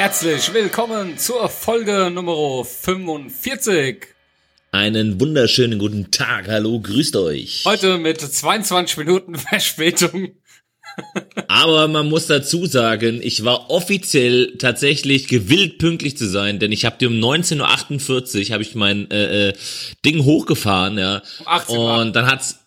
Herzlich 0.00 0.54
willkommen 0.54 1.18
zur 1.18 1.50
Folge 1.50 2.10
Nummer 2.10 2.64
45. 2.64 4.06
Einen 4.72 5.20
wunderschönen 5.20 5.78
guten 5.78 6.10
Tag, 6.10 6.48
hallo, 6.48 6.80
grüßt 6.80 7.16
euch. 7.16 7.64
Heute 7.66 7.98
mit 7.98 8.18
22 8.18 8.96
Minuten 8.96 9.34
Verspätung. 9.34 10.30
Aber 11.48 11.86
man 11.86 12.08
muss 12.08 12.28
dazu 12.28 12.64
sagen, 12.64 13.20
ich 13.22 13.44
war 13.44 13.68
offiziell 13.68 14.56
tatsächlich 14.56 15.28
gewillt 15.28 15.76
pünktlich 15.76 16.16
zu 16.16 16.26
sein, 16.26 16.58
denn 16.58 16.72
ich 16.72 16.86
habe 16.86 16.96
dir 16.96 17.08
um 17.08 17.16
19.48 17.16 18.46
Uhr 18.46 18.54
habe 18.54 18.62
ich 18.62 18.74
mein 18.74 19.10
äh, 19.10 19.48
äh, 19.50 19.52
Ding 20.06 20.24
hochgefahren, 20.24 20.96
ja. 20.96 21.22
Um 21.40 21.46
18 21.46 21.76
Uhr. 21.76 21.98
Und 21.98 22.16
dann 22.16 22.26
hat's 22.26 22.60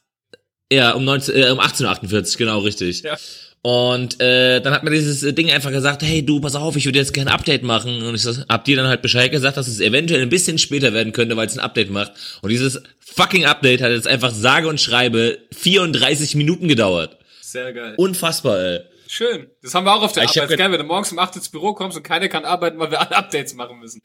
ja 0.72 0.92
um 0.92 1.04
19 1.04 1.36
äh, 1.36 1.50
um 1.50 1.59
18.48 1.59 2.14
Uhr, 2.14 2.38
genau 2.38 2.59
richtig. 2.59 3.02
Ja. 3.02 3.18
Und 3.66 4.20
äh, 4.22 4.59
dann 4.62 4.73
hat 4.73 4.84
mir 4.84 4.90
dieses 4.91 5.22
Ding 5.35 5.49
einfach 5.49 5.72
gesagt, 5.72 6.03
hey 6.03 6.22
du, 6.26 6.41
pass 6.41 6.53
auf, 6.55 6.76
ich 6.76 6.84
würde 6.84 6.99
jetzt 6.99 7.13
gerne 7.13 7.31
ein 7.31 7.34
Update 7.35 7.63
machen. 7.63 8.03
Und 8.03 8.13
ich 8.13 8.22
so, 8.22 8.34
hab 8.49 8.66
dir 8.66 8.76
dann 8.76 8.88
halt 8.88 9.02
Bescheid 9.02 9.31
gesagt, 9.31 9.55
dass 9.55 9.67
es 9.70 9.80
eventuell 9.80 10.22
ein 10.22 10.27
bisschen 10.30 10.58
später 10.58 10.94
werden 10.94 11.13
könnte, 11.13 11.38
weil 11.38 11.48
es 11.48 11.58
ein 11.58 11.62
Update 11.63 11.89
macht. 11.89 12.12
Und 12.41 12.49
dieses 12.49 12.81
fucking 12.99 13.45
Update 13.45 13.81
hat 13.81 13.91
jetzt 13.91 14.05
einfach 14.08 14.34
sage 14.34 14.67
und 14.67 14.81
schreibe 14.81 15.38
34 15.55 16.36
Minuten 16.36 16.67
gedauert. 16.67 17.17
Sehr 17.41 17.72
geil. 17.72 17.94
Unfassbar, 17.95 18.59
ey. 18.59 18.80
Schön. 19.08 19.48
Das 19.62 19.73
haben 19.75 19.86
wir 19.86 19.94
auch 19.94 20.02
auf 20.02 20.11
der 20.11 20.23
Ich 20.23 20.31
Arbeit. 20.31 20.50
ge- 20.50 20.58
Geil, 20.58 20.72
wenn 20.72 20.80
du 20.80 20.86
morgens 20.86 21.11
um 21.14 21.20
8 21.20 21.36
ins 21.38 21.48
Büro 21.48 21.73
kommst 21.73 21.95
und 21.95 22.03
keiner 22.03 22.27
kann 22.27 22.44
arbeiten, 22.45 22.80
weil 22.80 22.91
wir 22.91 23.00
alle 23.00 23.16
Updates 23.16 23.53
machen 23.53 23.80
müssen. 23.80 24.02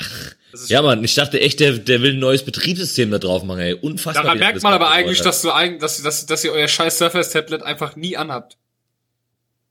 Ja, 0.68 0.82
Mann, 0.82 1.02
ich 1.02 1.14
dachte 1.14 1.40
echt, 1.40 1.58
der, 1.60 1.72
der 1.78 2.00
will 2.02 2.12
ein 2.12 2.18
neues 2.20 2.44
Betriebssystem 2.44 3.10
da 3.10 3.18
drauf 3.18 3.42
machen, 3.42 3.60
ey. 3.60 3.72
Unfassbar. 3.74 4.22
Daran 4.22 4.38
merkt 4.38 4.62
man 4.62 4.74
aber 4.74 4.90
eigentlich, 4.90 5.20
dass 5.22 5.42
du 5.42 5.50
eigentlich, 5.50 5.80
dass, 5.80 6.00
dass, 6.02 6.26
dass 6.26 6.44
ihr 6.44 6.52
euer 6.52 6.68
scheiß 6.68 6.98
Surface-Tablet 6.98 7.62
einfach 7.62 7.96
nie 7.96 8.16
anhabt. 8.16 8.56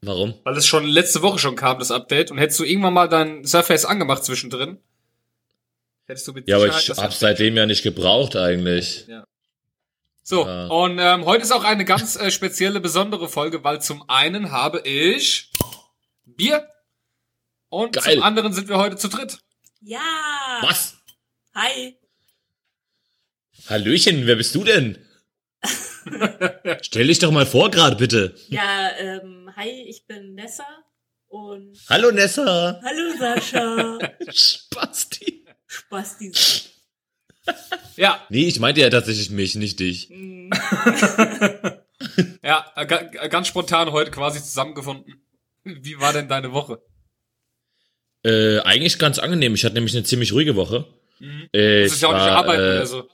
Warum? 0.02 0.36
Weil 0.44 0.56
es 0.58 0.68
schon 0.68 0.86
letzte 0.86 1.22
Woche 1.22 1.40
schon 1.40 1.56
kam, 1.56 1.80
das 1.80 1.92
Update. 1.92 2.30
Und 2.32 2.38
hättest 2.38 2.60
du 2.60 2.64
irgendwann 2.64 2.94
mal 2.94 3.10
dein 3.10 3.46
Surface 3.46 3.86
angemacht 3.86 4.24
zwischendrin, 4.24 4.78
hättest 6.06 6.28
du 6.28 6.34
mit 6.34 6.48
Ja, 6.48 6.58
aber 6.58 6.68
ich 6.68 6.90
hab's 6.90 7.20
seitdem 7.20 7.58
ja 7.58 7.66
nicht 7.66 7.84
gebraucht 7.84 8.36
eigentlich. 8.36 9.08
So, 10.24 10.46
Ja. 10.46 10.68
und 10.68 11.00
ähm, 11.00 11.26
heute 11.26 11.44
ist 11.44 11.52
auch 11.52 11.64
eine 11.64 11.86
ganz 11.86 12.16
äh, 12.18 12.32
spezielle, 12.32 12.80
besondere 12.82 13.30
Folge, 13.30 13.64
weil 13.64 13.82
zum 13.82 14.08
einen 14.10 14.52
habe 14.52 14.82
ich 14.82 15.52
Bier 16.26 16.68
und 17.70 17.94
Geil. 17.94 18.16
zum 18.16 18.24
anderen 18.24 18.52
sind 18.54 18.68
wir 18.68 18.78
heute 18.78 18.98
zu 18.98 19.08
dritt. 19.08 19.40
Ja. 19.82 20.00
Was? 20.62 20.98
Hi. 21.56 21.98
Hallöchen, 23.70 24.28
wer 24.28 24.36
bist 24.36 24.54
du 24.54 24.64
denn? 24.64 24.98
Stell 26.82 27.08
dich 27.08 27.20
doch 27.20 27.32
mal 27.32 27.46
vor 27.46 27.70
gerade, 27.72 27.96
bitte. 27.96 28.36
Ja, 28.50 28.90
ähm, 29.00 29.50
hi, 29.56 29.70
ich 29.88 30.06
bin 30.06 30.36
Nessa 30.36 30.66
und 31.28 31.78
Hallo 31.90 32.12
Nessa. 32.12 32.80
hallo 32.84 33.18
Sascha. 33.18 33.98
Spasti. 34.34 35.46
Spasti. 35.68 36.32
Ja, 37.96 38.22
Nee, 38.30 38.48
ich 38.48 38.60
meinte 38.60 38.82
ja 38.82 38.90
tatsächlich 38.90 39.30
mich, 39.30 39.56
nicht 39.56 39.80
dich. 39.80 40.10
Hm, 40.10 40.52
ja, 42.44 42.66
äh, 42.76 42.84
äh, 42.86 43.30
ganz 43.30 43.48
spontan 43.48 43.92
heute 43.94 44.12
quasi 44.12 44.40
zusammengefunden. 44.44 45.22
Wie 45.64 45.98
war 46.00 46.12
denn 46.14 46.28
deine 46.28 46.52
Woche? 46.52 46.82
Äh, 48.26 48.60
eigentlich 48.60 49.00
ganz 49.00 49.18
angenehm. 49.18 49.56
Ich 49.56 49.64
hatte 49.64 49.76
nämlich 49.76 49.96
eine 49.96 50.04
ziemlich 50.04 50.34
ruhige 50.34 50.58
Woche. 50.58 50.86
Äh, 51.54 51.84
Das 51.84 51.94
ist 51.94 52.02
ja 52.02 52.10
auch 52.10 52.14
nicht 52.14 52.22
war, 52.26 52.36
arbeiten 52.36 52.62
äh, 52.64 52.66
oder 52.76 52.86
so. 52.86 53.10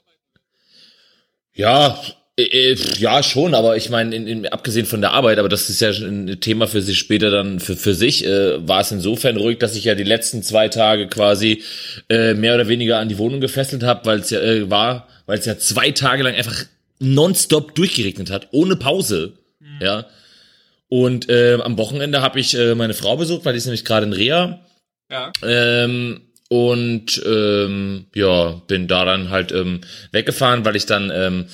Ja, 1.54 2.02
ja 2.36 3.22
schon, 3.22 3.54
aber 3.54 3.76
ich 3.76 3.90
meine, 3.90 4.14
in, 4.14 4.26
in, 4.26 4.46
abgesehen 4.46 4.86
von 4.86 5.00
der 5.00 5.12
Arbeit, 5.12 5.38
aber 5.38 5.48
das 5.48 5.70
ist 5.70 5.80
ja 5.80 5.92
schon 5.92 6.26
ein 6.26 6.40
Thema 6.40 6.66
für 6.66 6.82
sich 6.82 6.98
später 6.98 7.30
dann 7.30 7.60
für, 7.60 7.76
für 7.76 7.94
sich, 7.94 8.26
äh, 8.26 8.66
war 8.66 8.80
es 8.80 8.90
insofern 8.90 9.36
ruhig, 9.36 9.58
dass 9.58 9.76
ich 9.76 9.84
ja 9.84 9.94
die 9.94 10.02
letzten 10.02 10.42
zwei 10.42 10.68
Tage 10.68 11.06
quasi 11.06 11.62
äh, 12.08 12.34
mehr 12.34 12.56
oder 12.56 12.66
weniger 12.66 12.98
an 12.98 13.08
die 13.08 13.18
Wohnung 13.18 13.40
gefesselt 13.40 13.84
habe, 13.84 14.04
weil 14.06 14.18
es 14.18 14.30
ja 14.30 14.40
äh, 14.40 14.68
war, 14.68 15.08
weil 15.26 15.38
es 15.38 15.46
ja 15.46 15.58
zwei 15.58 15.92
Tage 15.92 16.24
lang 16.24 16.34
einfach 16.34 16.64
nonstop 16.98 17.74
durchgeregnet 17.76 18.30
hat, 18.30 18.48
ohne 18.50 18.76
Pause. 18.76 19.34
Ja. 19.80 20.06
Und 20.88 21.28
äh, 21.28 21.58
am 21.62 21.78
Wochenende 21.78 22.20
habe 22.22 22.40
ich 22.40 22.56
äh, 22.56 22.74
meine 22.74 22.94
Frau 22.94 23.16
besucht, 23.16 23.44
weil 23.44 23.52
die 23.52 23.58
ist 23.58 23.66
nämlich 23.66 23.84
gerade 23.84 24.06
in 24.06 24.12
Reha. 24.12 24.60
Ja. 25.10 25.32
Ähm, 25.42 26.20
und 26.48 27.22
ähm, 27.26 28.06
ja, 28.14 28.62
bin 28.66 28.86
da 28.86 29.04
dann 29.04 29.30
halt 29.30 29.52
ähm, 29.52 29.80
weggefahren, 30.12 30.64
weil 30.64 30.76
ich 30.76 30.86
dann 30.86 31.10
ähm, 31.12 31.46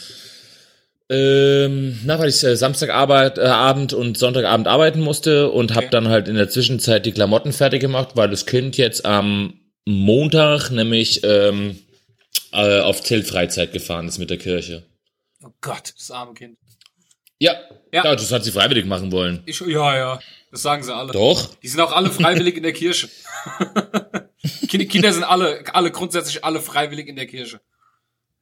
ähm, 1.11 1.99
na, 2.05 2.19
weil 2.19 2.29
ich 2.29 2.43
äh, 2.45 2.57
Samstagabend 2.57 3.39
äh, 3.39 3.43
Abend 3.43 3.93
und 3.93 4.17
Sonntagabend 4.17 4.69
arbeiten 4.69 5.01
musste 5.01 5.51
und 5.51 5.73
habe 5.73 5.87
Okay. 5.87 5.91
dann 5.91 6.09
halt 6.09 6.29
in 6.29 6.37
der 6.37 6.49
Zwischenzeit 6.49 7.05
die 7.05 7.13
Klamotten 7.13 7.53
fertig 7.53 7.81
gemacht, 7.81 8.11
weil 8.15 8.31
das 8.31 8.47
Kind 8.47 8.77
jetzt 8.77 9.05
am 9.05 9.55
Montag 9.87 10.71
nämlich 10.71 11.23
ähm, 11.25 11.79
äh, 12.53 12.81
auf 12.81 13.03
Zeltfreizeit 13.03 13.73
gefahren 13.73 14.07
ist 14.09 14.19
mit 14.19 14.31
der 14.31 14.39
Kirche. 14.39 14.85
Oh 15.43 15.51
Gott, 15.61 15.93
das 15.97 16.11
arme 16.11 16.35
Kind. 16.35 16.57
Ja, 17.41 17.55
Ja. 17.93 18.05
ja, 18.05 18.15
das 18.15 18.31
hat 18.31 18.45
sie 18.45 18.53
freiwillig 18.53 18.85
machen 18.87 19.11
wollen. 19.11 19.43
Ich, 19.47 19.59
ja, 19.61 19.97
ja, 19.97 20.21
das 20.53 20.63
sagen 20.63 20.83
sie 20.83 20.95
alle. 20.95 21.13
Doch. 21.13 21.55
Die 21.57 21.69
sind 21.69 21.81
auch 21.81 21.93
alle 21.93 22.11
freiwillig 22.11 22.57
in 22.57 22.63
der 22.63 22.73
Kirche. 22.75 23.09
Kinder, 24.69 24.87
Kinder 24.87 25.13
sind 25.13 25.25
alle, 25.25 25.65
alle 25.73 25.91
grundsätzlich 25.91 26.45
alle 26.45 26.61
freiwillig 26.61 27.09
in 27.09 27.17
der 27.17 27.27
Kirche. 27.27 27.61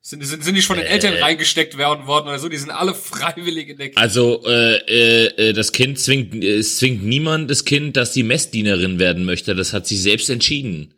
Sind, 0.09 0.25
sind, 0.25 0.43
sind 0.43 0.55
nicht 0.55 0.67
von 0.67 0.79
den 0.79 0.87
Äh. 0.87 0.91
Eltern 0.91 1.15
reingesteckt 1.23 1.77
werden 1.77 2.07
worden 2.07 2.29
oder 2.29 2.39
so, 2.39 2.49
die 2.49 2.57
sind 2.57 2.71
alle 2.71 2.95
freiwillig 3.11 3.69
in 3.69 3.77
der 3.77 3.89
Kirche. 3.91 4.01
Also 4.01 4.43
äh, 4.47 4.77
äh, 4.87 5.49
äh, 5.49 5.53
das 5.53 5.73
Kind 5.73 6.01
zwingt, 6.01 6.35
äh, 6.35 6.57
es 6.57 6.79
zwingt 6.79 7.05
niemand 7.05 7.51
das 7.51 7.67
Kind, 7.67 7.95
dass 7.99 8.15
sie 8.15 8.23
Messdienerin 8.23 8.99
werden 8.99 9.25
möchte. 9.27 9.55
Das 9.55 9.75
hat 9.75 9.87
sie 9.87 9.99
selbst 9.99 10.31
entschieden. 10.31 10.95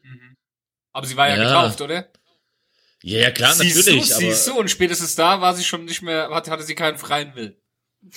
Aber 0.93 1.09
sie 1.09 1.17
war 1.17 1.29
ja, 1.29 1.37
Ja. 1.37 1.43
getauft, 1.43 1.81
oder? 1.81 2.09
Ja, 3.03 3.19
ja 3.19 3.31
klar, 3.33 3.53
siehst 3.53 3.79
natürlich. 3.79 4.07
du, 4.11 4.15
aber 4.15 4.21
siehst 4.23 4.47
du, 4.47 4.59
und 4.61 4.71
spätestens 4.71 5.17
da 5.17 5.41
war 5.41 5.55
sie 5.57 5.65
schon 5.65 5.87
nicht 5.87 6.03
mehr, 6.03 6.31
hatte, 6.31 6.53
hatte 6.53 6.63
sie 6.63 6.77
keinen 6.77 6.97
freien 6.97 7.35
Willen. 7.35 7.57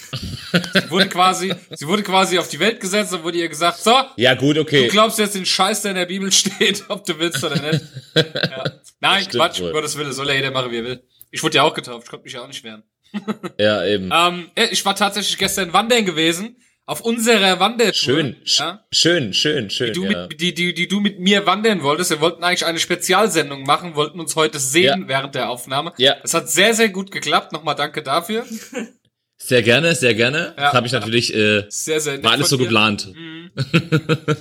sie 0.73 0.89
wurde 0.91 1.09
quasi, 1.09 1.53
sie 1.71 1.87
wurde 1.87 2.03
quasi 2.03 2.37
auf 2.37 2.49
die 2.49 2.59
Welt 2.59 2.79
gesetzt 2.79 3.13
und 3.13 3.23
wurde 3.23 3.39
ihr 3.39 3.49
gesagt, 3.49 3.79
so, 3.79 3.93
Ja, 4.15 4.33
gut, 4.35 4.57
du 4.57 4.61
okay. 4.61 4.87
glaubst 4.89 5.17
jetzt 5.19 5.33
den 5.35 5.45
Scheiß, 5.45 5.81
der 5.81 5.91
in 5.91 5.97
der 5.97 6.05
Bibel 6.05 6.31
steht, 6.31 6.83
ob 6.89 7.03
du 7.03 7.17
willst 7.17 7.43
oder 7.43 7.59
nicht. 7.71 7.83
Ja. 8.15 8.63
Nein, 9.03 9.23
stimmt 9.23 9.35
Quatsch, 9.43 9.59
um 9.59 9.65
wohl. 9.67 9.71
Gottes 9.73 9.97
Willen, 9.97 10.11
soll 10.13 10.27
ja 10.29 10.33
jeder 10.33 10.51
machen, 10.51 10.71
wie 10.71 10.77
er 10.77 10.83
will. 10.85 11.03
Ich 11.31 11.43
wurde 11.43 11.57
ja 11.57 11.63
auch 11.63 11.73
getauft, 11.73 12.05
ich 12.05 12.09
konnte 12.09 12.23
mich 12.23 12.33
ja 12.33 12.41
auch 12.41 12.47
nicht 12.47 12.63
wehren. 12.63 12.83
Ja, 13.59 13.85
eben. 13.85 14.09
Ähm, 14.11 14.49
ich 14.71 14.83
war 14.85 14.95
tatsächlich 14.95 15.37
gestern 15.37 15.71
wandern 15.73 16.03
gewesen, 16.05 16.57
auf 16.85 16.99
unserer 17.01 17.59
Wandertour. 17.59 17.93
schön, 17.93 18.35
sch 18.43 18.59
Ja, 18.59 18.83
schön, 18.91 19.33
schön, 19.33 19.69
schön. 19.69 19.93
du 19.93 20.03
ja. 20.05 20.27
mit, 20.27 20.41
die, 20.41 20.53
die, 20.53 20.73
die 20.73 20.87
du 20.87 20.99
mit 20.99 21.19
mir 21.19 21.45
wandern 21.45 21.81
wolltest. 21.83 22.09
Wir 22.09 22.19
wollten 22.21 22.43
eigentlich 22.43 22.65
eine 22.65 22.79
Spezialsendung 22.79 23.63
machen, 23.63 23.95
wollten 23.95 24.19
uns 24.19 24.35
heute 24.35 24.59
sehen 24.59 25.01
Ja. 25.03 25.07
während 25.07 25.35
der 25.35 25.49
Aufnahme. 25.49 25.93
Ja. 25.97 26.15
Es 26.23 26.33
hat 26.33 26.49
sehr, 26.49 26.73
sehr 26.73 26.89
gut 26.89 27.11
geklappt. 27.11 27.51
Nochmal 27.53 27.75
danke 27.75 28.01
dafür. 28.03 28.45
Sehr 29.45 29.61
gerne, 29.61 29.93
sehr 29.95 30.15
gerne. 30.15 30.53
Ja. 30.57 30.63
Das 30.65 30.73
habe 30.73 30.87
ich 30.87 30.93
natürlich, 30.93 31.33
äh, 31.35 31.65
Sehr, 31.69 31.99
sehr 31.99 32.13
nett 32.13 32.23
war 32.23 32.31
alles 32.31 32.49
so 32.49 32.57
dir. 32.57 32.63
geplant. 32.63 33.09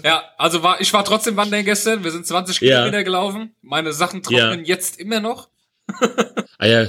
Ja, 0.05 0.23
also 0.39 0.63
war, 0.63 0.81
ich 0.81 0.93
war 0.93 1.05
trotzdem 1.05 1.37
wandern 1.37 1.65
gestern. 1.65 2.05
Wir 2.05 2.11
sind 2.13 2.27
20 2.27 2.61
Ja. 2.61 2.79
Kilometer 2.79 3.05
gelaufen. 3.05 3.55
Meine 3.63 3.93
Sachen 3.93 4.23
trocknen 4.23 4.61
Ja. 4.61 4.67
jetzt 4.67 4.99
immer 5.01 5.21
noch. 5.21 5.49
Ah 6.59 6.67
ja, 6.67 6.85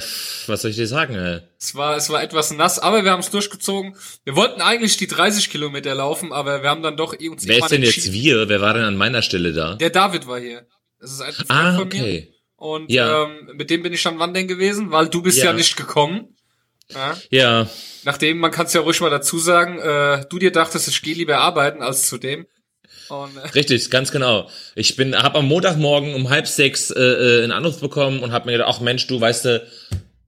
was 0.46 0.62
soll 0.62 0.69
ich 0.69 0.78
dir 0.78 0.85
sagen? 0.85 1.16
Ey? 1.16 1.40
Es 1.59 1.73
war, 1.73 1.97
es 1.97 2.07
war 2.12 2.22
etwas 2.22 2.53
nass, 2.53 2.78
aber 2.78 3.03
wir 3.03 3.09
haben 3.09 3.22
es 3.22 3.31
durchgezogen. 3.31 3.96
Wir 4.23 4.35
wollten 4.35 4.62
eigentlich 4.62 4.97
die 4.97 5.07
30 5.07 5.50
Kilometer 5.50 5.96
laufen, 5.96 6.31
aber 6.31 6.62
wir 6.62 6.69
haben 6.69 6.84
dann 6.84 6.96
doch 6.96 7.13
uns 7.19 7.47
Wer 7.47 7.57
ist 7.57 7.69
denn 7.72 7.81
jetzt 7.81 8.13
wir? 8.13 8.47
Wer 8.50 8.62
war 8.62 8.75
denn 8.75 8.84
an 8.84 8.96
meiner 8.96 9.23
Stelle 9.23 9.52
da? 9.52 9.73
Der 9.73 9.90
David 9.90 10.28
war 10.28 10.40
hier. 10.40 10.67
Das 10.99 11.11
ist 11.14 11.22
ein 11.22 11.34
Freund 11.34 11.49
Ah, 11.49 11.73
von 11.76 11.88
mir. 11.88 12.02
okay. 12.02 12.34
Und 12.55 12.91
Ja. 12.91 13.23
ähm, 13.23 13.49
mit 13.55 13.72
dem 13.72 13.82
bin 13.82 13.93
ich 13.93 14.03
dann 14.03 14.20
wandern 14.20 14.47
gewesen, 14.47 14.91
weil 14.91 15.08
du 15.08 15.23
bist 15.23 15.40
ja, 15.40 15.46
Ja. 15.46 15.53
nicht 15.53 15.76
gekommen. 15.76 16.35
Ja. 16.91 17.18
Ja, 17.30 17.70
Nachdem, 18.03 18.40
man 18.40 18.52
kann 18.52 18.66
es 18.66 18.74
ja 18.74 18.82
ruhig 18.82 19.00
mal 19.00 19.09
dazu 19.09 19.40
sagen, 19.40 19.80
äh, 19.80 20.26
du 20.30 20.40
dir 20.40 20.52
dachtest, 20.52 20.88
ich 20.88 21.02
gehe 21.02 21.16
lieber 21.16 21.38
arbeiten 21.38 21.82
als 21.82 22.08
zu 22.08 22.18
dem. 22.18 22.46
Und, 23.09 23.35
äh, 23.38 23.47
richtig, 23.50 23.90
ganz 23.90 24.12
genau. 24.12 24.50
Ich 24.76 24.96
bin, 24.96 25.16
habe 25.16 25.40
am 25.40 25.47
Montagmorgen 25.47 26.14
um 26.14 26.30
halb 26.30 26.47
sechs 26.47 26.91
äh, 26.91 27.00
äh, 27.02 27.44
einen 27.44 27.52
Anruf 27.52 27.80
bekommen 27.80 28.22
und 28.22 28.32
habe 28.32 28.46
mir 28.46 28.53
gedacht, 28.53 28.70
ach 28.76 28.82
Mensch, 28.82 29.08
du 29.08 29.20
weißt 29.20 29.46
du, 29.46 29.68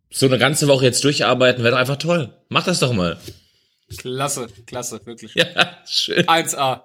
so 0.10 0.25
eine 0.25 0.38
ganze 0.38 0.68
Woche 0.68 0.86
jetzt 0.86 1.04
durcharbeiten 1.04 1.63
wäre 1.63 1.74
doch 1.74 1.80
einfach 1.80 1.98
toll. 1.98 2.34
Mach 2.48 2.63
das 2.63 2.80
doch 2.80 2.94
mal. 2.94 3.18
klasse, 3.98 4.48
klasse, 4.66 5.01
wirklich. 5.06 5.36
Ja, 5.36 5.46
schön. 5.88 6.25
1A. 6.25 6.81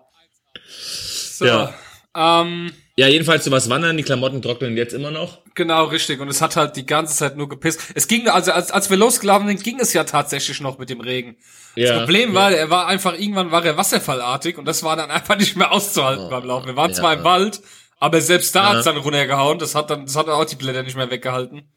So. 0.69 1.44
Ja. 1.46 1.75
Ähm, 2.16 2.72
Ja, 2.96 3.06
jedenfalls 3.08 3.44
so 3.44 3.50
was 3.50 3.70
wandern, 3.70 3.96
die 3.96 4.02
Klamotten 4.02 4.42
trocknen 4.42 4.76
jetzt 4.76 4.92
immer 4.92 5.10
noch. 5.10 5.38
genau, 5.54 5.84
richtig. 5.84 6.20
Und 6.20 6.28
es 6.28 6.42
hat 6.42 6.56
halt 6.56 6.76
die 6.76 6.84
ganze 6.86 7.16
Zeit 7.16 7.36
nur 7.36 7.48
gepisst. 7.48 7.80
Es 7.94 8.08
ging, 8.08 8.28
also 8.28 8.52
als, 8.52 8.70
als 8.72 8.90
wir 8.90 8.96
losgelaufen 8.96 9.46
sind, 9.48 9.62
ging 9.62 9.78
es 9.80 9.92
ja 9.92 10.04
tatsächlich 10.04 10.60
noch 10.60 10.78
mit 10.78 10.90
dem 10.90 11.00
Regen. 11.00 11.36
Ja. 11.76 11.90
Das 11.94 11.98
Problem 12.02 12.34
war, 12.34 12.50
er 12.52 12.68
war 12.70 12.86
einfach, 12.88 13.14
irgendwann 13.18 13.52
war 13.52 13.64
er 13.64 13.76
wasserfallartig 13.76 14.58
und 14.58 14.64
das 14.66 14.82
war 14.82 14.96
dann 14.96 15.10
einfach 15.12 15.36
nicht 15.38 15.56
mehr 15.56 15.70
auszuhalten 15.72 16.28
beim 16.30 16.44
Laufen. 16.44 16.66
Wir 16.66 16.76
waren 16.76 16.90
ja. 16.90 16.96
zwar 16.96 17.12
im 17.14 17.24
Wald, 17.24 17.60
aber 17.98 18.20
selbst 18.20 18.54
da 18.56 18.64
Ja. 18.64 18.76
hat's 18.76 18.84
dann 18.84 18.96
runtergehauen. 18.96 19.58
Das 19.58 19.74
hat 19.74 19.90
dann, 19.90 20.06
das 20.06 20.16
hat 20.16 20.26
dann 20.26 20.34
auch 20.34 20.44
die 20.44 20.56
Blätter 20.56 20.82
nicht 20.82 20.96
mehr 20.96 21.10
weggehalten. 21.10 21.70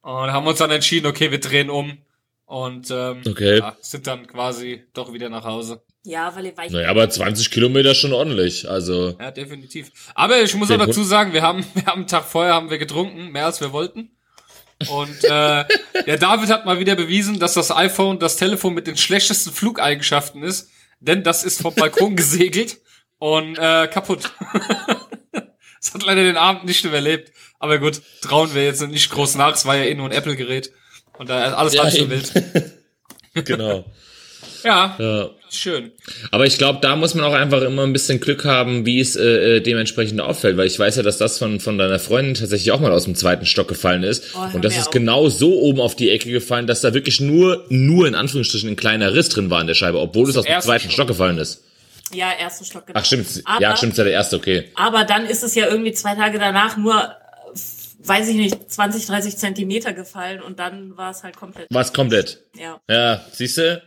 Und 0.00 0.32
haben 0.32 0.46
uns 0.46 0.58
dann 0.58 0.70
entschieden, 0.70 1.06
okay, 1.06 1.30
wir 1.30 1.40
drehen 1.40 1.70
um 1.70 1.98
und 2.46 2.90
ähm, 2.90 3.22
Okay. 3.26 3.58
ja, 3.58 3.76
sind 3.80 4.06
dann 4.06 4.26
quasi 4.26 4.84
doch 4.92 5.12
wieder 5.14 5.28
nach 5.30 5.44
Hause. 5.44 5.82
Ja, 6.06 6.34
weil, 6.36 6.46
ich 6.46 6.70
Naja, 6.70 6.90
aber 6.90 7.08
20 7.08 7.50
Kilometer 7.50 7.94
schon 7.94 8.12
ordentlich. 8.12 8.68
Also, 8.68 9.16
Ja, 9.18 9.30
definitiv. 9.30 9.90
Aber 10.14 10.42
ich 10.42 10.54
muss 10.54 10.70
auch 10.70 10.76
dazu 10.76 11.02
sagen, 11.02 11.32
wir 11.32 11.40
haben, 11.42 11.64
wir 11.74 11.86
haben 11.86 12.00
einen 12.00 12.06
Tag 12.06 12.24
vorher 12.24 12.54
haben 12.54 12.70
wir 12.70 12.78
getrunken, 12.78 13.30
mehr 13.32 13.46
als 13.46 13.60
wir 13.60 13.72
wollten. 13.72 14.10
Und 14.88 15.24
äh, 15.24 15.64
der 16.06 16.18
David 16.18 16.50
hat 16.50 16.66
mal 16.66 16.78
wieder 16.78 16.94
bewiesen, 16.94 17.38
dass 17.38 17.54
das 17.54 17.70
iPhone 17.70 18.18
das 18.18 18.36
Telefon 18.36 18.74
mit 18.74 18.86
den 18.86 18.98
schlechtesten 18.98 19.50
Flugeigenschaften 19.50 20.42
ist, 20.42 20.68
denn 21.00 21.22
das 21.22 21.42
ist 21.42 21.62
vom 21.62 21.74
Balkon 21.74 22.16
gesegelt 22.16 22.78
und 23.18 23.56
äh, 23.58 23.86
kaputt. 23.86 24.30
das 25.32 25.94
hat 25.94 26.02
leider 26.02 26.24
den 26.24 26.36
Abend 26.36 26.64
nicht 26.64 26.84
überlebt. 26.84 27.32
Aber 27.58 27.78
gut, 27.78 28.02
trauen 28.20 28.52
wir 28.54 28.64
jetzt 28.64 28.86
nicht 28.86 29.10
groß 29.10 29.36
nach. 29.36 29.54
Es 29.54 29.64
war 29.64 29.76
ja 29.76 29.84
eh 29.84 29.94
nur 29.94 30.06
ein 30.06 30.12
Apple-Gerät. 30.12 30.70
Und 31.16 31.30
da 31.30 31.46
ist 31.46 31.54
alles 31.54 31.74
Ja, 31.74 31.84
halb 31.84 31.94
so 31.94 32.10
wild. 32.10 32.32
genau. 33.46 33.86
Ja, 34.62 34.96
Ja. 34.98 35.30
schön. 35.50 35.92
Aber 36.30 36.46
ich 36.46 36.58
glaube, 36.58 36.78
da 36.82 36.96
muss 36.96 37.14
man 37.14 37.24
auch 37.24 37.32
einfach 37.34 37.62
immer 37.62 37.82
ein 37.82 37.92
bisschen 37.92 38.20
Glück 38.20 38.44
haben, 38.44 38.86
wie 38.86 39.00
es 39.00 39.14
äh, 39.16 39.56
äh, 39.56 39.60
dementsprechend 39.60 40.20
auffällt, 40.20 40.56
weil 40.56 40.66
ich 40.66 40.78
weiß 40.78 40.96
ja, 40.96 41.02
dass 41.02 41.18
das 41.18 41.38
von, 41.38 41.60
von 41.60 41.78
deiner 41.78 41.98
Freundin 41.98 42.34
tatsächlich 42.34 42.72
auch 42.72 42.80
mal 42.80 42.92
aus 42.92 43.04
dem 43.04 43.14
zweiten 43.14 43.46
Stock 43.46 43.68
gefallen 43.68 44.02
ist. 44.02 44.34
Oh, 44.34 44.54
und 44.54 44.64
das 44.64 44.76
ist 44.76 44.86
auf. 44.88 44.92
genau 44.92 45.28
so 45.28 45.60
oben 45.60 45.80
auf 45.80 45.94
die 45.96 46.10
Ecke 46.10 46.30
gefallen, 46.30 46.66
dass 46.66 46.80
da 46.80 46.94
wirklich 46.94 47.20
nur, 47.20 47.64
nur 47.68 48.06
in 48.08 48.14
Anführungsstrichen 48.14 48.68
ein 48.70 48.76
kleiner 48.76 49.14
Riss 49.14 49.28
drin 49.28 49.50
war 49.50 49.60
in 49.60 49.66
der 49.66 49.74
Scheibe, 49.74 49.98
obwohl 50.00 50.28
es 50.28 50.36
aus 50.36 50.44
dem 50.44 50.60
zweiten 50.60 50.82
Stock. 50.84 50.92
Stock 50.92 51.08
gefallen 51.08 51.38
ist. 51.38 51.62
ja, 52.12 52.30
ersten 52.32 52.64
Stock 52.64 52.86
genau. 52.86 52.98
Ach 53.00 53.04
stimmt, 53.04 53.26
Aber, 53.44 53.60
ja 53.62 53.76
stimmt, 53.76 53.92
ist 53.92 53.98
ja 53.98 54.04
der 54.04 54.12
erste, 54.12 54.36
okay. 54.36 54.64
Aber 54.74 55.04
dann 55.04 55.26
ist 55.26 55.42
es 55.42 55.54
ja 55.54 55.66
irgendwie 55.68 55.92
zwei 55.92 56.14
Tage 56.14 56.38
danach 56.38 56.76
nur, 56.76 56.94
äh, 56.94 57.58
weiß 58.06 58.28
ich 58.28 58.36
nicht, 58.36 58.70
20, 58.70 59.06
30 59.06 59.36
Zentimeter 59.38 59.92
gefallen 59.94 60.42
und 60.42 60.58
dann 60.58 60.96
war 60.98 61.10
es 61.10 61.22
halt 61.22 61.36
komplett. 61.36 61.68
War 61.70 61.80
es 61.82 61.92
komplett. 61.92 62.38
Ja. 62.58 62.78
Ja, 62.88 63.24
siehst 63.32 63.56
du? 63.58 63.82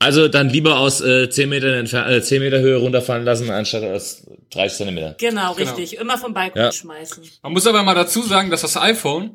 Also 0.00 0.28
dann 0.28 0.48
lieber 0.48 0.78
aus 0.78 1.00
äh, 1.00 1.28
10 1.28 1.48
Meter, 1.48 2.06
äh, 2.08 2.22
10 2.22 2.40
Meter 2.40 2.60
Höhe 2.60 2.76
runterfallen 2.76 3.24
lassen, 3.24 3.50
anstatt 3.50 3.82
aus 3.84 4.24
30 4.50 4.78
Zentimeter. 4.78 5.16
Genau, 5.18 5.54
Genau. 5.54 5.70
richtig. 5.74 5.98
Immer 5.98 6.18
vom 6.18 6.32
Balkon 6.34 6.62
Ja. 6.62 6.72
schmeißen. 6.72 7.22
Man 7.42 7.52
muss 7.52 7.66
aber 7.66 7.82
mal 7.82 7.94
dazu 7.94 8.22
sagen, 8.22 8.50
dass 8.50 8.60
das 8.62 8.76
iPhone 8.76 9.34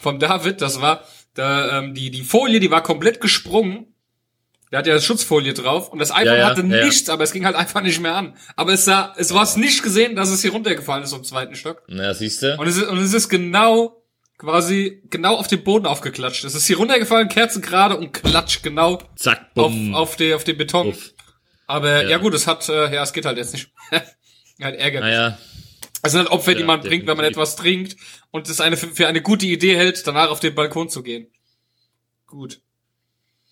vom 0.00 0.18
David, 0.18 0.60
das 0.60 0.80
war, 0.80 1.04
da, 1.34 1.78
ähm, 1.78 1.94
die, 1.94 2.10
die 2.10 2.22
Folie, 2.22 2.58
die 2.60 2.70
war 2.70 2.82
komplett 2.82 3.20
gesprungen. 3.20 3.86
Der 4.72 4.78
hat 4.80 4.86
ja 4.86 4.98
Schutzfolie 5.00 5.52
drauf 5.52 5.90
und 5.90 5.98
das 5.98 6.10
iPhone 6.10 6.26
Ja, 6.26 6.36
ja, 6.36 6.46
hatte 6.46 6.62
ja, 6.62 6.76
ja. 6.78 6.84
nichts, 6.86 7.08
aber 7.10 7.22
es 7.24 7.32
ging 7.32 7.44
halt 7.44 7.54
einfach 7.56 7.82
nicht 7.82 8.00
mehr 8.00 8.14
an. 8.16 8.34
Aber 8.56 8.72
es 8.72 8.84
sah, 8.86 9.14
es 9.18 9.32
war 9.34 9.42
es 9.42 9.56
nicht 9.56 9.82
gesehen, 9.82 10.16
dass 10.16 10.30
es 10.30 10.42
hier 10.42 10.50
runtergefallen 10.52 11.04
ist 11.04 11.12
vom 11.12 11.22
zweiten 11.24 11.54
Stock. 11.54 11.82
Na, 11.88 12.12
siehst 12.14 12.42
du? 12.42 12.56
Und 12.58 12.66
es 12.66 12.76
ist, 12.78 12.88
und 12.88 12.98
es 12.98 13.12
ist 13.12 13.28
genau, 13.28 14.01
quasi, 14.42 15.00
genau 15.08 15.36
auf 15.36 15.46
den 15.46 15.62
Boden 15.62 15.86
aufgeklatscht. 15.86 16.44
Es 16.44 16.54
ist 16.56 16.66
hier 16.66 16.76
runtergefallen, 16.76 17.28
kerzengerade 17.28 17.96
und 17.96 18.12
klatscht 18.12 18.62
genau 18.64 18.98
Zack, 19.14 19.38
auf, 19.54 19.70
bumm. 19.70 19.94
auf, 19.94 20.16
die, 20.16 20.34
auf 20.34 20.42
den 20.44 20.58
Beton. 20.58 20.88
Uff. 20.88 21.14
Aber 21.68 22.02
ja. 22.02 22.08
Ja. 22.10 22.18
gut, 22.18 22.34
es 22.34 22.48
hat, 22.48 22.68
äh, 22.68 22.92
ja, 22.92 23.02
es 23.04 23.12
geht 23.12 23.24
halt 23.24 23.38
jetzt 23.38 23.52
nicht. 23.52 23.70
halt 24.60 24.78
ärgerlich. 24.78 25.00
Naja, 25.14 25.38
Es 26.02 26.10
sind 26.12 26.18
halt 26.22 26.30
Opfer, 26.30 26.54
die 26.54 26.60
Ja, 26.60 26.66
man 26.66 26.80
bringt, 26.80 27.06
wenn 27.06 27.16
man 27.16 27.24
definitiv. 27.24 27.36
etwas 27.36 27.56
trinkt 27.56 27.96
und 28.32 28.48
es 28.48 28.60
eine, 28.60 28.76
für 28.76 29.06
eine 29.06 29.22
gute 29.22 29.46
Idee 29.46 29.76
hält, 29.76 30.04
danach 30.06 30.28
auf 30.28 30.40
den 30.40 30.54
Balkon 30.56 30.88
zu 30.88 31.04
gehen. 31.04 31.28
Gut. 32.26 32.60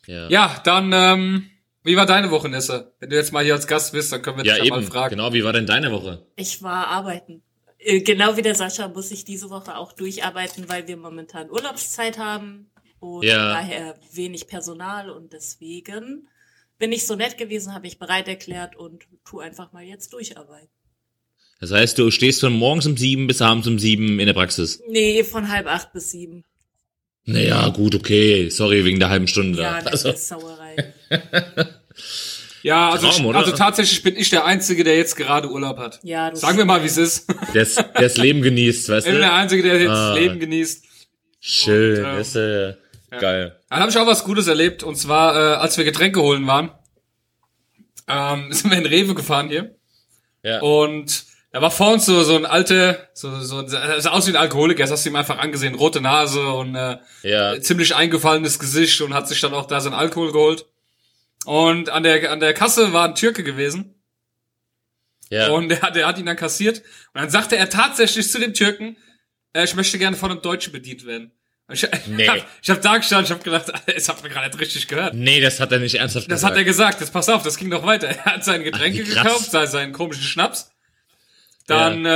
ja. 0.06 0.28
Ja, 0.28 0.60
dann, 0.64 0.90
ähm, 0.92 1.50
wie 1.84 1.96
war 1.96 2.04
deine 2.06 2.30
Woche, 2.32 2.48
Nessa? 2.48 2.90
Wenn 2.98 3.10
du 3.10 3.16
jetzt 3.16 3.32
mal 3.32 3.44
hier 3.44 3.54
als 3.54 3.66
Gast 3.68 3.92
bist, 3.92 4.10
dann 4.12 4.22
können 4.22 4.38
wir 4.38 4.42
dich 4.42 4.52
Ja, 4.52 4.58
ja, 4.58 4.64
eben. 4.64 4.74
mal 4.74 4.82
fragen. 4.82 5.10
Genau, 5.16 5.32
wie 5.32 5.44
war 5.44 5.52
denn 5.52 5.66
deine 5.66 5.92
Woche? 5.92 6.26
Ich 6.36 6.62
war 6.62 6.88
arbeiten. 6.88 7.42
Äh, 7.82 8.00
Genau 8.00 8.36
wie 8.36 8.42
der 8.42 8.54
Sascha 8.54 8.88
muss 8.88 9.10
ich 9.10 9.24
diese 9.24 9.50
Woche 9.50 9.76
auch 9.76 9.92
durcharbeiten, 9.92 10.68
weil 10.68 10.86
wir 10.88 10.96
momentan 10.96 11.50
Urlaubszeit 11.50 12.18
haben 12.18 12.70
und 12.98 13.24
Ja. 13.24 13.52
daher 13.54 13.98
wenig 14.12 14.46
Personal 14.46 15.10
und 15.10 15.32
deswegen 15.32 16.28
bin 16.78 16.92
ich 16.92 17.06
so 17.06 17.14
nett 17.14 17.36
gewesen, 17.38 17.74
habe 17.74 17.86
ich 17.86 17.98
bereit 17.98 18.28
erklärt 18.28 18.76
und 18.76 19.04
tu 19.24 19.40
einfach 19.40 19.72
mal 19.72 19.82
jetzt 19.84 20.12
durcharbeiten. 20.12 20.68
Das 21.60 21.72
heißt, 21.72 21.98
du 21.98 22.10
stehst 22.10 22.40
von 22.40 22.54
morgens 22.54 22.86
um 22.86 22.96
sieben 22.96 23.26
bis 23.26 23.42
abends 23.42 23.66
um 23.66 23.78
sieben 23.78 24.18
in 24.18 24.26
der 24.26 24.32
Praxis. 24.32 24.80
Nee, 24.88 25.22
von 25.24 25.50
halb 25.50 25.66
acht 25.66 25.92
bis 25.92 26.10
sieben. 26.10 26.44
Naja, 27.26 27.68
gut, 27.68 27.94
okay. 27.94 28.48
Sorry, 28.48 28.82
wegen 28.86 28.98
der 28.98 29.10
halben 29.10 29.28
Stunde. 29.28 29.60
Ja, 29.60 29.82
da. 29.82 29.90
das 29.90 30.06
Also, 30.06 30.10
ist 30.16 30.26
Sauerei. 30.28 30.94
Ja, 32.62 32.90
also, 32.90 33.08
Traum, 33.08 33.34
also 33.34 33.52
tatsächlich 33.52 34.02
bin 34.02 34.16
ich 34.16 34.30
der 34.30 34.44
Einzige, 34.44 34.84
der 34.84 34.96
jetzt 34.96 35.16
gerade 35.16 35.50
Urlaub 35.50 35.78
hat. 35.78 36.00
Ja, 36.02 36.30
du 36.30 36.36
Sagen 36.36 36.58
wir 36.58 36.64
mal, 36.64 36.82
wie 36.82 36.86
es 36.86 36.96
ist. 36.98 37.26
das, 37.54 37.76
das 37.94 38.16
Leben 38.16 38.42
genießt, 38.42 38.88
weißt 38.88 39.06
Ich 39.06 39.12
bin 39.12 39.20
der 39.20 39.30
du? 39.30 39.34
Einzige, 39.36 39.62
der 39.62 39.80
jetzt 39.80 39.90
Ah. 39.90 40.14
Leben 40.14 40.38
genießt. 40.40 40.84
Schön, 41.40 41.98
Und, 42.04 42.10
ähm, 42.10 42.16
das 42.18 42.28
ist 42.28 42.36
äh, 42.36 42.74
geil. 43.18 43.56
Dann 43.70 43.80
habe 43.80 43.90
ich 43.90 43.96
auch 43.98 44.06
was 44.06 44.24
Gutes 44.24 44.46
erlebt. 44.46 44.82
Und 44.82 44.96
zwar, 44.96 45.34
äh, 45.34 45.54
als 45.56 45.78
wir 45.78 45.84
Getränke 45.84 46.20
holen 46.20 46.46
waren, 46.46 46.70
ähm, 48.08 48.46
sind 48.52 48.70
wir 48.70 48.78
in 48.78 48.86
Rewe 48.86 49.14
gefahren 49.14 49.48
hier. 49.48 49.74
Ja. 50.42 50.60
Und 50.60 51.24
da 51.52 51.60
war 51.62 51.70
vor 51.70 51.92
uns 51.92 52.06
so, 52.06 52.22
so 52.22 52.36
ein 52.36 52.46
alter, 52.46 53.08
so, 53.12 53.40
so, 53.40 53.62
er 53.62 54.00
sah 54.00 54.10
aus 54.10 54.26
wie 54.26 54.30
ein 54.30 54.36
Alkoholiker, 54.36 54.84
das 54.84 54.90
hast 54.92 55.04
du 55.04 55.10
ihm 55.10 55.16
einfach 55.16 55.38
angesehen, 55.38 55.74
rote 55.74 56.00
Nase 56.00 56.46
und 56.48 56.74
äh, 56.76 56.98
ja. 57.22 57.60
ziemlich 57.60 57.94
eingefallenes 57.96 58.58
Gesicht 58.58 59.00
und 59.00 59.14
hat 59.14 59.28
sich 59.28 59.40
dann 59.40 59.52
auch 59.52 59.66
da 59.66 59.80
sein 59.80 59.92
Alkohol 59.94 60.30
geholt. 60.32 60.66
Und 61.46 61.88
an 61.88 62.02
der, 62.02 62.30
an 62.30 62.40
der 62.40 62.52
Kasse 62.54 62.92
war 62.92 63.06
ein 63.08 63.14
Türke 63.14 63.42
gewesen 63.42 63.94
Ja. 65.30 65.48
und 65.50 65.68
der, 65.68 65.82
hat- 65.82 65.96
der 65.96 66.06
hat 66.06 66.18
ihn 66.18 66.26
dann 66.26 66.36
kassiert. 66.36 66.78
Und 67.14 67.20
dann 67.22 67.30
sagte 67.30 67.56
er 67.56 67.70
tatsächlich 67.70 68.30
zu 68.30 68.38
dem 68.38 68.52
Türken, 68.54 68.96
äh, 69.54 69.64
ich 69.64 69.74
möchte 69.74 69.98
gerne 69.98 70.16
von 70.16 70.30
einem 70.30 70.42
Deutschen 70.42 70.72
bedient 70.72 71.06
werden. 71.06 71.32
Und 71.66 71.74
Ich, 71.74 71.88
Nee. 72.08 72.24
ich 72.24 72.28
hab, 72.28 72.36
ich 72.62 72.70
hab 72.70 72.82
da 72.82 72.96
gestanden, 72.98 73.24
ich 73.26 73.30
hab 73.32 73.42
gedacht, 73.44 73.72
es 73.86 74.08
hat 74.08 74.22
mir 74.22 74.28
gerade 74.28 74.58
richtig 74.60 74.86
gehört. 74.88 75.14
nee, 75.14 75.40
das 75.40 75.60
hat 75.60 75.72
er 75.72 75.78
nicht 75.78 75.94
ernsthaft 75.94 76.26
Das 76.30 76.36
gesagt. 76.40 76.52
hat 76.52 76.58
er 76.58 76.64
gesagt, 76.64 77.00
jetzt 77.00 77.12
pass 77.12 77.28
auf, 77.28 77.42
das 77.42 77.56
ging 77.56 77.68
noch 77.68 77.84
weiter. 77.86 78.08
Er 78.24 78.24
hat 78.26 78.44
seine 78.44 78.64
Getränke 78.64 79.04
Ach, 79.16 79.22
gekauft, 79.24 79.50
sei- 79.50 79.66
seinen 79.66 79.92
komischen 79.92 80.24
Schnaps. 80.24 80.72
Dann 81.66 82.04
äh, 82.04 82.10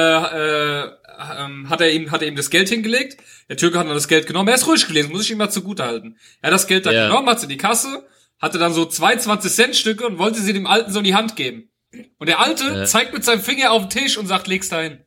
äh, 0.84 0.90
ähm, 1.38 1.70
hat 1.70 1.80
er 1.80 1.92
ihm 1.92 2.10
hat 2.10 2.22
er 2.22 2.28
ihm 2.28 2.34
das 2.34 2.50
Geld 2.50 2.68
hingelegt. 2.68 3.22
Der 3.48 3.56
Türke 3.56 3.78
hat 3.78 3.86
dann 3.86 3.94
das 3.94 4.08
Geld 4.08 4.26
genommen. 4.26 4.48
Er 4.48 4.56
ist 4.56 4.66
ruhig 4.66 4.84
gelesen, 4.86 5.12
muss 5.12 5.22
ich 5.22 5.30
ihm 5.30 5.38
mal 5.38 5.48
zugute 5.50 5.84
halten. 5.84 6.18
Er 6.42 6.48
hat 6.48 6.54
das 6.54 6.66
Geld 6.66 6.86
dann 6.86 6.94
Ja. 6.94 7.06
genommen, 7.06 7.28
hat 7.28 7.36
es 7.38 7.44
in 7.44 7.50
die 7.50 7.56
Kasse, 7.56 8.04
hatte 8.44 8.58
dann 8.58 8.72
so 8.72 8.84
zwei 8.86 9.16
20 9.16 9.52
Cent 9.52 9.76
Stücke 9.76 10.06
und 10.06 10.18
wollte 10.18 10.40
sie 10.40 10.52
dem 10.52 10.66
Alten 10.66 10.92
so 10.92 10.98
in 10.98 11.04
die 11.04 11.14
Hand 11.14 11.36
geben. 11.36 11.70
Und 12.18 12.28
der 12.28 12.40
Alte 12.40 12.64
Ja. 12.64 12.84
zeigt 12.86 13.12
mit 13.14 13.24
seinem 13.24 13.42
Finger 13.42 13.72
auf 13.72 13.88
den 13.88 13.90
Tisch 13.90 14.18
und 14.18 14.26
sagt, 14.26 14.46
leg's 14.46 14.68
da 14.68 14.80
hin. 14.80 15.00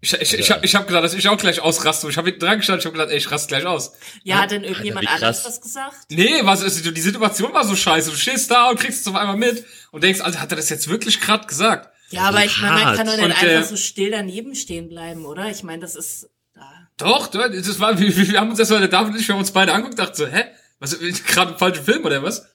Ich, 0.00 0.12
ich, 0.12 0.34
ich, 0.34 0.50
hab, 0.50 0.62
ich 0.62 0.74
hab 0.74 0.86
gedacht, 0.86 1.04
dass 1.04 1.14
ich 1.14 1.28
auch 1.28 1.38
gleich 1.38 1.60
ausraste. 1.60 2.08
Ich 2.08 2.16
habe 2.16 2.28
hinten 2.28 2.44
dran 2.44 2.58
gestanden, 2.58 2.80
ich 2.80 2.86
hab 2.86 2.92
gedacht, 2.92 3.10
ey, 3.10 3.16
ich 3.16 3.30
raste 3.30 3.48
gleich 3.48 3.64
aus. 3.64 3.92
Ja, 4.22 4.42
hat 4.42 4.50
denn 4.50 4.62
irgendjemand 4.62 5.08
Alter, 5.08 5.20
wie 5.20 5.24
anderes 5.24 5.44
was 5.44 5.60
gesagt? 5.60 5.96
Nee, 6.10 6.40
was 6.42 6.62
ist, 6.62 6.84
die 6.84 7.00
Situation 7.00 7.52
war 7.54 7.64
so 7.64 7.74
scheiße. 7.74 8.10
Du 8.10 8.16
stehst 8.16 8.50
da 8.50 8.68
und 8.70 8.78
kriegst 8.78 9.00
es 9.00 9.08
auf 9.08 9.16
einmal 9.16 9.36
mit 9.36 9.64
und 9.90 10.04
denkst, 10.04 10.20
Alter, 10.20 10.40
hat 10.40 10.52
er 10.52 10.56
das 10.56 10.68
jetzt 10.68 10.88
wirklich 10.88 11.20
grad 11.20 11.48
gesagt? 11.48 11.90
Ja, 12.10 12.22
aber 12.28 12.44
ich 12.44 12.60
meine, 12.60 12.84
man 12.84 12.96
kann 12.96 13.06
doch 13.06 13.16
nicht 13.16 13.24
Und, 13.24 13.30
äh, 13.42 13.56
einfach 13.56 13.68
so 13.68 13.76
still 13.76 14.10
daneben 14.12 14.54
stehen 14.54 14.88
bleiben, 14.88 15.24
oder? 15.24 15.50
Ich 15.50 15.62
meine, 15.64 15.80
das 15.80 15.96
ist. 15.96 16.28
Ja. 16.54 16.88
Doch, 16.98 17.26
das 17.26 17.80
war, 17.80 17.98
wir, 17.98 18.16
wir 18.16 18.40
haben 18.40 18.50
uns 18.50 18.58
erstmal, 18.60 18.80
der 18.80 18.88
David 18.88 19.14
und 19.14 19.20
ich, 19.20 19.26
wir 19.26 19.34
haben 19.34 19.40
uns 19.40 19.50
beide 19.50 19.72
angeguckt, 19.72 19.98
dachten 19.98 20.14
so, 20.14 20.26
hä? 20.26 20.44
Was, 20.78 20.98
gerade 21.26 21.52
ein 21.52 21.58
falscher 21.58 21.82
Film 21.82 22.04
oder 22.04 22.22
was? 22.22 22.46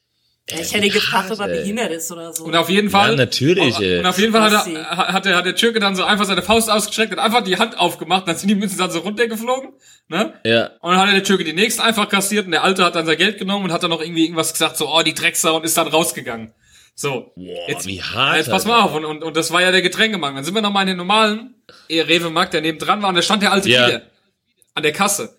Ich 0.47 0.73
hätte 0.73 0.89
gefragt, 0.89 1.31
ob 1.31 1.39
er 1.39 1.47
behindert 1.47 1.91
ist 1.91 2.11
oder 2.11 2.33
so. 2.33 2.45
Und 2.45 2.55
auf 2.55 2.67
jeden 2.67 2.89
Fall. 2.89 3.11
Ja, 3.11 3.15
natürlich, 3.15 3.79
ey. 3.79 3.99
Und 3.99 4.05
auf 4.07 4.17
jeden 4.17 4.33
Fall 4.33 4.51
hat, 4.51 4.67
er, 4.67 5.13
hat, 5.13 5.25
der, 5.25 5.35
hat 5.35 5.45
der 5.45 5.55
Türke 5.55 5.79
dann 5.79 5.95
so 5.95 6.03
einfach 6.03 6.25
seine 6.25 6.41
Faust 6.41 6.69
ausgestreckt 6.69 7.13
und 7.13 7.19
einfach 7.19 7.43
die 7.43 7.57
Hand 7.57 7.77
aufgemacht, 7.77 8.27
dann 8.27 8.35
sind 8.35 8.49
die 8.49 8.55
Münzen 8.55 8.79
dann 8.79 8.89
so 8.91 8.99
runtergeflogen, 8.99 9.69
ne? 10.07 10.33
Ja. 10.43 10.71
Und 10.81 10.91
dann 10.91 10.99
hat 11.07 11.13
der 11.13 11.23
Türke 11.23 11.43
die 11.43 11.53
nächsten 11.53 11.81
einfach 11.81 12.09
kassiert 12.09 12.45
und 12.47 12.51
der 12.51 12.63
Alte 12.63 12.83
hat 12.83 12.95
dann 12.95 13.05
sein 13.05 13.17
Geld 13.17 13.37
genommen 13.37 13.65
und 13.65 13.71
hat 13.71 13.83
dann 13.83 13.91
noch 13.91 14.01
irgendwie 14.01 14.23
irgendwas 14.23 14.51
gesagt, 14.51 14.77
so, 14.77 14.89
oh, 14.91 15.03
die 15.03 15.13
Drecksau 15.13 15.55
und 15.57 15.63
ist 15.63 15.77
dann 15.77 15.87
rausgegangen. 15.87 16.53
So. 16.95 17.31
Boah, 17.35 17.69
Jetzt- 17.69 17.85
wie 17.85 18.01
hart. 18.01 18.37
Jetzt 18.37 18.49
pass 18.49 18.65
mal 18.65 18.81
auf, 18.81 18.93
und, 18.95 19.05
und, 19.05 19.23
und 19.23 19.37
das 19.37 19.51
war 19.51 19.61
ja 19.61 19.71
der 19.71 19.83
Getränkemarkt. 19.83 20.35
Dann 20.37 20.43
sind 20.43 20.55
wir 20.55 20.61
nochmal 20.61 20.83
in 20.83 20.87
den 20.89 20.97
normalen 20.97 21.55
Rewe-Markt, 21.89 22.53
der 22.53 22.61
neben 22.61 22.79
dran 22.79 23.01
war, 23.03 23.09
und 23.09 23.15
da 23.15 23.21
stand 23.21 23.43
der 23.43 23.51
Alte 23.53 23.69
Ja. 23.69 23.87
wieder. 23.87 24.01
An 24.73 24.83
der 24.83 24.91
Kasse. 24.91 25.37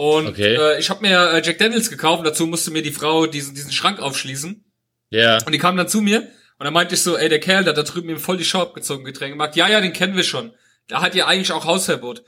Und 0.00 0.28
Okay. 0.28 0.54
äh, 0.54 0.78
ich 0.78 0.88
habe 0.88 1.02
mir 1.02 1.30
äh, 1.30 1.42
Jack 1.44 1.58
Daniels 1.58 1.90
gekauft, 1.90 2.20
und 2.20 2.24
dazu 2.24 2.46
musste 2.46 2.70
mir 2.70 2.80
die 2.80 2.90
Frau 2.90 3.26
diesen, 3.26 3.54
diesen 3.54 3.70
Schrank 3.70 4.00
aufschließen. 4.00 4.64
Ja. 5.10 5.36
Und 5.44 5.52
die 5.52 5.58
kam 5.58 5.76
dann 5.76 5.88
zu 5.88 6.00
mir, 6.00 6.20
und 6.20 6.64
dann 6.64 6.72
meinte 6.72 6.94
ich 6.94 7.02
so, 7.02 7.18
ey, 7.18 7.28
der 7.28 7.38
Kerl, 7.38 7.64
der 7.64 7.74
hat 7.74 7.76
da 7.76 7.82
drüben 7.82 8.08
ihm 8.08 8.18
voll 8.18 8.38
die 8.38 8.46
Show 8.46 8.60
abgezogen, 8.60 9.04
Getränkemarkt. 9.04 9.56
Ja, 9.56 9.68
ja, 9.68 9.78
den 9.82 9.92
kennen 9.92 10.16
wir 10.16 10.22
schon. 10.22 10.54
Da 10.88 11.02
hat 11.02 11.14
ja 11.14 11.26
eigentlich 11.26 11.52
auch 11.52 11.66
Hausverbot. 11.66 12.24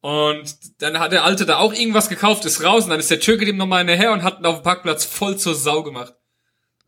Und 0.00 0.44
dann 0.78 1.00
hat 1.00 1.10
der 1.10 1.24
Alte 1.24 1.44
da 1.44 1.58
auch 1.58 1.72
irgendwas 1.72 2.08
gekauft, 2.08 2.44
ist 2.44 2.62
raus, 2.62 2.84
und 2.84 2.90
dann 2.90 3.00
ist 3.00 3.10
der 3.10 3.18
Türke 3.18 3.44
dem 3.44 3.56
nochmal 3.56 3.80
hinterher 3.80 4.12
und 4.12 4.22
hat 4.22 4.38
ihn 4.38 4.46
auf 4.46 4.60
dem 4.60 4.62
Parkplatz 4.62 5.04
voll 5.04 5.36
zur 5.36 5.56
Sau 5.56 5.82
gemacht. 5.82 6.14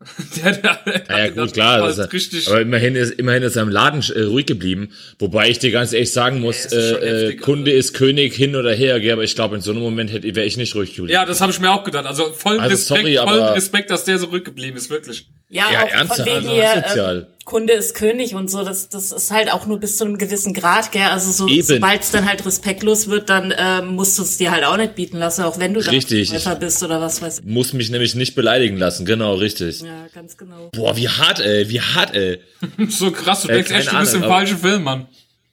der, 0.43 0.53
der, 0.53 0.79
der 1.07 1.17
Ja, 1.25 1.29
gut, 1.29 1.53
klar. 1.53 1.87
ist, 1.89 2.11
richtig, 2.11 2.47
aber 2.47 2.61
immerhin 2.61 2.95
ist, 2.95 3.11
immerhin 3.13 3.43
ist 3.43 3.55
er 3.55 3.63
im 3.63 3.69
Laden 3.69 4.03
äh, 4.15 4.21
ruhig 4.23 4.45
geblieben. 4.47 4.89
Wobei 5.19 5.49
ich 5.49 5.59
dir 5.59 5.71
ganz 5.71 5.93
ehrlich 5.93 6.11
sagen 6.11 6.39
muss, 6.39 6.67
Ja, 6.71 6.77
äh, 6.77 6.81
äh, 6.81 7.23
heftig, 7.25 7.41
Kunde 7.41 7.71
ist 7.71 7.93
König 7.93 8.33
hin 8.33 8.55
oder 8.55 8.73
her, 8.73 8.99
gell, 8.99 9.13
aber 9.13 9.23
ich 9.23 9.35
glaube, 9.35 9.55
in 9.55 9.61
so 9.61 9.71
einem 9.71 9.81
Moment 9.81 10.11
wäre 10.11 10.45
ich 10.45 10.57
nicht 10.57 10.73
ruhig 10.75 10.95
geblieben. 10.95 11.13
Ja, 11.13 11.25
das 11.25 11.41
habe 11.41 11.51
ich 11.51 11.59
mir 11.59 11.71
auch 11.71 11.83
gedacht. 11.83 12.05
Also 12.05 12.31
vollen 12.33 12.59
Also 12.59 12.73
Respekt, 12.75 12.99
sorry, 13.01 13.17
aber- 13.17 13.55
Respekt, 13.55 13.91
dass 13.91 14.03
der 14.05 14.17
so 14.17 14.27
rückgeblieben 14.27 14.77
ist, 14.77 14.89
wirklich. 14.89 15.27
Ja, 15.51 15.69
Ja, 15.71 15.83
auch 15.83 15.89
ernsthaft, 15.89 16.21
von 16.21 16.25
wegen 16.25 16.47
also 16.47 16.93
hier, 16.93 17.11
ähm, 17.11 17.25
Kunde 17.43 17.73
ist 17.73 17.95
König 17.95 18.35
und 18.35 18.49
so, 18.49 18.63
das, 18.63 18.87
das 18.87 19.11
ist 19.11 19.31
halt 19.31 19.51
auch 19.51 19.65
nur 19.65 19.79
bis 19.79 19.97
zu 19.97 20.05
einem 20.05 20.17
gewissen 20.17 20.53
Grad, 20.53 20.91
gell? 20.93 21.01
Also 21.03 21.31
so, 21.31 21.61
sobald 21.61 22.01
es 22.01 22.11
dann 22.11 22.27
halt 22.29 22.45
respektlos 22.45 23.09
wird, 23.09 23.29
dann 23.29 23.53
ähm, 23.57 23.95
musst 23.95 24.17
du 24.17 24.23
es 24.23 24.37
dir 24.37 24.51
halt 24.51 24.63
auch 24.63 24.77
nicht 24.77 24.95
bieten 24.95 25.17
lassen, 25.17 25.43
auch 25.43 25.59
wenn 25.59 25.73
du 25.73 25.81
dann 25.81 25.93
Richtig. 25.93 26.29
Verkäufer 26.29 26.55
bist 26.55 26.81
oder 26.83 27.01
was 27.01 27.21
weiß 27.21 27.39
ich. 27.39 27.45
Muss 27.45 27.73
mich 27.73 27.89
nämlich 27.89 28.15
nicht 28.15 28.35
beleidigen 28.35 28.77
lassen, 28.77 29.05
genau, 29.05 29.33
richtig. 29.33 29.81
Ja, 29.81 30.07
ganz 30.13 30.37
genau. 30.37 30.69
Boah, 30.71 30.95
wie 30.95 31.09
hart, 31.09 31.39
ey, 31.41 31.67
wie 31.67 31.81
hart, 31.81 32.15
ey. 32.15 32.39
So 32.87 33.11
krass, 33.11 33.41
du 33.41 33.49
Äh, 33.49 33.55
denkst 33.55 33.71
echt, 33.71 33.87
keine 33.89 33.99
du 33.99 34.05
bist 34.05 34.15
im 34.15 34.23
Ahnung, 34.23 34.35
falschen 34.37 34.57
Film, 34.57 34.83
Mann. 34.83 35.07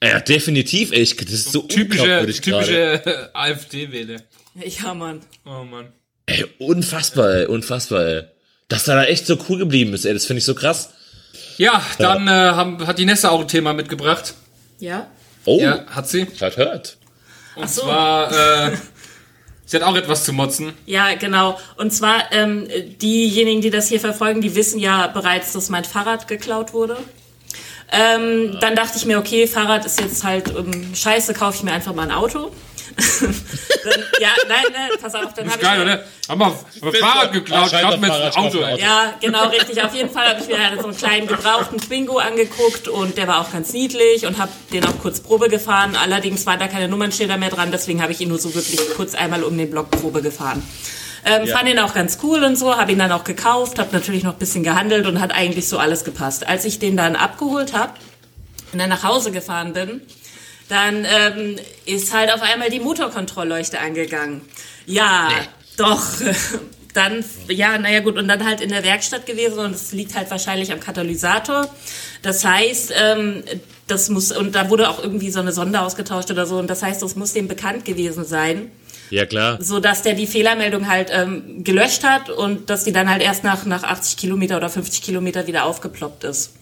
Ja, 0.04 0.20
definitiv, 0.20 0.92
ey. 0.92 1.04
Das 1.04 1.32
ist 1.32 1.50
so 1.50 1.62
Typische, 1.62 2.26
typische 2.40 3.30
AfD-Wähler. 3.34 4.20
Ja, 4.54 4.94
Mann. 4.94 5.20
Oh 5.44 5.64
Mann. 5.64 5.92
Ey, 6.26 6.44
unfassbar, 6.58 7.34
ey, 7.34 7.46
unfassbar, 7.46 8.06
ey. 8.06 8.22
Dass 8.68 8.86
er 8.86 8.96
da 8.96 9.04
echt 9.04 9.26
so 9.26 9.38
cool 9.48 9.58
geblieben 9.58 9.94
ist, 9.94 10.04
ey, 10.04 10.12
das 10.12 10.26
finde 10.26 10.38
ich 10.38 10.44
so 10.44 10.54
krass. 10.54 10.90
Ja, 11.56 11.82
dann 11.98 12.28
äh, 12.28 12.30
haben, 12.30 12.86
hat 12.86 12.98
die 12.98 13.04
Nessa 13.04 13.30
auch 13.30 13.40
ein 13.40 13.48
Thema 13.48 13.72
mitgebracht. 13.72 14.34
Ja? 14.78 15.06
Oh, 15.44 15.58
Ja, 15.60 15.86
hat 15.86 16.08
sie. 16.08 16.26
hat 16.40 16.56
hört. 16.56 16.98
Und 17.56 17.68
so. 17.68 17.82
zwar, 17.82 18.30
äh, 18.30 18.76
sie 19.64 19.76
hat 19.76 19.82
auch 19.82 19.96
etwas 19.96 20.24
zu 20.24 20.32
motzen. 20.32 20.74
Ja, 20.86 21.14
genau. 21.14 21.58
Und 21.76 21.92
zwar, 21.92 22.30
ähm, 22.32 22.68
diejenigen, 23.00 23.60
die 23.62 23.70
das 23.70 23.88
hier 23.88 23.98
verfolgen, 24.00 24.40
die 24.40 24.54
wissen 24.54 24.78
ja 24.78 25.08
bereits, 25.08 25.52
dass 25.54 25.68
mein 25.70 25.84
Fahrrad 25.84 26.28
geklaut 26.28 26.72
wurde. 26.72 26.98
Ähm, 27.90 28.58
dann 28.60 28.74
dachte 28.76 28.98
ich 28.98 29.06
mir, 29.06 29.18
okay, 29.18 29.46
Fahrrad 29.46 29.86
ist 29.86 29.98
jetzt 29.98 30.22
halt 30.22 30.54
ähm, 30.56 30.94
scheiße, 30.94 31.32
kaufe 31.32 31.56
ich 31.56 31.62
mir 31.62 31.72
einfach 31.72 31.94
mal 31.94 32.02
ein 32.02 32.12
Auto. 32.12 32.52
Dann, 32.98 34.04
ja, 34.20 34.28
nein, 34.48 34.64
nein, 34.72 34.90
pass 35.00 35.14
auf, 35.14 35.32
dann 35.34 35.46
habe 35.46 35.48
ist 35.48 35.54
ich 35.56 35.60
geil, 35.62 35.82
oder? 35.82 36.04
Haben 36.28 36.40
wir 36.40 36.88
ein 36.88 36.94
Fahrrad 36.94 37.32
geklaut, 37.32 37.66
ich 37.68 37.74
hab 37.82 37.94
auf 37.94 38.00
mir 38.00 38.08
jetzt 38.08 38.36
ein 38.36 38.44
Auto. 38.44 38.58
ey. 38.60 38.80
Ja, 38.80 39.14
genau, 39.20 39.48
richtig. 39.48 39.82
Auf 39.82 39.94
jeden 39.94 40.10
Fall 40.10 40.28
habe 40.28 40.40
ich 40.40 40.48
mir 40.48 40.68
halt 40.70 40.80
so 40.80 40.88
einen 40.88 40.96
kleinen 40.96 41.26
gebrauchten 41.26 41.78
Twingo 41.78 42.18
angeguckt 42.18 42.88
und 42.88 43.16
der 43.16 43.28
war 43.28 43.40
auch 43.40 43.52
ganz 43.52 43.72
niedlich 43.72 44.26
und 44.26 44.38
habe 44.38 44.50
den 44.72 44.84
auch 44.84 44.98
kurz 45.00 45.20
Probe 45.20 45.48
gefahren. 45.48 45.96
Allerdings 45.96 46.44
waren 46.46 46.58
da 46.58 46.68
keine 46.68 46.88
Nummernschilder 46.88 47.36
mehr 47.36 47.50
dran, 47.50 47.70
deswegen 47.70 48.02
habe 48.02 48.12
ich 48.12 48.20
ihn 48.20 48.28
nur 48.28 48.38
so 48.38 48.54
wirklich 48.54 48.80
kurz 48.96 49.14
einmal 49.14 49.42
um 49.44 49.56
den 49.56 49.70
Block 49.70 49.90
Probe 49.90 50.20
gefahren. 50.22 50.62
Ähm, 51.24 51.46
Ja. 51.46 51.56
Fand 51.56 51.68
ihn 51.68 51.78
auch 51.78 51.94
ganz 51.94 52.18
cool 52.22 52.44
und 52.44 52.56
so, 52.56 52.76
habe 52.76 52.92
ihn 52.92 52.98
dann 52.98 53.12
auch 53.12 53.24
gekauft, 53.24 53.78
habe 53.78 53.90
natürlich 53.92 54.22
noch 54.22 54.32
ein 54.34 54.38
bisschen 54.38 54.62
gehandelt 54.64 55.06
und 55.06 55.20
hat 55.20 55.32
eigentlich 55.32 55.68
so 55.68 55.78
alles 55.78 56.04
gepasst. 56.04 56.46
Als 56.46 56.64
ich 56.64 56.78
den 56.78 56.96
dann 56.96 57.16
abgeholt 57.16 57.72
habe 57.72 57.92
und 58.72 58.78
dann 58.78 58.88
nach 58.88 59.02
Hause 59.02 59.30
gefahren 59.32 59.72
bin, 59.72 60.02
dann 60.68 61.04
ähm, 61.06 61.56
ist 61.86 62.12
halt 62.12 62.32
auf 62.32 62.42
einmal 62.42 62.70
die 62.70 62.80
Motorkontrollleuchte 62.80 63.78
angegangen. 63.80 64.42
Ja, 64.86 65.30
doch. 65.76 66.02
Dann, 66.94 67.22
ja, 67.48 67.78
naja 67.78 68.00
gut, 68.00 68.16
und 68.16 68.26
dann 68.26 68.44
halt 68.44 68.60
in 68.60 68.70
der 68.70 68.82
Werkstatt 68.82 69.24
gewesen 69.26 69.58
und 69.58 69.74
es 69.74 69.92
liegt 69.92 70.16
halt 70.16 70.30
wahrscheinlich 70.30 70.72
am 70.72 70.80
Katalysator. 70.80 71.68
Das 72.22 72.44
heißt, 72.44 72.92
ähm, 72.98 73.44
das 73.86 74.08
muss, 74.08 74.32
und 74.32 74.54
da 74.54 74.68
wurde 74.70 74.88
auch 74.88 75.00
irgendwie 75.00 75.30
so 75.30 75.38
eine 75.38 75.52
Sonde 75.52 75.80
ausgetauscht 75.80 76.30
oder 76.30 76.46
so, 76.46 76.58
und 76.58 76.68
das 76.68 76.82
heißt, 76.82 77.02
das 77.02 77.14
muss 77.14 77.34
dem 77.34 77.46
bekannt 77.46 77.84
gewesen 77.84 78.24
sein 78.24 78.72
Ja, 79.10 79.26
klar. 79.26 79.58
so 79.60 79.80
dass 79.80 80.02
der 80.02 80.14
die 80.14 80.26
Fehlermeldung 80.26 80.88
halt 80.88 81.10
ähm, 81.12 81.62
gelöscht 81.62 82.04
hat 82.04 82.30
und 82.30 82.68
dass 82.70 82.84
die 82.84 82.92
dann 82.92 83.08
halt 83.08 83.22
erst 83.22 83.44
nach, 83.44 83.64
nach 83.66 83.84
80 83.84 84.16
Kilometer 84.16 84.56
oder 84.56 84.70
50 84.70 85.02
Kilometer 85.02 85.46
wieder 85.46 85.66
aufgeploppt 85.66 86.24
ist. 86.24 86.54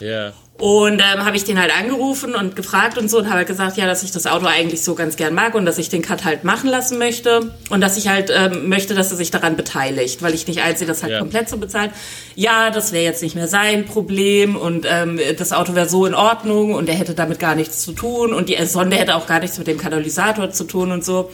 Ja. 0.00 0.32
Und 0.58 1.00
ähm, 1.00 1.24
habe 1.24 1.34
ich 1.36 1.42
den 1.42 1.58
halt 1.58 1.72
angerufen 1.76 2.36
und 2.36 2.54
gefragt 2.54 2.96
und 2.96 3.10
so 3.10 3.18
und 3.18 3.24
habe 3.26 3.38
halt 3.38 3.48
gesagt, 3.48 3.76
ja, 3.78 3.86
dass 3.86 4.04
ich 4.04 4.12
das 4.12 4.26
Auto 4.28 4.46
eigentlich 4.46 4.84
so 4.84 4.94
ganz 4.94 5.16
gern 5.16 5.34
mag 5.34 5.54
und 5.56 5.64
dass 5.66 5.76
ich 5.78 5.88
den 5.88 6.02
Cut 6.02 6.24
halt 6.24 6.44
machen 6.44 6.70
lassen 6.70 6.98
möchte 6.98 7.50
und 7.70 7.80
dass 7.80 7.96
ich 7.96 8.06
halt 8.06 8.30
ähm, 8.32 8.68
möchte, 8.68 8.94
dass 8.94 9.10
er 9.10 9.16
sich 9.16 9.32
daran 9.32 9.56
beteiligt, 9.56 10.22
weil 10.22 10.34
ich 10.34 10.46
nicht 10.46 10.60
einsehe, 10.62 10.86
das 10.86 11.02
halt 11.02 11.14
Ja. 11.14 11.18
komplett 11.18 11.48
zu 11.48 11.56
bezahlen. 11.58 11.90
Ja, 12.36 12.70
das 12.70 12.92
wäre 12.92 13.02
jetzt 13.02 13.22
nicht 13.22 13.34
mehr 13.34 13.48
sein 13.48 13.86
Problem 13.86 14.54
und 14.54 14.86
ähm, 14.88 15.18
das 15.36 15.52
Auto 15.52 15.74
wäre 15.74 15.88
so 15.88 16.06
in 16.06 16.14
Ordnung 16.14 16.74
und 16.74 16.88
er 16.88 16.94
hätte 16.94 17.14
damit 17.14 17.40
gar 17.40 17.56
nichts 17.56 17.82
zu 17.82 17.90
tun 17.90 18.32
und 18.32 18.48
die 18.48 18.64
Sonde 18.66 18.96
hätte 18.96 19.16
auch 19.16 19.26
gar 19.26 19.40
nichts 19.40 19.58
mit 19.58 19.66
dem 19.66 19.78
Katalysator 19.78 20.50
zu 20.50 20.62
tun 20.64 20.92
und 20.92 21.04
so. 21.04 21.30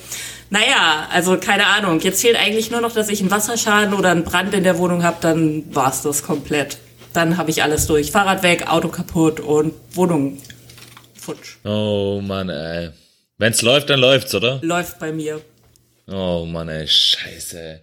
Naja, 0.49 1.07
also 1.13 1.37
keine 1.37 1.67
Ahnung. 1.67 2.01
Jetzt 2.01 2.23
fehlt 2.23 2.37
eigentlich 2.37 2.71
nur 2.71 2.81
noch, 2.81 2.93
dass 2.95 3.11
ich 3.11 3.21
einen 3.21 3.31
Wasserschaden 3.31 3.93
oder 3.93 4.11
einen 4.13 4.25
Brand 4.25 4.55
in 4.55 4.63
der 4.65 4.79
Wohnung 4.79 5.03
habe, 5.03 5.19
dann 5.21 5.65
war's 5.75 6.01
das 6.01 6.23
komplett. 6.23 6.79
Dann 7.13 7.37
habe 7.37 7.51
ich 7.51 7.63
alles 7.63 7.87
durch. 7.87 8.11
Fahrrad 8.11 8.43
weg, 8.43 8.69
Auto 8.69 8.89
kaputt 8.89 9.41
und 9.41 9.73
Wohnung 9.93 10.39
futsch. 11.15 11.57
Oh 11.65 12.21
Mann, 12.23 12.49
ey. 12.49 12.91
Wenn's 13.39 13.63
läuft, 13.63 13.91
dann 13.91 14.01
läuft's, 14.01 14.35
oder? 14.35 14.59
Läuft 14.63 14.99
bei 14.99 15.13
mir. 15.13 15.41
Oh 16.07 16.45
Mann, 16.47 16.69
ey, 16.69 16.87
scheiße. 16.87 17.81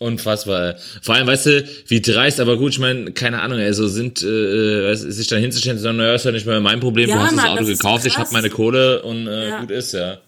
Unfassbar, 0.00 0.68
ey. 0.70 0.74
Vor 1.02 1.14
allem, 1.14 1.26
weißt 1.26 1.46
du, 1.46 1.64
wie 1.88 2.00
dreist, 2.00 2.40
aber 2.40 2.56
gut, 2.56 2.72
ich 2.72 2.78
meine, 2.78 3.12
keine 3.12 3.40
Ahnung, 3.42 3.58
ey, 3.58 3.72
so 3.72 3.86
sind, 3.86 4.22
äh, 4.22 4.90
äh, 4.90 4.94
sich 4.94 5.28
dann 5.28 5.40
hinzustellen, 5.40 5.78
sondern, 5.78 6.06
naja, 6.06 6.14
ist 6.14 6.24
ja 6.24 6.32
nicht 6.32 6.46
mehr 6.46 6.60
mein 6.60 6.80
Problem, 6.80 7.08
Ja, 7.08 7.16
du 7.16 7.22
hast 7.22 7.30
das 7.32 7.36
Mann, 7.36 7.46
Auto 7.50 7.60
das 7.60 7.68
ist 7.68 7.82
so 7.82 7.88
gekauft, 7.88 8.06
ich 8.06 8.18
hab 8.18 8.32
meine 8.32 8.50
Kohle 8.50 9.02
und 9.02 9.26
äh, 9.28 9.48
Ja. 9.50 9.60
gut 9.60 9.70
ist, 9.70 9.92
ja. 9.92 10.18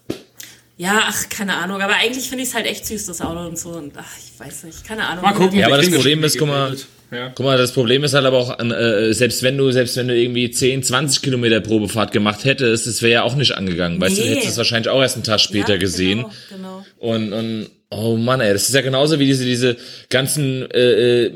Ja, 0.78 1.04
ach, 1.08 1.28
keine 1.30 1.54
Ahnung. 1.56 1.80
Aber 1.80 1.94
eigentlich 1.94 2.28
finde 2.28 2.42
ich 2.42 2.50
es 2.50 2.54
halt 2.54 2.66
echt 2.66 2.84
süß, 2.86 3.06
das 3.06 3.20
Auto 3.22 3.40
und 3.46 3.58
so. 3.58 3.70
Und 3.70 3.94
ach, 3.96 4.04
ich 4.18 4.38
weiß 4.38 4.64
nicht, 4.64 4.84
keine 4.84 5.06
Ahnung. 5.06 5.24
Mal 5.24 5.32
gucken. 5.32 5.58
Ja, 5.58 5.66
aber 5.66 5.78
das 5.78 5.90
Problem 5.90 6.22
ist, 6.24 6.38
guck 6.38 6.48
mal. 6.48 6.76
Ja. 7.12 7.28
Guck 7.36 7.46
mal, 7.46 7.56
das 7.56 7.70
Problem 7.72 8.02
ist 8.02 8.14
halt 8.14 8.26
aber 8.26 8.36
auch, 8.38 8.58
äh, 8.58 9.12
selbst 9.12 9.44
wenn 9.44 9.56
du, 9.56 9.70
selbst 9.70 9.96
wenn 9.96 10.08
du 10.08 10.16
irgendwie 10.16 10.50
10, 10.50 10.82
20 10.82 11.22
Kilometer 11.22 11.60
Probefahrt 11.60 12.10
gemacht 12.10 12.44
hättest, 12.44 12.88
das 12.88 13.00
wäre 13.00 13.12
ja 13.12 13.22
auch 13.22 13.36
nicht 13.36 13.52
angegangen. 13.52 14.00
Weißt 14.00 14.18
du, 14.18 14.22
du 14.22 14.26
Nee. 14.28 14.34
hättest 14.34 14.50
es 14.50 14.56
wahrscheinlich 14.56 14.88
auch 14.88 15.00
erst 15.00 15.14
einen 15.14 15.22
Tag 15.22 15.38
später 15.40 15.74
Ja, 15.74 15.78
gesehen. 15.78 16.24
Genau, 16.50 16.82
genau. 16.98 17.14
Und, 17.14 17.32
und 17.32 17.70
oh 17.90 18.16
Mann, 18.16 18.40
ey, 18.40 18.52
das 18.52 18.68
ist 18.68 18.74
ja 18.74 18.80
genauso 18.80 19.18
wie 19.18 19.26
diese, 19.26 19.44
diese 19.44 19.76
ganzen, 20.10 20.68
äh, 20.70 21.24
äh, 21.24 21.32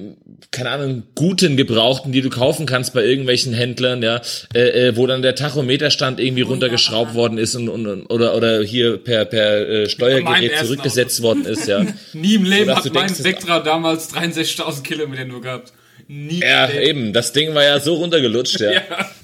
keine 0.51 0.71
Ahnung, 0.71 1.05
guten 1.15 1.57
Gebrauchten, 1.57 2.13
die 2.13 2.23
du 2.23 2.31
kaufen 2.31 2.67
kannst 2.67 2.93
bei 2.93 3.05
irgendwelchen 3.05 3.53
Händlern, 3.53 4.03
ja, 4.03 4.21
äh, 4.55 4.89
äh, 4.89 4.97
wo 4.97 5.07
dann 5.07 5.23
der 5.23 5.35
Tachometerstand 5.35 6.19
irgendwie 6.19 6.43
runtergeschraubt 6.43 7.13
ja. 7.13 7.15
worden 7.17 7.39
ist 7.39 7.55
und, 7.55 7.69
und, 7.69 7.87
und 7.87 8.07
oder 8.07 8.35
oder 8.35 8.63
hier 8.63 8.99
per 8.99 9.25
per 9.25 9.69
äh, 9.69 9.89
Steuergerät 9.89 10.57
zurückgesetzt 10.59 11.23
worden 11.23 11.45
ist, 11.45 11.69
ja. 11.69 11.87
Nie 12.13 12.35
im 12.35 12.45
Leben 12.45 12.71
Sodass 12.71 12.85
hat 12.85 12.95
mein 12.95 13.25
Vectra 13.25 13.61
damals 13.61 14.13
63.000 14.15 14.83
Kilometer 14.83 15.25
nur 15.25 15.43
gehabt. 15.43 15.73
Nie. 16.09 16.41
Ja, 16.41 16.65
im 16.65 16.73
Leben. 16.73 16.89
eben, 16.89 17.13
das 17.13 17.33
Ding 17.33 17.55
war 17.55 17.63
ja 17.63 17.79
so 17.79 17.95
runtergelutscht, 17.95 18.59
ja. 18.61 18.73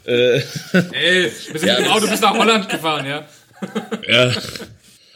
Ja. 0.07 0.13
Äh, 0.13 0.43
Ey, 0.93 1.33
wir 1.51 1.59
sind 1.59 1.69
Ja, 1.69 1.79
mit 1.79 1.87
dem 1.87 1.93
Auto 1.93 2.07
bis 2.07 2.21
nach 2.21 2.39
Holland 2.39 2.69
gefahren, 2.69 3.07
ja. 3.07 3.25
Ja. 4.07 4.33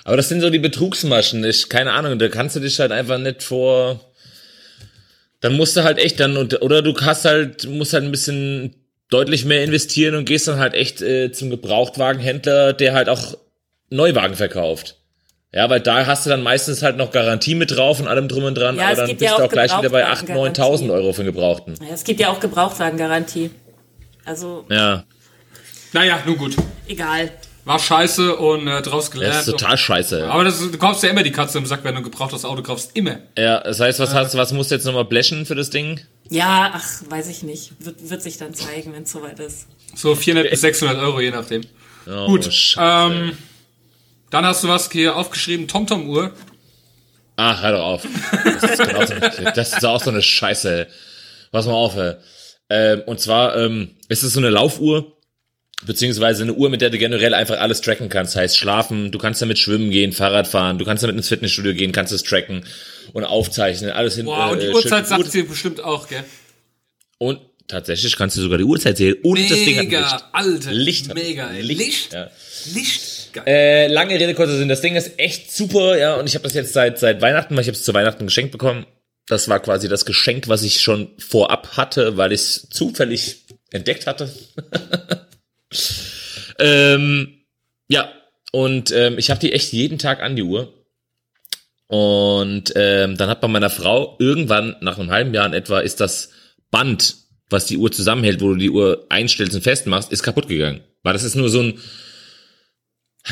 Aber 0.04 0.16
das 0.16 0.28
sind 0.28 0.40
so 0.40 0.50
die 0.50 0.59
Betrugsmaschen. 0.59 1.45
Ich, 1.45 1.69
keine 1.69 1.92
Ahnung, 1.92 2.19
da 2.19 2.28
kannst 2.28 2.57
du 2.57 2.61
dich 2.61 2.78
halt 2.80 2.92
einfach 2.92 3.19
nicht 3.19 3.42
vor. 3.42 4.00
Dann 5.40 5.57
musst 5.57 5.76
du 5.76 5.85
halt 5.85 5.99
echt 5.99 6.21
dann, 6.21 6.37
und- 6.37 6.61
oder 6.62 6.83
du 6.83 6.95
hast 7.00 7.25
halt, 7.25 7.66
musst 7.69 7.92
halt 7.92 8.04
ein 8.04 8.11
bisschen 8.11 8.75
deutlich 9.11 9.45
mehr 9.45 9.64
investieren 9.64 10.14
und 10.14 10.25
gehst 10.25 10.47
dann 10.49 10.59
halt 10.59 10.75
echt 10.75 11.00
äh, 11.02 11.33
zum 11.33 11.50
Gebrauchtwagenhändler, 11.50 12.73
der 12.73 12.92
halt 12.95 13.09
auch 13.09 13.37
Neuwagen 13.90 14.37
verkauft. 14.37 14.97
Ja, 15.52 15.69
weil 15.69 15.80
da 15.80 16.07
hast 16.07 16.25
du 16.26 16.30
dann 16.30 16.42
meistens 16.45 16.80
halt 16.83 16.97
noch 16.97 17.11
Garantie 17.11 17.57
mit 17.57 17.73
drauf 17.76 17.99
und 17.99 18.07
allem 18.07 18.28
drum 18.28 18.45
und 18.45 18.54
dran, 18.54 18.76
Ja, 18.76 18.87
aber 18.88 18.97
dann 18.97 19.09
bist 19.09 19.21
ja 19.23 19.37
du 19.37 19.45
auch 19.45 19.49
gleich 19.49 19.76
wieder 19.76 19.90
bei 19.90 20.07
8.000, 20.07 20.26
Gebrauchtwagengarantie. 20.26 20.61
9.000 20.62 20.92
Euro 20.92 21.12
für 21.12 21.23
einen 21.23 21.33
Gebrauchten. 21.33 21.75
Ja, 21.80 21.92
es 21.92 22.04
gibt 22.04 22.21
ja 22.21 22.28
auch 22.28 22.38
Gebrauchtwagengarantie. 22.38 23.50
Also, 24.25 24.64
Ja, 24.71 25.04
Naja, 25.92 26.23
nun 26.25 26.37
gut. 26.38 26.54
egal. 26.87 27.33
War 27.71 27.79
scheiße 27.79 28.35
und 28.35 28.67
äh, 28.67 28.83
draus 28.83 29.12
gelernt. 29.12 29.33
das 29.37 29.47
ist 29.47 29.53
total 29.53 29.79
scheiße. 29.79 30.29
Aber 30.29 30.43
das, 30.43 30.59
du 30.59 30.77
kaufst 30.77 31.05
ja 31.05 31.11
immer 31.11 31.23
die 31.23 31.31
Katze 31.31 31.57
im 31.59 31.67
Sack, 31.67 31.85
wenn 31.85 31.95
du 31.95 32.00
ein 32.00 32.05
gebrauchtes 32.05 32.45
Auto 32.45 32.62
kaufst. 32.62 32.91
Immer. 32.95 33.21
Ja, 33.39 33.61
das 33.61 33.79
heißt, 33.79 34.00
was 34.00 34.12
hast, 34.12 34.37
was 34.37 34.53
musst 34.53 34.73
du 34.73 34.75
jetzt 34.75 34.87
nochmal 34.87 35.05
blechen 35.05 35.47
für 35.47 35.55
das 35.55 35.71
Ding? 35.71 36.00
Ja, 36.31 36.73
ach, 36.75 36.85
weiß 37.09 37.29
ich 37.29 37.45
nicht. 37.45 37.71
Wird, 37.79 38.11
wird 38.11 38.23
sich 38.23 38.39
dann 38.39 38.55
zeigen, 38.55 38.93
wenn 38.93 39.05
es 39.05 39.12
soweit 39.12 39.39
ist. 39.39 39.69
So 39.95 40.17
400 40.17 40.50
bis 40.50 40.62
600 40.62 40.99
Euro, 40.99 41.21
je 41.21 41.31
nachdem. 41.31 41.62
Oh, 42.09 42.27
Gut. 42.27 42.53
Scheiße. 42.53 43.15
Ähm, 43.15 43.39
dann 44.31 44.45
hast 44.47 44.65
du 44.65 44.69
was 44.69 44.91
hier 44.91 45.15
aufgeschrieben, 45.15 45.69
TomTom-Uhr. 45.69 46.33
Ach, 47.37 47.62
hör 47.62 47.71
doch 47.71 47.85
auf. 47.85 48.03
Das 48.43 48.65
ist, 48.65 48.79
genau 48.85 49.07
so, 49.07 49.15
das 49.55 49.73
ist 49.75 49.85
auch 49.85 50.03
so 50.03 50.11
eine 50.11 50.23
Scheiße. 50.23 50.87
ey. 50.87 50.87
Pass 51.53 51.67
mal 51.67 51.75
auf, 51.75 51.97
ey. 51.97 52.15
Ähm, 52.69 53.03
und 53.07 53.21
zwar 53.21 53.57
ähm, 53.57 53.95
ist 54.09 54.25
es 54.25 54.33
so 54.33 54.41
eine 54.41 54.50
Laufuhr, 54.50 55.17
beziehungsweise 55.87 56.42
eine 56.42 56.54
Uhr, 56.54 56.68
mit 56.70 56.80
der 56.80 56.90
du 56.90 56.99
generell 56.99 57.34
einfach 57.34 57.58
alles 57.60 57.80
tracken 57.80 58.08
kannst. 58.08 58.37
Heißt 58.37 58.56
schlafen, 58.58 59.10
du 59.10 59.18
kannst 59.18 59.40
damit 59.42 59.58
schwimmen 59.58 59.90
gehen, 59.90 60.12
Fahrrad 60.12 60.46
fahren, 60.46 60.78
du 60.78 60.84
kannst 60.84 61.02
damit 61.02 61.16
ins 61.16 61.28
Fitnessstudio 61.28 61.75
gehen, 61.75 61.92
kannst 61.92 62.12
es 62.12 62.22
tracken 62.22 62.64
und 63.12 63.25
aufzeichnen, 63.25 63.90
alles 63.90 64.16
hin. 64.16 64.26
Boah, 64.26 64.50
und 64.50 64.62
die 64.62 64.66
äh, 64.66 64.72
Uhrzeit 64.72 65.06
sagt 65.06 65.30
sie 65.30 65.42
bestimmt 65.42 65.82
auch, 65.82 66.08
gell? 66.08 66.25
Und 67.18 67.40
tatsächlich 67.68 68.16
kannst 68.16 68.37
du 68.37 68.40
sogar 68.40 68.58
die 68.58 68.64
Uhrzeit 68.64 68.96
sehen. 68.96 69.16
Und 69.22 69.38
das 69.38 69.58
Ding 69.58 69.76
hat 69.76 69.84
Mega, 69.84 70.00
Licht. 70.00 70.25
Alter. 70.32 70.72
Licht 70.72 71.14
Mega, 71.14 71.50
ey. 71.50 71.62
Licht. 71.62 71.80
Licht. 71.80 72.12
Ja. 72.12 72.30
Licht. 72.75 73.32
Geil. 73.32 73.44
Äh, 73.46 73.87
lange 73.87 74.14
Rede, 74.14 74.34
kurzer 74.34 74.56
Sinn. 74.56 74.68
Das 74.68 74.80
Ding 74.80 74.96
ist 74.96 75.18
echt 75.18 75.52
super, 75.52 75.96
ja, 75.96 76.16
und 76.16 76.28
ich 76.28 76.34
habe 76.34 76.42
das 76.42 76.54
jetzt 76.54 76.72
seit 76.72 76.99
seit 76.99 77.22
Weihnachten, 77.22 77.54
weil 77.54 77.62
ich 77.62 77.68
habe 77.68 77.76
es 77.76 77.84
zu 77.84 77.94
Weihnachten 77.94 78.26
geschenkt 78.26 78.52
bekommen. 78.52 78.87
Das 79.28 79.49
war 79.49 79.60
quasi 79.60 79.88
das 79.88 80.04
Geschenk, 80.04 80.49
was 80.49 80.64
ich 80.64 80.80
schon 80.80 81.10
vorab 81.18 81.76
hatte, 81.76 82.16
weil 82.16 82.32
ich 82.32 82.40
es 82.40 82.68
zufällig 82.70 83.44
entdeckt 83.70 84.08
hatte. 84.08 84.32
ähm, 86.59 87.45
ja, 87.89 88.12
und 88.53 88.91
ähm, 88.93 89.19
ich 89.19 89.31
habe 89.31 89.41
die 89.41 89.53
echt 89.53 89.73
jeden 89.73 89.99
Tag 89.99 90.23
an 90.23 90.37
die 90.37 90.43
Uhr. 90.43 90.73
Und 91.87 92.73
ähm, 92.77 93.17
dann 93.17 93.29
hat 93.29 93.41
bei 93.41 93.49
meiner 93.49 93.71
Frau 93.71 94.17
irgendwann 94.21 94.77
nach 94.81 94.99
einem 94.99 95.11
halben 95.11 95.35
Jahr 95.35 95.47
in 95.47 95.53
etwa 95.55 95.81
ist 95.81 96.00
das 96.00 96.31
Band, 96.71 97.17
was 97.49 97.67
die 97.67 97.79
Uhr 97.79 97.91
zusammenhält, 97.91 98.41
wo 98.41 98.49
du 98.50 98.57
die 98.57 98.71
Uhr 98.71 99.07
einstellst 99.09 99.55
und 99.57 99.62
festmachst, 99.62 100.12
ist 100.12 100.23
kaputt 100.23 100.47
gegangen. 100.47 100.83
Weil 101.03 101.15
das 101.15 101.25
ist 101.25 101.35
nur 101.35 101.49
so 101.49 101.61
ein, 101.62 101.81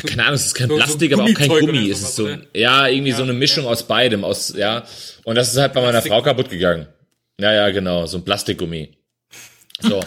keine 0.05 0.23
Ahnung, 0.23 0.35
es 0.35 0.45
ist 0.47 0.55
kein 0.55 0.67
So- 0.67 0.75
so 0.75 0.81
Plastik, 0.83 1.13
aber 1.13 1.23
auch 1.23 1.33
kein 1.33 1.47
Gummi. 1.47 1.89
Es 1.89 2.01
ist 2.01 2.15
so, 2.17 2.25
oder? 2.25 2.41
ja, 2.53 2.87
irgendwie 2.87 3.11
so 3.13 3.19
Ja, 3.19 3.23
eine 3.23 3.33
Mischung 3.33 3.65
aus 3.65 3.87
beidem, 3.87 4.25
aus, 4.25 4.53
ja. 4.57 4.85
Und 5.23 5.35
das 5.35 5.51
ist 5.53 5.57
halt 5.57 5.71
bei 5.73 5.79
meiner 5.79 5.93
Plastik- 5.93 6.11
Frau 6.11 6.21
kaputt 6.21 6.49
gegangen. 6.49 6.87
Ja, 7.39 7.53
ja, 7.53 7.69
genau, 7.69 8.05
so 8.07 8.17
ein 8.17 8.25
Plastikgummi. 8.25 8.89
So. 9.81 10.01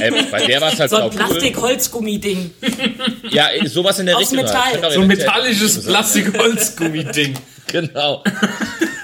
Ey, 0.00 0.10
bei 0.30 0.46
der 0.46 0.60
war 0.60 0.72
es 0.72 0.80
halt 0.80 0.90
So 0.90 0.96
ein. 0.96 1.10
Plastik-Holzgummi-Ding. 1.10 2.50
Ja, 3.30 3.48
sowas 3.66 3.98
in 3.98 4.06
der 4.06 4.16
Aus 4.16 4.32
Richtung. 4.32 4.38
halt. 4.48 4.74
Metall. 4.74 4.80
Doch 4.82 4.92
So 4.92 5.00
ein 5.02 5.06
metallisches 5.06 5.84
Plastik-Holzgummi-Ding. 5.84 7.34
Genau. 7.70 8.24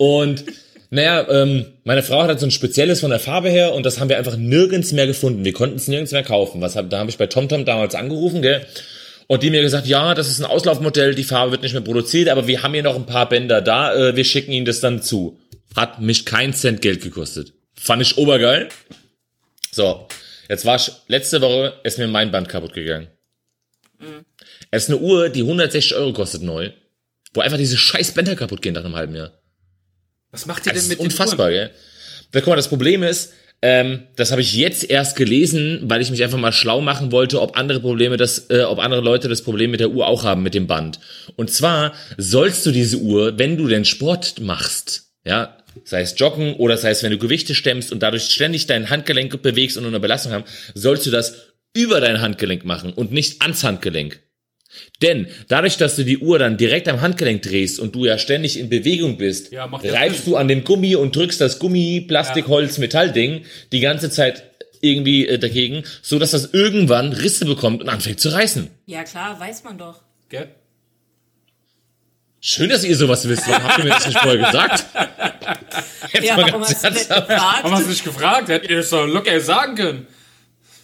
Und 0.00 0.42
naja, 0.90 1.25
ähm, 1.30 1.66
meine 1.85 2.02
Frau 2.02 2.23
hat 2.23 2.28
halt 2.28 2.40
so 2.40 2.46
ein 2.46 2.50
spezielles 2.50 2.99
von 3.00 3.11
der 3.11 3.20
Farbe 3.20 3.49
her 3.49 3.75
und 3.75 3.87
das 3.87 4.00
haben 4.00 4.08
wir 4.08 4.18
einfach 4.18 4.37
nirgends 4.37 4.90
mehr 4.90 5.06
gefunden. 5.06 5.44
Wir 5.44 5.52
konnten 5.52 5.76
es 5.76 5.87
nirgends 5.87 6.11
mehr 6.11 6.25
kaufen. 6.25 6.61
Was 6.61 6.75
hab, 6.75 6.90
da 6.90 6.99
habe 6.99 7.08
ich 7.08 7.16
bei 7.16 7.26
TomTom 7.28 7.64
damals 7.64 7.94
angerufen, 7.94 8.42
gell? 8.42 8.66
Und 9.28 9.44
die 9.44 9.50
mir 9.50 9.62
gesagt, 9.62 9.87
ja, 9.87 10.14
das 10.14 10.28
ist 10.28 10.40
ein 10.40 10.44
Auslaufmodell, 10.46 11.14
die 11.14 11.23
Farbe 11.23 11.52
wird 11.52 11.62
nicht 11.62 11.75
mehr 11.75 11.80
produziert, 11.82 12.28
aber 12.28 12.49
wir 12.49 12.64
haben 12.64 12.75
hier 12.75 12.82
noch 12.82 12.96
ein 12.96 13.06
paar 13.06 13.28
Bänder 13.28 13.61
da, 13.61 13.94
äh, 13.94 14.16
wir 14.16 14.25
schicken 14.25 14.50
Ihnen 14.50 14.66
das 14.66 14.80
dann 14.80 15.00
zu. 15.00 15.38
Hat 15.76 16.00
mich 16.00 16.25
kein 16.25 16.52
Cent 16.54 16.82
Geld 16.82 17.02
gekostet. 17.02 17.52
Fand 17.75 18.02
ich 18.02 18.18
obergeil. 18.18 18.68
So, 19.76 20.09
jetzt 20.49 20.64
war 20.64 20.76
ich, 20.76 20.90
letzte 21.06 21.42
Woche 21.42 21.75
ist 21.85 21.99
mir 21.99 22.09
mein 22.09 22.30
Band 22.30 22.49
kaputt 22.49 22.73
gegangen. 22.73 23.09
Es 24.71 24.85
ist 24.85 24.88
eine 24.88 25.00
Uhr, 25.00 25.28
die 25.28 25.42
160 25.42 25.95
Euro 25.97 26.14
kostet 26.14 26.40
neu, 26.40 26.71
wo 27.35 27.42
einfach 27.42 27.59
diese 27.59 27.76
scheiß 27.76 28.12
Bänder 28.12 28.37
kaputt 28.37 28.62
gehen 28.62 28.73
nach 28.73 28.87
einem 28.87 28.97
halben 28.97 29.14
Jahr. 29.14 29.33
Was 30.30 30.47
macht 30.47 30.64
ihr 30.64 30.73
Das 30.73 30.83
denn 30.83 30.92
ist 30.92 30.99
mit 30.99 30.99
unfassbar, 31.00 31.50
den 31.50 31.56
gell? 31.56 31.71
Da 32.30 32.40
guck 32.40 32.49
mal, 32.49 32.56
das 32.56 32.68
Problem 32.68 33.02
ist, 33.02 33.35
ähm, 33.61 34.04
das 34.16 34.30
habe 34.30 34.40
ich 34.40 34.54
jetzt 34.54 34.88
erst 34.88 35.14
gelesen, 35.14 35.83
weil 35.83 36.00
ich 36.00 36.11
mich 36.11 36.25
einfach 36.25 36.38
mal 36.38 36.52
schlau 36.52 36.80
machen 36.80 37.12
wollte, 37.12 37.42
ob 37.42 37.59
andere 37.59 37.80
Probleme 37.80 38.16
das, 38.16 38.49
äh, 38.49 38.62
ob 38.62 38.78
andere 38.78 39.02
Leute 39.02 39.28
das 39.28 39.42
Problem 39.42 39.73
mit 39.73 39.80
der 39.80 39.90
Uhr 39.90 40.06
auch 40.06 40.25
haben 40.25 40.42
mit 40.42 40.54
dem 40.54 40.66
Band. 40.66 41.00
Und 41.37 41.50
zwar 41.50 41.92
sollst 42.16 42.64
du 42.64 42.71
diese 42.71 42.97
Uhr, 42.97 43.38
wenn 43.38 43.59
du 43.59 43.68
den 43.68 43.85
Sport 43.85 44.40
machst, 44.40 45.11
ja, 45.26 45.59
sei 45.85 46.00
es 46.02 46.18
Joggen 46.18 46.54
oder 46.54 46.76
sei 46.76 46.90
es, 46.90 47.02
wenn 47.02 47.12
du 47.12 47.18
Gewichte 47.18 47.54
stemmst 47.54 47.92
und 47.92 48.02
dadurch 48.02 48.25
ständig 48.25 48.66
dein 48.66 48.90
Handgelenk 48.90 49.40
bewegst 49.42 49.76
und 49.76 49.87
eine 49.87 50.00
Belastung 50.00 50.33
haben, 50.33 50.45
sollst 50.75 51.06
du 51.06 51.11
das 51.11 51.52
über 51.75 52.00
dein 52.00 52.21
Handgelenk 52.21 52.64
machen 52.64 52.92
und 52.92 53.12
nicht 53.12 53.42
ans 53.42 53.62
Handgelenk. 53.64 54.21
Denn 55.02 55.26
dadurch, 55.49 55.76
dass 55.76 55.97
du 55.97 56.04
die 56.04 56.18
Uhr 56.18 56.38
dann 56.38 56.56
direkt 56.56 56.88
am 56.88 57.00
Handgelenk 57.00 57.42
drehst 57.42 57.78
und 57.80 57.95
du 57.95 58.04
ja 58.04 58.18
ständig 58.18 58.59
in 58.59 58.68
Bewegung 58.68 59.16
bist, 59.16 59.52
Ja, 59.52 59.68
ja 59.83 59.92
reibst 59.92 60.25
Sinn. 60.25 60.33
du 60.33 60.37
an 60.37 60.49
dem 60.49 60.64
Gummi 60.64 60.97
und 60.97 61.14
drückst 61.16 61.40
das 61.40 61.59
Gummi, 61.59 62.04
Plastik, 62.06 62.49
Holz, 62.49 62.78
Metallding 62.78 63.42
die 63.73 63.80
ganze 63.80 64.11
Zeit 64.11 64.45
irgendwie 64.83 65.26
äh, 65.26 65.38
dagegen, 65.38 65.85
so 66.02 66.18
dass 66.18 66.33
das 66.33 66.52
irgendwann 66.52 67.12
Risse 67.12 67.47
bekommt 67.47 67.80
und 67.83 67.88
anfängt 67.88 68.21
zu 68.21 68.28
reißen. 68.28 68.68
Ja 68.87 69.04
klar, 69.04 69.38
weiß 69.40 69.64
man 69.64 69.78
doch. 69.78 70.02
Gell? 70.28 70.49
Schön, 72.48 72.70
dass 72.70 72.84
ihr 72.84 72.96
sowas 72.96 73.28
wisst. 73.28 73.48
Warum 73.48 73.64
habt 73.64 73.78
ihr 73.78 73.84
mir 73.84 73.90
das 73.90 74.06
nicht 74.06 74.18
vorher 74.20 74.38
gesagt? 74.38 74.84
Jetzt 76.12 76.24
Ja, 76.24 76.36
mal 76.36 76.46
warum 76.46 76.62
ganz 76.62 76.74
hast 76.74 76.84
du 76.84 76.90
nicht 76.90 77.10
ernsthaft. 77.10 77.28
Warum 77.28 77.28
gefragt? 77.28 77.72
hast 77.72 77.84
du 77.84 77.88
nicht 77.90 78.04
gefragt? 78.04 78.48
Hättet 78.48 78.70
ihr 78.70 78.76
das 78.76 78.90
doch 78.90 79.04
locker 79.06 79.40
sagen 79.40 79.74
können. 79.74 80.06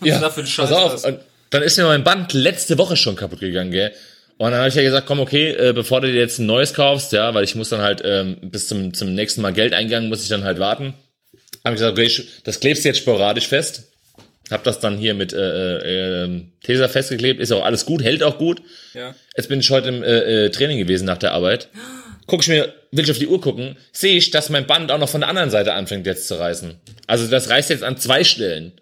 Was 0.01 0.09
Ja, 0.09 0.15
ist 0.17 0.23
da 0.23 0.31
für 0.31 0.41
ein 0.41 0.47
Scheiß? 0.49 0.71
pass 0.71 0.77
auf. 0.77 1.05
Und 1.05 1.21
dann 1.51 1.63
ist 1.63 1.77
mir 1.79 1.85
mein 1.85 2.03
Band 2.03 2.33
letzte 2.33 2.79
Woche 2.79 2.97
schon 2.97 3.15
kaputt 3.15 3.39
gegangen, 3.39 3.71
gell? 3.71 3.93
Und 4.39 4.51
dann 4.51 4.59
habe 4.59 4.71
ich 4.71 4.75
ja 4.75 4.83
gesagt, 4.83 5.07
komm, 5.07 5.21
okay, 5.21 5.51
äh, 5.53 5.73
bevor 5.73 6.01
du 6.01 6.09
dir 6.11 6.19
jetzt 6.19 6.41
ein 6.41 6.47
neues 6.47 6.75
kaufst, 6.75 7.13
ja, 7.13 7.33
weil 7.33 7.45
ich 7.45 7.55
muss 7.55 7.69
dann 7.69 7.81
halt 7.81 8.03
ähm, 8.05 8.39
bis 8.43 8.67
zum, 8.67 8.93
zum 8.93 9.15
nächsten 9.15 9.41
Mal 9.41 9.53
Geldeingang 9.53 10.09
muss 10.09 10.25
ich 10.25 10.29
dann 10.29 10.43
halt 10.43 10.59
warten. 10.59 10.95
Habe 11.65 11.77
ich 11.77 11.81
gesagt, 11.81 11.97
okay, 11.97 12.11
das 12.43 12.59
klebst 12.59 12.85
du 12.85 12.89
jetzt 12.89 12.99
sporadisch 12.99 13.47
fest. 13.47 13.92
Hab 14.51 14.65
das 14.65 14.81
dann 14.81 14.99
hier 14.99 15.15
mit 15.15 15.33
äh, 15.33 15.39
äh, 15.39 16.25
äh, 16.25 16.43
Tesa 16.63 16.89
festgeklebt, 16.89 17.41
ist 17.41 17.53
auch 17.53 17.65
alles 17.65 17.87
gut, 17.87 18.03
hält 18.03 18.23
auch 18.23 18.39
gut. 18.39 18.63
Ja. 18.93 19.15
Jetzt 19.37 19.49
bin 19.49 19.61
ich 19.61 19.71
heute 19.71 19.89
im 19.89 20.03
äh, 20.03 20.47
äh, 20.47 20.51
Training 20.51 20.79
gewesen 20.79 21.05
nach 21.05 21.19
der 21.19 21.33
Arbeit. 21.33 21.69
Guck 22.27 22.43
ich 22.43 22.49
mir, 22.49 22.73
will 22.91 23.05
ich 23.05 23.11
auf 23.11 23.19
die 23.19 23.27
Uhr 23.27 23.41
gucken, 23.41 23.77
sehe 23.93 24.17
ich, 24.17 24.31
dass 24.31 24.51
mein 24.51 24.67
Band 24.67 24.91
auch 24.93 24.99
noch 24.99 25.09
von 25.09 25.21
der 25.21 25.31
anderen 25.31 25.51
Seite 25.51 25.73
anfängt 25.75 26.07
jetzt 26.07 26.29
zu 26.29 26.35
reißen. 26.35 26.75
Also 27.07 27.27
das 27.29 27.49
reißt 27.49 27.71
jetzt 27.71 27.83
an 27.83 27.97
zwei 27.97 28.25
Stellen. 28.25 28.73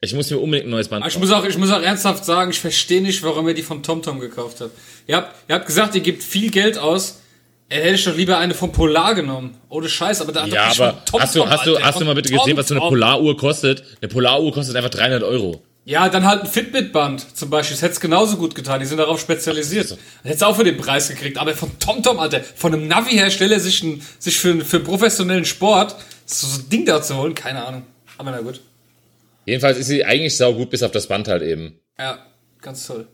Ich 0.00 0.14
muss 0.14 0.30
mir 0.30 0.38
unbedingt 0.38 0.68
ein 0.68 0.70
neues 0.70 0.88
Band 0.88 1.04
ich 1.06 1.14
kaufen. 1.14 1.26
muss 1.26 1.32
auch, 1.32 1.44
ich 1.44 1.58
muss 1.58 1.70
auch 1.70 1.82
ernsthaft 1.82 2.24
sagen, 2.24 2.50
ich 2.50 2.60
verstehe 2.60 3.02
nicht, 3.02 3.22
warum 3.22 3.48
ihr 3.48 3.54
die 3.54 3.62
von 3.62 3.82
TomTom 3.82 4.20
gekauft 4.20 4.60
habt. 4.60 4.72
Ihr 5.06 5.16
habt, 5.16 5.34
ihr 5.48 5.54
habt 5.54 5.66
gesagt, 5.66 5.94
ihr 5.94 6.00
gebt 6.00 6.22
viel 6.22 6.50
Geld 6.50 6.78
aus. 6.78 7.20
Er 7.70 7.82
hätte 7.82 8.10
doch 8.10 8.16
lieber 8.16 8.38
eine 8.38 8.54
von 8.54 8.72
Polar 8.72 9.14
genommen. 9.14 9.56
Ohne 9.68 9.88
Scheiß, 9.88 10.22
aber 10.22 10.32
da 10.32 10.42
hat 10.42 10.48
Ja, 10.48 10.70
aber 10.70 11.04
TomTom, 11.04 11.20
hast 11.20 11.36
du, 11.36 11.46
hast 11.46 11.66
du, 11.66 11.78
hast 11.78 12.00
du 12.00 12.04
mal 12.04 12.14
bitte 12.14 12.32
gesehen, 12.32 12.56
was 12.56 12.68
so 12.68 12.74
eine. 12.74 12.80
Polaruhr 12.80 13.36
kostet? 13.36 13.82
Eine 14.00 14.08
Polaruhr 14.08 14.52
kostet 14.52 14.74
einfach 14.76 14.90
300 14.90 15.22
Euro. 15.22 15.62
Ja, 15.84 16.08
dann 16.08 16.26
halt 16.26 16.42
ein 16.42 16.46
Fitbit-Band 16.46 17.36
zum 17.36 17.50
Beispiel. 17.50 17.74
Das 17.74 17.82
hätte 17.82 17.94
es 17.94 18.00
genauso 18.00 18.36
gut 18.36 18.54
getan. 18.54 18.80
Die 18.80 18.86
sind 18.86 18.98
darauf 18.98 19.20
spezialisiert. 19.20 19.90
Das 19.90 19.98
hätte 20.32 20.46
auch 20.46 20.56
für 20.56 20.64
den 20.64 20.76
Preis 20.76 21.08
gekriegt. 21.08 21.38
Aber 21.38 21.54
von 21.54 21.78
TomTom, 21.78 22.18
Alter, 22.18 22.42
von 22.42 22.74
einem 22.74 22.88
Navi-Hersteller 22.88 23.58
sich, 23.60 23.82
ein, 23.82 24.02
sich 24.18 24.38
für, 24.38 24.62
für 24.64 24.80
professionellen 24.80 25.44
Sport 25.46 25.96
so, 26.26 26.46
so 26.46 26.60
ein 26.60 26.68
Ding 26.68 26.84
da 26.84 27.02
zu 27.02 27.16
holen, 27.16 27.34
keine 27.34 27.64
Ahnung. 27.64 27.84
Aber 28.18 28.30
na 28.30 28.40
gut. 28.40 28.60
Jedenfalls 29.46 29.78
ist 29.78 29.86
sie 29.86 30.04
eigentlich 30.04 30.36
sau 30.36 30.52
gut, 30.52 30.68
bis 30.68 30.82
auf 30.82 30.90
das 30.90 31.06
Band 31.06 31.28
halt 31.28 31.42
eben. 31.42 31.78
Ja, 31.98 32.18
ganz 32.60 32.86
toll. 32.86 33.08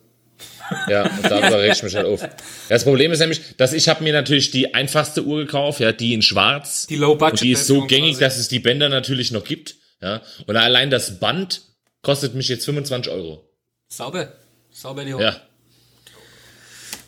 Ja, 0.88 1.02
und 1.04 1.24
darüber 1.24 1.58
reg 1.62 1.72
ich 1.74 1.82
mich 1.82 1.94
halt 1.94 2.06
auf. 2.06 2.20
Das 2.68 2.84
Problem 2.84 3.12
ist 3.12 3.18
nämlich, 3.20 3.56
dass 3.56 3.72
ich 3.72 3.88
habe 3.88 4.02
mir 4.02 4.12
natürlich 4.12 4.50
die 4.50 4.74
einfachste 4.74 5.24
Uhr 5.24 5.44
gekauft, 5.44 5.80
ja, 5.80 5.92
die 5.92 6.14
in 6.14 6.22
schwarz. 6.22 6.86
Die 6.86 6.96
Low-Budget 6.96 7.32
Und 7.32 7.40
die 7.42 7.52
ist 7.52 7.66
so 7.66 7.86
gängig, 7.86 8.12
quasi. 8.12 8.20
dass 8.24 8.38
es 8.38 8.48
die 8.48 8.60
Bänder 8.60 8.88
natürlich 8.88 9.30
noch 9.30 9.44
gibt. 9.44 9.76
Ja. 10.00 10.22
Und 10.46 10.56
allein 10.56 10.90
das 10.90 11.18
Band 11.18 11.62
kostet 12.02 12.34
mich 12.34 12.48
jetzt 12.48 12.64
25 12.64 13.12
Euro. 13.12 13.48
Sauber. 13.88 14.32
Sauber 14.70 15.04
die 15.04 15.14
Hoch. 15.14 15.20
Ja. 15.20 15.40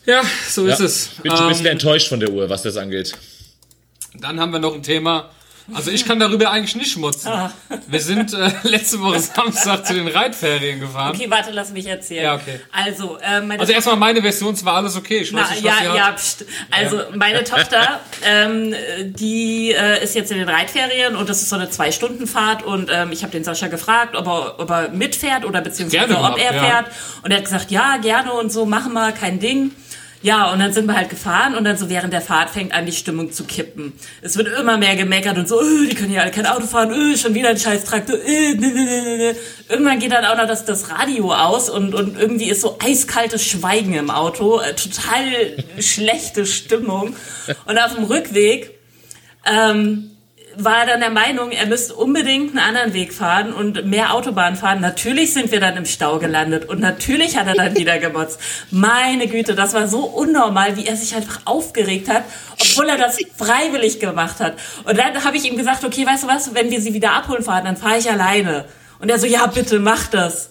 Ja, 0.05 0.23
so 0.49 0.65
ja. 0.65 0.73
ist 0.73 0.79
es. 0.79 1.09
Bin 1.21 1.31
schon 1.31 1.41
ein 1.45 1.49
bisschen 1.49 1.65
Ähm, 1.65 1.73
enttäuscht 1.73 2.07
von 2.07 2.19
der 2.19 2.29
Uhr, 2.31 2.49
was 2.49 2.63
das 2.63 2.77
angeht. 2.77 3.13
Dann 4.19 4.39
haben 4.39 4.51
wir 4.51 4.59
noch 4.59 4.73
ein 4.73 4.81
Thema. 4.83 5.29
Also 5.73 5.91
ich 5.91 6.05
kann 6.05 6.19
darüber 6.19 6.51
eigentlich 6.51 6.75
nicht 6.75 6.91
schmutzen. 6.91 7.27
Ah. 7.27 7.51
Wir 7.87 7.99
sind 7.99 8.33
äh, 8.33 8.51
letzte 8.63 9.01
Woche 9.01 9.19
Samstag 9.19 9.85
zu 9.85 9.93
den 9.93 10.07
Reitferien 10.07 10.79
gefahren. 10.79 11.13
Okay, 11.13 11.29
warte, 11.29 11.51
lass 11.51 11.71
mich 11.71 11.85
erzählen. 11.87 12.23
Ja, 12.23 12.35
okay. 12.35 12.61
Also, 12.71 13.17
äh, 13.17 13.41
meine 13.41 13.59
Also 13.59 13.73
erstmal 13.73 13.97
meine 13.97 14.21
Version, 14.21 14.53
es 14.53 14.63
war 14.63 14.75
alles 14.75 14.95
okay. 14.95 15.19
Ich 15.19 15.33
weiß 15.33 15.45
Na, 15.49 15.53
nicht, 15.53 15.63
was 15.63 15.83
ja, 15.83 15.95
ja, 15.95 16.11
pst. 16.11 16.45
also 16.71 17.01
meine 17.15 17.43
Tochter, 17.43 17.99
ähm, 18.25 18.73
die 19.07 19.71
äh, 19.71 20.03
ist 20.03 20.15
jetzt 20.15 20.31
in 20.31 20.37
den 20.37 20.49
Reitferien 20.49 21.15
und 21.15 21.27
das 21.27 21.41
ist 21.41 21.49
so 21.49 21.57
eine 21.57 21.69
Zwei-Stunden-Fahrt 21.69 22.63
und 22.63 22.89
ähm, 22.91 23.11
ich 23.11 23.23
habe 23.23 23.31
den 23.31 23.43
Sascha 23.43 23.67
gefragt, 23.67 24.15
ob 24.15 24.27
er, 24.27 24.59
ob 24.59 24.69
er 24.69 24.89
mitfährt 24.89 25.43
oder 25.43 25.61
beziehungsweise 25.61 26.07
Gerne 26.07 26.19
ob 26.19 26.35
gemacht, 26.35 26.41
er 26.49 26.55
ja. 26.55 26.63
fährt 26.63 26.85
und 27.23 27.31
er 27.31 27.37
hat 27.37 27.45
gesagt, 27.45 27.71
ja, 27.71 27.97
gerne 27.97 28.31
und 28.33 28.51
so, 28.51 28.65
machen 28.65 28.93
wir, 28.93 29.11
kein 29.11 29.39
Ding. 29.39 29.71
Ja, 30.23 30.51
und 30.51 30.59
dann 30.59 30.73
sind 30.73 30.87
wir 30.87 30.95
halt 30.95 31.09
gefahren 31.09 31.55
und 31.55 31.63
dann 31.63 31.77
so 31.77 31.89
während 31.89 32.11
der 32.11 32.21
Fahrt 32.21 32.49
fängt 32.49 32.73
an, 32.73 32.85
die 32.85 32.91
Stimmung 32.91 33.31
zu 33.31 33.43
kippen. 33.43 33.93
Es 34.21 34.35
wird 34.35 34.47
immer 34.59 34.77
mehr 34.77 34.95
gemeckert 34.95 35.37
und 35.37 35.47
so, 35.47 35.61
äh, 35.61 35.87
die 35.87 35.95
können 35.95 36.11
ja 36.11 36.21
alle 36.21 36.31
kein 36.31 36.47
Auto 36.47 36.65
fahren, 36.65 36.91
äh, 36.91 37.15
schon 37.15 37.35
wieder 37.35 37.49
ein 37.49 37.57
scheiß 37.57 37.85
Traktor. 37.85 38.17
Äh, 38.25 38.55
ne, 38.55 38.67
ne, 38.67 38.83
ne, 38.85 39.01
ne, 39.01 39.17
ne. 39.17 39.35
Irgendwann 39.69 39.99
geht 39.99 40.11
dann 40.11 40.25
auch 40.25 40.35
noch 40.35 40.47
das, 40.47 40.65
das 40.65 40.89
Radio 40.89 41.33
aus 41.33 41.69
und, 41.69 41.93
und 41.93 42.19
irgendwie 42.19 42.49
ist 42.49 42.61
so 42.61 42.77
eiskaltes 42.83 43.45
Schweigen 43.45 43.93
im 43.93 44.09
Auto, 44.09 44.59
äh, 44.59 44.73
total 44.73 45.23
schlechte 45.79 46.45
Stimmung. 46.45 47.15
Und 47.65 47.77
auf 47.77 47.93
dem 47.93 48.05
Rückweg 48.05 48.71
ähm, 49.45 50.16
war 50.59 50.79
er 50.79 50.85
dann 50.87 50.99
der 51.01 51.11
Meinung, 51.11 51.51
er 51.51 51.67
müsste 51.67 51.93
unbedingt 51.93 52.49
einen 52.49 52.59
anderen 52.59 52.93
Weg 52.93 53.13
fahren 53.13 53.53
und 53.53 53.85
mehr 53.85 54.13
Autobahn 54.13 54.55
fahren. 54.55 54.81
Natürlich 54.81 55.33
sind 55.33 55.51
wir 55.51 55.59
dann 55.59 55.77
im 55.77 55.85
Stau 55.85 56.17
gelandet 56.17 56.65
und 56.65 56.79
natürlich 56.79 57.37
hat 57.37 57.47
er 57.47 57.53
dann 57.53 57.75
wieder 57.77 57.99
gemotzt. 57.99 58.39
Meine 58.71 59.27
Güte, 59.27 59.53
das 59.53 59.73
war 59.73 59.87
so 59.87 59.99
unnormal, 59.99 60.75
wie 60.75 60.87
er 60.87 60.95
sich 60.95 61.15
einfach 61.15 61.41
aufgeregt 61.45 62.09
hat, 62.09 62.23
obwohl 62.59 62.89
er 62.89 62.97
das 62.97 63.17
freiwillig 63.37 63.99
gemacht 63.99 64.39
hat. 64.39 64.55
Und 64.83 64.97
dann 64.97 65.23
habe 65.23 65.37
ich 65.37 65.45
ihm 65.45 65.57
gesagt, 65.57 65.83
okay, 65.83 66.05
weißt 66.05 66.23
du 66.23 66.27
was, 66.27 66.55
wenn 66.55 66.71
wir 66.71 66.81
sie 66.81 66.93
wieder 66.93 67.13
abholen 67.13 67.43
fahren, 67.43 67.65
dann 67.65 67.77
fahre 67.77 67.99
ich 67.99 68.09
alleine. 68.09 68.65
Und 68.99 69.09
er 69.09 69.19
so, 69.19 69.27
ja, 69.27 69.45
bitte, 69.45 69.79
mach 69.79 70.07
das. 70.07 70.49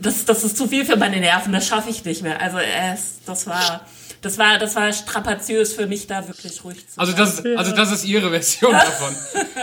Das, 0.00 0.24
das 0.24 0.44
ist 0.44 0.56
zu 0.56 0.68
viel 0.68 0.84
für 0.84 0.96
meine 0.96 1.18
Nerven, 1.18 1.52
das 1.52 1.66
schaffe 1.66 1.90
ich 1.90 2.04
nicht 2.04 2.22
mehr. 2.22 2.40
Also, 2.40 2.58
es, 2.58 3.20
das 3.26 3.46
war, 3.46 3.84
das 4.20 4.38
war, 4.38 4.58
das 4.58 4.76
war 4.76 4.92
strapaziös 4.92 5.72
für 5.72 5.86
mich, 5.86 6.06
da 6.06 6.26
wirklich 6.28 6.62
ruhig 6.62 6.86
zu 6.88 7.00
Also 7.00 7.12
das, 7.12 7.44
also 7.44 7.74
das 7.74 7.92
ist 7.92 8.04
ihre 8.04 8.30
Version 8.30 8.72
davon. 8.72 9.14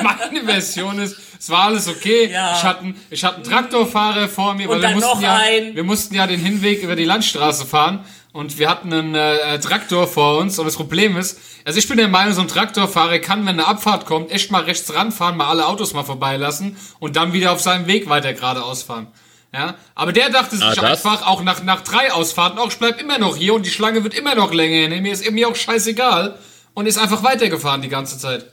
Meine 0.02 0.46
Version 0.46 1.00
ist, 1.00 1.16
es 1.40 1.50
war 1.50 1.66
alles 1.66 1.88
okay. 1.88 2.30
Ja. 2.32 2.54
Ich 2.54 2.64
hatte, 2.64 2.94
ich 3.10 3.24
hatte 3.24 3.36
einen 3.36 3.44
Traktorfahrer 3.44 4.28
vor 4.28 4.56
mir, 4.56 4.68
weil 4.68 4.82
wir 4.82 4.90
mussten 4.90 5.22
ja, 5.22 5.40
wir 5.74 5.84
mussten 5.84 6.16
ja 6.16 6.26
den 6.26 6.40
Hinweg 6.40 6.82
über 6.82 6.96
die 6.96 7.06
Landstraße 7.06 7.66
fahren 7.66 8.04
und 8.34 8.58
wir 8.58 8.70
hatten 8.70 8.92
einen 8.92 9.16
äh, 9.16 9.60
Traktor 9.60 10.08
vor 10.08 10.40
uns 10.40 10.58
und 10.58 10.66
das 10.66 10.76
Problem 10.76 11.18
ist, 11.18 11.40
also 11.66 11.78
ich 11.78 11.88
bin 11.88 11.98
der 11.98 12.08
Meinung, 12.08 12.34
so 12.34 12.42
ein 12.42 12.48
Traktorfahrer 12.48 13.20
kann, 13.20 13.42
wenn 13.42 13.60
eine 13.60 13.68
Abfahrt 13.68 14.06
kommt, 14.06 14.32
echt 14.32 14.52
mal 14.52 14.64
rechts 14.64 14.94
ranfahren, 14.94 15.38
mal 15.38 15.50
alle 15.50 15.68
Autos 15.68 15.94
mal 15.94 16.04
vorbeilassen 16.04 16.78
und 17.00 17.16
dann 17.16 17.34
wieder 17.34 17.52
auf 17.52 17.62
seinem 17.62 17.88
Weg 17.88 18.10
weiter 18.10 18.34
geradeaus 18.34 18.84
fahren. 18.84 19.08
Ja, 19.54 19.76
aber 19.96 20.12
der 20.12 20.30
dachte 20.30 20.56
sich 20.58 20.66
Ah, 20.66 20.76
das? 20.76 21.06
einfach 21.06 21.26
auch 21.26 21.42
nach, 21.42 21.64
nach 21.64 21.82
drei 21.82 22.12
Ausfahrten, 22.12 22.60
auch 22.60 22.70
ich 22.70 22.78
bleib 22.78 23.00
immer 23.02 23.18
noch 23.18 23.38
hier 23.38 23.54
und 23.54 23.66
die 23.66 23.70
Schlange 23.70 24.04
wird 24.04 24.14
immer 24.14 24.36
noch 24.36 24.54
länger. 24.54 24.90
Nee, 24.90 25.02
mir 25.02 25.14
ist 25.14 25.26
irgendwie 25.26 25.46
auch 25.46 25.56
scheißegal 25.56 26.38
und 26.74 26.86
ist 26.86 26.98
einfach 26.98 27.24
weitergefahren 27.24 27.82
die 27.82 27.90
ganze 27.90 28.18
Zeit. 28.20 28.46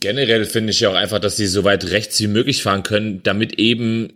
generell 0.00 0.44
finde 0.44 0.70
ich 0.70 0.80
ja 0.80 0.90
auch 0.90 0.94
einfach, 0.94 1.18
dass 1.18 1.36
sie 1.36 1.46
so 1.46 1.64
weit 1.64 1.84
rechts 1.90 2.18
wie 2.20 2.28
möglich 2.28 2.62
fahren 2.62 2.82
können, 2.82 3.22
damit 3.22 3.54
eben 3.58 4.12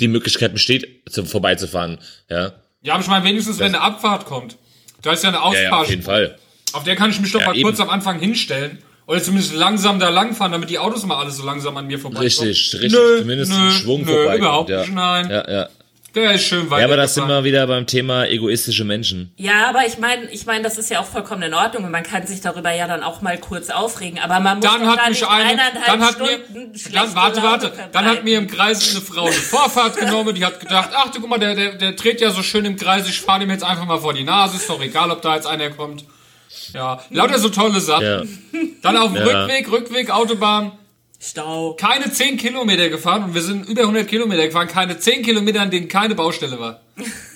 die 0.00 0.08
Möglichkeit 0.08 0.52
besteht, 0.52 1.02
zum 1.10 1.26
vorbeizufahren. 1.26 1.98
Ja, 2.30 2.52
Ja, 2.82 2.94
aber 2.94 3.02
ich 3.02 3.08
meine, 3.08 3.24
wenigstens, 3.24 3.58
wenn 3.58 3.74
eine 3.74 3.80
Abfahrt 3.80 4.24
kommt. 4.26 4.56
Da 5.02 5.12
ist 5.12 5.22
ja 5.24 5.28
eine 5.30 5.38
ja, 5.38 5.42
ja 5.42 5.48
auf 5.48 5.54
Ausfahrt. 5.54 5.88
jeden 5.90 6.02
Fall. 6.02 6.38
auf 6.72 6.84
der 6.84 6.96
kann 6.96 7.10
ich 7.10 7.20
mich 7.20 7.32
doch 7.32 7.40
Ja, 7.40 7.46
mal 7.46 7.54
eben. 7.54 7.62
kurz 7.64 7.78
am 7.80 7.90
Anfang 7.90 8.18
hinstellen. 8.18 8.78
Oder 9.08 9.22
zumindest 9.22 9.54
langsam 9.54 9.98
da 9.98 10.10
langfahren, 10.10 10.52
damit 10.52 10.68
die 10.68 10.78
Autos 10.78 11.06
mal 11.06 11.16
alle 11.16 11.30
so 11.30 11.42
langsam 11.42 11.74
an 11.78 11.86
mir 11.86 11.98
vorbeikommen. 11.98 12.26
Richtig, 12.26 12.74
richtig. 12.74 12.92
Nö, 12.92 13.20
Zumindest 13.20 13.52
nö, 13.52 13.70
Schwung 13.70 14.04
nö, 14.04 14.12
vorbei. 14.12 14.36
überhaupt 14.36 14.68
ja. 14.68 14.80
nicht, 14.80 14.92
nein. 14.92 15.30
Ja, 15.30 15.50
ja. 15.50 15.68
Der 16.14 16.32
ist 16.32 16.44
schön 16.44 16.68
weit 16.70 16.80
ja, 16.80 16.86
aber 16.86 16.96
das 16.96 17.14
sind 17.14 17.26
wir 17.26 17.42
wieder 17.42 17.66
beim 17.66 17.86
Thema 17.86 18.26
egoistische 18.26 18.84
Menschen. 18.84 19.32
Ja, 19.36 19.68
aber 19.70 19.86
ich 19.86 19.96
meine, 19.98 20.30
ich 20.30 20.44
meine, 20.44 20.62
das 20.62 20.76
ist 20.76 20.90
ja 20.90 21.00
auch 21.00 21.06
vollkommen 21.06 21.42
in 21.42 21.54
Ordnung 21.54 21.84
und 21.84 21.90
man 21.90 22.02
kann 22.02 22.26
sich 22.26 22.42
darüber 22.42 22.70
ja 22.72 22.86
dann 22.86 23.02
auch 23.02 23.22
mal 23.22 23.38
kurz 23.38 23.70
aufregen. 23.70 24.18
Aber 24.18 24.40
man 24.40 24.58
muss 24.58 24.66
Dann 24.66 24.86
hat 24.86 24.98
da 24.98 25.08
mich 25.08 25.20
nicht 25.20 25.30
eine, 25.30 25.56
dann 25.86 26.00
hat 26.04 26.18
mir, 26.18 26.26
Stunden 26.74 26.92
dann, 26.92 27.14
warte, 27.14 27.42
warte, 27.42 27.72
dann 27.92 28.04
hat 28.04 28.24
mir 28.24 28.36
im 28.36 28.46
Kreis 28.46 28.90
eine 28.94 29.00
Frau 29.00 29.24
eine 29.24 29.32
Vorfahrt 29.32 29.96
genommen, 30.00 30.34
die 30.34 30.44
hat 30.44 30.60
gedacht, 30.60 30.90
ach 30.94 31.10
du 31.12 31.20
guck 31.20 31.30
mal, 31.30 31.38
der, 31.38 31.54
der, 31.54 31.76
der 31.76 31.92
dreht 31.92 32.20
ja 32.20 32.30
so 32.30 32.42
schön 32.42 32.66
im 32.66 32.76
Kreis, 32.76 33.08
ich 33.08 33.20
fahre 33.20 33.40
dem 33.40 33.50
jetzt 33.50 33.64
einfach 33.64 33.86
mal 33.86 34.00
vor 34.00 34.12
die 34.12 34.24
Nase, 34.24 34.56
ist 34.56 34.68
doch 34.68 34.82
egal, 34.82 35.10
ob 35.10 35.22
da 35.22 35.34
jetzt 35.34 35.46
einer 35.46 35.70
kommt. 35.70 36.04
Ja, 36.74 37.02
lauter 37.10 37.38
so 37.38 37.48
tolle 37.48 37.80
Sachen. 37.80 38.04
Ja. 38.04 38.22
Dann 38.82 38.96
auf 38.96 39.12
dem 39.12 39.26
Ja. 39.26 39.42
Rückweg, 39.44 39.70
Rückweg, 39.70 40.10
Autobahn, 40.10 40.72
Stau. 41.20 41.74
keine 41.74 42.12
10 42.12 42.36
Kilometer 42.36 42.88
gefahren 42.88 43.24
und 43.24 43.34
wir 43.34 43.42
sind 43.42 43.68
über 43.68 43.82
100 43.82 44.06
Kilometer 44.06 44.46
gefahren, 44.46 44.68
keine 44.68 44.98
10 44.98 45.22
Kilometer, 45.22 45.60
an 45.62 45.70
denen 45.70 45.88
keine 45.88 46.14
Baustelle 46.14 46.58
war. 46.60 46.80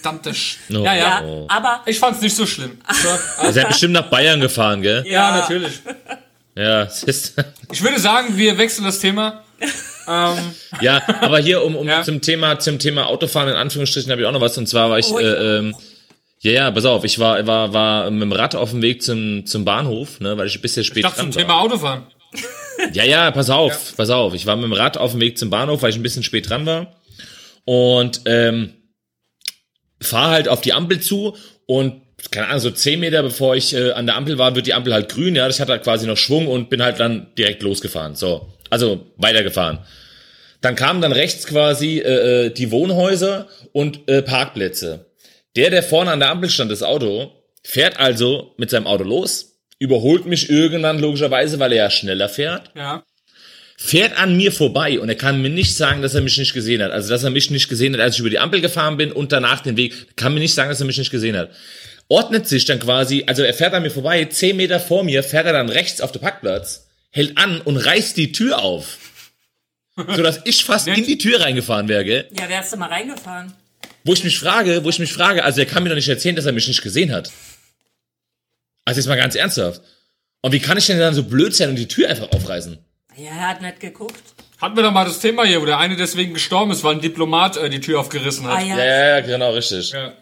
Verdammte 0.01 0.35
Sch 0.35 0.59
Oh. 0.71 0.75
Ja, 0.85 0.95
ja. 0.95 1.25
Ja, 1.25 1.45
aber 1.49 1.81
Ich 1.87 1.99
fand's 1.99 2.21
nicht 2.21 2.37
so 2.37 2.47
schlimm. 2.47 2.79
So, 2.93 3.09
Also 3.39 3.59
er 3.59 3.65
hat 3.65 3.71
bestimmt 3.71 3.95
nach 3.95 4.09
Bayern 4.11 4.41
gefahren, 4.41 4.83
gell? 4.83 5.05
ja, 5.07 5.37
natürlich. 5.39 5.81
Ja, 6.55 6.83
es 6.83 7.03
ist, 7.05 7.35
Ich 7.73 7.83
würde 7.83 7.99
sagen, 7.99 8.37
wir 8.37 8.59
wechseln 8.59 8.85
das 8.85 8.99
Thema. 8.99 9.43
Ähm, 10.09 10.37
ja, 10.81 11.01
aber 11.21 11.39
hier 11.39 11.63
um, 11.65 11.77
um 11.77 11.87
Ja. 11.89 12.03
zum 12.03 12.21
Thema 12.21 12.59
zum 12.59 12.79
Thema 12.81 13.07
Autofahren 13.07 13.49
in 13.49 13.55
Anführungsstrichen 13.55 14.11
habe 14.11 14.21
ich 14.21 14.27
auch 14.27 14.33
noch 14.33 14.41
was 14.41 14.59
und 14.59 14.69
zwar 14.69 14.91
war 14.91 14.99
ich 14.99 15.07
Oh, 15.13 15.19
äh, 15.21 15.59
ähm, 15.59 15.75
ja 16.43 16.53
ja 16.53 16.71
pass 16.71 16.85
auf 16.85 17.05
ich 17.05 17.19
war 17.19 17.47
war 17.47 17.73
war 17.73 18.11
mit 18.11 18.23
dem 18.23 18.33
Rad 18.33 18.55
auf 18.55 18.71
dem 18.71 18.83
Weg 18.83 19.03
zum 19.03 19.47
zum 19.47 19.65
Bahnhof 19.65 20.21
ne 20.21 20.37
weil 20.37 20.47
ich 20.47 20.57
ein 20.57 20.63
bisschen 20.63 20.83
ich 20.83 20.89
spät 20.89 21.05
dachte 21.05 21.21
zum 21.21 21.31
dran 21.31 21.41
Thema 21.43 21.55
war. 21.55 21.63
Autofahren. 21.63 22.07
Ja 22.95 23.05
ja 23.05 23.31
pass 23.31 23.51
auf 23.51 23.95
pass 23.97 24.11
auf 24.11 24.35
ich 24.35 24.47
war 24.47 24.57
mit 24.57 24.65
dem 24.65 24.73
Rad 24.73 24.97
auf 24.97 25.13
dem 25.13 25.21
Weg 25.21 25.39
zum 25.39 25.51
Bahnhof 25.51 25.83
weil 25.83 25.91
ich 25.91 25.97
ein 25.97 26.03
bisschen 26.03 26.23
spät 26.23 26.49
dran 26.49 26.67
war 26.67 26.95
und 27.65 28.23
ähm, 28.27 28.75
fahre 30.01 30.31
halt 30.33 30.49
auf 30.49 30.61
die 30.61 30.73
Ampel 30.73 31.01
zu 31.01 31.37
und 31.67 32.03
keine 32.31 32.47
Ahnung, 32.49 32.61
so 32.61 32.71
10 32.71 33.01
Meter 33.01 33.23
bevor 33.23 33.57
ich 33.57 33.75
äh, 33.75 33.93
an 33.93 34.07
der 34.07 34.17
Ampel 34.17 34.39
war, 34.39 34.55
wird 34.55 34.67
die 34.67 34.75
Ampel 34.75 34.95
halt 34.95 35.09
grün, 35.09 35.35
ja, 35.35 35.49
ich 35.49 35.61
hatte 35.61 35.73
halt 35.73 35.83
quasi 35.83 36.07
noch 36.07 36.17
Schwung 36.17 36.47
und 36.47 36.71
bin 36.71 36.83
halt 36.83 37.01
dann 37.01 37.29
direkt 37.37 37.63
losgefahren, 37.63 38.15
so, 38.15 38.49
also 38.71 39.07
weitergefahren. 39.17 39.81
Dann 40.61 40.77
kamen 40.77 41.01
dann 41.01 41.13
rechts 41.13 41.47
quasi 41.47 41.99
äh, 41.99 42.47
äh, 42.47 42.51
die 42.51 42.71
Wohnhäuser 42.71 43.49
und 43.73 44.09
äh, 44.09 44.23
Parkplätze. 44.23 45.07
Der, 45.57 45.71
der 45.71 45.83
vorne 45.83 46.11
an 46.13 46.21
der 46.21 46.31
Ampel 46.31 46.49
stand, 46.51 46.71
das 46.71 46.83
Auto, 46.83 47.31
fährt 47.63 47.99
also 48.01 48.55
mit 48.57 48.71
seinem 48.71 48.87
Auto 48.87 49.05
los, 49.05 49.59
überholt 49.79 50.27
mich 50.27 50.49
irgendwann 50.51 50.99
logischerweise, 50.99 51.59
weil 51.59 51.73
er 51.73 51.85
ja 51.85 51.91
schneller 51.91 52.29
fährt 52.29 52.71
Ja. 52.75 53.05
fährt 53.77 54.17
an 54.19 54.37
mir 54.37 54.53
vorbei 54.53 54.99
und 55.01 55.09
er 55.09 55.15
kann 55.17 55.43
mir 55.43 55.51
nicht 55.51 55.77
sagen, 55.77 56.03
dass 56.03 56.15
er 56.15 56.21
mich 56.21 56.39
nicht 56.39 56.55
gesehen 56.55 56.83
hat. 56.83 56.93
Also, 56.93 57.09
dass 57.11 57.25
er 57.25 57.31
mich 57.31 57.51
nicht 57.51 57.69
gesehen 57.69 57.93
hat, 57.95 58.01
als 58.01 58.15
ich 58.15 58.21
über 58.21 58.31
die 58.31 58.39
Ampel 58.39 58.61
gefahren 58.61 58.97
bin 58.97 59.11
und 59.13 59.33
danach 59.33 59.61
den 59.61 59.77
Weg. 59.77 60.17
Kann 60.17 60.35
mir 60.35 60.41
nicht 60.41 60.55
sagen, 60.55 60.71
dass 60.71 60.81
er 60.81 60.87
mich 60.87 60.99
nicht 60.99 61.11
gesehen 61.11 61.37
hat. 61.37 61.51
Ordnet 62.09 62.47
sich 62.47 62.65
dann 62.65 62.79
quasi, 62.79 63.25
also 63.27 63.43
er 63.43 63.55
fährt 63.55 63.75
an 63.75 63.83
mir 63.83 63.91
vorbei, 63.91 64.25
zehn 64.27 64.57
Meter 64.57 64.79
vor 64.81 65.03
mir, 65.03 65.23
fährt 65.23 65.47
er 65.47 65.53
dann 65.53 65.69
rechts 65.69 66.01
auf 66.01 66.13
den 66.13 66.21
Parkplatz, 66.21 66.87
hält 67.11 67.37
an 67.39 67.61
und 67.61 67.77
reißt 67.77 68.17
die 68.17 68.33
Tür 68.33 68.63
auf. 68.63 68.99
Sodass 69.97 70.41
ich 70.45 70.65
fast 70.65 70.87
in 70.89 71.05
die 71.05 71.19
Tür 71.19 71.41
reingefahren 71.41 71.89
wäre, 71.89 72.05
gell? 72.05 72.29
ja, 72.39 72.49
wärst 72.49 72.73
du 72.73 72.77
mal 72.77 72.89
reingefahren. 72.89 73.53
Wo 74.05 74.13
ich 74.13 74.25
mich 74.25 74.39
frage, 74.39 74.85
wo 74.85 74.89
ich 74.89 74.99
mich 74.99 75.13
frage, 75.13 75.45
also 75.45 75.61
er 75.61 75.67
kann 75.67 75.83
mir 75.83 75.89
doch 75.91 75.97
nicht 75.97 76.09
erzählen, 76.09 76.35
dass 76.37 76.47
er 76.47 76.53
mich 76.53 76.67
nicht 76.69 76.83
gesehen 76.83 77.13
hat. 77.13 77.31
Also 78.85 78.99
jetzt 78.99 79.07
mal 79.07 79.17
ganz 79.17 79.35
ernsthaft. 79.35 79.81
Und 80.41 80.53
wie 80.53 80.59
kann 80.61 80.77
ich 80.77 80.87
denn 80.87 80.99
dann 80.99 81.15
so 81.15 81.23
blöd 81.23 81.55
sein 81.55 81.69
und 81.71 81.77
die 81.77 81.87
Tür 81.89 82.09
einfach 82.09 82.33
aufreißen? 82.33 82.79
Ja, 83.17 83.27
er 83.31 83.49
hat 83.49 83.63
nicht 83.63 83.79
geguckt. 83.81 84.21
Hatten 84.61 84.77
wir 84.77 84.83
doch 84.83 84.93
mal 84.93 85.05
das 85.05 85.21
Thema 85.21 85.45
hier, 85.45 85.61
wo 85.61 85.67
der 85.67 85.79
eine 85.79 85.97
deswegen 85.97 86.35
gestorben 86.35 86.73
ist, 86.73 86.83
weil 86.83 86.95
ein 86.97 87.01
Diplomat 87.01 87.57
äh, 87.57 87.69
die 87.71 87.81
Tür 87.81 88.01
aufgerissen 88.01 88.47
Ah 88.47 88.57
hat. 88.59 88.67
ja. 88.67 88.77
Ja, 88.79 88.85
ja, 88.85 89.07
ja, 89.09 89.21
genau, 89.21 89.53
richtig. 89.53 89.91
Ja. 89.93 90.15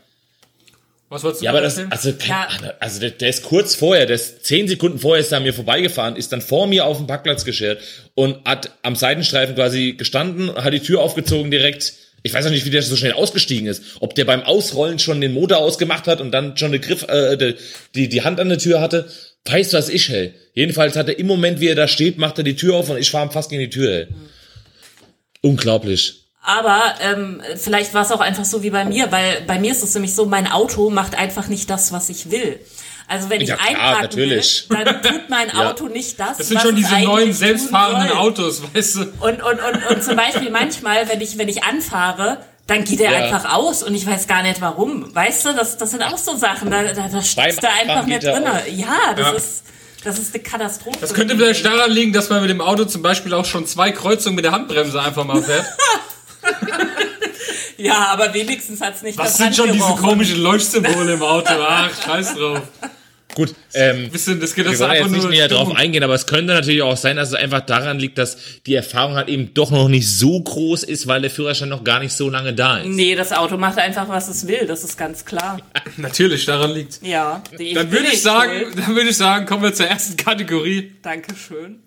Was 1.09 1.25
wolltest 1.25 1.41
du 1.43 1.45
Ja, 1.47 1.51
aber 1.51 1.61
das, 1.61 1.79
erzählen? 1.79 1.93
also, 1.93 2.11
Ja. 2.27 2.49
also 2.81 3.01
der, 3.01 3.11
der 3.11 3.29
ist 3.31 3.43
kurz 3.43 3.75
vorher, 3.75 4.07
der 4.07 4.17
ist 4.17 4.45
zehn 4.45 4.69
Sekunden 4.69 4.99
vorher 4.99 5.21
ist 5.21 5.33
er 5.33 5.39
an 5.39 5.43
mir 5.43 5.53
vorbeigefahren, 5.55 6.17
ist 6.17 6.33
dann 6.33 6.41
vor 6.41 6.67
mir 6.67 6.85
auf 6.85 6.99
dem 6.99 7.07
Parkplatz 7.07 7.45
geschert 7.45 7.81
und 8.15 8.45
hat 8.47 8.71
am 8.83 8.95
Seitenstreifen 8.95 9.55
quasi 9.55 9.95
gestanden, 9.95 10.55
hat 10.55 10.73
die 10.73 10.81
Tür 10.81 11.01
aufgezogen 11.01 11.51
direkt. 11.51 11.95
Ich 12.23 12.35
weiß 12.35 12.47
auch 12.47 12.51
nicht, 12.51 12.67
wie 12.67 12.71
der 12.71 12.83
so 12.83 12.97
schnell 12.97 13.13
ausgestiegen 13.13 13.67
ist. 13.67 13.83
Ob 14.01 14.15
der 14.15 14.25
beim 14.25 14.43
Ausrollen 14.43 14.99
schon 14.99 15.21
den 15.21 15.33
Motor 15.33 15.59
ausgemacht 15.59 16.07
hat 16.07 16.21
und 16.21 16.33
dann 16.33 16.57
schon 16.57 16.73
den 16.73 16.81
Griff, 16.81 17.03
äh, 17.09 17.55
die, 17.95 18.09
die, 18.09 18.23
Hand 18.23 18.41
an 18.41 18.49
der 18.49 18.59
Tür 18.59 18.81
hatte. 18.81 19.11
Weiß 19.47 19.73
was 19.73 19.89
ich, 19.89 20.09
hey. 20.09 20.35
Jedenfalls 20.55 20.97
hat 20.97 21.09
er 21.09 21.19
im 21.19 21.27
Moment, 21.27 21.61
wie 21.61 21.69
er 21.69 21.75
da 21.75 21.89
steht, 21.89 22.19
macht 22.19 22.39
er 22.39 22.45
die 22.45 22.57
Tür 22.57 22.77
auf 22.77 22.91
und 22.91 22.99
ich 22.99 23.11
fahre 23.11 23.31
fast 23.31 23.51
gegen 23.51 23.63
die 23.63 23.71
Tür, 23.71 23.91
hey. 23.91 24.09
Unglaublich. 25.41 26.21
Aber 26.43 26.95
ähm, 27.03 27.43
vielleicht 27.57 27.93
war 27.95 28.03
es 28.03 28.13
auch 28.13 28.21
einfach 28.21 28.45
so 28.45 28.63
wie 28.63 28.71
bei 28.71 28.85
mir, 28.85 29.13
weil 29.13 29.43
bei 29.47 29.59
mir 29.59 29.73
ist 29.73 29.83
es 29.83 29.95
nämlich 29.95 30.15
so, 30.15 30.27
mein 30.27 30.47
Auto 30.47 30.91
macht 30.91 31.15
einfach 31.15 31.49
nicht 31.49 31.69
das, 31.69 31.93
was 31.93 32.09
ich 32.09 32.31
will. 32.31 32.59
Also 33.11 33.29
wenn 33.29 33.41
ich 33.41 33.49
Ja, 33.49 33.57
klar, 33.57 33.69
einparken 33.71 34.03
natürlich. 34.03 34.67
will, 34.69 34.85
dann 34.85 35.03
tut 35.03 35.29
mein 35.29 35.49
Ja. 35.55 35.71
Auto 35.71 35.87
nicht 35.89 36.21
das, 36.21 36.39
Das 36.39 36.47
sind 36.49 36.57
was 36.59 36.63
schon 36.65 36.77
es 36.77 36.89
diese 36.89 37.01
neuen 37.01 37.33
selbstfahrenden. 37.33 38.17
Autos, 38.17 38.63
weißt 38.73 38.95
du? 38.97 39.01
Und, 39.21 39.43
und, 39.43 39.59
und, 39.61 39.87
und 39.91 40.05
zum 40.05 40.15
Beispiel 40.15 40.49
manchmal, 40.51 41.09
wenn 41.09 41.21
ich, 41.21 41.37
wenn 41.37 41.49
ich 41.49 41.65
anfahre, 41.65 42.39
dann 42.69 42.85
geht 42.85 43.01
er 43.01 43.11
Ja. 43.11 43.19
einfach 43.25 43.53
aus 43.53 43.83
und 43.83 43.97
ich 43.97 44.07
weiß 44.07 44.29
gar 44.29 44.43
nicht 44.45 44.61
warum. 44.61 45.13
Weißt 45.13 45.45
du, 45.45 45.53
das, 45.55 45.77
das 45.77 45.91
sind 45.91 46.03
auch 46.05 46.19
so 46.19 46.37
Sachen, 46.37 46.71
da, 46.71 46.85
da, 46.85 47.09
da 47.09 47.21
steckst 47.21 47.61
du 47.65 47.69
einfach 47.69 48.07
nicht 48.07 48.23
drin. 48.23 48.45
Ja, 48.77 49.13
das 49.17 49.27
Ja. 49.27 49.33
ist, 49.33 49.63
das 50.05 50.19
ist 50.21 50.33
eine 50.33 50.43
Katastrophe. 50.45 50.99
Das 51.01 51.13
könnte 51.13 51.37
vielleicht 51.37 51.65
daran 51.65 51.91
liegen, 51.91 52.13
dass 52.13 52.31
man 52.31 52.41
mit 52.43 52.49
dem 52.51 52.61
Auto 52.61 52.85
zum 52.85 53.03
Beispiel 53.03 53.35
auch 53.35 53.45
schon 53.45 53.67
zwei 53.67 53.91
Kreuzungen 53.91 54.37
mit 54.37 54.45
der 54.45 54.53
Handbremse 54.53 55.03
einfach 55.03 55.25
mal 55.25 55.43
fährt. 55.43 55.67
Ja, 57.77 58.09
aber 58.13 58.35
wenigstens 58.35 58.83
hat's 58.83 59.01
nicht 59.01 59.17
Was 59.17 59.29
das 59.29 59.37
sind 59.39 59.57
schon 59.57 59.73
diese 59.73 59.95
komischen 59.95 60.43
Leuchtsymbole 60.43 61.15
im 61.15 61.23
Auto? 61.23 61.53
Ach, 61.67 61.89
scheiß 62.05 62.35
drauf. 62.35 62.61
Gut, 63.35 63.55
ähm, 63.75 64.11
Bisschen, 64.11 64.41
das 64.41 64.55
geht 64.55 64.65
Wir 64.65 64.73
das 64.73 64.81
wollen 64.81 64.91
einfach 64.91 65.07
jetzt 65.07 65.17
nicht 65.17 65.31
näher 65.31 65.47
drauf 65.49 65.61
Stimmung. 65.61 65.77
eingehen, 65.77 66.03
aber 66.03 66.15
es 66.15 66.27
könnte 66.27 66.53
natürlich 66.53 66.83
auch 66.83 66.97
sein, 66.97 67.17
dass 67.17 67.29
es 67.29 67.35
einfach 67.35 67.61
daran 67.61 67.99
liegt, 67.99 68.19
dass 68.19 68.37
die 68.67 68.75
Erfahrung 68.75 69.15
halt 69.15 69.29
eben 69.29 69.55
doch 69.55 69.71
noch 69.71 69.89
nicht 69.89 70.09
so 70.09 70.41
groß 70.43 70.83
ist, 70.83 71.07
weil 71.07 71.21
der 71.23 71.31
Führerschein 71.31 71.69
noch 71.69 71.85
gar 71.85 72.01
nicht 72.01 72.13
so 72.13 72.29
lange 72.29 72.53
da 72.55 72.79
ist. 72.79 72.89
Nee, 72.89 73.15
das 73.15 73.33
Auto 73.33 73.57
macht 73.57 73.79
einfach, 73.79 74.09
was 74.09 74.29
es 74.29 74.47
will, 74.49 74.67
das 74.67 74.83
ist 74.83 74.99
ganz 74.99 75.25
klar. 75.25 75.61
Natürlich, 75.97 76.45
daran 76.45 76.73
liegt. 76.73 77.01
Ja. 77.03 77.43
die- 77.59 77.73
Dann 77.75 77.91
würde 77.93 78.09
ich 78.09 78.21
sagen, 78.21 78.51
dann 78.77 78.97
würde 78.97 79.11
ich 79.11 79.17
sagen, 79.17 79.47
kommen 79.47 79.63
wir 79.63 79.75
zur 79.75 79.87
ersten 79.87 80.17
Kategorie. 80.17 80.93
Dankeschön. 81.03 81.79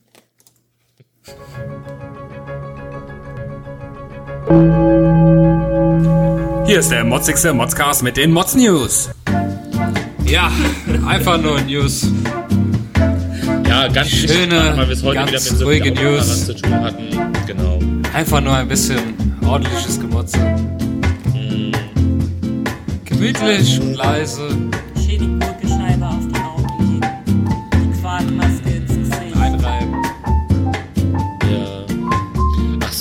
Hier 6.66 6.80
ist 6.80 6.92
der 6.92 7.04
motzigste 7.04 7.54
Modscast 7.54 8.04
mit 8.04 8.16
den 8.16 8.32
Mods 8.32 8.56
News. 8.56 9.10
Ja, 10.26 10.52
einfach 11.08 11.42
nur 11.42 11.62
News. 11.62 12.08
Ja, 13.68 13.88
ganz 13.88 14.10
Schöne, 14.10 14.74
weil 14.76 14.88
wir 14.88 14.94
es 14.94 15.04
heute 15.04 15.18
ganz 15.18 15.32
wieder 15.32 15.42
mit 15.52 15.60
so 15.60 15.66
ruhige 15.66 15.92
News. 15.92 16.46
zu 16.46 16.56
tun 16.56 16.74
hatten. 16.74 17.04
Genau. 17.46 17.80
Einfach 18.14 18.42
nur 18.42 18.56
ein 18.56 18.68
bisschen 18.68 19.00
ordentliches 19.46 20.00
Gemotze. 20.00 20.38
Gemütlich 23.06 23.80
und 23.80 23.96
leise. 23.96 24.48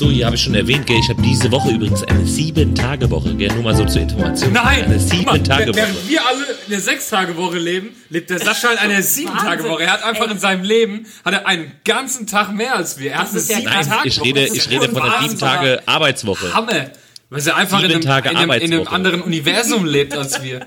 So, 0.03 0.11
hier 0.11 0.27
habe 0.27 0.35
ich 0.35 0.43
schon 0.43 0.55
erwähnt, 0.55 0.87
gell, 0.87 0.99
ich 0.99 1.09
habe 1.09 1.23
diese 1.23 1.51
Woche 1.53 1.71
übrigens 1.71 2.03
eine 2.03 2.27
Sieben-Tage-Woche, 2.27 3.37
gell, 3.37 3.53
nur 3.55 3.63
mal 3.63 3.77
so 3.77 3.85
zur 3.85 4.03
Information. 4.03 4.53
Nein! 4.53 4.85
Eine 4.85 4.99
Guck 4.99 5.27
mal, 5.27 5.35
Sieben-Tage-Woche. 5.35 5.77
Während 5.77 6.09
wir 6.09 6.27
alle 6.27 6.45
eine 6.67 6.81
Sechs-Tage-Woche 6.81 7.59
leben, 7.59 7.91
lebt 8.09 8.31
der 8.31 8.41
Sascha 8.41 8.73
in 8.73 8.79
einer 8.79 9.03
Sieben-Tage-Woche. 9.03 9.85
Er 9.85 9.93
hat 9.93 10.03
einfach 10.03 10.29
in 10.31 10.39
seinem 10.39 10.65
Leben, 10.65 11.07
hat 11.25 11.35
er 11.35 11.47
einen 11.47 11.71
ganzen 11.85 12.27
Tag 12.27 12.53
mehr 12.53 12.75
als 12.75 12.99
wir. 12.99 13.13
Er 13.13 13.19
hat 13.19 13.29
eine 13.31 13.39
ist 13.39 13.49
ja 13.49 13.61
Nein, 13.61 13.85
Sieben-Tage-Woche. 13.85 14.09
ich 14.09 14.23
rede, 14.23 14.47
ich 14.47 14.71
rede 14.71 14.89
von 14.89 15.03
einer 15.03 15.23
Sieben-Tage-Arbeitswoche. 15.23 16.53
Hammer. 16.53 16.91
Weil 17.31 17.47
er 17.47 17.57
einfach 17.57 17.79
in 17.79 17.83
Sieben 17.83 17.95
einem, 17.95 18.03
Tage 18.03 18.29
in, 18.31 18.37
einem, 18.37 18.51
in 18.51 18.57
einem 18.57 18.73
Arbeitswoche. 18.73 18.95
anderen 18.95 19.23
Universum 19.23 19.85
lebt 19.85 20.17
als 20.17 20.43
wir. 20.43 20.67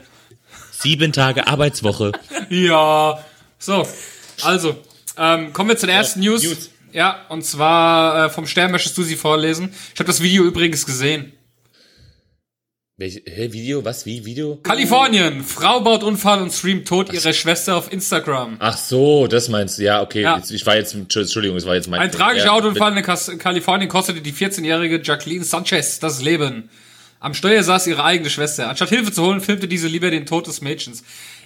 Sieben-Tage-Arbeitswoche. 0.72 2.14
Ja. 2.50 3.20
So, 3.58 3.88
also, 4.44 4.76
ähm, 5.18 5.52
kommen 5.52 5.70
wir 5.70 5.78
zu 5.78 5.88
der 5.88 5.96
ersten 5.96 6.20
News. 6.20 6.44
News. 6.44 6.70
Ja, 6.96 7.26
und 7.28 7.44
zwar 7.44 8.26
äh, 8.26 8.30
vom 8.30 8.48
Stern 8.48 8.72
möchtest 8.72 8.98
du 8.98 9.04
sie 9.04 9.18
vorlesen. 9.18 9.74
Ich 9.94 10.00
habe 10.00 10.08
das 10.08 10.22
Video 10.22 10.46
übrigens 10.46 10.86
gesehen. 10.86 11.34
Welche, 12.96 13.22
hä, 13.26 13.52
Video? 13.52 13.84
Was? 13.84 14.06
Wie? 14.06 14.24
Video? 14.24 14.56
Kalifornien. 14.64 15.44
Frau 15.44 15.82
baut 15.82 16.04
Unfall 16.04 16.42
und 16.42 16.54
streamt 16.54 16.88
tot 16.88 17.12
ihre 17.12 17.34
Schwester 17.34 17.76
auf 17.76 17.92
Instagram. 17.92 18.56
Ach 18.60 18.78
so, 18.78 19.28
das 19.28 19.50
meinst 19.50 19.78
du. 19.78 19.84
Ja, 19.84 20.02
okay. 20.02 20.22
Ja. 20.22 20.38
Jetzt, 20.38 20.52
ich 20.52 20.66
war 20.66 20.78
jetzt, 20.78 20.94
Entschuldigung, 20.94 21.58
es 21.58 21.66
war 21.66 21.76
jetzt 21.76 21.90
mein 21.90 22.00
Ein 22.00 22.14
tragischer 22.14 22.46
Ja, 22.46 22.52
Autounfall 22.54 22.98
in 22.98 23.40
Kalifornien 23.40 23.90
kostete 23.90 24.22
die 24.22 24.32
14-jährige 24.32 25.02
Jacqueline 25.04 25.44
Sanchez 25.44 26.00
das 26.00 26.22
Leben. 26.22 26.70
Am 27.20 27.34
Steuer 27.34 27.64
saß 27.64 27.88
ihre 27.88 28.06
eigene 28.06 28.30
Schwester. 28.30 28.70
Anstatt 28.70 28.90
Hilfe 28.90 29.12
zu 29.12 29.24
holen, 29.24 29.42
filmte 29.42 29.68
diese 29.68 29.90
lieber 29.90 30.12
den 30.12 30.26
Tod 30.26 30.48
des 30.48 30.62
Mädchens. 30.62 31.04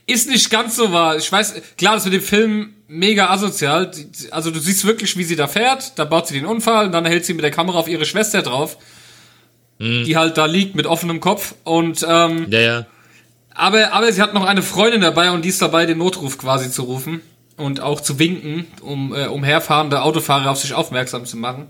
Ist 0.09 0.27
nicht 0.27 0.49
ganz 0.49 0.75
so 0.75 0.91
wahr. 0.91 1.17
Ich 1.17 1.31
weiß, 1.31 1.61
klar, 1.77 1.93
das 1.93 2.05
mit 2.05 2.13
dem 2.15 2.21
Film 2.21 2.73
mega 2.87 3.29
asozial. 3.29 3.91
Also 4.31 4.49
du 4.49 4.59
siehst 4.59 4.83
wirklich, 4.85 5.15
wie 5.17 5.23
sie 5.23 5.35
da 5.35 5.47
fährt, 5.47 5.99
da 5.99 6.05
baut 6.05 6.27
sie 6.27 6.33
den 6.33 6.45
Unfall 6.45 6.87
und 6.87 6.91
dann 6.93 7.05
hält 7.05 7.25
sie 7.25 7.35
mit 7.35 7.43
der 7.43 7.51
Kamera 7.51 7.77
auf 7.77 7.87
ihre 7.87 8.05
Schwester 8.05 8.41
drauf, 8.41 8.77
die 9.79 10.17
halt 10.17 10.37
da 10.37 10.45
liegt 10.45 10.73
mit 10.75 10.87
offenem 10.87 11.19
Kopf. 11.19 11.53
Und 11.63 12.03
ähm, 12.09 12.47
Ja, 12.49 12.59
ja. 12.59 12.85
aber, 13.53 13.93
aber 13.93 14.11
sie 14.11 14.21
hat 14.21 14.33
noch 14.33 14.45
eine 14.45 14.63
Freundin 14.63 15.01
dabei 15.01 15.29
und 15.31 15.45
die 15.45 15.49
ist 15.49 15.61
dabei, 15.61 15.85
den 15.85 15.99
Notruf 15.99 16.39
quasi 16.39 16.71
zu 16.71 16.83
rufen 16.83 17.21
und 17.55 17.79
auch 17.79 18.01
zu 18.01 18.17
winken, 18.17 18.65
um 18.81 19.13
äh, 19.13 19.27
umherfahrende 19.27 20.01
Autofahrer 20.01 20.49
auf 20.49 20.57
sich 20.57 20.73
aufmerksam 20.73 21.25
zu 21.25 21.37
machen. 21.37 21.67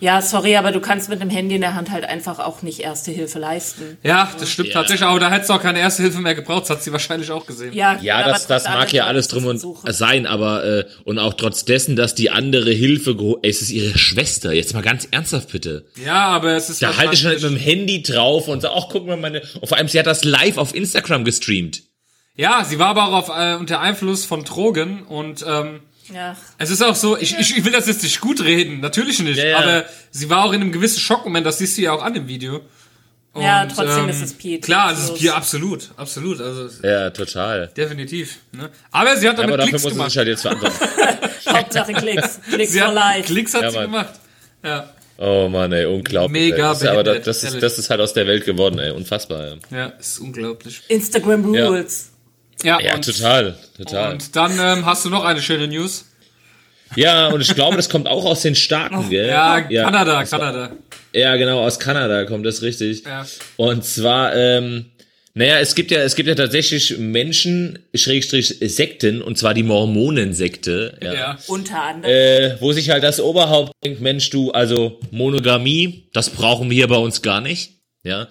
Ja, 0.00 0.22
sorry, 0.22 0.56
aber 0.56 0.70
du 0.72 0.80
kannst 0.80 1.08
mit 1.08 1.20
dem 1.20 1.30
Handy 1.30 1.56
in 1.56 1.60
der 1.60 1.74
Hand 1.74 1.90
halt 1.90 2.04
einfach 2.04 2.38
auch 2.38 2.62
nicht 2.62 2.80
Erste 2.80 3.10
Hilfe 3.10 3.38
leisten. 3.38 3.98
Ja, 4.02 4.30
das 4.38 4.50
stimmt 4.50 4.68
Ja. 4.68 4.74
tatsächlich, 4.74 5.06
aber 5.06 5.18
da 5.18 5.30
hättest 5.30 5.50
du 5.50 5.54
auch 5.54 5.60
keine 5.62 5.80
erste 5.80 6.02
Hilfe 6.02 6.20
mehr 6.20 6.34
gebraucht, 6.34 6.62
das 6.62 6.70
hat 6.70 6.82
sie 6.82 6.92
wahrscheinlich 6.92 7.30
auch 7.30 7.46
gesehen. 7.46 7.72
Ja, 7.72 7.98
Ja, 8.00 8.26
das, 8.28 8.46
das 8.46 8.64
mag 8.64 8.92
ja 8.92 9.06
alles 9.06 9.28
drum 9.28 9.46
und 9.46 9.60
sein, 9.92 10.26
aber 10.26 10.64
äh, 10.64 10.84
und 11.04 11.18
auch 11.18 11.34
trotz 11.34 11.64
dessen, 11.64 11.96
dass 11.96 12.14
die 12.14 12.30
andere 12.30 12.70
Hilfe, 12.70 13.16
es 13.42 13.62
ist 13.62 13.70
ihre 13.70 13.98
Schwester. 13.98 14.52
Jetzt 14.52 14.74
mal 14.74 14.82
ganz 14.82 15.08
ernsthaft 15.10 15.50
bitte. 15.50 15.86
Ja, 16.04 16.26
aber 16.26 16.52
es 16.52 16.70
ist 16.70 16.80
Da 16.82 16.96
halte 16.96 17.14
ich 17.14 17.20
schon 17.20 17.32
mit 17.32 17.42
dem 17.42 17.56
Handy 17.56 18.02
drauf 18.02 18.48
und 18.48 18.60
sag, 18.60 18.72
ach 18.74 18.86
guck 18.90 19.06
mal 19.06 19.16
meine. 19.16 19.42
Und 19.60 19.66
vor 19.68 19.76
allem, 19.78 19.88
sie 19.88 19.98
hat 19.98 20.06
das 20.06 20.24
live 20.24 20.58
auf 20.58 20.74
Instagram 20.74 21.24
gestreamt. 21.24 21.82
Ja, 22.36 22.64
sie 22.64 22.78
war 22.78 22.88
aber 22.88 23.08
auch 23.08 23.12
auf, 23.14 23.28
äh, 23.36 23.56
unter 23.56 23.80
Einfluss 23.80 24.24
von 24.24 24.44
Drogen 24.44 25.02
und 25.02 25.44
ähm, 25.46 25.80
Ja. 26.12 26.36
es 26.58 26.70
ist 26.70 26.82
auch 26.82 26.94
so, 26.96 27.16
ich, 27.18 27.36
ich, 27.38 27.56
ich 27.58 27.64
will 27.64 27.72
das 27.72 27.86
jetzt 27.86 28.02
nicht 28.02 28.20
gut 28.20 28.40
reden, 28.42 28.80
natürlich 28.80 29.18
nicht, 29.20 29.36
Ja, 29.38 29.44
ja. 29.44 29.58
aber 29.58 29.84
sie 30.10 30.28
war 30.30 30.44
auch 30.44 30.52
in 30.52 30.60
einem 30.62 30.72
gewissen 30.72 31.00
Schockmoment, 31.00 31.44
das 31.46 31.58
siehst 31.58 31.76
du 31.78 31.82
ja 31.82 31.92
auch 31.92 32.02
an 32.02 32.14
dem 32.14 32.26
Video. 32.28 32.60
Und, 33.34 33.42
Ja, 33.42 33.66
trotzdem 33.66 34.08
ist 34.08 34.22
es 34.22 34.32
Piet. 34.32 34.64
Klar, 34.64 34.92
es 34.92 35.00
ist. 35.04 35.14
Piet, 35.16 35.30
absolut, 35.30 35.90
absolut, 35.96 36.40
also 36.40 36.68
Ja, 36.86 37.10
total. 37.10 37.70
definitiv. 37.76 38.38
Ne? 38.52 38.70
Aber 38.90 39.16
sie 39.16 39.28
hat 39.28 39.36
Ja, 39.38 39.42
damit 39.42 39.54
aber 39.54 39.56
dafür 39.58 39.70
Klicks 39.70 39.82
muss 39.84 39.92
sie 39.92 39.96
gemacht. 39.96 40.10
sich 40.10 40.18
halt 40.18 40.28
jetzt 40.28 40.42
verantworten. 40.42 40.76
Hauptsache 41.48 41.92
Klicks. 41.92 42.40
Klicks 42.50 42.72
Sie 42.72 42.78
for 42.78 42.88
hat, 42.88 42.94
life. 42.94 43.22
Klicks 43.24 43.54
hat 43.54 43.62
Ja, 43.62 43.70
sie 43.70 43.78
gemacht. 43.80 44.14
Ja, 44.64 44.90
Oh 45.20 45.48
Mann, 45.48 45.72
ey, 45.72 45.84
unglaublich. 45.84 46.30
Mega 46.52 46.56
ey. 46.56 46.62
das 46.62 46.82
ist, 46.82 46.88
aber 46.88 47.02
das, 47.02 47.24
das, 47.24 47.42
ist, 47.42 47.60
das 47.62 47.78
ist 47.78 47.90
halt 47.90 48.00
aus 48.00 48.12
der 48.14 48.26
Welt 48.28 48.44
geworden, 48.44 48.78
ey. 48.78 48.92
Unfassbar, 48.92 49.44
ey. 49.48 49.56
ja, 49.70 49.86
ist 49.86 50.20
unglaublich. 50.20 50.82
Instagram 50.88 51.44
Rules. 51.44 52.12
Ja, 52.62 52.80
Ja, 52.80 52.94
und, 52.94 53.04
total, 53.04 53.56
total. 53.76 54.12
Und 54.12 54.34
dann 54.36 54.52
ähm, 54.58 54.86
hast 54.86 55.04
du 55.04 55.10
noch 55.10 55.24
eine 55.24 55.40
schöne 55.40 55.68
News. 55.68 56.04
Ja, 56.96 57.28
und 57.28 57.40
ich 57.42 57.54
glaube, 57.54 57.76
das 57.76 57.88
kommt 57.88 58.08
auch 58.08 58.24
aus 58.24 58.42
den 58.42 58.54
Staaten, 58.54 59.10
gell? 59.10 59.28
Ja, 59.28 59.60
Kanada, 59.60 60.20
das 60.20 60.32
war- 60.32 60.38
Kanada. 60.40 60.72
Ja, 61.12 61.36
genau, 61.36 61.64
aus 61.64 61.78
Kanada 61.78 62.24
kommt 62.24 62.44
das 62.46 62.62
richtig. 62.62 63.04
Ja. 63.04 63.26
Und 63.56 63.84
zwar, 63.84 64.34
ähm, 64.34 64.86
naja, 65.34 65.58
es 65.60 65.74
gibt 65.74 65.90
ja, 65.90 66.00
es 66.00 66.16
gibt 66.16 66.28
ja 66.28 66.34
tatsächlich 66.34 66.98
Menschen, 66.98 67.78
Schrägstrich 67.94 68.56
Sekten, 68.60 69.22
und 69.22 69.38
zwar 69.38 69.54
die 69.54 69.62
Mormonensekte, 69.62 70.98
ja. 71.02 71.14
Ja. 71.14 71.38
Unter 71.46 71.82
anderem. 71.82 72.14
Äh, 72.14 72.60
wo 72.60 72.72
sich 72.72 72.90
halt 72.90 73.04
das 73.04 73.20
Oberhaupt 73.20 73.72
denkt, 73.84 74.00
Mensch, 74.00 74.30
du, 74.30 74.50
also 74.50 74.98
Monogamie, 75.10 76.08
das 76.12 76.30
brauchen 76.30 76.68
wir 76.70 76.74
hier 76.76 76.88
bei 76.88 76.96
uns 76.96 77.22
gar 77.22 77.40
nicht, 77.40 77.72
ja. 78.02 78.28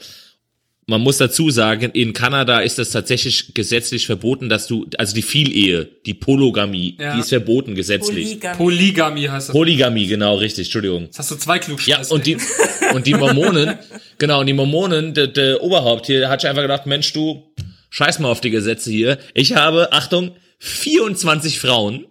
Man 0.89 1.02
muss 1.02 1.17
dazu 1.17 1.50
sagen, 1.50 1.91
in 1.91 2.13
Kanada 2.13 2.60
ist 2.62 2.78
das 2.80 2.91
tatsächlich 2.91 3.54
gesetzlich 3.54 4.06
verboten, 4.06 4.47
dass 4.47 4.67
du, 4.67 4.88
also 4.97 5.13
die 5.13 5.21
Vielehe, 5.21 5.84
die 6.06 6.13
Polygamie, 6.13 6.95
Ja. 6.97 7.13
die 7.13 7.19
ist 7.19 7.28
verboten 7.30 7.76
gesetzlich. 7.76 8.39
Polygamie. 8.39 8.58
Polygamie 8.58 9.30
heißt 9.30 9.50
das. 9.50 9.54
Polygamie, 9.54 10.08
genau, 10.08 10.36
richtig, 10.36 10.67
Entschuldigung. 10.67 11.04
Jetzt 11.04 11.19
hast 11.19 11.32
du 11.32 11.36
zwei 11.36 11.56
Ja, 11.56 11.60
Klugscheißer. 11.62 12.15
und 12.15 12.26
die, 12.26 12.38
und 12.93 13.06
die 13.06 13.15
Mormonen, 13.15 13.78
genau, 14.17 14.39
und 14.39 14.47
die 14.47 14.54
Mormonen, 14.54 15.13
der, 15.13 15.28
der 15.28 15.62
Oberhaupt 15.62 16.06
hier, 16.06 16.30
hat 16.30 16.39
sich 16.39 16.50
einfach 16.50 16.62
gedacht, 16.62 16.86
Mensch, 16.86 17.12
du, 17.12 17.43
scheiß 17.89 18.19
mal 18.19 18.32
auf 18.32 18.39
die 18.39 18.50
Gesetze 18.52 18.89
hier. 18.89 19.17
Ich 19.34 19.56
habe, 19.56 19.91
Achtung, 19.91 20.32
24 20.60 21.60
Frauen. 21.60 22.06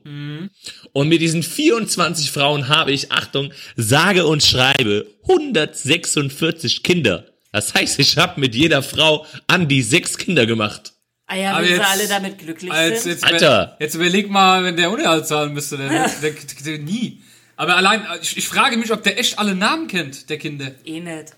Und 0.93 1.09
mit 1.09 1.23
diesen 1.23 1.43
24 1.43 2.31
Frauen 2.31 2.69
habe 2.69 2.93
ich, 2.93 3.11
Achtung, 3.11 3.53
sage 3.77 4.27
und 4.27 4.43
schreibe 4.43 5.07
146 5.23 6.83
Kinder. 6.83 7.25
Das 7.57 7.73
heißt, 7.73 7.99
ich 8.01 8.19
habe 8.19 8.38
mit 8.38 8.55
jeder 8.55 8.83
Frau 8.83 9.25
an 9.47 9.66
die 9.66 9.81
sechs 9.81 10.19
Kinder 10.19 10.45
gemacht. 10.45 10.92
Ah 11.27 11.37
ja, 11.37 11.53
Aber 11.53 11.61
wenn 11.62 11.69
sie 11.69 11.73
jetzt- 11.77 11.87
alle 11.90 12.07
damit 12.09 12.38
glücklich 12.38 12.71
Als, 12.71 13.05
sind. 13.05 13.12
jetzt, 13.12 13.25
Alter. 13.25 13.79
Jetzt 13.81 13.95
überleg 13.95 14.29
mal, 14.29 14.62
wenn 14.62 14.77
der 14.77 14.90
Unterhalt 14.90 15.27
zahlen 15.27 15.55
müsste, 15.55 15.79
der, 15.79 15.88
der, 15.88 16.33
der, 16.33 16.33
der 16.66 16.79
nie. 16.81 17.23
Aber 17.57 17.75
allein, 17.79 18.03
ich, 18.21 18.37
ich 18.37 18.47
frage 18.47 18.77
mich, 18.77 18.92
ob 18.92 19.03
der 19.05 19.19
echt 19.19 19.38
alle 19.38 19.55
Namen 19.55 19.88
kennt, 19.88 20.29
der 20.29 20.37
Kinder. 20.37 20.71
Eh 20.85 21.01
nicht. 21.01 21.33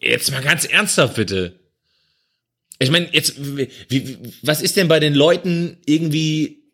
Jetzt 0.00 0.32
mal 0.32 0.42
ganz 0.42 0.64
ernsthaft, 0.64 1.14
bitte. 1.14 1.60
Ich 2.80 2.90
meine, 2.90 3.08
jetzt, 3.12 3.34
wie, 3.38 3.68
wie, 3.88 4.18
was 4.42 4.62
ist 4.62 4.76
denn 4.76 4.88
bei 4.88 4.98
den 4.98 5.14
Leuten 5.14 5.76
irgendwie 5.86 6.64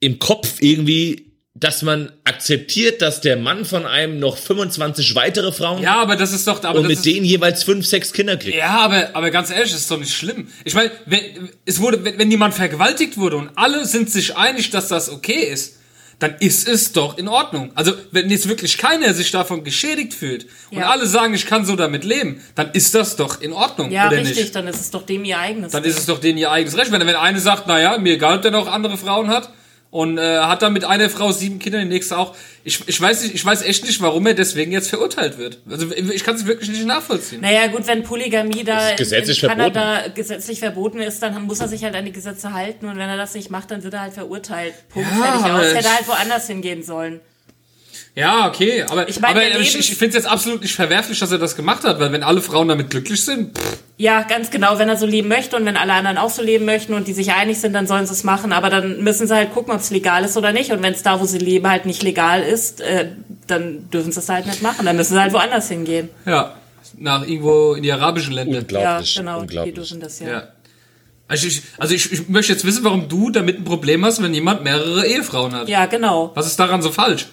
im 0.00 0.18
Kopf 0.18 0.62
irgendwie, 0.62 1.29
dass 1.60 1.82
man 1.82 2.10
akzeptiert, 2.24 3.02
dass 3.02 3.20
der 3.20 3.36
Mann 3.36 3.66
von 3.66 3.84
einem 3.86 4.18
noch 4.18 4.38
25 4.38 5.14
weitere 5.14 5.52
Frauen 5.52 5.82
Ja, 5.82 5.96
aber 5.96 6.16
das 6.16 6.32
ist 6.32 6.46
doch, 6.46 6.64
aber 6.64 6.78
und 6.78 6.84
das 6.84 6.88
mit 6.88 6.96
ist, 6.98 7.04
denen 7.06 7.24
jeweils 7.26 7.62
fünf, 7.64 7.84
sechs 7.86 8.14
Kinder 8.14 8.38
kriegt? 8.38 8.56
Ja, 8.56 8.78
aber, 8.80 9.10
aber 9.12 9.30
ganz 9.30 9.50
ehrlich, 9.50 9.70
das 9.70 9.82
ist 9.82 9.90
doch 9.90 9.98
nicht 9.98 10.14
schlimm. 10.14 10.48
Ich 10.64 10.74
meine, 10.74 10.90
wenn, 11.04 11.20
es 11.66 11.78
wurde, 11.80 12.02
wenn, 12.02 12.18
wenn 12.18 12.30
jemand 12.30 12.54
vergewaltigt 12.54 13.18
wurde 13.18 13.36
und 13.36 13.50
alle 13.56 13.84
sind 13.84 14.10
sich 14.10 14.36
einig, 14.38 14.70
dass 14.70 14.88
das 14.88 15.10
okay 15.10 15.44
ist, 15.44 15.76
dann 16.18 16.34
ist 16.40 16.66
es 16.68 16.92
doch 16.92 17.16
in 17.18 17.28
Ordnung. 17.28 17.72
Also, 17.74 17.92
wenn 18.10 18.28
jetzt 18.30 18.46
wirklich 18.48 18.76
keiner 18.76 19.12
sich 19.14 19.30
davon 19.30 19.64
geschädigt 19.64 20.12
fühlt 20.14 20.46
und 20.70 20.78
Ja. 20.78 20.90
alle 20.90 21.06
sagen, 21.06 21.32
ich 21.34 21.46
kann 21.46 21.64
so 21.64 21.76
damit 21.76 22.04
leben, 22.04 22.42
dann 22.54 22.70
ist 22.72 22.94
das 22.94 23.16
doch 23.16 23.40
in 23.40 23.52
Ordnung, 23.52 23.90
Ja, 23.90 24.08
oder 24.08 24.18
richtig, 24.18 24.36
nicht? 24.36 24.54
dann 24.56 24.66
ist 24.66 24.80
es 24.80 24.90
doch 24.90 25.02
dem 25.04 25.24
ihr 25.24 25.38
eigenes. 25.38 25.72
Dann 25.72 25.84
ist 25.84 25.98
es 25.98 26.06
doch 26.06 26.20
denen 26.20 26.38
ihr 26.38 26.50
eigenes 26.50 26.76
Recht. 26.76 26.90
Wenn, 26.92 27.06
wenn 27.06 27.16
eine 27.16 27.40
sagt, 27.40 27.66
naja, 27.66 27.96
mir 27.98 28.14
egal, 28.14 28.36
ob 28.36 28.42
der 28.42 28.50
noch 28.50 28.66
andere 28.70 28.96
Frauen 28.98 29.28
hat 29.28 29.50
und 29.90 30.18
äh, 30.18 30.38
hat 30.38 30.62
dann 30.62 30.72
mit 30.72 30.84
einer 30.84 31.10
Frau 31.10 31.32
sieben 31.32 31.58
Kinder, 31.58 31.78
die 31.80 31.84
nächste 31.84 32.16
auch. 32.16 32.36
Ich, 32.62 32.86
ich 32.86 33.00
weiß 33.00 33.22
nicht, 33.22 33.34
ich 33.34 33.44
weiß 33.44 33.62
echt 33.62 33.84
nicht, 33.84 34.00
warum 34.00 34.26
er 34.26 34.34
deswegen 34.34 34.70
jetzt 34.70 34.88
verurteilt 34.88 35.38
wird. 35.38 35.58
Also 35.68 35.90
ich 35.92 36.22
kann 36.22 36.36
es 36.36 36.46
wirklich 36.46 36.68
nicht 36.68 36.84
nachvollziehen. 36.84 37.40
Naja, 37.40 37.66
gut, 37.66 37.86
wenn 37.86 38.02
Polygamie 38.02 38.62
da 38.62 38.94
gesetzlich 38.94 39.42
in 39.42 39.48
Kanada 39.48 40.08
gesetzlich 40.14 40.60
verboten 40.60 41.00
ist, 41.00 41.22
dann 41.22 41.42
muss 41.42 41.60
er 41.60 41.68
sich 41.68 41.82
halt 41.82 41.94
an 41.96 42.04
die 42.04 42.12
Gesetze 42.12 42.52
halten 42.52 42.86
und 42.86 42.98
wenn 42.98 43.08
er 43.08 43.16
das 43.16 43.34
nicht 43.34 43.50
macht, 43.50 43.70
dann 43.70 43.82
wird 43.82 43.94
er 43.94 44.02
halt 44.02 44.14
verurteilt. 44.14 44.74
Punkt, 44.88 45.08
Ja, 45.10 45.38
fertig 45.38 45.52
aus. 45.52 45.74
Hätte 45.74 45.94
halt 45.94 46.08
woanders 46.08 46.46
hingehen 46.46 46.82
sollen. 46.82 47.20
Ja, 48.16 48.48
okay, 48.48 48.82
aber 48.88 49.08
Ich 49.08 49.20
meine, 49.20 49.40
aber 49.40 49.60
ich, 49.60 49.78
ich 49.78 49.94
finde 49.94 50.16
es 50.16 50.24
jetzt 50.24 50.30
absolut 50.30 50.62
nicht 50.62 50.74
verwerflich, 50.74 51.18
dass 51.20 51.30
er 51.30 51.38
das 51.38 51.54
gemacht 51.54 51.84
hat, 51.84 52.00
weil 52.00 52.10
wenn 52.12 52.22
alle 52.22 52.40
Frauen 52.40 52.68
damit 52.68 52.90
glücklich 52.90 53.24
sind, 53.24 53.56
pff, 53.56 53.78
Ja, 53.98 54.22
ganz 54.22 54.50
genau, 54.50 54.78
wenn 54.78 54.88
er 54.88 54.96
so 54.96 55.06
leben 55.06 55.28
möchte 55.28 55.56
und 55.56 55.64
wenn 55.64 55.76
alle 55.76 55.92
anderen 55.92 56.18
auch 56.18 56.30
so 56.30 56.42
leben 56.42 56.64
möchten 56.64 56.94
und 56.94 57.06
die 57.06 57.12
sich 57.12 57.32
einig 57.32 57.60
sind, 57.60 57.72
dann 57.72 57.86
sollen 57.86 58.06
sie 58.06 58.12
es 58.12 58.24
machen. 58.24 58.52
Aber 58.52 58.68
dann 58.68 59.02
müssen 59.04 59.26
sie 59.28 59.34
halt 59.34 59.52
gucken, 59.52 59.72
ob 59.72 59.80
es 59.80 59.90
legal 59.90 60.24
ist 60.24 60.36
oder 60.36 60.52
nicht. 60.52 60.72
Und 60.72 60.82
wenn 60.82 60.92
es 60.92 61.02
da, 61.02 61.20
wo 61.20 61.24
sie 61.24 61.38
leben, 61.38 61.68
halt 61.68 61.86
nicht 61.86 62.02
legal 62.02 62.42
ist, 62.42 62.80
äh, 62.80 63.10
dann 63.46 63.88
dürfen 63.90 64.10
sie 64.10 64.18
es 64.18 64.28
halt 64.28 64.46
nicht 64.46 64.60
machen. 64.60 64.86
Dann 64.86 64.96
müssen 64.96 65.14
sie 65.14 65.20
halt 65.20 65.32
woanders 65.32 65.68
hingehen. 65.68 66.08
ja, 66.26 66.56
nach 66.98 67.22
irgendwo 67.26 67.74
in 67.74 67.82
die 67.84 67.92
arabischen 67.92 68.32
Länder. 68.32 68.58
Unglaublich, 68.58 69.14
ja, 69.14 69.20
genau, 69.22 69.36
die 69.36 69.42
unglaublich. 69.42 69.74
dürfen 69.74 70.00
das 70.00 70.18
ja. 70.20 70.28
Ja. 70.28 70.48
Also 71.28 71.46
ich, 71.46 71.62
also 71.78 71.94
ich, 71.94 72.12
ich 72.12 72.28
möchte 72.28 72.52
jetzt 72.52 72.64
wissen, 72.64 72.82
warum 72.82 73.08
du 73.08 73.30
damit 73.30 73.58
ein 73.58 73.64
Problem 73.64 74.04
hast, 74.04 74.20
wenn 74.20 74.34
jemand 74.34 74.64
mehrere 74.64 75.06
Ehefrauen 75.06 75.54
hat. 75.54 75.68
Ja, 75.68 75.86
genau. 75.86 76.32
Was 76.34 76.48
ist 76.48 76.58
daran 76.58 76.82
so 76.82 76.90
falsch? 76.90 77.28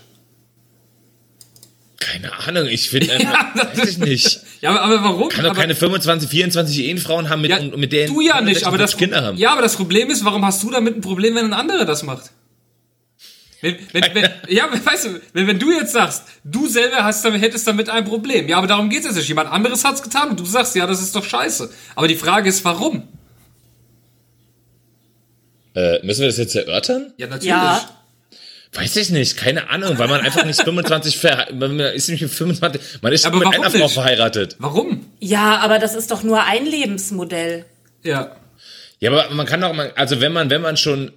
Keine 1.99 2.31
Ahnung, 2.47 2.67
ich 2.67 2.89
finde 2.89 3.13
einfach, 3.13 3.53
das 3.55 3.77
weiß 3.77 3.89
ich 3.89 3.97
nicht. 3.97 4.39
Ja, 4.61 4.69
aber, 4.69 4.81
aber 4.81 5.03
warum? 5.03 5.29
Kann 5.29 5.43
doch 5.43 5.51
aber, 5.51 5.59
keine 5.59 5.75
25, 5.75 6.29
24 6.29 6.79
Ehefrauen 6.79 7.29
haben 7.29 7.41
mit, 7.41 7.51
ja, 7.51 7.57
und 7.57 7.77
mit 7.77 7.91
denen 7.91 8.13
du 8.13 8.21
ja 8.21 8.39
nicht, 8.41 8.65
aber 8.65 8.77
das, 8.77 8.93
146 8.93 8.97
Kinder 8.97 9.23
haben. 9.23 9.37
ja, 9.37 9.51
aber 9.51 9.61
das 9.61 9.75
Problem 9.75 10.09
ist, 10.09 10.23
warum 10.23 10.45
hast 10.45 10.61
du 10.63 10.69
damit 10.71 10.95
ein 10.95 11.01
Problem, 11.01 11.35
wenn 11.35 11.45
ein 11.45 11.53
anderer 11.53 11.85
das 11.85 12.03
macht? 12.03 12.31
Wenn, 13.61 13.77
wenn, 13.91 14.03
wenn, 14.13 14.29
ja, 14.49 14.69
weißt 14.71 15.05
du, 15.05 15.21
wenn, 15.33 15.47
wenn 15.47 15.59
du 15.59 15.71
jetzt 15.71 15.93
sagst, 15.93 16.23
du 16.43 16.67
selber 16.67 17.03
hast 17.03 17.25
damit, 17.25 17.41
hättest 17.41 17.67
damit 17.67 17.89
ein 17.89 18.05
Problem. 18.05 18.47
Ja, 18.47 18.57
aber 18.57 18.67
darum 18.67 18.89
geht 18.89 19.05
es 19.05 19.15
nicht. 19.15 19.27
Jemand 19.27 19.51
anderes 19.51 19.83
hat's 19.83 20.03
getan 20.03 20.29
und 20.29 20.39
du 20.39 20.45
sagst, 20.45 20.75
ja, 20.75 20.85
das 20.85 21.01
ist 21.01 21.15
doch 21.15 21.23
scheiße. 21.23 21.71
Aber 21.95 22.07
die 22.07 22.15
Frage 22.15 22.49
ist, 22.49 22.63
warum? 22.63 23.07
Äh, 25.75 26.05
müssen 26.05 26.21
wir 26.21 26.27
das 26.27 26.37
jetzt 26.37 26.55
erörtern? 26.55 27.13
Ja, 27.17 27.27
natürlich. 27.27 27.47
Ja. 27.47 27.96
Weiß 28.73 28.95
ich 28.97 29.09
nicht, 29.09 29.37
keine 29.37 29.69
Ahnung, 29.69 29.97
weil 29.97 30.07
man 30.07 30.21
einfach 30.21 30.45
nicht 30.45 30.61
25 30.61 31.17
ver 31.17 31.47
man 31.53 31.79
ist 31.79 32.09
nicht 32.09 32.21
mit 32.21 32.31
25, 32.31 32.81
man 33.01 33.13
ist 33.13 33.25
Aber 33.25 33.37
mit 33.37 33.47
einer 33.47 33.71
Frau 33.71 33.87
verheiratet. 33.87 34.55
Warum? 34.59 35.05
Ja, 35.19 35.57
aber 35.59 35.79
das 35.79 35.95
ist 35.95 36.11
doch 36.11 36.23
nur 36.23 36.43
ein 36.43 36.65
Lebensmodell. 36.65 37.65
Ja. 38.03 38.35
Ja, 38.99 39.11
aber 39.11 39.33
man 39.33 39.45
kann 39.45 39.61
doch 39.61 39.73
mal, 39.73 39.91
also 39.95 40.21
wenn 40.21 40.33
man, 40.33 40.49
wenn 40.49 40.61
man 40.61 40.75
schon 40.77 41.11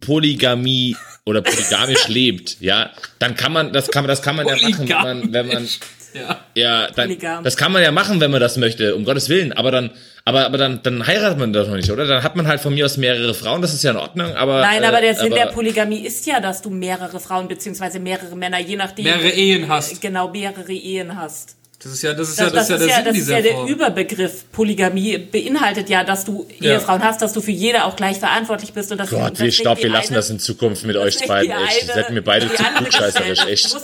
Polygamie 0.00 0.96
oder 1.24 1.42
polygamisch 1.42 2.08
lebt, 2.08 2.60
ja, 2.60 2.90
dann 3.18 3.36
kann 3.36 3.52
man, 3.52 3.72
das 3.72 3.90
kann 3.90 4.04
man, 4.04 4.08
das 4.08 4.22
kann 4.22 4.36
man 4.36 4.46
ja 4.46 4.56
machen, 4.56 4.88
wenn 4.88 5.02
man, 5.02 5.32
wenn 5.32 5.46
man, 5.48 5.68
Ja. 6.14 6.44
ja, 6.54 6.86
dann, 6.90 7.08
Polygam. 7.08 7.44
das 7.44 7.56
kann 7.56 7.72
man 7.72 7.82
ja 7.82 7.92
machen, 7.92 8.20
wenn 8.20 8.30
man 8.30 8.40
das 8.40 8.56
möchte, 8.56 8.96
um 8.96 9.04
Gottes 9.04 9.28
Willen, 9.28 9.52
aber 9.52 9.70
dann, 9.70 9.90
Aber, 10.24 10.46
aber 10.46 10.58
dann, 10.58 10.82
dann 10.82 11.06
heiratet 11.06 11.38
man 11.38 11.52
doch 11.52 11.66
noch 11.66 11.76
nicht, 11.76 11.90
oder? 11.90 12.06
Dann 12.06 12.22
hat 12.22 12.36
man 12.36 12.46
halt 12.46 12.60
von 12.60 12.74
mir 12.74 12.84
aus 12.84 12.96
mehrere 12.96 13.34
Frauen, 13.34 13.62
das 13.62 13.74
ist 13.74 13.82
ja 13.82 13.92
in 13.92 13.96
Ordnung, 13.96 14.34
aber. 14.34 14.60
Nein, 14.60 14.84
aber 14.84 15.00
der 15.00 15.10
äh, 15.10 15.14
Sinn 15.14 15.32
aber, 15.32 15.44
der 15.44 15.46
Polygamie 15.46 16.00
ist 16.00 16.26
ja, 16.26 16.40
dass 16.40 16.62
du 16.62 16.70
mehrere 16.70 17.20
Frauen 17.20 17.48
beziehungsweise 17.48 18.00
mehrere 18.00 18.36
Männer, 18.36 18.58
je 18.58 18.76
nachdem. 18.76 19.04
Mehrere 19.04 19.30
Ehen 19.30 19.68
hast. 19.68 20.00
Genau, 20.00 20.28
mehrere 20.28 20.72
Ehen 20.72 21.16
hast. 21.16 21.56
Das 21.82 21.92
ist 21.92 22.02
ja, 22.02 22.12
das 22.12 22.28
ist 22.28 22.38
Das, 22.38 22.46
ja, 22.46 22.52
das, 22.52 22.62
ist 22.64 22.70
ja 22.70 22.76
der 22.76 22.86
Sinn 22.96 23.04
das 23.06 23.14
ist 23.16 23.20
dieser 23.22 23.36
ja 23.38 23.42
der. 23.64 23.64
Überbegriff. 23.64 24.44
Polygamie 24.52 25.16
beinhaltet 25.16 25.88
ja, 25.88 26.04
dass 26.04 26.26
du 26.26 26.46
Ja. 26.58 26.72
Ehefrauen 26.72 27.02
hast, 27.02 27.22
dass 27.22 27.32
du 27.32 27.40
für 27.40 27.52
jede 27.52 27.84
auch 27.84 27.96
gleich 27.96 28.18
verantwortlich 28.18 28.74
bist 28.74 28.92
und 28.92 28.98
dass 28.98 29.08
Gott, 29.08 29.32
dass 29.32 29.40
ich 29.40 29.58
glaube, 29.60 29.82
wir 29.82 29.88
lassen 29.88 30.08
eine- 30.08 30.16
das 30.16 30.28
in 30.28 30.38
Zukunft 30.38 30.84
mit 30.84 30.96
euch 30.96 31.16
beiden, 31.26 31.56
die 31.56 31.64
echt. 31.64 31.84
eine- 31.90 32.02
Seid 32.02 32.10
mir 32.10 32.20
beide 32.22 32.48
zu 32.52 32.62
klugscheißerisch, 32.62 33.46
echt. 33.46 33.74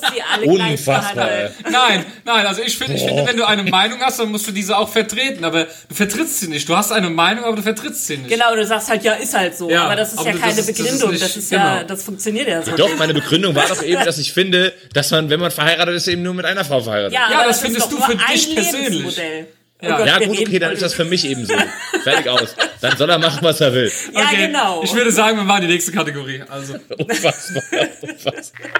Unfassbar. 0.44 1.28
Nein, 1.70 2.04
nein, 2.24 2.46
also 2.46 2.62
ich 2.62 2.76
finde, 2.76 2.94
ich 2.94 3.02
finde, 3.02 3.26
wenn 3.26 3.36
du 3.36 3.44
eine 3.46 3.62
Meinung 3.64 3.98
hast, 4.00 4.18
dann 4.18 4.30
musst 4.30 4.46
du 4.46 4.52
diese 4.52 4.76
auch 4.76 4.88
vertreten, 4.88 5.44
aber 5.44 5.64
du 5.88 5.94
vertrittst 5.94 6.40
sie 6.40 6.48
nicht. 6.48 6.68
Du 6.68 6.76
hast 6.76 6.92
eine 6.92 7.10
Meinung, 7.10 7.44
aber 7.44 7.56
du 7.56 7.62
vertrittst 7.62 8.06
sie 8.06 8.18
nicht. 8.18 8.28
Genau, 8.28 8.54
du 8.54 8.64
sagst 8.66 8.90
halt, 8.90 9.04
ja, 9.04 9.14
ist 9.14 9.34
halt 9.34 9.56
so. 9.56 9.70
Ja, 9.70 9.84
aber 9.84 9.96
das 9.96 10.12
ist 10.12 10.18
aber 10.18 10.28
ja 10.28 10.32
das 10.34 10.40
keine 10.42 10.52
ist- 10.52 10.58
das 10.60 10.68
ist 10.68 10.76
Begründung. 10.84 11.10
nicht- 11.12 11.22
Das 11.22 11.36
ist 11.36 11.50
ja, 11.50 11.74
genau. 11.76 11.86
das 11.88 12.02
funktioniert 12.02 12.48
ja 12.48 12.62
so. 12.62 12.72
Doch, 12.76 12.96
meine 12.98 13.14
Begründung 13.14 13.54
war 13.54 13.66
doch 13.66 13.82
eben, 13.82 14.04
dass 14.04 14.18
ich 14.18 14.32
finde, 14.32 14.72
dass 14.92 15.10
man, 15.10 15.30
wenn 15.30 15.40
man 15.40 15.50
verheiratet 15.50 15.94
ist, 15.94 16.08
eben 16.08 16.22
nur 16.22 16.34
mit 16.34 16.44
einer 16.44 16.64
Frau 16.64 16.80
verheiratet. 16.82 17.12
Ja, 17.14 17.30
Ja, 17.30 17.46
das 17.46 17.56
ist 17.56 17.62
findest 17.62 17.85
doch 17.88 17.98
du 17.98 18.02
für 18.12 18.16
dich 18.16 18.48
ein 18.48 18.54
persönlich. 18.54 18.90
Lebensmodell. 18.90 19.46
Oh 19.82 19.86
Ja. 19.86 20.06
Ja, 20.06 20.18
gut, 20.18 20.38
okay, 20.40 20.58
dann 20.58 20.72
ist 20.72 20.80
das 20.82 20.94
für 20.94 21.04
mich 21.04 21.26
eben 21.26 21.44
so. 21.44 21.54
Fertig 22.02 22.28
aus. 22.28 22.54
Dann 22.80 22.96
soll 22.96 23.10
er 23.10 23.18
machen, 23.18 23.40
was 23.42 23.60
er 23.60 23.74
will. 23.74 23.92
Ja, 24.14 24.20
Okay, 24.22 24.46
genau. 24.46 24.82
Ich 24.82 24.94
würde 24.94 25.12
sagen, 25.12 25.36
wir 25.36 25.44
machen 25.44 25.62
die 25.62 25.68
nächste 25.68 25.92
Kategorie. 25.92 26.42
Also, 26.48 26.76
Unfassbar. 26.96 27.62
Unfassbar. 28.02 28.70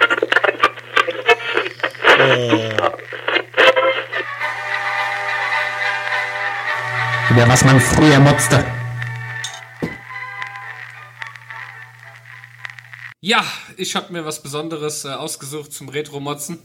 Über 7.29 7.47
was 7.47 7.63
man 7.63 7.79
früher 7.79 8.19
motzte. 8.19 8.65
ja, 13.19 13.43
ich 13.75 13.95
habe 13.95 14.13
mir 14.13 14.25
was 14.25 14.41
Besonderes 14.41 15.03
äh, 15.03 15.09
ausgesucht 15.09 15.73
zum 15.73 15.89
Retro-Motzen. 15.89 16.59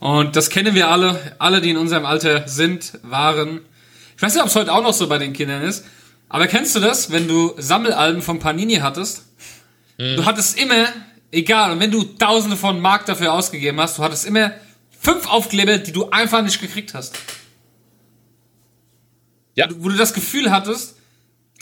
Und 0.00 0.34
das 0.36 0.50
kennen 0.50 0.74
wir 0.74 0.88
alle. 0.88 1.36
Alle, 1.38 1.60
die 1.60 1.70
in 1.70 1.76
unserem 1.76 2.06
Alter 2.06 2.48
sind, 2.48 2.98
waren. 3.02 3.60
Ich 4.16 4.22
weiß 4.22 4.32
nicht, 4.34 4.42
ob 4.42 4.48
es 4.48 4.56
heute 4.56 4.72
auch 4.72 4.82
noch 4.82 4.94
so 4.94 5.08
bei 5.08 5.18
den 5.18 5.32
Kindern 5.32 5.62
ist. 5.62 5.84
Aber 6.28 6.46
kennst 6.46 6.74
du 6.74 6.80
das, 6.80 7.10
wenn 7.10 7.28
du 7.28 7.54
Sammelalben 7.58 8.22
von 8.22 8.38
Panini 8.38 8.76
hattest? 8.76 9.24
Du 9.98 10.24
hattest 10.24 10.58
immer, 10.58 10.86
egal, 11.30 11.72
und 11.72 11.80
wenn 11.80 11.90
du 11.90 12.02
Tausende 12.04 12.56
von 12.56 12.80
Mark 12.80 13.06
dafür 13.06 13.32
ausgegeben 13.32 13.80
hast, 13.80 13.96
du 13.98 14.02
hattest 14.02 14.26
immer 14.26 14.52
fünf 15.00 15.26
Aufkleber, 15.26 15.78
die 15.78 15.92
du 15.92 16.10
einfach 16.10 16.42
nicht 16.42 16.60
gekriegt 16.60 16.94
hast. 16.94 17.18
Ja. 19.54 19.68
Wo 19.78 19.88
du 19.88 19.96
das 19.96 20.12
Gefühl 20.12 20.50
hattest, 20.50 20.96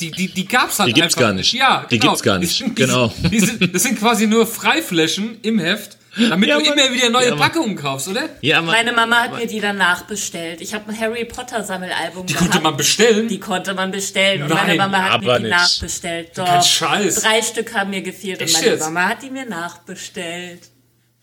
die, 0.00 0.10
die, 0.10 0.28
die 0.28 0.46
gab's 0.46 0.80
halt 0.80 0.88
Die 0.88 0.94
gibt's 0.94 1.14
einfach 1.16 1.28
gar 1.28 1.32
nicht. 1.34 1.52
Ja, 1.52 1.87
Die 1.88 1.98
genau. 1.98 2.12
gibt's 2.12 2.22
gar 2.24 2.38
nicht. 2.38 2.52
Die 2.58 2.64
sind, 2.64 2.78
die, 2.78 2.82
Genau. 2.82 3.12
Die 3.30 3.40
sind, 3.40 3.74
das 3.74 3.82
sind 3.84 3.98
quasi 3.98 4.26
nur 4.26 4.46
Freiflächen 4.46 5.38
im 5.42 5.58
Heft, 5.60 5.98
damit 6.16 6.48
Ja, 6.48 6.59
du 6.59 6.64
Mann. 6.64 6.79
immer 6.79 6.92
wieder 6.94 7.11
neue 7.11 7.24
Ja, 7.24 7.31
Mann. 7.35 7.38
Packungen 7.40 7.77
kaufst, 7.77 8.09
oder? 8.09 8.29
Ja, 8.40 8.62
Mann. 8.62 8.72
Meine 8.74 8.92
Mama 8.92 9.16
hat 9.24 9.35
mir 9.37 9.46
die 9.46 9.61
dann 9.61 9.77
nachbestellt. 9.79 10.61
Ich 10.61 10.72
habe 10.74 10.90
ein 10.90 10.98
Harry 10.98 11.24
Potter 11.24 11.62
Sammelalbum 11.62 12.27
Die 12.27 12.33
gehabt. 12.35 12.50
konnte 12.50 12.62
man 12.64 12.77
bestellen. 12.77 13.29
Die 13.29 13.40
konnte 13.40 13.74
man 13.74 13.90
bestellen. 13.90 14.42
Und 14.42 14.48
Nein, 14.50 14.59
meine 14.66 14.79
Mama 14.79 14.98
hat 15.05 15.12
aber 15.12 15.33
mir 15.33 15.37
die 15.38 15.42
nicht. 15.44 15.50
nachbestellt. 15.53 16.29
Doch. 16.37 16.44
Kein 16.46 16.62
Scheiß. 16.62 17.22
Drei 17.22 17.42
Stück 17.42 17.74
haben 17.74 17.90
mir 17.90 18.03
gefehlt 18.03 18.40
und 18.40 18.44
Echt 18.46 18.55
meine 18.55 18.66
jetzt? 18.66 18.81
Mama 18.81 19.09
hat 19.09 19.22
die 19.22 19.31
mir 19.31 19.46
nachbestellt. 19.46 20.61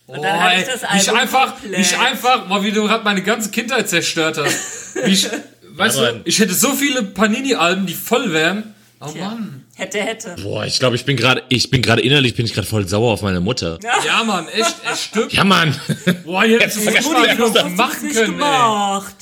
Und 0.07 0.19
Oh, 0.19 0.21
dann 0.23 0.39
hatte 0.43 0.61
ich 0.61 0.67
das 0.67 0.81
nicht 0.81 1.07
Album 1.09 1.17
einfach, 1.21 1.51
komplett. 1.53 1.77
nicht 1.79 1.99
einfach, 1.99 2.47
boah, 2.47 2.63
wie 2.63 2.71
du 2.71 2.83
gerade 2.85 3.03
meine 3.03 3.21
ganze 3.23 3.49
Kindheit 3.51 3.87
zerstört 3.87 4.37
hast. 4.37 4.57
Ich, 5.05 5.25
weißt 5.73 5.97
Ja, 5.97 6.05
du, 6.07 6.11
Mann. 6.13 6.21
ich 6.25 6.39
hätte 6.39 6.53
so 6.53 6.73
viele 6.73 7.03
Panini-Alben, 7.03 7.85
die 7.85 7.93
voll 7.93 8.33
wären. 8.33 8.75
Oh 8.99 9.07
Tja. 9.07 9.29
Mann. 9.29 9.60
Hätte, 9.75 9.99
hätte. 9.99 10.35
Boah, 10.43 10.65
ich 10.65 10.79
glaube, 10.79 10.95
ich 10.95 11.05
bin 11.05 11.15
gerade, 11.17 11.43
ich 11.49 11.69
bin 11.69 11.81
gerade 11.81 12.01
innerlich, 12.01 12.35
bin 12.35 12.45
ich 12.45 12.53
gerade 12.53 12.67
voll 12.67 12.87
sauer 12.87 13.13
auf 13.13 13.21
meine 13.21 13.39
Mutter. 13.39 13.79
Ja, 14.05 14.23
Mann, 14.23 14.47
echt, 14.49 14.75
echt 14.85 15.03
stimmt. 15.03 15.33
Ja, 15.33 15.43
Mann. 15.43 15.79
Boah, 16.25 16.43
hier 16.43 16.59
hättest 16.59 16.77
du 16.85 16.89
Jetzt 16.91 16.97
das 16.97 17.05
mal 17.05 17.13
mal 17.21 17.27
ganz 17.27 17.39
noch 17.39 17.55
ernsthaft. 17.55 17.77
machen 17.77 18.03
Nicht 18.07 18.15
können, 18.15 18.33
ey. 18.33 18.37
gemacht. 18.39 19.15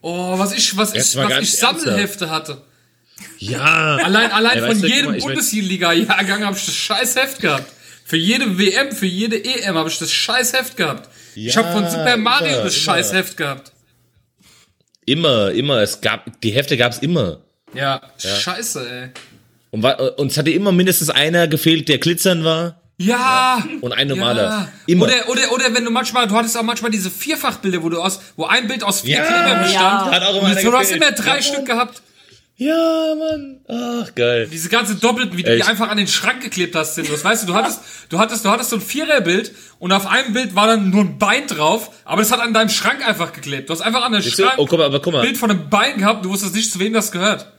Oh, 0.00 0.38
was 0.38 0.52
ich, 0.52 0.76
was 0.76 0.92
Jetzt 0.92 1.14
ich, 1.14 1.22
was 1.22 1.40
ich 1.40 1.52
Sammelhefte 1.56 2.28
hatte. 2.28 2.62
Ja. 3.38 3.96
Allein, 3.96 4.30
allein 4.32 4.58
Ey, 4.62 4.68
von 4.68 4.80
du, 4.80 4.86
jedem 4.86 5.14
ich 5.14 5.24
Bundesliga-Jahrgang 5.24 6.44
habe 6.44 6.56
ich 6.56 6.66
das 6.66 6.74
scheiß 6.74 7.16
Heft 7.16 7.40
gehabt. 7.40 7.72
Für 8.04 8.16
jede 8.16 8.58
WM, 8.58 8.92
für 8.92 9.06
jede 9.06 9.42
EM 9.42 9.76
habe 9.76 9.88
ich 9.88 9.98
das 9.98 10.12
scheiß 10.12 10.52
Heft 10.52 10.76
gehabt. 10.76 11.08
ich 11.34 11.54
Ja, 11.54 11.62
habe 11.64 11.72
von 11.72 11.88
Super 11.90 12.16
Mario 12.18 12.48
immer, 12.54 12.64
das 12.64 12.74
immer. 12.74 12.82
scheiß 12.84 13.12
Heft 13.14 13.36
gehabt. 13.36 13.72
Immer, 15.06 15.52
immer. 15.52 15.78
Es 15.80 16.00
gab, 16.00 16.40
die 16.42 16.50
Hefte 16.50 16.76
gab's 16.76 16.98
immer. 16.98 17.40
Ja, 17.72 18.02
scheiße, 18.18 18.90
ey. 18.90 19.10
Und 19.74 19.82
wa- 19.82 19.90
uns 20.18 20.38
hatte 20.38 20.50
immer 20.52 20.70
mindestens 20.70 21.10
einer 21.10 21.48
gefehlt, 21.48 21.88
der 21.88 21.98
glitzern 21.98 22.44
war. 22.44 22.80
Ja. 22.96 23.60
Und 23.80 23.92
ein 23.92 24.06
normaler. 24.06 24.42
Ja. 24.44 24.68
Immer. 24.86 25.06
Oder, 25.06 25.28
oder, 25.28 25.52
oder 25.52 25.74
wenn 25.74 25.84
du 25.84 25.90
manchmal, 25.90 26.28
du 26.28 26.34
hattest 26.36 26.56
auch 26.56 26.62
manchmal 26.62 26.92
diese 26.92 27.10
Vierfachbilder, 27.10 27.82
wo 27.82 27.88
du 27.88 28.00
aus, 28.00 28.20
wo 28.36 28.44
ein 28.44 28.68
Bild 28.68 28.84
aus 28.84 29.00
vier 29.00 29.16
Ja, 29.16 29.24
Klebern 29.24 29.62
bestand. 29.64 29.74
ja. 30.06 30.10
Hat 30.12 30.22
auch 30.22 30.36
immer 30.40 30.50
Und 30.50 30.62
du 30.62 30.72
hast 30.72 30.92
immer 30.92 31.10
drei 31.10 31.36
Ja, 31.38 31.42
Stück 31.42 31.66
gehabt. 31.66 32.02
Ja, 32.56 33.14
Mann. 33.18 33.58
Ach, 33.66 34.14
geil. 34.14 34.48
Diese 34.52 34.68
ganze 34.68 34.94
Doppelten, 34.94 35.36
wie 35.36 35.42
du 35.42 35.56
die 35.56 35.64
einfach 35.64 35.88
an 35.88 35.96
den 35.96 36.06
Schrank 36.06 36.40
geklebt 36.40 36.76
hast, 36.76 36.94
sinnlos. 36.94 37.24
Weißt 37.24 37.42
du, 37.42 37.46
du 37.48 37.54
hattest, 37.54 37.80
du 38.10 38.18
hattest, 38.20 38.44
du 38.44 38.50
hattest 38.50 38.70
so 38.70 38.76
ein 38.76 38.80
Viererbild 38.82 39.50
und 39.80 39.90
auf 39.90 40.06
einem 40.06 40.32
Bild 40.32 40.54
war 40.54 40.68
dann 40.68 40.90
nur 40.90 41.00
ein 41.00 41.18
Bein 41.18 41.48
drauf, 41.48 41.90
aber 42.04 42.22
das 42.22 42.30
hat 42.30 42.38
an 42.38 42.54
deinem 42.54 42.68
Schrank 42.68 43.04
einfach 43.04 43.32
geklebt. 43.32 43.68
Du 43.70 43.72
hast 43.74 43.80
einfach 43.80 44.04
an 44.04 44.12
du? 44.12 44.22
Schrank 44.22 44.52
Oh, 44.58 44.66
guck 44.66 44.78
mal, 44.78 44.84
aber 44.84 45.00
guck 45.00 45.12
mal. 45.14 45.22
Bild 45.22 45.36
von 45.36 45.50
einem 45.50 45.68
Bein 45.68 45.98
gehabt, 45.98 46.24
du 46.24 46.28
wusstest 46.30 46.54
nicht, 46.54 46.70
zu 46.70 46.78
wem 46.78 46.92
das 46.92 47.10
gehört. 47.10 47.50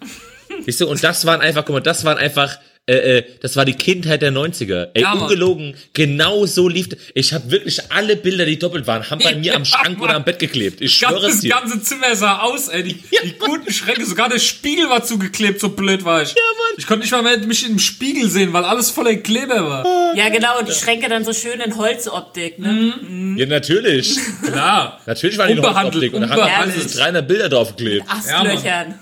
Siehst 0.63 0.81
du, 0.81 0.87
und 0.87 1.03
das 1.03 1.25
waren 1.25 1.41
einfach, 1.41 1.65
guck 1.65 1.73
mal, 1.75 1.79
das 1.81 2.03
waren 2.05 2.17
einfach, 2.17 2.57
äh, 2.87 3.17
äh, 3.17 3.23
das 3.41 3.55
war 3.55 3.65
die 3.65 3.73
Kindheit 3.73 4.21
der 4.21 4.31
90er. 4.31 4.89
Ey, 4.93 5.01
Ja, 5.01 5.13
ungelogen, 5.13 5.73
genau 5.93 6.45
so 6.45 6.69
lief, 6.69 6.89
ich 7.15 7.33
habe 7.33 7.49
wirklich 7.49 7.81
alle 7.91 8.15
Bilder, 8.15 8.45
die 8.45 8.59
doppelt 8.59 8.85
waren, 8.85 9.09
haben 9.09 9.19
bei 9.23 9.33
mir 9.35 9.45
Ja, 9.45 9.55
am 9.55 9.65
Schrank 9.65 9.97
Mann. 9.97 10.01
oder 10.01 10.15
am 10.15 10.23
Bett 10.23 10.37
geklebt. 10.37 10.81
Ich 10.81 10.93
schwöre 10.93 11.27
es 11.27 11.39
dir. 11.41 11.49
ganze 11.49 11.81
Zimmer 11.81 12.15
sah 12.15 12.41
aus, 12.41 12.67
ey. 12.67 12.83
Die, 12.83 12.93
die 13.23 13.33
guten 13.39 13.71
Schränke, 13.73 14.05
sogar 14.05 14.29
der 14.29 14.37
Spiegel 14.39 14.87
war 14.89 15.03
zugeklebt, 15.03 15.59
so 15.59 15.69
blöd 15.69 16.05
war 16.05 16.21
ich. 16.21 16.29
Ja, 16.29 16.35
Mann. 16.35 16.75
Ich 16.77 16.85
konnte 16.85 17.01
nicht 17.03 17.11
mal 17.11 17.23
mehr 17.23 17.37
mich 17.39 17.67
im 17.67 17.79
Spiegel 17.79 18.29
sehen, 18.29 18.53
weil 18.53 18.63
alles 18.65 18.91
voller 18.91 19.15
Kleber 19.15 19.67
war. 19.67 20.15
Ja, 20.15 20.29
genau. 20.29 20.59
Und 20.59 20.67
die 20.69 20.73
Schränke 20.73 21.09
dann 21.09 21.25
so 21.25 21.33
schön 21.33 21.59
in 21.61 21.75
Holzoptik. 21.77 22.59
Ne? 22.59 22.93
Mhm. 23.01 23.37
Ja, 23.37 23.45
natürlich. 23.47 24.15
Klar. 24.45 25.01
Natürlich 25.07 25.37
waren 25.39 25.47
die 25.49 25.55
noch 25.55 25.63
Unbehandelt, 25.63 25.95
Optik 25.95 26.13
und 26.13 26.21
da 26.21 26.49
haben 26.51 26.67
mindestens 26.69 26.97
300 26.97 27.27
Bilder 27.27 27.49
draufgeklebt. 27.49 28.05
Astlöchern. 28.07 28.93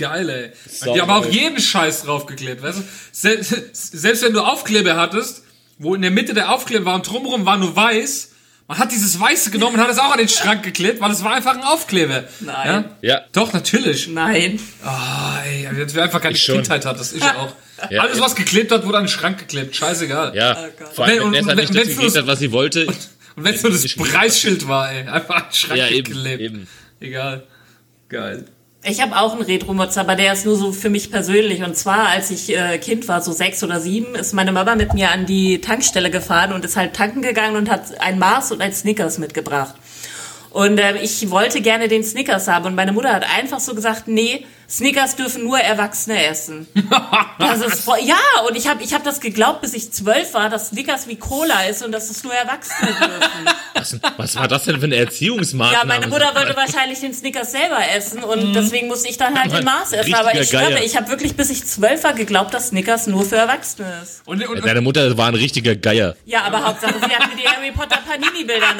Geil, 0.00 0.28
ey. 0.28 0.50
Sau 0.68 0.94
die 0.94 1.00
haben 1.00 1.10
auch 1.10 1.26
jeden 1.26 1.60
Scheiß 1.60 2.02
draufgeklebt, 2.02 2.62
weißt 2.62 2.78
du? 2.78 2.82
Sel 3.12 3.44
selbst 3.72 4.22
wenn 4.24 4.32
du 4.32 4.40
Aufkleber 4.40 4.96
hattest, 4.96 5.42
wo 5.78 5.94
in 5.94 6.02
der 6.02 6.10
Mitte 6.10 6.34
der 6.34 6.50
Aufkleber 6.52 6.86
war 6.86 6.94
und 6.96 7.08
drumherum 7.08 7.46
war 7.46 7.56
nur 7.56 7.76
weiß, 7.76 8.28
man 8.66 8.78
hat 8.78 8.92
dieses 8.92 9.18
Weiße 9.18 9.50
genommen 9.50 9.74
und 9.76 9.80
hat 9.82 9.90
es 9.90 9.98
auch 9.98 10.12
an 10.12 10.18
den 10.18 10.28
Schrank 10.28 10.62
geklebt, 10.62 11.00
weil 11.00 11.10
es 11.10 11.24
war 11.24 11.34
einfach 11.34 11.54
ein 11.56 11.62
Aufkleber. 11.62 12.24
Nein. 12.40 12.84
Ja? 13.02 13.14
Ja. 13.16 13.20
Doch, 13.32 13.52
natürlich. 13.52 14.06
Nein. 14.08 14.60
Ah, 14.84 15.40
ey, 15.44 15.66
als 15.66 15.94
wir 15.94 16.02
einfach 16.04 16.20
keine 16.20 16.36
Ich 16.36 16.42
schon. 16.44 16.56
Kindheit 16.56 16.86
hattest, 16.86 17.16
ich 17.16 17.22
auch. 17.36 17.52
Ja. 17.90 18.02
Alles, 18.02 18.20
was 18.20 18.34
geklebt 18.36 18.70
hat, 18.72 18.86
wurde 18.86 18.98
an 18.98 19.04
den 19.04 19.08
Schrank 19.10 19.38
geklebt. 19.38 19.74
Scheißegal. 19.74 20.36
Ja, 20.36 20.68
Gott. 20.78 20.94
vor 20.94 21.04
allem, 21.04 21.14
Wenn- 21.14 21.20
wenn 21.20 21.24
und- 21.26 21.32
Nessa 21.32 21.48
wenn- 21.48 21.56
nicht 21.82 21.96
gekriegt 21.96 22.16
hat, 22.16 22.26
was 22.26 22.38
sie 22.38 22.52
wollte. 22.52 22.86
Und 23.36 23.44
wenn 23.44 23.54
es 23.54 23.62
nur 23.62 23.70
das 23.72 23.86
Preisschild 23.94 24.66
war, 24.68 24.92
ey. 24.92 25.06
Einfach 25.08 25.36
an 25.36 25.42
den 25.50 25.54
Schrank 25.54 25.78
Ja, 25.78 25.88
eben, 25.88 26.12
geklebt. 26.12 26.40
eben. 26.42 26.68
Egal. 27.00 27.44
Geil. 28.08 28.44
Ich 28.82 29.02
habe 29.02 29.18
auch 29.18 29.34
einen 29.34 29.42
Retro-Motz, 29.42 29.98
aber 29.98 30.16
der 30.16 30.32
ist 30.32 30.46
nur 30.46 30.56
so 30.56 30.72
für 30.72 30.88
mich 30.88 31.10
persönlich. 31.10 31.62
Und 31.62 31.76
zwar, 31.76 32.08
als 32.08 32.30
ich 32.30 32.56
äh, 32.56 32.78
Kind 32.78 33.08
war, 33.08 33.20
so 33.20 33.30
sechs 33.30 33.62
oder 33.62 33.78
sieben, 33.78 34.14
ist 34.14 34.32
meine 34.32 34.52
Mama 34.52 34.74
mit 34.74 34.94
mir 34.94 35.10
an 35.10 35.26
die 35.26 35.60
Tankstelle 35.60 36.10
gefahren 36.10 36.54
und 36.54 36.64
ist 36.64 36.78
halt 36.78 36.94
tanken 36.94 37.20
gegangen 37.20 37.56
und 37.56 37.70
hat 37.70 38.00
ein 38.00 38.18
Mars 38.18 38.52
und 38.52 38.62
ein 38.62 38.72
Snickers 38.72 39.18
mitgebracht. 39.18 39.74
Und 40.48 40.78
äh, 40.78 40.96
ich 41.02 41.30
wollte 41.30 41.60
gerne 41.60 41.88
den 41.88 42.02
Snickers 42.02 42.48
haben 42.48 42.64
und 42.64 42.74
meine 42.74 42.92
Mutter 42.92 43.12
hat 43.12 43.26
einfach 43.36 43.60
so 43.60 43.74
gesagt, 43.74 44.08
nee, 44.08 44.46
Snickers 44.70 45.16
dürfen 45.16 45.44
nur 45.44 45.58
Erwachsene 45.58 46.26
essen. 46.26 46.68
Das 47.38 47.60
ist 47.60 47.84
voll, 47.84 47.98
ja, 48.04 48.16
und 48.48 48.56
ich 48.56 48.68
habe 48.68 48.82
ich 48.82 48.94
hab 48.94 49.02
das 49.02 49.20
geglaubt, 49.20 49.62
bis 49.62 49.74
ich 49.74 49.90
zwölf 49.92 50.32
war, 50.34 50.48
dass 50.48 50.68
Snickers 50.68 51.08
wie 51.08 51.16
Cola 51.16 51.64
ist 51.64 51.82
und 51.82 51.90
dass 51.92 52.08
es 52.10 52.22
nur 52.22 52.32
Erwachsene 52.32 52.92
dürfen. 52.92 53.48
Was, 53.74 53.98
was 54.16 54.36
war 54.36 54.46
das 54.46 54.64
denn 54.64 54.78
für 54.78 54.86
eine 54.86 54.96
Erziehungsmaßnahme? 54.96 55.92
Ja, 55.92 55.98
meine 56.00 56.06
Mutter 56.06 56.34
wollte 56.34 56.54
wahrscheinlich 56.56 57.00
den 57.00 57.12
Snickers 57.14 57.52
selber 57.52 57.78
essen 57.96 58.22
und 58.22 58.52
deswegen 58.54 58.88
musste 58.88 59.08
ich 59.08 59.16
dann 59.16 59.38
halt 59.40 59.52
den 59.52 59.64
Mars 59.64 59.92
essen. 59.92 60.14
Aber 60.14 60.34
ich 60.38 60.50
Geier. 60.50 60.82
ich 60.82 60.96
habe 60.96 61.08
wirklich 61.08 61.34
bis 61.36 61.50
ich 61.50 61.66
zwölf 61.66 62.04
war 62.04 62.12
geglaubt, 62.12 62.54
dass 62.54 62.68
Snickers 62.68 63.06
nur 63.06 63.24
für 63.24 63.36
Erwachsene 63.36 64.00
ist. 64.02 64.22
Und, 64.26 64.46
und, 64.46 64.64
Deine 64.64 64.80
Mutter 64.80 65.16
war 65.16 65.28
ein 65.28 65.34
richtiger 65.34 65.74
Geier. 65.74 66.14
Ja, 66.26 66.42
aber 66.42 66.64
Hauptsache, 66.64 66.94
sie 66.94 67.14
hat 67.14 67.28
mir 67.28 67.42
die 67.42 67.48
Harry 67.48 67.72
Potter 67.72 67.98
Panini-Bilder 68.06 68.74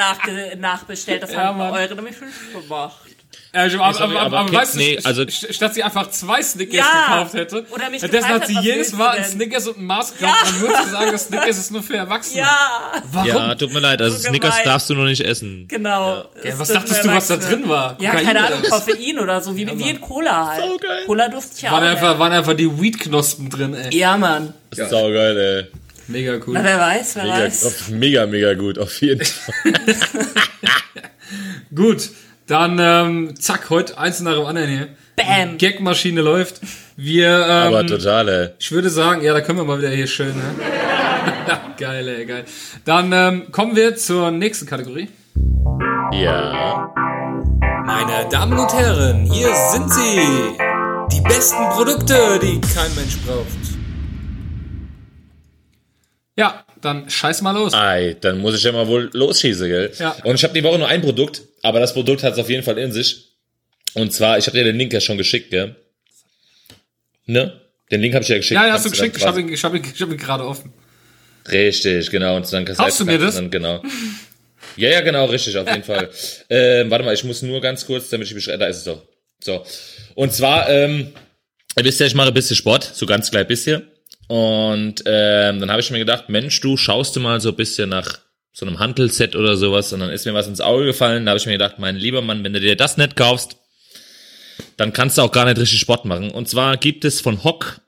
nachbestellt. 0.56 1.22
Das 1.22 1.32
Ja, 1.32 1.44
haben 1.44 1.58
Mann. 1.58 1.72
eure 1.72 1.94
nämlich 1.94 2.16
schon 2.16 2.28
gemacht. 2.62 3.09
Ja, 3.52 3.64
aber, 3.64 3.84
aber, 3.84 3.94
sorry, 3.94 4.10
aber, 4.16 4.20
aber 4.26 4.38
aber 4.38 4.48
Kids, 4.50 4.60
weißt 4.60 4.74
du, 4.74 4.78
nee, 4.78 4.98
also- 5.02 5.22
st- 5.22 5.52
statt 5.52 5.74
sie 5.74 5.82
einfach 5.82 6.08
zwei 6.10 6.40
Snickers 6.40 6.76
Ja. 6.76 7.06
gekauft 7.16 7.34
hätte, 7.34 7.66
Oder 7.72 7.90
mich 7.90 7.98
stattdessen 7.98 8.28
gefragt 8.28 8.42
hat 8.42 8.46
sie 8.48 8.60
jedes 8.60 8.92
Mal 8.92 9.08
ein? 9.18 9.24
Snickers 9.24 9.66
und 9.66 9.78
ein 9.78 9.84
Maß 9.86 10.14
gekauft. 10.16 10.36
Dann 10.46 10.60
würde 10.60 10.74
sie 10.84 10.90
sagen, 10.90 11.10
das 11.12 11.24
Snickers 11.26 11.58
ist 11.58 11.70
nur 11.72 11.82
für 11.82 11.96
Erwachsene. 11.96 12.38
Ja, 12.42 12.92
Warum? 13.10 13.26
Ja, 13.28 13.54
tut 13.56 13.72
mir 13.72 13.80
leid, 13.80 14.00
also 14.02 14.16
So 14.16 14.28
Snickers 14.28 14.50
gemein. 14.50 14.64
darfst 14.66 14.88
du 14.90 14.94
noch 14.94 15.04
nicht 15.04 15.20
essen. 15.22 15.64
genau. 15.66 16.18
Ja, 16.44 16.50
Ist 16.50 16.58
was 16.60 16.68
das 16.68 16.76
dachtest 16.76 17.04
du, 17.04 17.08
was 17.08 17.26
da 17.26 17.36
drin 17.38 17.68
war? 17.68 17.96
Ja, 18.00 18.10
Kokain 18.10 18.26
keine 18.26 18.46
Ahnung? 18.46 18.62
Koffein 18.70 19.18
oder 19.18 19.40
so, 19.40 19.56
wie, 19.56 19.66
wie 19.78 19.90
in 19.90 20.00
Cola 20.00 20.46
halt. 20.46 20.60
Saugeil. 20.62 21.04
Cola 21.06 21.28
durfte 21.28 21.50
ich 21.56 21.62
ja 21.62 21.72
Waren 21.72 21.82
auch. 21.84 21.88
einfach, 21.90 22.18
waren 22.20 22.32
einfach 22.32 22.54
die 22.54 22.80
Weed-Knospen 22.80 23.50
drin, 23.50 23.74
ey. 23.74 23.96
Ja, 23.98 24.16
Mann. 24.16 24.54
Saugeil, 24.70 25.36
ey. 25.36 25.66
Mega 26.06 26.34
cool. 26.46 26.54
Na, 26.54 26.62
wer 26.62 26.78
weiß, 26.78 27.16
wer 27.16 27.22
Mega, 27.24 27.34
weiß. 27.38 27.88
mega, 27.90 28.26
mega 28.26 28.54
gut, 28.54 28.78
auf 28.78 29.00
jeden 29.00 29.24
Fall. 29.24 29.54
Gut, 31.74 32.10
dann 32.50 32.78
ähm, 32.80 33.40
zack, 33.40 33.70
heute 33.70 33.96
eins 33.96 34.20
nach 34.20 34.34
dem 34.34 34.44
anderen 34.44 34.68
hier. 34.68 34.88
Bam. 35.14 35.56
Gagmaschine 35.58 36.20
läuft. 36.20 36.60
Wir, 36.96 37.28
ähm, 37.28 37.74
Aber 37.74 37.86
total, 37.86 38.28
ey. 38.28 38.48
ich 38.58 38.72
würde 38.72 38.90
sagen, 38.90 39.22
ja, 39.22 39.32
da 39.32 39.40
können 39.40 39.58
wir 39.58 39.64
mal 39.64 39.78
wieder 39.78 39.90
hier 39.90 40.06
schön, 40.06 40.34
ne? 40.34 40.54
geil, 41.78 42.08
ey, 42.08 42.26
geil. 42.26 42.44
Dann 42.84 43.12
ähm, 43.12 43.52
kommen 43.52 43.76
wir 43.76 43.94
zur 43.94 44.30
nächsten 44.32 44.66
Kategorie. 44.66 45.08
Ja. 46.12 46.92
Meine 47.86 48.28
Damen 48.30 48.58
und 48.58 48.72
Herren, 48.72 49.30
hier 49.30 49.54
sind 49.72 49.92
sie. 49.92 50.20
Die 51.12 51.20
besten 51.20 51.68
Produkte, 51.70 52.40
die 52.42 52.60
kein 52.60 52.94
Mensch 52.96 53.16
braucht. 53.24 53.46
Ja, 56.36 56.64
dann 56.80 57.08
scheiß 57.08 57.42
mal 57.42 57.52
los. 57.52 57.74
Ei, 57.74 58.16
dann 58.20 58.38
muss 58.38 58.56
ich 58.56 58.62
ja 58.62 58.72
mal 58.72 58.86
wohl 58.86 59.10
losschießen, 59.12 59.68
gell? 59.68 59.92
Ja. 59.98 60.16
Und 60.24 60.34
ich 60.34 60.44
habe 60.44 60.54
die 60.54 60.62
Woche 60.62 60.78
nur 60.78 60.88
ein 60.88 61.02
Produkt, 61.02 61.42
aber 61.62 61.80
das 61.80 61.94
Produkt 61.94 62.22
hat 62.22 62.34
es 62.34 62.38
auf 62.38 62.48
jeden 62.48 62.62
Fall 62.62 62.78
in 62.78 62.92
sich. 62.92 63.36
Und 63.94 64.12
zwar, 64.12 64.38
ich 64.38 64.46
habe 64.46 64.56
dir 64.56 64.64
den 64.64 64.76
Link 64.76 64.92
ja 64.92 65.00
schon 65.00 65.18
geschickt, 65.18 65.50
gell? 65.50 65.76
Ne? 67.26 67.60
Den 67.90 68.00
Link 68.00 68.14
habe 68.14 68.22
ich 68.22 68.28
ja 68.28 68.36
geschickt. 68.36 68.60
Ja, 68.60 68.66
ja, 68.66 68.72
hast 68.74 68.86
du 68.86 68.90
geschickt. 68.90 69.16
Ich 69.16 69.24
habe 69.24 69.40
ihn, 69.40 69.48
ich 69.48 69.64
hab 69.64 69.74
ihn, 69.74 69.82
ich 69.84 70.00
hab 70.00 70.10
ihn 70.10 70.16
gerade 70.16 70.46
offen. 70.46 70.72
Richtig, 71.50 72.10
genau. 72.10 72.36
Und 72.36 72.52
dann 72.52 72.64
kannst 72.64 73.00
du 73.00 73.04
mir 73.04 73.18
das? 73.18 73.34
Dann, 73.36 73.50
genau. 73.50 73.82
Ja, 74.76 74.90
ja, 74.90 75.00
genau, 75.00 75.26
richtig, 75.26 75.56
auf 75.56 75.68
jeden 75.68 75.84
Fall. 75.84 76.10
Ähm, 76.52 76.90
warte 76.90 77.04
mal, 77.04 77.14
ich 77.14 77.24
muss 77.24 77.42
nur 77.42 77.60
ganz 77.60 77.86
kurz, 77.86 78.08
damit 78.08 78.26
ich 78.26 78.34
beschreibe, 78.34 78.58
da 78.58 78.66
ist 78.66 78.78
es 78.78 78.84
doch. 78.84 79.06
So. 79.42 79.64
Und 80.14 80.32
zwar, 80.32 80.68
ähm, 80.68 81.12
ihr 81.76 81.84
wisst 81.84 82.00
ja, 82.00 82.06
ich 82.06 82.14
mache 82.14 82.28
ein 82.28 82.34
bisschen 82.34 82.56
Sport, 82.56 82.90
so 82.92 83.06
ganz 83.06 83.30
klein 83.30 83.46
bisschen. 83.46 83.89
Und 84.30 85.02
ähm, 85.06 85.58
dann 85.58 85.72
habe 85.72 85.80
ich 85.80 85.90
mir 85.90 85.98
gedacht, 85.98 86.28
Mensch, 86.28 86.60
du 86.60 86.76
schaust 86.76 87.16
du 87.16 87.20
mal 87.20 87.40
so 87.40 87.48
ein 87.48 87.56
bisschen 87.56 87.88
nach 87.88 88.20
so 88.52 88.64
einem 88.64 88.78
Hantelset 88.78 89.34
oder 89.34 89.56
sowas. 89.56 89.92
Und 89.92 89.98
dann 89.98 90.10
ist 90.10 90.24
mir 90.24 90.34
was 90.34 90.46
ins 90.46 90.60
Auge 90.60 90.84
gefallen. 90.84 91.26
Da 91.26 91.30
habe 91.30 91.40
ich 91.40 91.46
mir 91.46 91.52
gedacht, 91.52 91.80
mein 91.80 91.96
lieber 91.96 92.22
Mann, 92.22 92.44
wenn 92.44 92.52
du 92.52 92.60
dir 92.60 92.76
das 92.76 92.96
nicht 92.96 93.16
kaufst, 93.16 93.56
dann 94.76 94.92
kannst 94.92 95.18
du 95.18 95.22
auch 95.22 95.32
gar 95.32 95.46
nicht 95.46 95.58
richtig 95.58 95.80
Sport 95.80 96.04
machen. 96.04 96.30
Und 96.30 96.48
zwar 96.48 96.76
gibt 96.76 97.04
es 97.04 97.20
von 97.20 97.42
Hock 97.42 97.80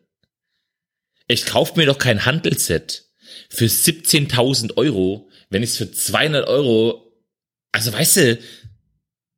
ich 1.27 1.45
kauf 1.45 1.75
mir 1.75 1.85
doch 1.85 1.97
kein 1.97 2.25
Handelsset 2.25 3.05
für 3.49 3.65
17.000 3.65 4.77
Euro, 4.77 5.29
wenn 5.49 5.63
ich 5.63 5.71
es 5.71 5.77
für 5.77 5.91
200 5.91 6.47
Euro, 6.47 7.13
also 7.71 7.93
weißt 7.93 8.17
du, 8.17 8.39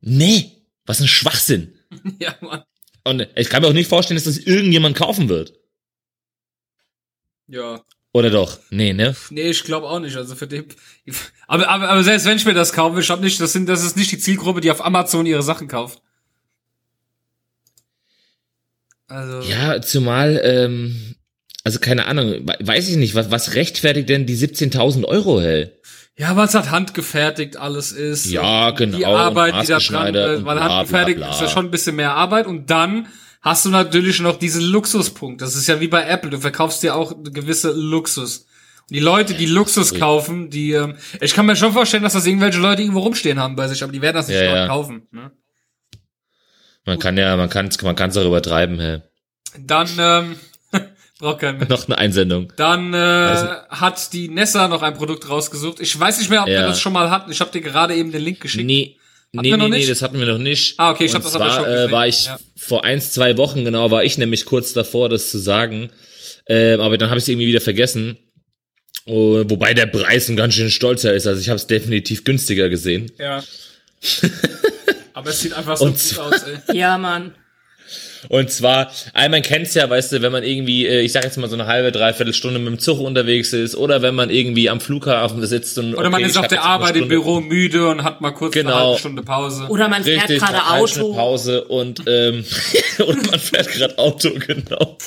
nee, 0.02 0.66
was 0.86 1.02
ein 1.02 1.08
Schwachsinn. 1.08 1.76
Ja, 2.20 2.36
Mann. 2.42 2.62
Und 3.04 3.28
ich 3.36 3.50
kann 3.50 3.64
mir 3.64 3.70
auch 3.70 3.74
nicht 3.74 3.90
vorstellen, 3.90 4.18
dass 4.18 4.26
das 4.26 4.38
irgendjemand 4.38 4.96
kaufen 4.96 5.28
wird. 5.28 5.54
Ja. 7.48 7.84
Oder 8.14 8.30
doch? 8.30 8.60
Nee, 8.70 8.94
ne? 8.94 9.16
Nee, 9.32 9.50
ich 9.50 9.64
glaube 9.64 9.88
auch 9.88 10.00
nicht. 10.00 10.16
Also 10.16 10.36
für 10.36 10.46
den. 10.46 10.66
Aber, 11.48 11.68
aber, 11.68 11.90
aber 11.90 12.04
selbst 12.04 12.26
wenn 12.26 12.38
ich 12.38 12.46
mir 12.46 12.54
das 12.54 12.74
kaufe, 12.74 13.00
ich 13.00 13.10
hab 13.10 13.22
nicht, 13.22 13.40
das 13.42 13.54
sind, 13.54 13.68
das 13.68 13.84
ist 13.84 13.98
nicht 13.98 14.12
die 14.12 14.20
Zielgruppe, 14.20 14.62
die 14.62 14.70
auf 14.70 14.86
Amazon 14.86 15.26
ihre 15.26 15.42
Sachen 15.42 15.68
kauft. 15.68 16.02
Also. 19.08 19.50
Ja, 19.50 19.82
zumal, 19.82 20.40
ähm, 20.44 21.09
also 21.64 21.80
keine 21.80 22.06
Ahnung, 22.06 22.48
we- 22.48 22.58
weiß 22.60 22.90
ich 22.90 22.96
nicht, 22.98 23.16
was, 23.16 23.32
was 23.32 23.56
rechtfertigt 23.56 24.10
denn 24.10 24.26
die 24.26 24.36
17.000 24.38 25.06
Euro, 25.06 25.42
hey? 25.42 25.72
Ja, 26.18 26.36
weil 26.36 26.48
es 26.48 26.54
halt 26.56 26.70
handgefertigt 26.72 27.56
alles 27.58 27.92
ist. 27.94 28.26
Ja, 28.30 28.72
genau, 28.72 28.98
Die 28.98 29.06
Arbeit, 29.06 29.54
die 29.64 29.68
da 29.68 29.78
dran 29.80 30.08
und 30.08 30.14
weil 30.16 30.56
bla, 30.58 30.78
handgefertigt 30.78 31.18
bla, 31.18 31.28
bla. 31.28 31.36
ist 31.36 31.42
ja 31.42 31.48
schon 31.48 31.66
ein 31.66 31.72
bisschen 31.72 31.96
mehr 31.96 32.14
Arbeit 32.14 32.46
und 32.46 32.70
dann 32.70 33.08
hast 33.42 33.64
du 33.64 33.70
natürlich 33.70 34.20
noch 34.20 34.38
diesen 34.38 34.62
Luxuspunkt. 34.64 35.42
Das 35.42 35.56
ist 35.56 35.68
ja 35.68 35.80
wie 35.80 35.88
bei 35.88 36.04
Apple. 36.06 36.30
Du 36.30 36.40
verkaufst 36.40 36.84
dir 36.84 36.96
auch 36.96 37.14
eine 37.18 37.32
gewisse 37.32 37.72
Luxus. 37.72 38.40
Und 38.90 38.96
die 38.96 39.00
Leute, 39.00 39.34
die 39.34 39.46
Luxus 39.46 39.94
kaufen, 39.94 40.50
die, 40.50 40.74
ähm, 40.74 40.96
ich 41.22 41.34
kann 41.34 41.46
mir 41.46 41.56
schon 41.56 41.72
vorstellen, 41.72 42.04
dass 42.04 42.14
das 42.14 42.26
irgendwelche 42.26 42.60
Leute 42.60 42.82
irgendwo 42.82 43.00
rumstehen 43.00 43.40
haben 43.40 43.56
bei 43.56 43.70
sich, 43.70 43.82
aber 43.82 43.94
die 43.94 44.02
werden 44.02 44.16
das 44.18 44.28
nicht 44.28 44.36
Ja, 44.42 44.44
ja. 44.56 44.68
kaufen. 44.68 45.04
Ne? 45.12 45.32
Man 46.86 47.00
kann 47.00 47.18
ja, 47.18 47.38
man 47.38 47.50
kann 47.50 47.70
man 47.84 47.96
kann's 47.96 48.18
auch 48.18 48.26
übertreiben, 48.26 48.80
hey. 48.80 49.02
Dann, 49.58 49.88
ähm, 50.00 50.36
braucht 51.20 51.40
kein 51.40 51.58
Mensch. 51.58 51.70
Noch 51.70 51.86
eine 51.88 51.98
Einsendung. 52.00 52.52
Dann 52.56 52.94
äh, 52.94 52.98
hat 53.70 54.12
die 54.14 54.30
Nessa 54.30 54.68
noch 54.68 54.82
ein 54.82 54.96
Produkt 54.96 55.30
rausgesucht. 55.30 55.80
Ich 55.80 55.98
weiß 56.00 56.18
nicht 56.20 56.30
mehr, 56.32 56.42
ob 56.42 56.48
wir 56.48 56.54
Ja. 56.56 56.68
das 56.68 56.80
schon 56.82 56.94
mal 56.94 57.12
hatten. 57.12 57.32
Ich 57.32 57.40
habe 57.42 57.52
dir 57.52 57.62
gerade 57.62 57.94
eben 57.96 58.12
den 58.12 58.22
Link 58.24 58.40
geschickt. 58.40 58.66
Nee, 58.66 58.96
Hatten 59.36 59.44
nee, 59.44 59.50
wir 59.52 59.58
noch 59.58 59.66
nee, 59.66 59.72
nee, 59.72 59.78
nicht? 59.78 59.92
das 59.92 60.02
hatten 60.02 60.18
wir 60.18 60.26
noch 60.26 60.38
nicht. 60.40 60.74
Ah, 60.80 60.90
okay, 60.92 61.06
ich 61.06 61.12
Und 61.12 61.18
hab 61.18 61.24
das 61.24 61.36
aber 61.36 61.52
schon 61.52 61.66
äh, 61.66 61.68
gesehen. 61.68 61.92
war 61.92 62.08
ich 62.08 62.26
Ja. 62.26 62.40
vor 62.58 62.84
eins, 62.84 63.12
zwei 63.12 63.38
Wochen, 63.38 63.64
genau, 63.66 63.92
war 63.92 64.04
ich 64.04 64.18
nämlich 64.18 64.46
kurz 64.46 64.74
davor, 64.74 65.08
das 65.10 65.30
zu 65.30 65.38
sagen. 65.38 65.92
Ähm, 66.48 66.80
aber 66.82 66.98
dann 66.98 67.10
habe 67.10 67.20
ich 67.20 67.26
es 67.26 67.28
irgendwie 67.28 67.46
wieder 67.48 67.62
vergessen. 67.62 68.18
Oh, 69.06 69.44
wobei 69.46 69.74
der 69.74 69.86
Preis 69.88 70.30
ein 70.30 70.36
ganz 70.36 70.54
schön 70.56 70.72
stolzer 70.72 71.14
ist. 71.14 71.28
Also 71.28 71.42
ich 71.42 71.50
habe 71.50 71.58
es 71.58 71.68
definitiv 71.68 72.24
günstiger 72.24 72.70
gesehen. 72.70 73.12
Ja. 73.20 73.44
Aber 75.14 75.32
es 75.32 75.42
sieht 75.42 75.54
einfach 75.54 75.76
so 75.78 75.86
Und 75.86 75.94
gut 76.00 76.20
aus, 76.20 76.44
ey. 76.68 76.78
Ja, 76.78 76.98
Mann. 76.98 77.34
Und 78.28 78.52
zwar, 78.52 78.92
man 79.14 79.42
kennt's 79.42 79.74
ja, 79.74 79.90
weißt 79.90 80.12
du, 80.12 80.22
wenn 80.22 80.32
man 80.32 80.44
irgendwie, 80.44 80.86
äh, 80.86 81.02
ich 81.02 81.14
sag 81.14 81.24
jetzt 81.24 81.38
mal 81.38 81.50
so 81.50 81.56
eine 81.56 81.68
halbe, 81.68 81.92
dreiviertel 81.92 82.34
Stunde 82.34 82.60
mit 82.60 82.68
dem 82.68 82.80
Zug 82.80 83.00
unterwegs 83.00 83.54
ist 83.54 83.76
oder 83.76 84.02
wenn 84.02 84.16
man 84.16 84.30
irgendwie 84.30 84.70
am 84.70 84.82
Flughafen 84.82 85.46
sitzt 85.46 85.78
und 85.78 85.96
Oder 85.96 86.10
man 86.10 86.16
okay, 86.20 86.26
ist 86.26 86.32
ich 86.36 86.38
auf 86.40 86.48
der 86.48 86.62
eine 86.64 86.70
Arbeit 86.70 86.96
im 86.98 87.08
Büro 87.08 87.40
müde 87.40 87.88
und 87.88 88.04
hat 88.04 88.20
mal 88.22 88.32
kurz 88.32 88.54
eine 88.56 88.64
Genau. 88.66 88.88
halbe 88.88 89.00
Stunde 89.00 89.24
Pause. 89.24 89.68
Oder 89.70 89.88
man 89.88 90.04
fährt 90.04 90.24
Richtig, 90.24 90.40
gerade 90.40 90.58
man 90.58 90.66
eine 90.68 90.82
Auto. 90.82 91.14
Pause 91.14 91.64
und 91.64 92.04
ähm, 92.08 92.44
oder 93.00 93.18
man 93.32 93.40
fährt 93.40 93.72
gerade 93.72 93.98
Auto, 93.98 94.32
genau. 94.46 94.98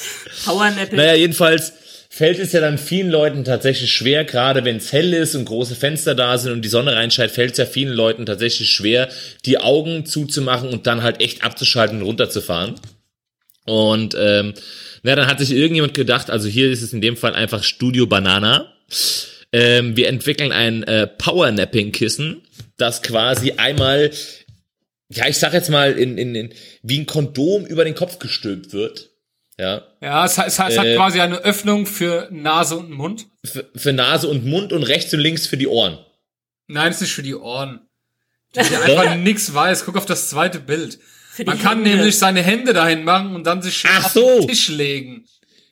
Powernapping. 0.47 0.97
Naja, 0.97 1.15
jedenfalls 1.15 1.73
fällt 2.09 2.39
es 2.39 2.53
ja 2.53 2.61
dann 2.61 2.77
vielen 2.77 3.11
Leuten 3.11 3.43
tatsächlich 3.45 3.91
schwer, 3.91 4.25
gerade 4.25 4.67
wenn 4.67 4.77
es 4.77 4.93
hell 4.93 5.15
ist 5.15 5.35
und 5.35 5.47
große 5.47 5.75
Fenster 5.75 6.15
da 6.15 6.37
sind 6.37 6.53
und 6.53 6.63
die 6.63 6.69
Sonne 6.69 6.95
reinscheint, 6.95 7.31
fällt 7.33 7.53
es 7.53 7.59
ja 7.59 7.65
vielen 7.65 7.95
Leuten 7.95 8.27
tatsächlich 8.27 8.71
schwer, 8.71 9.09
die 9.47 9.57
Augen 9.59 10.05
zuzumachen 10.05 10.69
und 10.69 10.87
dann 10.87 11.03
halt 11.03 11.23
echt 11.23 11.43
abzuschalten 11.43 12.01
und 12.01 12.07
runterzufahren. 12.07 12.75
Und 13.65 14.15
ähm, 14.19 14.55
na, 15.03 15.15
dann 15.15 15.27
hat 15.29 15.39
sich 15.39 15.53
irgendjemand 15.53 15.95
gedacht, 15.95 16.31
also 16.31 16.49
hier 16.49 16.71
ist 16.71 16.83
es 16.83 16.93
in 16.93 17.01
dem 17.01 17.17
Fall 17.17 17.35
einfach 17.35 17.63
Studio 17.65 18.07
Banana. 18.07 18.73
Ähm, 19.53 19.97
wir 19.97 20.09
entwickeln 20.09 20.51
ein 20.53 20.83
äh, 20.85 21.07
Powernapping-Kissen, 21.07 22.43
das 22.77 23.03
quasi 23.03 23.53
einmal, 23.53 24.11
ja, 25.11 25.29
ich 25.29 25.39
sag 25.39 25.53
jetzt 25.53 25.69
mal, 25.71 25.93
in, 25.93 26.17
in, 26.19 26.35
in, 26.35 26.55
wie 26.83 26.99
ein 27.01 27.07
Kondom 27.07 27.67
über 27.67 27.85
den 27.85 27.95
Kopf 27.95 28.19
gestülpt 28.19 28.73
wird. 28.73 29.11
Ja, 29.59 29.83
Ja, 30.01 30.25
es, 30.25 30.39
hat- 30.39 30.47
es, 30.49 30.55
es 30.55 30.79
hat 30.79 30.87
Äh, 30.87 30.97
quasi 30.97 31.21
eine 31.21 31.39
Öffnung 31.45 31.85
für 31.87 32.29
Nase 32.31 32.77
und 32.79 32.91
Mund. 32.91 33.27
für, 33.45 33.69
für 33.77 33.93
Nase 33.93 34.27
und 34.29 34.47
Mund 34.47 34.73
und 34.73 34.83
rechts 34.83 35.13
und 35.13 35.21
links 35.21 35.47
für 35.47 35.59
die 35.59 35.69
Ohren. 35.69 35.99
Nein, 36.69 36.91
es 36.91 36.97
ist 36.97 37.03
nicht 37.03 37.13
für 37.13 37.23
die 37.23 37.35
Ohren. 37.35 37.81
Die 38.55 38.61
einfach 38.61 39.17
nix 39.17 39.53
weiß. 39.53 39.85
Guck 39.85 39.97
auf 39.97 40.07
das 40.07 40.31
zweite 40.31 40.59
Bild. 40.59 40.99
Für 41.35 41.45
die 41.45 41.51
Man 41.51 41.59
kann 41.59 41.79
Hände. 41.83 41.97
nämlich 41.97 42.19
seine 42.19 42.43
Hände 42.43 42.75
dahin 42.75 43.05
machen 43.05 43.35
und 43.35 43.45
dann 43.47 43.63
sich 43.63 43.75
schön 43.77 43.91
Ach 43.95 44.05
auf 44.05 44.13
so. 44.13 44.41
den 44.41 44.49
Tisch 44.49 44.69
legen. 44.69 45.25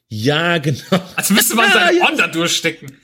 Ja, 0.09 0.57
genau. 0.59 0.81
Als 1.17 1.29
müsste 1.31 1.55
man 1.55 1.67
Ja, 1.67 1.73
seine 1.73 1.97
ja. 1.99 2.05
Ohren 2.05 2.17
da 2.17 2.27
durchstecken. 2.29 2.97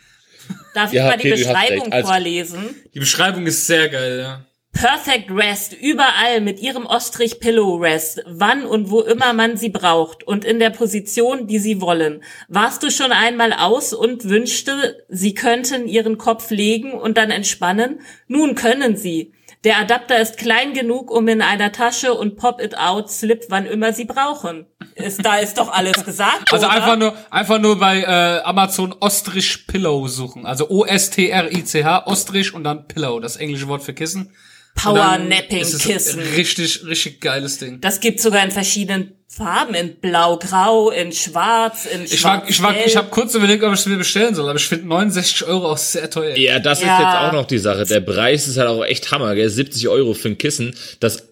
Darf 0.74 0.90
ich 0.90 0.96
Ja, 0.96 1.06
mal 1.08 1.18
die 1.18 1.32
okay, 1.32 1.44
hast 1.44 1.52
Beschreibung. 1.52 1.92
Also- 1.92 2.08
vorlesen? 2.08 2.74
Die 2.94 2.98
Beschreibung 2.98 3.46
ist 3.46 3.66
sehr 3.66 3.88
geil, 3.90 4.18
ja. 4.20 4.44
Perfect 4.72 5.30
Rest, 5.30 5.72
überall 5.72 6.42
mit 6.42 6.60
ihrem 6.60 6.84
Ostrich 6.84 7.40
Pillow 7.40 7.76
Rest, 7.76 8.22
wann 8.26 8.66
und 8.66 8.90
wo 8.90 9.00
immer 9.00 9.32
man 9.32 9.56
sie 9.56 9.70
braucht 9.70 10.22
und 10.24 10.44
in 10.44 10.58
der 10.58 10.68
Position, 10.68 11.46
die 11.46 11.58
sie 11.58 11.80
wollen. 11.80 12.22
Warst 12.48 12.82
du 12.82 12.90
schon 12.90 13.10
einmal 13.10 13.54
aus 13.54 13.94
und 13.94 14.24
wünschte, 14.28 15.02
sie 15.08 15.32
könnten 15.32 15.88
ihren 15.88 16.18
Kopf 16.18 16.50
legen 16.50 16.92
und 16.92 17.16
dann 17.16 17.30
entspannen? 17.30 18.00
Nun 18.28 18.54
können 18.54 18.96
sie. 18.98 19.32
Der 19.66 19.78
Adapter 19.78 20.20
ist 20.20 20.38
klein 20.38 20.74
genug, 20.74 21.10
um 21.10 21.26
in 21.26 21.42
einer 21.42 21.72
Tasche 21.72 22.14
und 22.14 22.36
Pop 22.36 22.62
It 22.62 22.78
Out 22.78 23.10
Slip, 23.10 23.46
wann 23.48 23.66
immer 23.66 23.92
sie 23.92 24.04
brauchen. 24.04 24.66
Ist, 24.94 25.26
da 25.26 25.38
ist 25.38 25.58
doch 25.58 25.72
alles 25.72 26.04
gesagt. 26.04 26.52
Also 26.52 26.66
oder? 26.66 26.74
einfach 26.76 26.96
nur, 26.96 27.14
einfach 27.32 27.58
nur 27.58 27.76
bei 27.76 28.02
äh, 28.02 28.42
Amazon 28.44 28.94
Ostrich 29.00 29.66
Pillow 29.66 30.06
suchen. 30.06 30.46
Also 30.46 30.70
O-S-T-R-I-C-H, 30.70 32.06
Ostrich 32.06 32.54
und 32.54 32.62
dann 32.62 32.86
Pillow, 32.86 33.18
das 33.18 33.38
englische 33.38 33.66
Wort 33.66 33.82
für 33.82 33.92
Kissen. 33.92 34.30
Power 34.76 35.18
Napping 35.18 35.58
ist 35.58 35.80
Kissen. 35.80 36.20
Richtig, 36.20 36.84
richtig 36.86 37.20
geiles 37.20 37.58
Ding. 37.58 37.80
Das 37.80 37.98
gibt's 38.00 38.22
sogar 38.22 38.44
in 38.44 38.50
verschiedenen 38.52 39.12
Farben, 39.28 39.74
in 39.74 39.96
blau, 39.96 40.38
grau, 40.38 40.90
in 40.90 41.12
schwarz, 41.12 41.86
in 41.86 42.04
Ich 42.04 42.22
war, 42.22 42.48
ich 42.48 42.62
war, 42.62 42.74
ich 42.86 42.96
habe 42.96 43.08
kurz 43.10 43.34
überlegt, 43.34 43.64
ob 43.64 43.74
ich 43.74 43.80
es 43.80 43.86
mir 43.86 43.96
bestellen 43.96 44.34
soll, 44.34 44.48
aber 44.48 44.58
ich 44.58 44.66
finde 44.66 44.86
69 44.86 45.44
Euro 45.48 45.72
auch 45.72 45.76
sehr 45.78 46.08
teuer. 46.08 46.36
Ja, 46.36 46.58
das 46.58 46.78
ist 46.78 46.86
Ja. 46.86 46.98
jetzt 47.00 47.28
auch 47.28 47.32
noch 47.32 47.46
die 47.46 47.58
Sache. 47.58 47.84
Der 47.84 48.00
Preis 48.00 48.46
ist 48.46 48.56
halt 48.56 48.68
auch 48.68 48.84
echt 48.84 49.10
Hammer, 49.10 49.34
gell? 49.34 49.48
70 49.48 49.88
Euro 49.88 50.14
für 50.14 50.28
ein 50.28 50.38
Kissen, 50.38 50.74
das 51.00 51.24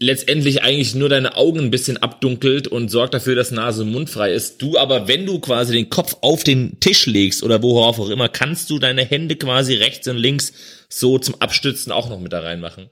letztendlich 0.00 0.62
eigentlich 0.62 0.94
nur 0.94 1.10
deine 1.10 1.36
Augen 1.36 1.60
ein 1.60 1.70
bisschen 1.70 1.98
abdunkelt 1.98 2.66
und 2.66 2.88
sorgt 2.88 3.12
dafür, 3.12 3.34
dass 3.34 3.50
Nase 3.50 3.82
und 3.82 3.92
Mund 3.92 4.08
frei 4.08 4.32
ist. 4.32 4.60
Du 4.62 4.78
aber, 4.78 5.06
wenn 5.08 5.26
du 5.26 5.40
quasi 5.40 5.74
den 5.74 5.90
Kopf 5.90 6.16
auf 6.22 6.42
den 6.42 6.80
Tisch 6.80 7.04
legst 7.06 7.42
oder 7.42 7.62
worauf 7.62 8.00
auch 8.00 8.08
immer, 8.08 8.28
kannst 8.28 8.70
du 8.70 8.78
deine 8.78 9.04
Hände 9.04 9.36
quasi 9.36 9.74
rechts 9.74 10.08
und 10.08 10.16
links 10.16 10.54
so 10.88 11.18
zum 11.18 11.40
Abstützen 11.40 11.92
auch 11.92 12.08
noch 12.08 12.18
mit 12.18 12.32
da 12.32 12.40
reinmachen. 12.40 12.88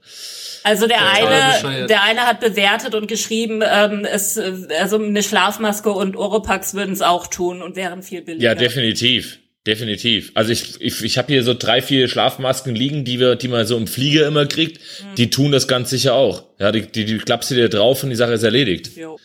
Also 0.63 0.87
der 0.87 0.99
Total 0.99 1.27
eine, 1.27 1.53
bescheuert. 1.53 1.89
der 1.89 2.03
eine 2.03 2.21
hat 2.21 2.39
bewertet 2.41 2.93
und 2.93 3.07
geschrieben, 3.07 3.61
ähm, 3.65 4.05
es, 4.05 4.37
äh, 4.37 4.53
also 4.79 4.97
eine 4.97 5.23
Schlafmaske 5.23 5.89
und 5.89 6.15
Oropax 6.15 6.75
würden 6.75 6.93
es 6.93 7.01
auch 7.01 7.27
tun 7.27 7.61
und 7.63 7.75
wären 7.75 8.03
viel 8.03 8.21
billiger. 8.21 8.43
Ja, 8.43 8.55
definitiv. 8.55 9.39
Definitiv. 9.67 10.31
Also 10.35 10.51
ich, 10.51 10.79
ich, 10.79 11.03
ich 11.03 11.17
habe 11.17 11.33
hier 11.33 11.43
so 11.43 11.53
drei, 11.53 11.81
vier 11.81 12.07
Schlafmasken 12.07 12.73
liegen, 12.75 13.03
die 13.03 13.19
wir, 13.19 13.35
die 13.35 13.49
man 13.49 13.65
so 13.67 13.77
im 13.77 13.87
Flieger 13.87 14.25
immer 14.25 14.45
kriegt. 14.45 14.79
Die 15.17 15.29
tun 15.29 15.51
das 15.51 15.67
ganz 15.67 15.89
sicher 15.89 16.13
auch. 16.13 16.45
Ja, 16.59 16.71
die, 16.71 16.83
die, 16.89 17.05
die 17.05 17.17
klappst 17.17 17.51
du 17.51 17.55
dir 17.55 17.69
drauf 17.69 18.03
und 18.03 18.09
die 18.09 18.15
Sache 18.15 18.33
ist 18.33 18.43
erledigt. 18.43 18.95
Jo. 18.95 19.19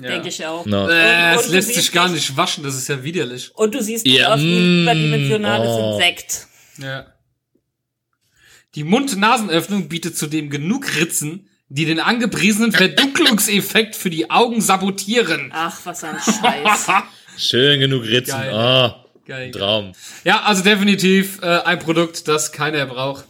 Ja. 0.00 0.10
Denke 0.10 0.28
ich 0.28 0.44
auch. 0.46 0.64
Na. 0.66 0.84
Äh, 0.88 1.32
Und- 1.34 1.40
es 1.40 1.46
und 1.46 1.52
lässt 1.54 1.70
du 1.70 1.74
sich 1.74 1.92
gar 1.92 2.08
nicht- 2.08 2.36
waschen, 2.36 2.62
das 2.64 2.74
ist 2.76 2.88
ja 2.88 3.02
widerlich. 3.02 3.54
Und 3.54 3.74
du 3.74 3.82
siehst 3.82 4.06
Ja, 4.06 4.34
aus 4.34 4.40
wie 4.40 4.56
ein 4.56 4.80
mm, 4.80 4.82
überdimensionales 4.82 5.68
oh. 5.70 5.94
Insekt. 5.98 6.46
Ja. 6.78 7.06
Die 8.74 8.84
Mund-Nasenöffnung 8.84 9.88
bietet 9.88 10.16
zudem 10.16 10.48
genug 10.50 10.96
Ritzen, 10.96 11.48
die 11.68 11.84
den 11.86 12.00
angepriesenen 12.00 12.72
Verdunklungseffekt 12.72 13.96
für 13.96 14.10
die 14.10 14.30
Augen 14.30 14.60
sabotieren. 14.60 15.50
Ach, 15.52 15.78
was 15.84 16.04
ein 16.04 16.16
Scheiß. 16.16 16.86
Schön 17.36 17.80
genug 17.80 18.04
Ritzen. 18.04 18.32
Geil. 18.38 18.52
Ah, 18.54 19.04
Geil. 19.30 19.52
Traum. 19.52 19.92
Ja, 20.24 20.42
also 20.42 20.64
definitiv 20.64 21.40
äh, 21.42 21.46
ein 21.64 21.78
Produkt, 21.78 22.26
das 22.26 22.50
keiner 22.50 22.84
braucht. 22.86 23.24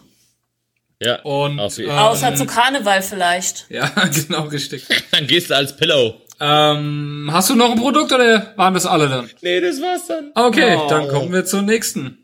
Ja. 0.99 1.21
Und 1.23 1.61
auf 1.61 1.77
jeden- 1.77 1.91
äh, 1.91 1.93
Außer 1.93 2.35
zu 2.35 2.47
Karneval 2.47 3.03
vielleicht. 3.03 3.67
ja, 3.69 3.87
genau 4.29 4.45
richtig. 4.45 4.87
Dann 5.11 5.27
gehst 5.27 5.51
du 5.51 5.57
als 5.57 5.77
Pillow. 5.77 6.21
ähm, 6.41 7.29
hast 7.31 7.51
du 7.51 7.55
noch 7.55 7.71
ein 7.73 7.79
Produkt 7.79 8.13
oder 8.13 8.55
waren 8.57 8.73
das 8.73 8.87
alle 8.87 9.09
dann? 9.11 9.29
Nee, 9.43 9.61
das 9.61 9.79
war's 9.83 10.07
dann. 10.07 10.31
Okay, 10.35 10.75
Oh. 10.81 10.89
dann 10.89 11.07
kommen 11.09 11.31
wir 11.35 11.45
zur 11.45 11.61
nächsten. 11.61 12.20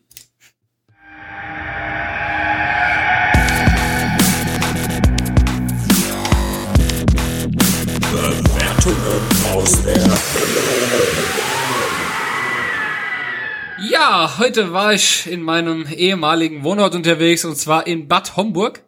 Ja, 13.98 14.36
heute 14.36 14.74
war 14.74 14.92
ich 14.92 15.26
in 15.26 15.40
meinem 15.40 15.86
ehemaligen 15.86 16.64
Wohnort 16.64 16.94
unterwegs 16.94 17.46
und 17.46 17.56
zwar 17.56 17.86
in 17.86 18.08
Bad 18.08 18.36
Homburg 18.36 18.84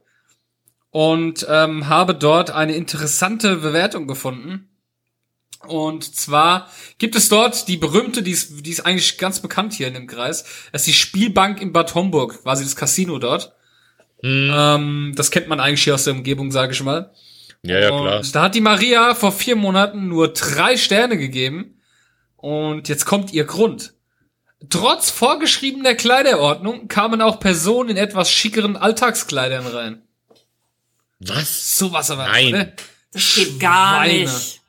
und 0.90 1.46
ähm, 1.48 1.88
habe 1.88 2.14
dort 2.14 2.50
eine 2.50 2.74
interessante 2.74 3.56
Bewertung 3.56 4.06
gefunden. 4.06 4.68
Und 5.66 6.14
zwar 6.14 6.68
gibt 6.98 7.16
es 7.16 7.30
dort 7.30 7.68
die 7.68 7.78
berühmte, 7.78 8.22
die 8.22 8.32
ist, 8.32 8.66
die 8.66 8.70
ist 8.70 8.84
eigentlich 8.84 9.16
ganz 9.16 9.40
bekannt 9.40 9.72
hier 9.72 9.88
in 9.88 9.94
dem 9.94 10.06
Kreis. 10.06 10.44
Das 10.72 10.82
ist 10.82 10.88
die 10.88 10.92
Spielbank 10.92 11.62
in 11.62 11.72
Bad 11.72 11.94
Homburg, 11.94 12.42
quasi 12.42 12.64
das 12.64 12.76
Casino 12.76 13.18
dort. 13.18 13.54
Ähm, 14.22 15.14
das 15.16 15.30
kennt 15.30 15.48
man 15.48 15.58
eigentlich 15.58 15.84
hier 15.84 15.94
aus 15.94 16.04
der 16.04 16.12
Umgebung, 16.12 16.50
sage 16.50 16.74
ich 16.74 16.82
mal. 16.82 17.14
Ja, 17.62 17.80
ja, 17.80 17.88
klar. 17.88 18.18
Und 18.18 18.34
da 18.34 18.42
hat 18.42 18.54
die 18.54 18.60
Maria 18.60 19.14
vor 19.14 19.32
vier 19.32 19.56
Monaten 19.56 20.06
nur 20.06 20.28
drei 20.34 20.76
Sterne 20.76 21.16
gegeben. 21.16 21.80
Und 22.36 22.90
jetzt 22.90 23.06
kommt 23.06 23.32
ihr 23.32 23.44
Grund. 23.44 23.94
Trotz 24.70 25.10
vorgeschriebener 25.10 25.94
Kleiderordnung 25.94 26.88
kamen 26.88 27.22
auch 27.22 27.38
Personen 27.40 27.90
in 27.90 27.96
etwas 27.96 28.30
schickeren 28.30 28.76
Alltagskleidern 28.76 29.66
rein. 29.66 30.02
Was? 31.20 31.78
Sowas 31.78 32.10
aber. 32.10 32.26
Nein. 32.28 32.50
Ne? 32.50 32.72
Das 33.12 33.34
geht 33.34 33.60
gar 33.60 34.04
Schweine. 34.04 34.18
nicht. 34.24 34.60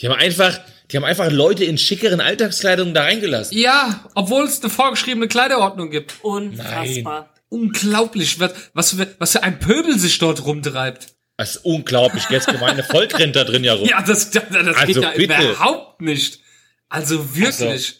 Die 0.00 0.08
haben 0.08 0.18
einfach, 0.18 0.58
die 0.90 0.96
haben 0.96 1.04
einfach 1.04 1.30
Leute 1.30 1.64
in 1.64 1.76
schickeren 1.76 2.20
Alltagskleidung 2.20 2.94
da 2.94 3.02
reingelassen. 3.02 3.56
Ja, 3.58 4.04
obwohl 4.14 4.44
es 4.44 4.60
eine 4.62 4.70
vorgeschriebene 4.70 5.28
Kleiderordnung 5.28 5.90
gibt. 5.90 6.14
Unfassbar. 6.22 7.28
Unglaublich, 7.48 8.38
was, 8.40 8.52
was, 8.74 8.92
für, 8.94 9.14
was 9.18 9.32
für 9.32 9.42
ein 9.42 9.58
Pöbel 9.58 9.98
sich 9.98 10.18
dort 10.18 10.44
rumtreibt. 10.44 11.08
Das 11.36 11.56
ist 11.56 11.64
unglaublich. 11.64 12.24
Jetzt 12.30 12.46
gemeine 12.48 12.82
Volk 12.84 13.18
rennt 13.18 13.34
da 13.34 13.44
drin 13.44 13.64
ja 13.64 13.74
rum. 13.74 13.86
Ja, 13.88 14.02
das, 14.02 14.30
das, 14.30 14.44
das 14.50 14.76
Also 14.76 14.86
geht 14.86 15.02
ja 15.02 15.10
bitte. 15.10 15.34
überhaupt 15.42 16.00
nicht. 16.00 16.40
Also 16.88 17.34
wirklich. 17.36 17.68
Also, 17.68 17.92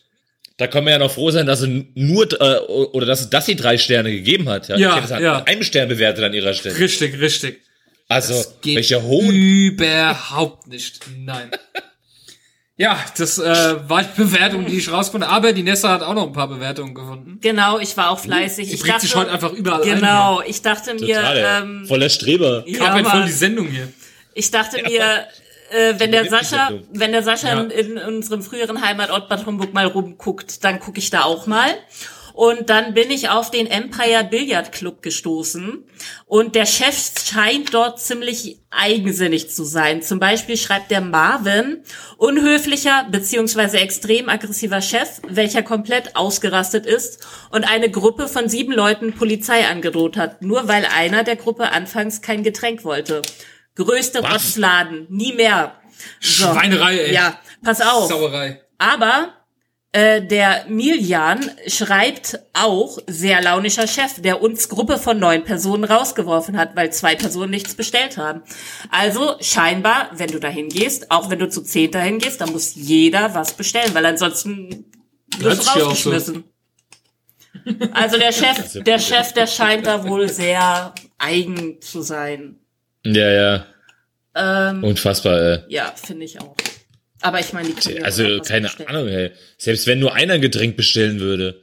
Da 0.60 0.66
kann 0.66 0.84
man 0.84 0.92
ja 0.92 0.98
noch 0.98 1.10
froh 1.10 1.30
sein, 1.30 1.46
dass 1.46 1.60
sie 1.60 1.86
nur, 1.94 2.30
äh, 2.38 2.58
oder 2.58 3.06
dass, 3.06 3.30
dass 3.30 3.46
sie 3.46 3.56
drei 3.56 3.78
Sterne 3.78 4.10
gegeben 4.10 4.46
hat. 4.50 4.68
Ja, 4.68 4.76
Ja, 4.76 5.02
ich 5.02 5.08
ja. 5.08 5.38
mit 5.38 5.48
einem 5.48 5.62
Stern 5.62 5.88
bewertet 5.88 6.22
an 6.22 6.34
ihrer 6.34 6.52
Stelle. 6.52 6.76
Richtig, 6.78 7.18
richtig. 7.18 7.62
Also, 8.08 8.34
Geht 8.60 8.76
welcher 8.76 9.02
Hohn. 9.02 9.34
Überhaupt 9.34 10.66
nicht. 10.66 11.00
Nein. 11.18 11.50
Ja, 12.76 12.98
das 13.18 13.38
äh, 13.38 13.76
war 13.90 14.02
die 14.02 14.22
Bewertung, 14.22 14.64
die 14.64 14.78
ich 14.78 14.90
rausgefunden 14.90 15.28
habe. 15.28 15.48
Aber 15.48 15.52
die 15.52 15.62
Nessa 15.62 15.90
hat 15.90 16.02
auch 16.02 16.14
noch 16.14 16.26
ein 16.28 16.32
paar 16.32 16.48
Bewertungen 16.48 16.94
gefunden. 16.94 17.38
Genau, 17.42 17.78
ich 17.78 17.94
war 17.98 18.08
auch 18.08 18.18
fleißig. 18.18 18.68
Die 18.68 18.74
Ich 18.74 18.80
bringt 18.80 18.94
dachte, 18.94 19.06
sich 19.06 19.14
heute 19.14 19.30
einfach 19.30 19.52
überall 19.52 19.82
ein. 19.82 19.96
Genau, 19.96 20.40
ich 20.46 20.62
dachte 20.62 20.94
mir, 20.94 21.16
Total, 21.16 21.62
ähm, 21.62 21.84
Voller 21.86 22.08
Streber. 22.08 22.62
Ich 22.64 22.78
ja, 22.78 22.88
habe 22.88 23.04
voll 23.04 23.18
Mann. 23.18 23.26
die 23.26 23.32
Sendung 23.32 23.66
hier. 23.68 23.92
Ich 24.32 24.50
dachte 24.50 24.82
mir, 24.82 25.26
äh, 25.70 25.94
wenn 25.98 26.12
der 26.12 26.28
Sascha, 26.28 26.72
wenn 26.92 27.12
der 27.12 27.22
Sascha 27.22 27.48
Ja. 27.48 27.60
in, 27.62 27.96
in 27.96 27.98
unserem 27.98 28.42
früheren 28.42 28.82
Heimatort 28.82 29.28
Bad 29.28 29.46
Homburg 29.46 29.72
mal 29.72 29.86
rumguckt, 29.86 30.64
dann 30.64 30.80
gucke 30.80 30.98
ich 30.98 31.10
da 31.10 31.22
auch 31.22 31.46
mal. 31.46 31.70
Und 32.32 32.70
dann 32.70 32.94
bin 32.94 33.10
ich 33.10 33.28
auf 33.28 33.50
den 33.50 33.66
Empire 33.66 34.24
Billiard 34.30 34.72
Club 34.72 35.02
gestoßen. 35.02 35.84
Und 36.26 36.54
der 36.54 36.64
Chef 36.64 37.12
scheint 37.22 37.74
dort 37.74 38.00
ziemlich 38.00 38.60
eigensinnig 38.70 39.50
zu 39.50 39.64
sein. 39.64 40.00
Zum 40.00 40.20
Beispiel 40.20 40.56
schreibt 40.56 40.90
der 40.90 41.00
Marvin, 41.02 41.82
unhöflicher 42.16 43.06
beziehungsweise 43.10 43.78
extrem 43.80 44.28
aggressiver 44.28 44.80
Chef, 44.80 45.20
welcher 45.28 45.62
komplett 45.62 46.16
ausgerastet 46.16 46.86
ist 46.86 47.26
und 47.50 47.64
eine 47.70 47.90
Gruppe 47.90 48.28
von 48.28 48.48
sieben 48.48 48.72
Leuten 48.72 49.12
Polizei 49.12 49.66
angedroht 49.66 50.16
hat, 50.16 50.40
nur 50.40 50.68
weil 50.68 50.86
einer 50.96 51.24
der 51.24 51.36
Gruppe 51.36 51.72
anfangs 51.72 52.22
kein 52.22 52.42
Getränk 52.42 52.84
wollte. 52.84 53.22
Größte 53.84 54.22
Was? 54.22 54.56
Nie 55.08 55.32
mehr. 55.32 55.74
So. 56.20 56.52
Schweinerei, 56.52 56.98
ey. 56.98 57.14
Ja, 57.14 57.38
pass 57.62 57.80
auf. 57.80 58.08
Sauerei. 58.08 58.60
Aber 58.78 59.34
äh, 59.92 60.22
der 60.22 60.66
Miljan 60.68 61.50
schreibt 61.66 62.38
auch, 62.52 62.98
sehr 63.08 63.42
launischer 63.42 63.88
Chef, 63.88 64.22
der 64.22 64.40
uns 64.40 64.68
Gruppe 64.68 64.98
von 64.98 65.18
neun 65.18 65.42
Personen 65.42 65.82
rausgeworfen 65.82 66.56
hat, 66.56 66.76
weil 66.76 66.92
zwei 66.92 67.16
Personen 67.16 67.50
nichts 67.50 67.74
bestellt 67.74 68.16
haben. 68.16 68.42
Also 68.90 69.34
scheinbar, 69.40 70.10
wenn 70.12 70.30
du 70.30 70.38
dahin 70.38 70.68
gehst, 70.68 71.10
auch 71.10 71.28
wenn 71.28 71.40
du 71.40 71.48
zu 71.48 71.62
zehn 71.62 71.90
dahin 71.90 72.18
gehst, 72.20 72.40
dann 72.40 72.52
muss 72.52 72.76
jeder 72.76 73.34
was 73.34 73.54
bestellen, 73.54 73.92
weil 73.92 74.06
ansonsten 74.06 74.84
wirst 75.38 75.62
du 75.62 75.80
so. 75.80 75.86
rausgeschmissen. 75.86 76.44
Also 77.92 78.16
der 78.16 78.32
Chef, 78.32 78.84
der 78.84 79.00
Chef, 79.00 79.32
der 79.32 79.48
scheint 79.48 79.86
da 79.86 80.06
wohl 80.06 80.28
sehr 80.28 80.94
eigen 81.18 81.80
zu 81.82 82.02
sein. 82.02 82.59
Ja, 83.04 83.30
ja. 83.30 83.66
Ähm, 84.34 84.84
Unfassbar, 84.84 85.40
ey. 85.40 85.58
ja, 85.68 85.92
finde 85.96 86.24
ich 86.24 86.40
auch. 86.40 86.54
Aber 87.22 87.40
ich 87.40 87.52
meine, 87.52 87.68
die 87.68 87.74
können 87.74 87.96
ja 87.98 88.02
Also, 88.04 88.24
auch 88.24 88.40
was 88.40 88.48
keine 88.48 88.68
bestellen. 88.68 88.88
Ahnung, 88.90 89.08
ey. 89.08 89.30
Selbst 89.58 89.86
wenn 89.86 89.98
nur 89.98 90.14
einer 90.14 90.34
ein 90.34 90.40
Getränk 90.40 90.76
bestellen 90.76 91.20
würde. 91.20 91.62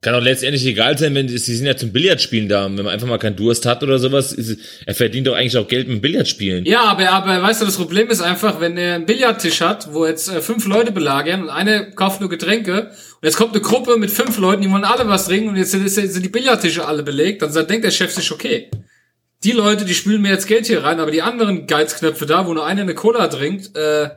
Kann 0.00 0.14
doch 0.14 0.20
letztendlich 0.22 0.64
egal 0.66 0.98
sein, 0.98 1.14
wenn 1.14 1.28
sie 1.28 1.38
sind 1.38 1.66
ja 1.66 1.76
zum 1.76 1.92
Billardspielen 1.92 2.48
da. 2.48 2.66
Und 2.66 2.76
wenn 2.76 2.84
man 2.84 2.94
einfach 2.94 3.06
mal 3.06 3.18
keinen 3.18 3.36
Durst 3.36 3.66
hat 3.66 3.82
oder 3.84 3.98
sowas, 4.00 4.32
ist, 4.32 4.58
er 4.84 4.94
verdient 4.94 5.28
doch 5.28 5.34
eigentlich 5.34 5.56
auch 5.56 5.68
Geld 5.68 5.86
mit 5.86 5.98
dem 5.98 6.00
Billardspielen. 6.00 6.64
Ja, 6.64 6.82
aber, 6.84 7.08
aber 7.10 7.40
weißt 7.42 7.62
du, 7.62 7.66
das 7.66 7.76
Problem 7.76 8.08
ist 8.10 8.20
einfach, 8.20 8.60
wenn 8.60 8.76
er 8.76 8.96
einen 8.96 9.06
Billardtisch 9.06 9.60
hat, 9.60 9.92
wo 9.92 10.04
jetzt 10.06 10.28
äh, 10.28 10.40
fünf 10.40 10.66
Leute 10.66 10.90
belagern 10.90 11.42
und 11.42 11.50
eine 11.50 11.90
kauft 11.92 12.20
nur 12.20 12.30
Getränke 12.30 12.90
und 12.90 13.24
jetzt 13.24 13.36
kommt 13.36 13.52
eine 13.54 13.60
Gruppe 13.62 13.96
mit 13.96 14.10
fünf 14.10 14.38
Leuten, 14.38 14.62
die 14.62 14.70
wollen 14.70 14.84
alle 14.84 15.06
was 15.08 15.26
trinken 15.26 15.50
und 15.50 15.56
jetzt 15.56 15.70
sind, 15.70 15.88
sind 15.88 16.24
die 16.24 16.28
Billardtische 16.28 16.84
alle 16.84 17.02
belegt, 17.04 17.42
dann 17.42 17.52
denkt 17.66 17.84
der 17.84 17.90
Chef 17.92 18.12
sich, 18.12 18.30
okay, 18.32 18.70
die 19.44 19.52
Leute, 19.52 19.84
die 19.84 19.94
spülen 19.94 20.22
mir 20.22 20.30
jetzt 20.30 20.46
Geld 20.46 20.66
hier 20.66 20.84
rein, 20.84 21.00
aber 21.00 21.10
die 21.10 21.22
anderen 21.22 21.66
Geizknöpfe 21.66 22.26
da, 22.26 22.46
wo 22.46 22.54
nur 22.54 22.64
einer 22.66 22.82
eine 22.82 22.94
Cola 22.94 23.28
trinkt, 23.28 23.76
äh, 23.76 24.10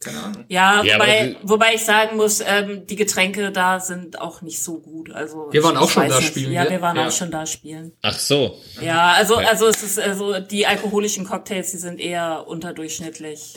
keine 0.00 0.22
Ahnung. 0.22 0.44
Ja, 0.48 0.82
Ja, 0.84 0.94
wobei, 0.94 1.36
wobei 1.42 1.74
ich 1.74 1.84
sagen 1.84 2.16
muss, 2.16 2.40
ähm, 2.46 2.86
die 2.86 2.94
Getränke 2.96 3.50
da 3.50 3.80
sind 3.80 4.20
auch 4.20 4.42
nicht 4.42 4.62
so 4.62 4.78
gut. 4.80 5.10
Also 5.12 5.48
Wir 5.50 5.62
waren 5.64 5.76
auch 5.76 5.90
schon 5.90 6.08
da 6.08 6.16
nicht. 6.18 6.28
spielen, 6.28 6.52
Ja, 6.52 6.68
wir 6.70 6.80
waren 6.80 6.96
Ja. 6.96 7.08
auch 7.08 7.12
schon 7.12 7.30
da 7.30 7.44
spielen. 7.46 7.92
Ach 8.02 8.18
so. 8.18 8.58
Ja, 8.80 9.12
also 9.12 9.36
also 9.36 9.66
es 9.66 9.82
ist 9.82 9.98
also 10.00 10.38
die 10.40 10.66
alkoholischen 10.66 11.24
Cocktails, 11.26 11.72
die 11.72 11.78
sind 11.78 12.00
eher 12.00 12.44
unterdurchschnittlich. 12.46 13.56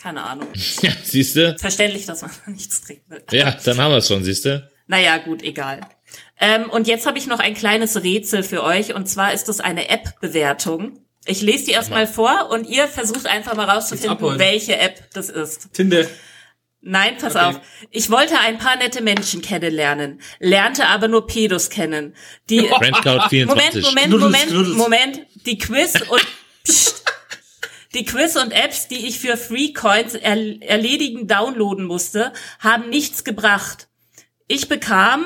Keine 0.00 0.22
Ahnung. 0.22 0.48
Ja, 0.82 0.92
siehst 1.02 1.34
du? 1.36 1.56
Verständlich, 1.58 2.06
dass 2.06 2.22
man 2.22 2.30
nichts 2.46 2.82
trinken 2.82 3.10
will. 3.10 3.22
Ja, 3.32 3.50
dann 3.64 3.78
haben 3.78 3.90
wir 3.90 3.98
es 3.98 4.08
schon, 4.08 4.22
siehst 4.22 4.44
du? 4.44 4.68
Naja, 4.86 5.18
gut, 5.18 5.42
egal. 5.42 5.80
Ähm, 6.38 6.68
und 6.70 6.86
jetzt 6.86 7.06
habe 7.06 7.18
ich 7.18 7.26
noch 7.26 7.38
ein 7.38 7.54
kleines 7.54 8.02
Rätsel 8.02 8.42
für 8.42 8.62
euch 8.62 8.94
und 8.94 9.06
zwar 9.08 9.32
ist 9.32 9.44
das 9.48 9.60
eine 9.60 9.88
App-Bewertung. 9.88 11.00
Ich 11.24 11.40
lese 11.42 11.64
die 11.66 11.70
erstmal 11.72 12.06
vor 12.06 12.50
und 12.50 12.68
ihr 12.68 12.86
versucht 12.86 13.26
einfach 13.26 13.54
mal 13.54 13.68
rauszufinden, 13.68 14.38
welche 14.38 14.78
App 14.78 15.10
das 15.12 15.28
ist. 15.28 15.72
Tinder. 15.72 16.06
Nein, 16.82 17.16
pass 17.18 17.34
Okay. 17.34 17.44
auf. 17.46 17.60
Ich 17.90 18.10
wollte 18.10 18.38
ein 18.38 18.58
paar 18.58 18.76
nette 18.76 19.02
Menschen 19.02 19.42
kennenlernen, 19.42 20.20
lernte 20.38 20.86
aber 20.86 21.08
nur 21.08 21.26
Pedos 21.26 21.68
kennen. 21.68 22.14
Die 22.48 22.60
Friendscout 22.68 23.22
24. 23.28 23.84
Moment, 23.86 24.10
Moment, 24.10 24.50
Moment. 24.52 24.76
Moment. 24.76 25.26
Die 25.46 25.58
Quiz 25.58 25.94
und 26.08 26.24
Psst. 26.62 27.02
die 27.94 28.04
Quiz 28.04 28.36
und 28.36 28.52
Apps, 28.52 28.86
die 28.86 29.06
ich 29.08 29.18
für 29.18 29.36
Free 29.36 29.72
Coins 29.72 30.14
er, 30.14 30.36
erledigen, 30.62 31.26
downloaden 31.26 31.86
musste, 31.86 32.32
haben 32.60 32.88
nichts 32.88 33.24
gebracht. 33.24 33.88
Ich 34.46 34.68
bekam 34.68 35.24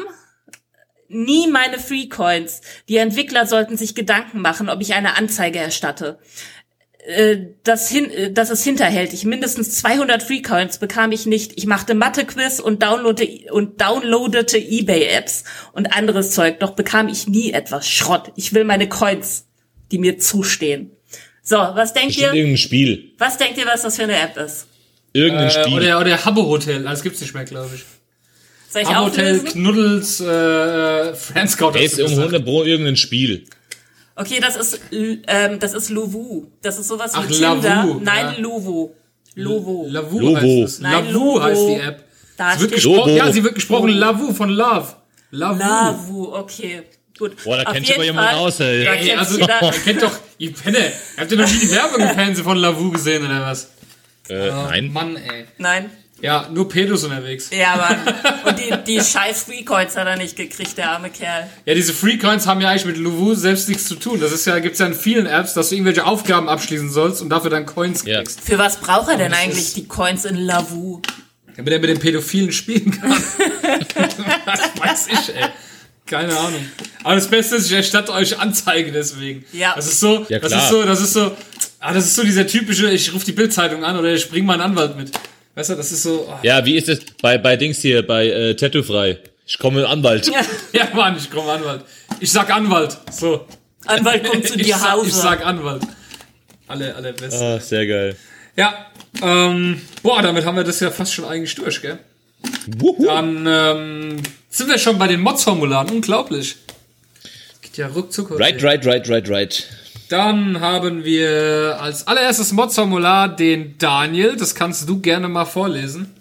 nie 1.11 1.48
meine 1.48 1.78
Free 1.78 2.06
Coins. 2.08 2.61
Die 2.88 2.96
Entwickler 2.96 3.44
sollten 3.46 3.76
sich 3.76 3.94
Gedanken 3.94 4.40
machen, 4.40 4.68
ob 4.68 4.80
ich 4.80 4.94
eine 4.94 5.16
Anzeige 5.16 5.58
erstatte. 5.58 6.18
Äh, 7.06 7.36
Das, 7.64 7.88
hin, 7.90 8.11
äh, 8.11 8.32
das 8.32 8.50
ist 8.50 8.62
hinterhältig. 8.64 9.24
Mindestens 9.24 9.74
200 9.76 10.22
Free 10.22 10.42
Coins 10.42 10.78
bekam 10.78 11.12
ich 11.12 11.26
nicht. 11.26 11.52
Ich 11.56 11.66
machte 11.66 11.94
Mathe-Quiz 11.94 12.61
und 12.61 12.82
downloadete, 12.82 13.52
und 13.52 13.80
downloadete 13.80 14.58
Ebay-Apps 14.58 15.44
und 15.72 15.92
anderes 15.96 16.30
Zeug. 16.32 16.61
Doch 16.61 16.70
bekam 16.72 17.08
ich 17.08 17.26
nie 17.26 17.52
etwas. 17.52 17.88
Schrott. 17.88 18.32
Ich 18.36 18.52
will 18.54 18.64
meine 18.64 18.88
Coins, 18.88 19.46
die 19.90 19.98
mir 19.98 20.18
zustehen. 20.18 20.90
So, 21.42 21.56
was 21.56 21.94
denkt 21.94 22.08
Bestimmt 22.08 22.34
ihr? 22.34 22.38
irgendein 22.38 22.58
Spiel. 22.58 23.12
Was 23.18 23.38
denkt 23.38 23.58
ihr, 23.58 23.66
was 23.66 23.82
das 23.82 23.96
für 23.96 24.04
eine 24.04 24.16
App 24.20 24.36
ist? 24.36 24.66
Irgendein 25.12 25.48
Äh, 25.48 25.50
Spiel. 25.50 25.74
oder, 25.74 26.00
oder 26.00 26.24
Habbo 26.24 26.46
Hotel. 26.46 26.82
Das 26.84 27.02
gibt's 27.02 27.20
nicht 27.20 27.34
mehr, 27.34 27.44
glaube 27.44 27.70
ich. 27.74 27.82
Soll 28.73 28.83
ich 28.83 28.89
Habbo 28.89 29.07
Hotel? 29.07 29.41
Knuddels, 29.41 30.21
äh, 30.21 31.14
Friendscout. 31.14 31.73
Ey, 31.75 31.87
ist 31.87 31.99
irgendwo 31.99 32.62
irgendein 32.62 32.97
Spiel. 32.97 33.45
Okay, 34.14 34.39
das 34.41 34.57
ist, 34.57 34.81
ähm, 34.93 35.59
das 35.59 35.75
ist 35.75 35.89
Luvu. 35.91 36.47
Das 36.62 36.79
ist 36.79 36.89
sowas 36.89 37.12
wie 37.14 37.18
Ach, 37.18 37.27
Tinder. 37.27 37.57
Lavu, 37.57 38.01
Nein, 38.01 38.35
ja. 38.37 38.41
Luvu. 38.41 38.91
Luvu. 39.35 39.87
Lavu 39.89 40.21
Lovo. 40.21 40.37
heißt 40.37 40.47
es. 40.64 40.81
Nein, 40.81 40.93
Lavu 41.07 41.12
Lovo. 41.12 41.43
heißt 41.43 41.68
die 41.68 41.75
App. 41.81 42.05
Da 42.37 42.55
Es 42.55 42.61
wird 42.61 42.73
gesprochen, 42.73 42.97
Lovo. 42.99 43.11
ja, 43.16 43.33
sie 43.33 43.45
wird 43.45 43.55
gesprochen 43.55 43.89
Lavu 43.91 44.33
von 44.35 44.51
Love. 44.51 44.89
Lavu. 45.31 45.59
Lavu, 45.59 46.35
okay. 46.35 46.83
Gut. 47.18 47.43
Boah, 47.45 47.57
da 47.59 47.62
Auf 47.64 47.73
kennt 47.75 47.87
sich 47.87 47.95
aber 47.97 48.05
jemand 48.05 48.33
aus, 48.35 48.61
ey. 48.61 48.85
Da 48.85 48.93
Ey, 48.95 49.07
kennt 49.09 49.18
also, 49.18 49.39
ihr 49.39 49.47
kennt 49.85 50.03
doch, 50.03 50.12
ihr 50.39 50.53
Penne, 50.55 50.93
habt 51.18 51.31
ihr 51.33 51.39
noch 51.39 51.47
nie 51.53 51.59
die 51.59 51.71
Werbung 51.71 52.01
im 52.01 52.09
Fernsehen 52.14 52.45
von 52.45 52.57
Lavu 52.57 52.91
gesehen 52.91 53.25
oder 53.27 53.43
was? 53.43 53.71
Äh, 54.29 54.49
nein. 54.49 54.93
Mann, 54.93 55.16
ey. 55.16 55.45
Nein. 55.59 55.91
Ja, 56.23 56.49
nur 56.53 56.68
Pedos 56.68 57.05
unterwegs. 57.05 57.49
Ja, 57.51 57.77
Mann. 57.77 58.14
Und 58.45 58.59
die, 58.59 58.73
die 58.87 59.01
scheiß 59.01 59.45
Free 59.45 59.62
Coins 59.64 59.97
hat 59.97 60.07
er 60.07 60.16
nicht 60.16 60.37
gekriegt, 60.37 60.77
der 60.77 60.91
arme 60.91 61.11
Kerl. 61.11 61.49
Ja, 61.64 61.75
diese 61.75 61.95
Free 61.95 62.18
Coins 62.18 62.47
haben 62.47 62.61
ja 62.61 62.68
eigentlich 62.68 62.85
mit 62.85 62.99
Lavu 62.99 63.35
selbst 63.35 63.68
nichts 63.68 63.87
zu 63.87 63.95
tun. 63.95 64.21
Das 64.21 64.31
ist 64.33 64.47
ja, 64.47 64.59
gibt's 64.59 64.79
ja 64.81 64.87
in 64.87 64.95
vielen 64.95 65.27
Apps, 65.27 65.55
dass 65.55 65.71
du 65.71 65.77
irgendwelche 65.77 66.05
Aufgaben 66.05 66.49
abschließen 66.49 66.91
sollst 66.91 67.23
und 67.23 67.31
dafür 67.31 67.51
dann 67.51 67.64
Coins 67.66 68.05
Ja. 68.05 68.18
kriegst. 68.18 68.41
Für 68.41 68.59
was 68.59 68.77
braucht 68.79 69.09
er 69.11 69.16
denn 69.16 69.33
eigentlich 69.33 69.73
die 69.75 69.87
Coins 69.89 70.25
in 70.27 70.37
Lavu? 70.37 71.01
Damit 71.57 71.73
er 71.73 71.79
mit 71.81 71.91
den 71.91 71.99
Pädophilen 71.99 72.53
spielen 72.53 72.91
kann. 72.91 73.11
das 74.47 74.61
weiß 74.79 75.07
ich, 75.12 75.35
ey. 75.35 75.45
Keine 76.07 76.37
Ahnung. 76.37 76.66
Aber 77.05 77.14
das 77.14 77.29
Beste 77.29 77.57
ist, 77.57 77.66
ich 77.66 77.73
erstatte 77.73 78.12
euch 78.12 78.39
Anzeige 78.39 78.91
deswegen. 78.93 79.45
Ja. 79.53 79.75
Das 79.77 79.87
ist 79.87 80.01
so, 80.01 80.27
Ja, 80.29 80.39
das 80.41 80.53
ist 80.53 80.68
so, 80.68 80.83
das 80.85 81.01
ist 81.01 81.12
so, 81.12 81.37
ah, 81.79 81.93
das 81.95 82.05
ist 82.07 82.16
so 82.16 82.25
dieser 82.25 82.47
typische, 82.47 82.91
ich 82.91 83.14
rufe 83.14 83.25
die 83.25 83.33
Bildzeitung 83.33 83.85
an 83.85 83.97
oder 83.97 84.12
ich 84.12 84.29
bring 84.29 84.45
meinen 84.45 84.61
Anwalt 84.61 84.97
mit. 84.97 85.12
Weißt 85.61 85.68
du, 85.68 85.74
das 85.74 85.92
ist 85.92 86.04
so, 86.04 86.26
ah, 86.26 86.40
Ja, 86.42 86.64
wie 86.64 86.74
ist 86.74 86.88
es 86.88 87.00
bei, 87.20 87.36
bei 87.36 87.54
Dings 87.54 87.82
hier, 87.82 88.06
bei 88.06 88.28
äh, 88.28 88.54
Tattoo 88.56 88.82
frei? 88.82 89.18
Ich 89.46 89.58
komme 89.58 89.86
Anwalt. 89.86 90.26
ja 90.72 90.88
Mann, 90.94 91.18
ich 91.18 91.30
komme 91.30 91.52
Anwalt. 91.52 91.84
Ich 92.18 92.32
sag 92.32 92.50
Anwalt. 92.50 92.96
So. 93.11 93.46
Anwalt 93.84 94.24
kommt 94.24 94.48
zu 94.48 94.56
dir 94.56 94.80
Hause. 94.90 95.08
ich 95.08 95.14
sag 95.14 95.44
Anwalt. 95.44 95.82
Alle, 96.66 96.94
alle 96.94 97.12
best. 97.12 97.42
Ah, 97.42 97.61
sehr 97.61 97.86
geil. 97.86 98.16
Ja, 98.56 98.86
ähm, 99.20 99.82
boah, 100.02 100.22
damit 100.22 100.46
haben 100.46 100.56
wir 100.56 100.64
das 100.64 100.80
ja 100.80 100.90
fast 100.90 101.12
schon 101.12 101.26
eigentlich 101.26 101.54
durch, 101.54 101.82
gell? 101.82 101.98
Wuhu. 102.78 103.04
Dann 103.04 103.46
ähm, 103.46 104.16
sind 104.48 104.70
wir 104.70 104.78
schon 104.78 104.98
bei 104.98 105.08
den 105.08 105.20
Mods-Formularen. 105.20 105.90
Unglaublich. 105.90 106.56
Geht 107.61 107.76
ja 107.76 107.88
ruckzuck. 107.88 108.30
Right, 108.30 108.62
right, 108.62 108.86
right, 108.86 109.06
right, 109.11 109.28
right. 109.28 109.66
Dann 110.11 110.61
haben 110.61 111.04
wir 111.04 111.78
als 111.80 112.06
allererstes 112.06 112.50
Mods-Formular 112.52 113.34
den 113.36 113.78
Daniel. 113.78 114.36
Das 114.36 114.54
kannst 114.56 114.88
du 114.88 115.00
gerne 115.00 115.28
mal 115.28 115.44
vorlesen. 115.44 116.12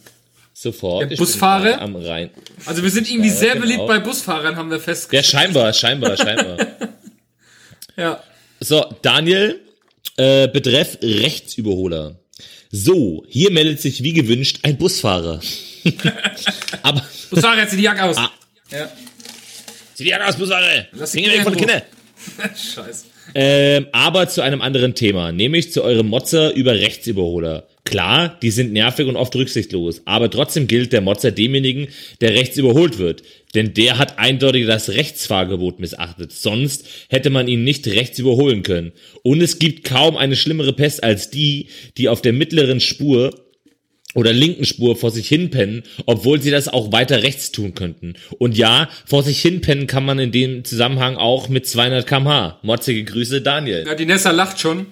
Sofort. 0.54 1.10
Der 1.10 1.16
Busfahrer? 1.18 1.82
Am 1.82 1.96
Rhein. 1.96 2.30
Also 2.68 2.84
wir 2.84 2.92
sind 2.92 3.10
irgendwie 3.10 3.30
Ja, 3.30 3.36
sehr 3.36 3.54
genau. 3.54 3.66
beliebt 3.66 3.88
bei 3.88 3.98
Busfahrern, 4.00 4.56
haben 4.58 4.70
wir 4.70 4.78
Ja, 4.78 4.84
festgestellt. 4.84 5.26
scheinbar, 5.26 5.74
scheinbar, 5.74 6.16
scheinbar. 6.18 6.58
Ja. 7.98 8.24
So, 8.62 8.86
Daniel, 9.02 9.60
äh, 10.18 10.48
betreff 10.48 10.98
Rechtsüberholer. 11.02 12.16
So, 12.72 13.26
hier 13.28 13.52
meldet 13.52 13.82
sich 13.82 14.04
wie 14.04 14.14
gewünscht 14.14 14.60
ein 14.64 14.78
Busfahrer. 14.78 15.42
Aber, 16.84 17.04
Busfahrer, 17.30 17.58
jetzt 17.60 17.72
zieh 17.72 17.78
die 17.78 17.84
Jacke 17.84 18.04
aus. 18.04 18.18
Ah. 18.18 18.32
Ja. 18.72 18.90
zieh 19.96 20.04
die 20.04 20.10
Jacke 20.12 20.28
aus, 20.28 20.38
Busfahrer! 20.38 20.86
Lass 20.94 21.12
die 21.12 21.18
Finger 21.24 21.34
weg 21.34 21.44
von 21.44 21.54
den 21.54 21.60
Kinder 21.60 21.82
Kindern! 21.82 22.56
Scheiße. 22.56 23.06
Ähm, 23.36 23.88
aber 23.92 24.28
zu 24.28 24.42
einem 24.42 24.62
anderen 24.62 24.96
Thema, 24.96 25.32
nämlich 25.32 25.72
zu 25.72 25.84
eurem 25.84 26.08
Motzer 26.08 26.54
über 26.54 26.74
Rechtsüberholer. 26.74 27.68
Klar, 27.86 28.38
die 28.42 28.52
sind 28.52 28.72
nervig 28.72 29.08
und 29.08 29.16
oft 29.16 29.36
rücksichtslos, 29.36 30.04
aber 30.06 30.30
trotzdem 30.30 30.68
gilt 30.68 30.94
der 30.94 31.02
Motzer 31.02 31.32
demjenigen, 31.32 31.88
der 32.22 32.34
rechts 32.34 32.58
überholt 32.58 33.00
wird. 33.00 33.24
Denn 33.56 33.74
der 33.74 33.98
hat 33.98 34.20
eindeutig 34.20 34.68
das 34.68 34.90
Rechtsfahrgebot 34.90 35.80
missachtet. 35.80 36.32
Sonst 36.32 36.86
hätte 37.10 37.32
man 37.32 37.48
ihn 37.48 37.64
nicht 37.64 37.88
rechts 37.88 38.20
überholen 38.20 38.62
können. 38.62 38.92
Und 39.24 39.42
es 39.42 39.58
gibt 39.58 39.86
kaum 39.86 40.18
eine 40.18 40.36
schlimmere 40.36 40.74
Pest 40.74 41.04
als 41.04 41.32
die, 41.32 41.68
die 41.98 42.10
auf 42.10 42.22
der 42.22 42.34
mittleren 42.34 42.80
Spur 42.80 43.34
oder 44.16 44.34
linken 44.34 44.66
Spur 44.66 44.96
vor 44.96 45.12
sich 45.12 45.28
hinpennen, 45.28 45.84
obwohl 46.06 46.42
sie 46.42 46.52
das 46.52 46.68
auch 46.68 46.92
weiter 46.92 47.22
rechts 47.22 47.52
tun 47.52 47.76
könnten. 47.76 48.16
Und 48.40 48.58
ja, 48.58 48.90
vor 49.06 49.24
sich 49.24 49.42
hinpennen 49.42 49.88
kann 49.88 50.06
man 50.06 50.18
in 50.20 50.32
dem 50.32 50.66
Zusammenhang 50.66 51.16
auch 51.16 51.48
mit 51.48 51.68
200 51.68 52.08
kmh. 52.08 52.60
Motzige 52.64 53.04
Grüße, 53.04 53.42
Daniel. 53.42 53.86
Ja, 53.86 53.96
die 53.96 54.06
Nessa 54.06 54.32
lacht 54.32 54.60
schon. 54.60 54.88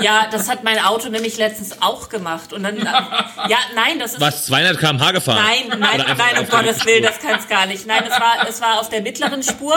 Ja, 0.00 0.28
das 0.30 0.48
hat 0.48 0.64
mein 0.64 0.78
Auto 0.78 1.08
nämlich 1.10 1.36
letztens 1.36 1.82
auch 1.82 2.08
gemacht. 2.08 2.52
Und 2.52 2.62
dann, 2.62 2.78
ja, 2.78 3.58
nein, 3.74 3.98
das 3.98 4.14
ist. 4.14 4.20
Was, 4.20 4.46
200 4.46 4.78
kmh 4.78 5.12
gefahren? 5.12 5.44
Nein, 5.44 5.78
nein, 5.78 6.16
nein, 6.16 6.38
um 6.42 6.48
Gottes 6.48 6.84
Willen, 6.86 7.02
das 7.02 7.18
kann 7.18 7.38
es 7.38 7.48
gar 7.48 7.66
nicht. 7.66 7.86
Nein, 7.86 8.04
es 8.04 8.20
war, 8.20 8.48
es 8.48 8.60
war 8.60 8.80
auf 8.80 8.88
der 8.88 9.02
mittleren 9.02 9.42
Spur 9.42 9.74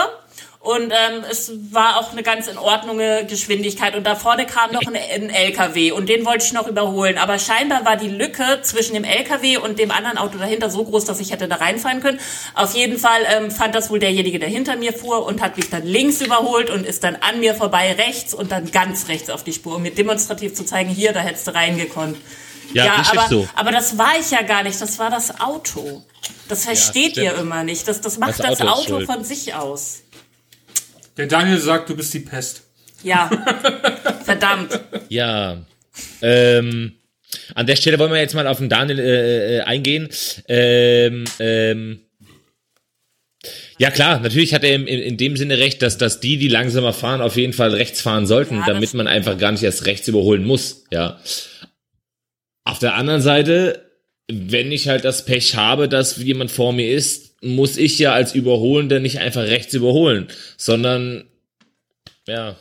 und 0.68 0.92
ähm, 0.92 1.24
es 1.30 1.50
war 1.70 1.96
auch 1.96 2.12
eine 2.12 2.22
ganz 2.22 2.46
in 2.46 2.58
Ordnung 2.58 2.98
Geschwindigkeit 3.26 3.96
und 3.96 4.06
da 4.06 4.14
vorne 4.14 4.44
kam 4.44 4.70
noch 4.70 4.82
ein, 4.82 4.96
ein 4.96 5.30
LKW 5.30 5.92
und 5.92 6.10
den 6.10 6.26
wollte 6.26 6.44
ich 6.44 6.52
noch 6.52 6.66
überholen. 6.66 7.16
Aber 7.16 7.38
scheinbar 7.38 7.86
war 7.86 7.96
die 7.96 8.10
Lücke 8.10 8.60
zwischen 8.60 8.92
dem 8.92 9.04
LKW 9.04 9.56
und 9.56 9.78
dem 9.78 9.90
anderen 9.90 10.18
Auto 10.18 10.36
dahinter 10.36 10.68
so 10.68 10.84
groß, 10.84 11.06
dass 11.06 11.20
ich 11.20 11.32
hätte 11.32 11.48
da 11.48 11.56
reinfahren 11.56 12.02
können. 12.02 12.20
Auf 12.52 12.74
jeden 12.74 12.98
Fall 12.98 13.22
ähm, 13.34 13.50
fand 13.50 13.74
das 13.74 13.88
wohl 13.88 13.98
derjenige, 13.98 14.38
der 14.38 14.50
hinter 14.50 14.76
mir 14.76 14.92
fuhr 14.92 15.24
und 15.24 15.40
hat 15.40 15.56
mich 15.56 15.70
dann 15.70 15.86
links 15.86 16.20
überholt 16.20 16.68
und 16.68 16.84
ist 16.84 17.02
dann 17.02 17.16
an 17.16 17.40
mir 17.40 17.54
vorbei 17.54 17.94
rechts 17.94 18.34
und 18.34 18.52
dann 18.52 18.70
ganz 18.70 19.08
rechts 19.08 19.30
auf 19.30 19.44
die 19.44 19.54
Spur, 19.54 19.76
um 19.76 19.82
mir 19.82 19.94
demonstrativ 19.94 20.52
zu 20.52 20.66
zeigen, 20.66 20.90
hier, 20.90 21.14
da 21.14 21.20
hättest 21.20 21.46
du 21.46 21.54
reingekonnt. 21.54 22.18
Ja, 22.74 22.96
richtig 22.96 23.18
aber, 23.18 23.28
so. 23.30 23.48
aber 23.54 23.70
das 23.70 23.96
war 23.96 24.18
ich 24.20 24.30
ja 24.32 24.42
gar 24.42 24.64
nicht, 24.64 24.78
das 24.78 24.98
war 24.98 25.08
das 25.08 25.40
Auto. 25.40 26.02
Das 26.48 26.64
versteht 26.64 27.12
stimmt. 27.12 27.26
ihr 27.26 27.34
immer 27.36 27.64
nicht. 27.64 27.88
Das, 27.88 28.02
das 28.02 28.18
macht 28.18 28.38
Das 28.38 28.58
das 28.58 28.60
Auto 28.60 28.70
Auto, 28.70 28.80
ist 28.80 28.88
schuld. 28.88 29.06
von 29.06 29.24
sich 29.24 29.54
aus. 29.54 30.02
Der 31.18 31.26
Daniel 31.26 31.58
sagt, 31.58 31.90
du 31.90 31.96
bist 31.96 32.14
die 32.14 32.20
Pest. 32.20 32.62
Ja, 33.02 33.28
verdammt. 34.24 34.80
Ja. 35.08 35.58
Ähm, 36.22 36.92
an 37.54 37.66
der 37.66 37.76
Stelle 37.76 37.98
wollen 37.98 38.12
wir 38.12 38.20
jetzt 38.20 38.34
mal 38.34 38.46
auf 38.46 38.58
den 38.58 38.68
Daniel 38.68 39.00
äh, 39.00 39.56
äh, 39.56 39.60
eingehen. 39.62 40.08
Ähm, 40.46 41.24
ähm, 41.40 42.00
ja 43.78 43.90
klar, 43.90 44.20
natürlich 44.20 44.54
hat 44.54 44.64
er 44.64 44.74
in, 44.74 44.86
in, 44.86 45.16
dem 45.16 45.36
Sinne 45.36 45.58
recht, 45.58 45.82
dass, 45.82 45.98
dass 45.98 46.20
die, 46.20 46.36
die 46.36 46.48
langsamer 46.48 46.92
fahren, 46.92 47.20
auf 47.20 47.36
jeden 47.36 47.52
Fall 47.52 47.74
rechts 47.74 48.00
fahren 48.00 48.26
sollten, 48.26 48.56
Ja, 48.56 48.64
damit 48.66 48.94
man 48.94 49.06
einfach 49.06 49.38
gar 49.38 49.52
nicht 49.52 49.62
erst 49.62 49.86
rechts 49.86 50.08
überholen 50.08 50.44
muss. 50.44 50.84
Ja. 50.90 51.20
Auf 52.64 52.78
der 52.78 52.94
anderen 52.94 53.22
Seite, 53.22 53.90
wenn 54.28 54.72
ich 54.72 54.88
halt 54.88 55.04
das 55.04 55.24
Pech 55.24 55.56
habe, 55.56 55.88
dass 55.88 56.16
jemand 56.16 56.50
vor 56.50 56.72
mir 56.72 56.90
ist, 56.90 57.27
muss 57.42 57.76
ich 57.76 57.98
ja 57.98 58.12
als 58.12 58.34
Überholender 58.34 59.00
nicht 59.00 59.20
einfach 59.20 59.42
rechts 59.42 59.74
überholen, 59.74 60.28
sondern 60.56 61.24
ja, 62.26 62.56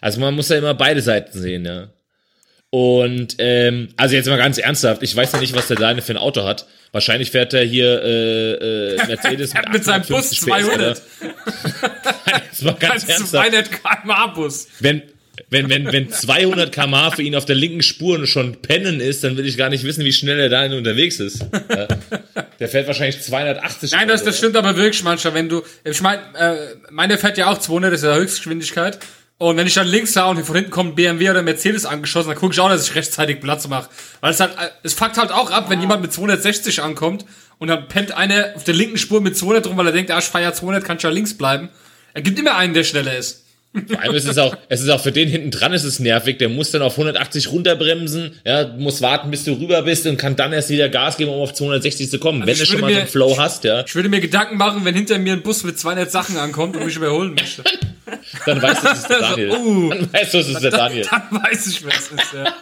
Also 0.00 0.20
man 0.20 0.34
muss 0.34 0.48
ja 0.48 0.58
immer 0.58 0.74
beide 0.74 1.00
Seiten 1.00 1.38
sehen, 1.38 1.64
ja. 1.64 1.88
Und 2.70 3.36
ähm, 3.38 3.90
also 3.98 4.14
jetzt 4.14 4.28
mal 4.28 4.38
ganz 4.38 4.56
ernsthaft, 4.56 5.02
ich 5.02 5.14
weiß 5.14 5.32
ja 5.32 5.40
nicht, 5.40 5.54
was 5.54 5.68
der 5.68 5.76
Deine 5.76 6.00
für 6.00 6.14
ein 6.14 6.18
Auto 6.18 6.44
hat. 6.44 6.66
Wahrscheinlich 6.90 7.30
fährt 7.30 7.52
er 7.52 7.64
hier 7.64 8.02
äh, 8.02 8.94
äh, 8.94 8.96
Mercedes 9.06 9.52
mit, 9.52 9.72
mit 9.72 9.84
seinem 9.84 10.04
Bus 10.06 10.30
200. 10.30 11.02
jetzt 12.44 12.62
mal 12.64 12.74
ganz 12.74 13.06
ernsthaft. 13.08 13.50
200 13.50 13.70
km/h 13.70 14.26
Bus. 14.28 14.68
Wenn 14.80 15.02
wenn, 15.52 15.68
wenn, 15.68 15.92
wenn 15.92 16.10
200 16.10 16.72
km/h 16.72 17.12
für 17.12 17.22
ihn 17.22 17.36
auf 17.36 17.44
der 17.44 17.56
linken 17.56 17.82
Spur 17.82 18.26
schon 18.26 18.62
pennen 18.62 19.00
ist, 19.00 19.22
dann 19.22 19.36
will 19.36 19.46
ich 19.46 19.56
gar 19.56 19.68
nicht 19.68 19.84
wissen, 19.84 20.04
wie 20.04 20.12
schnell 20.12 20.40
er 20.40 20.48
da 20.48 20.64
unterwegs 20.74 21.20
ist. 21.20 21.44
Ja. 21.68 21.88
Der 22.58 22.68
fährt 22.68 22.86
wahrscheinlich 22.86 23.20
280. 23.20 23.92
Nein, 23.92 24.08
das, 24.08 24.24
das 24.24 24.38
stimmt 24.38 24.56
aber 24.56 24.76
wirklich 24.76 25.02
manchmal, 25.02 25.34
wenn 25.34 25.48
du, 25.48 25.62
ich 25.84 26.00
meine, 26.00 26.22
äh, 26.38 26.56
meiner 26.90 27.18
fährt 27.18 27.36
ja 27.36 27.50
auch 27.50 27.58
200, 27.58 27.92
das 27.92 28.00
ist 28.00 28.06
ja 28.06 28.14
Höchstgeschwindigkeit. 28.14 28.98
Und 29.38 29.56
wenn 29.56 29.66
ich 29.66 29.74
dann 29.74 29.88
links 29.88 30.12
sah 30.12 30.26
und 30.26 30.42
von 30.44 30.54
hinten 30.54 30.70
kommt 30.70 30.92
ein 30.92 30.94
BMW 30.94 31.30
oder 31.30 31.42
Mercedes 31.42 31.84
angeschossen, 31.84 32.28
dann 32.28 32.38
gucke 32.38 32.52
ich 32.52 32.60
auch, 32.60 32.68
dass 32.68 32.88
ich 32.88 32.94
rechtzeitig 32.94 33.40
Platz 33.40 33.66
mache. 33.66 33.90
Weil 34.20 34.30
es 34.30 34.40
halt, 34.40 34.52
es 34.84 34.94
fuckt 34.94 35.18
halt 35.18 35.32
auch 35.32 35.50
ab, 35.50 35.68
wenn 35.68 35.80
jemand 35.80 36.00
mit 36.00 36.12
260 36.12 36.80
ankommt 36.80 37.24
und 37.58 37.68
dann 37.68 37.88
pennt 37.88 38.12
einer 38.12 38.52
auf 38.54 38.64
der 38.64 38.74
linken 38.74 38.98
Spur 38.98 39.20
mit 39.20 39.36
200 39.36 39.66
rum, 39.66 39.76
weil 39.76 39.86
er 39.86 39.92
denkt, 39.92 40.12
ah, 40.12 40.18
ich 40.18 40.32
ja 40.32 40.52
200, 40.52 40.84
kann 40.84 40.96
ich 40.96 41.02
ja 41.02 41.10
links 41.10 41.36
bleiben. 41.36 41.68
Er 42.14 42.22
gibt 42.22 42.38
immer 42.38 42.56
einen, 42.56 42.72
der 42.72 42.84
schneller 42.84 43.16
ist. 43.16 43.44
Vor 43.88 44.00
allem 44.00 44.14
ist 44.14 44.28
es 44.28 44.36
auch, 44.36 44.54
es 44.68 44.82
ist 44.82 44.88
auch 44.90 45.00
für 45.00 45.12
den 45.12 45.28
hinten 45.28 45.50
dran 45.50 45.72
ist 45.72 45.84
es 45.84 45.98
nervig, 45.98 46.36
der 46.36 46.50
muss 46.50 46.70
dann 46.70 46.82
auf 46.82 46.92
180 46.92 47.50
runterbremsen, 47.50 48.32
ja, 48.44 48.66
muss 48.76 49.00
warten, 49.00 49.30
bis 49.30 49.44
du 49.44 49.52
rüber 49.52 49.80
bist 49.82 50.06
und 50.06 50.18
kann 50.18 50.36
dann 50.36 50.52
erst 50.52 50.68
wieder 50.68 50.90
Gas 50.90 51.16
geben, 51.16 51.30
um 51.30 51.40
auf 51.40 51.54
260 51.54 52.10
zu 52.10 52.18
kommen, 52.18 52.42
also 52.42 52.52
wenn 52.52 52.58
du 52.58 52.66
schon 52.66 52.80
mal 52.80 52.88
mir, 52.88 52.94
so 52.94 53.00
einen 53.00 53.08
Flow 53.08 53.38
hast, 53.38 53.64
ja. 53.64 53.82
Ich 53.86 53.94
würde 53.94 54.10
mir 54.10 54.20
Gedanken 54.20 54.58
machen, 54.58 54.84
wenn 54.84 54.94
hinter 54.94 55.18
mir 55.18 55.32
ein 55.32 55.42
Bus 55.42 55.64
mit 55.64 55.78
200 55.78 56.10
Sachen 56.10 56.36
ankommt 56.36 56.76
und 56.76 56.84
mich 56.84 56.96
überholen 56.96 57.34
möchte. 57.34 57.64
dann 58.46 58.60
weißt 58.60 58.84
du, 58.84 58.88
es 58.88 58.98
ist 58.98 59.08
der 59.08 59.20
Daniel. 59.20 59.50
Also, 59.52 59.64
uh, 59.64 59.90
dann 59.90 60.12
weißt 60.12 60.34
du, 60.34 60.38
es 60.38 60.48
ist 60.48 60.60
der 60.62 60.70
Daniel. 60.70 61.06
Dann, 61.10 61.22
dann 61.30 61.42
weiß 61.42 61.66
ich, 61.68 61.84
wer 61.84 61.92
es 61.92 62.10
ist, 62.10 62.32
ja. 62.34 62.54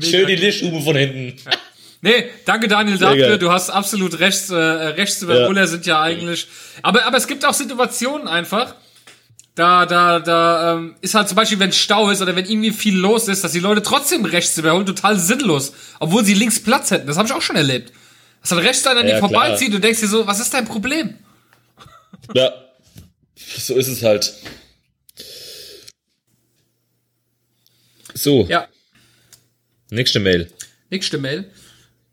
Schön 0.00 0.26
die 0.26 0.36
Lichthupe 0.36 0.80
von 0.82 0.96
hinten. 0.96 1.34
Ja. 1.44 1.52
Nee, 2.02 2.30
danke 2.44 2.66
Daniel 2.66 2.98
dafür. 2.98 3.38
Du 3.38 3.52
hast 3.52 3.70
absolut 3.70 4.18
recht. 4.18 4.50
Äh, 4.50 4.54
Rechtsüberholer 4.54 5.62
ja. 5.62 5.66
sind 5.68 5.86
ja 5.86 6.02
eigentlich. 6.02 6.48
Aber, 6.82 7.06
aber 7.06 7.16
es 7.16 7.28
gibt 7.28 7.44
auch 7.44 7.54
Situationen 7.54 8.26
einfach, 8.26 8.74
da, 9.54 9.84
da, 9.84 10.18
da 10.18 10.74
ähm, 10.74 10.96
ist 11.02 11.14
halt 11.14 11.28
zum 11.28 11.36
Beispiel, 11.36 11.58
wenn 11.58 11.72
Stau 11.72 12.10
ist 12.10 12.22
oder 12.22 12.34
wenn 12.36 12.46
irgendwie 12.46 12.70
viel 12.70 12.96
los 12.96 13.28
ist, 13.28 13.44
dass 13.44 13.52
die 13.52 13.60
Leute 13.60 13.82
trotzdem 13.82 14.24
rechts 14.24 14.56
überholen, 14.56 14.86
total 14.86 15.18
sinnlos, 15.18 15.72
obwohl 16.00 16.24
sie 16.24 16.34
links 16.34 16.62
Platz 16.62 16.90
hätten. 16.90 17.06
Das 17.06 17.18
habe 17.18 17.28
ich 17.28 17.34
auch 17.34 17.42
schon 17.42 17.56
erlebt. 17.56 17.92
Dass 18.40 18.50
dann 18.50 18.58
rechts 18.58 18.86
einer 18.86 19.00
an 19.00 19.06
ja, 19.06 19.14
dir 19.14 19.20
vorbeizieht 19.20 19.74
und 19.74 19.84
denkst 19.84 20.00
dir 20.00 20.08
so, 20.08 20.26
was 20.26 20.40
ist 20.40 20.54
dein 20.54 20.66
Problem? 20.66 21.18
Ja, 22.34 22.52
so 23.34 23.74
ist 23.74 23.88
es 23.88 24.02
halt. 24.04 24.32
So. 28.14 28.46
Ja. 28.46 28.68
Nächste 29.90 30.20
Mail. 30.20 30.50
Nächste 30.88 31.18
Mail. 31.18 31.50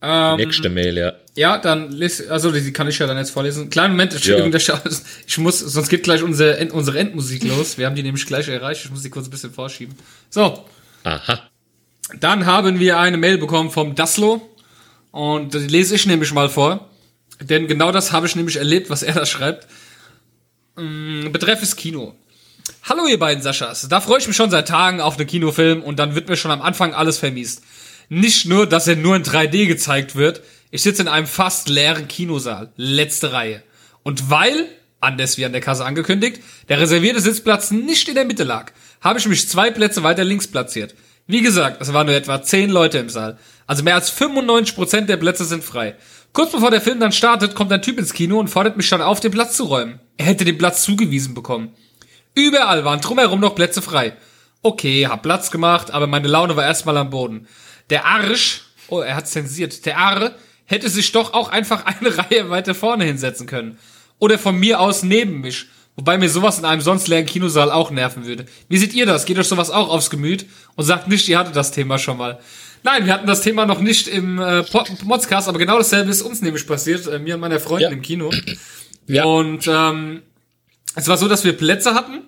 Ähm, 0.02 0.38
Nächste 0.38 0.70
Mail, 0.70 0.98
ja. 0.98 1.14
Ja, 1.36 1.58
dann 1.58 1.92
lese, 1.92 2.32
also 2.32 2.52
die 2.52 2.74
kann 2.74 2.88
ich 2.88 3.00
ja 3.00 3.08
dann 3.08 3.18
jetzt 3.18 3.32
vorlesen. 3.32 3.70
Kleinen 3.70 3.94
Moment, 3.94 4.14
Entschuldigung, 4.14 4.52
ja. 4.52 4.82
ich 5.28 5.38
muss, 5.38 5.60
sonst 5.60 5.90
geht 5.90 6.04
gleich 6.04 6.24
unsere, 6.24 6.66
unsere 6.72 7.00
Endmusik 7.00 7.44
los. 7.44 7.78
Wir 7.78 7.86
haben 7.86 7.96
die 7.96 8.04
nämlich 8.04 8.26
gleich 8.26 8.48
erreicht. 8.48 8.86
Ich 8.86 8.92
muss 8.92 9.04
die 9.04 9.10
kurz 9.10 9.28
ein 9.28 9.32
bisschen 9.32 9.54
vorschieben. 9.54 9.96
So. 10.30 10.66
Aha. 11.04 11.50
Dann 12.20 12.46
haben 12.46 12.80
wir 12.80 13.00
eine 13.00 13.18
Mail 13.18 13.38
bekommen 13.38 13.72
vom 13.72 13.96
Daslo. 13.96 14.42
Und 15.12 15.54
die 15.54 15.60
lese 15.60 15.96
ich 15.96 16.06
nämlich 16.06 16.34
mal 16.34 16.50
vor. 16.50 16.90
Denn 17.42 17.68
genau 17.68 17.92
das 17.92 18.12
habe 18.12 18.28
ich 18.28 18.36
nämlich 18.36 18.58
erlebt, 18.58 18.90
was 18.90 19.04
er 19.04 19.14
da 19.14 19.26
schreibt. 19.26 19.68
Mm, 20.76 21.32
betreff 21.32 21.62
ist 21.62 21.76
Kino. 21.76 22.16
Hallo 22.84 23.08
ihr 23.08 23.20
beiden 23.20 23.44
Saschas. 23.44 23.88
Da 23.90 24.02
freue 24.02 24.20
ich 24.20 24.28
mich 24.28 24.36
schon 24.36 24.50
seit 24.50 24.68
Tagen 24.68 25.02
auf 25.02 25.18
den 25.18 25.28
Kinofilm 25.28 25.84
und 25.84 26.00
dann 26.00 26.16
wird 26.16 26.30
mir 26.30 26.38
schon 26.38 26.52
am 26.52 26.62
Anfang 26.62 26.94
alles 26.94 27.18
vermiest. 27.18 27.64
Nicht 28.10 28.48
nur, 28.48 28.66
dass 28.66 28.88
er 28.88 28.96
nur 28.96 29.16
in 29.16 29.24
3D 29.24 29.68
gezeigt 29.68 30.16
wird, 30.16 30.42
ich 30.72 30.82
sitze 30.82 31.04
in 31.04 31.08
einem 31.08 31.28
fast 31.28 31.70
leeren 31.70 32.08
Kinosaal, 32.08 32.74
letzte 32.76 33.34
Reihe. 33.34 33.64
Und 34.02 34.32
weil, 34.32 34.66
anders 35.00 35.38
wie 35.38 35.46
an 35.46 35.52
der 35.52 35.62
Kasse 35.62 35.86
angekündigt, 35.86 36.42
der 36.70 36.80
reservierte 36.80 37.22
Sitzplatz 37.22 37.70
nicht 37.70 38.08
in 38.10 38.16
der 38.16 38.26
Mitte 38.26 38.44
lag, 38.44 38.72
habe 39.02 39.20
ich 39.20 39.28
mich 39.28 39.48
zwei 39.48 39.70
Plätze 39.70 40.02
weiter 40.02 40.24
links 40.24 40.48
platziert. 40.48 40.96
Wie 41.28 41.42
gesagt, 41.42 41.80
es 41.82 41.94
waren 41.94 42.08
nur 42.08 42.16
etwa 42.16 42.42
zehn 42.42 42.72
Leute 42.72 42.98
im 42.98 43.10
Saal. 43.10 43.38
Also 43.68 43.84
mehr 43.84 43.94
als 43.94 44.12
95% 44.12 45.02
der 45.02 45.18
Plätze 45.18 45.46
sind 45.46 45.64
frei. 45.64 45.96
Kurz 46.34 46.52
bevor 46.52 46.72
der 46.72 46.82
Film 46.82 47.00
dann 47.00 47.12
startet, 47.12 47.54
kommt 47.54 47.72
ein 47.72 47.84
Typ 47.84 48.00
ins 48.00 48.14
Kino 48.14 48.40
und 48.40 48.48
fordert 48.48 48.78
mich 48.78 48.90
dann 48.90 49.04
auf, 49.04 49.20
den 49.20 49.32
Platz 49.32 49.56
zu 49.56 49.66
räumen. 49.66 50.00
Er 50.18 50.26
hätte 50.26 50.46
den 50.46 50.58
Platz 50.58 50.84
zugewiesen 50.84 51.36
bekommen. 51.36 51.76
Überall 52.34 52.86
waren 52.86 53.02
drumherum 53.02 53.40
noch 53.40 53.54
Plätze 53.54 53.84
frei. 53.84 54.14
Okay, 54.64 55.08
hab 55.08 55.22
Platz 55.22 55.52
gemacht, 55.52 55.92
aber 55.92 56.08
meine 56.08 56.28
Laune 56.28 56.56
war 56.56 56.66
erstmal 56.66 56.98
am 56.98 57.12
Boden. 57.12 57.48
Der 57.90 58.06
Arsch, 58.06 58.62
oh, 58.88 59.00
er 59.00 59.16
hat 59.16 59.28
zensiert, 59.28 59.86
der 59.86 59.98
Arre 59.98 60.36
hätte 60.66 60.90
sich 60.90 61.12
doch 61.12 61.34
auch 61.34 61.50
einfach 61.50 61.86
eine 61.86 62.18
Reihe 62.18 62.50
weiter 62.50 62.76
vorne 62.76 63.06
hinsetzen 63.06 63.48
können. 63.48 63.78
Oder 64.20 64.38
von 64.38 64.56
mir 64.58 64.80
aus 64.80 65.04
neben 65.04 65.42
mich. 65.42 65.66
Wobei 65.96 66.18
mir 66.18 66.30
sowas 66.30 66.60
in 66.60 66.66
einem 66.66 66.82
sonst 66.82 67.08
leeren 67.08 67.26
Kinosaal 67.26 67.72
auch 67.72 67.92
nerven 67.92 68.26
würde. 68.26 68.46
Wie 68.70 68.78
seht 68.78 68.94
ihr 68.94 69.06
das? 69.06 69.26
Geht 69.26 69.38
euch 69.38 69.48
sowas 69.48 69.70
auch 69.70 69.90
aufs 69.90 70.10
Gemüt? 70.10 70.46
Und 70.76 70.86
sagt 70.86 71.08
nicht, 71.08 71.28
ihr 71.28 71.38
hattet 71.38 71.56
das 71.56 71.72
Thema 71.72 71.98
schon 71.98 72.18
mal. 72.18 72.40
Nein, 72.84 73.06
wir 73.06 73.14
hatten 73.14 73.28
das 73.28 73.42
Thema 73.42 73.66
noch 73.66 73.82
nicht 73.82 74.08
im 74.08 74.40
äh, 74.40 74.64
Podcast, 74.64 75.50
aber 75.50 75.60
genau 75.60 75.78
dasselbe 75.78 76.10
ist 76.12 76.22
uns 76.22 76.42
nämlich 76.42 76.66
passiert, 76.66 77.08
äh, 77.08 77.20
mir 77.20 77.36
und 77.36 77.42
meiner 77.42 77.60
Freundin 77.60 77.90
ja. 77.90 77.96
im 77.96 78.02
Kino. 78.02 78.32
Ja. 79.08 79.26
Und 79.26 79.68
ähm, 79.68 80.22
es 80.96 81.08
war 81.10 81.18
so, 81.18 81.28
dass 81.28 81.44
wir 81.44 81.54
Plätze 81.54 81.94
hatten 81.94 82.22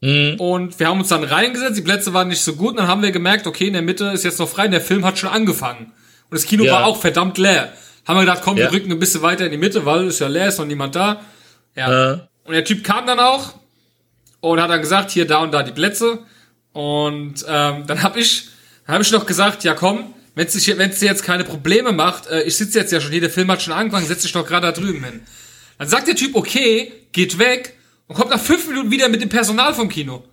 Mhm. 0.00 0.36
Und 0.38 0.78
wir 0.78 0.88
haben 0.88 1.00
uns 1.00 1.08
dann 1.08 1.24
reingesetzt, 1.24 1.76
die 1.76 1.82
Plätze 1.82 2.12
waren 2.14 2.28
nicht 2.28 2.42
so 2.42 2.54
gut, 2.54 2.70
und 2.70 2.76
dann 2.78 2.88
haben 2.88 3.02
wir 3.02 3.10
gemerkt, 3.10 3.46
okay, 3.46 3.66
in 3.66 3.72
der 3.72 3.82
Mitte 3.82 4.06
ist 4.06 4.24
jetzt 4.24 4.38
noch 4.38 4.48
frei, 4.48 4.66
und 4.66 4.72
der 4.72 4.80
Film 4.80 5.04
hat 5.04 5.18
schon 5.18 5.30
angefangen. 5.30 5.92
Und 6.30 6.34
das 6.38 6.44
Kino 6.44 6.64
ja. 6.64 6.72
war 6.72 6.86
auch 6.86 7.00
verdammt 7.00 7.38
leer. 7.38 7.72
Haben 8.06 8.16
wir 8.16 8.20
gedacht, 8.20 8.40
komm, 8.42 8.56
ja. 8.56 8.64
wir 8.64 8.72
rücken 8.72 8.92
ein 8.92 8.98
bisschen 8.98 9.22
weiter 9.22 9.44
in 9.44 9.50
die 9.50 9.58
Mitte, 9.58 9.84
weil 9.84 10.06
ist 10.06 10.20
ja 10.20 10.28
leer, 10.28 10.48
ist 10.48 10.58
noch 10.58 10.66
niemand 10.66 10.94
da. 10.94 11.20
Ja. 11.74 12.12
Äh. 12.12 12.18
Und 12.44 12.54
der 12.54 12.64
Typ 12.64 12.84
kam 12.84 13.06
dann 13.06 13.20
auch 13.20 13.54
und 14.40 14.60
hat 14.60 14.70
dann 14.70 14.80
gesagt, 14.80 15.10
hier, 15.10 15.26
da 15.26 15.38
und 15.38 15.52
da 15.52 15.62
die 15.62 15.72
Plätze. 15.72 16.20
Und 16.72 17.44
ähm, 17.48 17.86
dann 17.86 18.02
habe 18.02 18.20
ich, 18.20 18.48
dann 18.86 18.94
hab 18.94 19.02
ich 19.02 19.12
noch 19.12 19.26
gesagt, 19.26 19.64
ja 19.64 19.74
komm, 19.74 20.14
wenn 20.34 20.46
es 20.46 20.54
dir 20.64 21.06
jetzt 21.08 21.22
keine 21.22 21.44
Probleme 21.44 21.92
macht, 21.92 22.28
äh, 22.28 22.42
ich 22.42 22.56
sitze 22.56 22.78
jetzt 22.78 22.92
ja 22.92 23.00
schon 23.00 23.10
hier, 23.10 23.20
der 23.20 23.30
Film 23.30 23.50
hat 23.50 23.60
schon 23.60 23.74
angefangen, 23.74 24.06
setz 24.06 24.22
dich 24.22 24.32
doch 24.32 24.46
gerade 24.46 24.68
da 24.68 24.72
drüben 24.72 25.02
hin. 25.04 25.20
Dann 25.78 25.88
sagt 25.88 26.08
der 26.08 26.14
Typ, 26.14 26.34
okay, 26.34 26.92
geht 27.12 27.38
weg, 27.38 27.77
und 28.08 28.16
kommt 28.16 28.30
nach 28.30 28.40
fünf 28.40 28.66
Minuten 28.66 28.90
wieder 28.90 29.08
mit 29.08 29.22
dem 29.22 29.28
Personal 29.28 29.74
vom 29.74 29.88
Kino. 29.88 30.24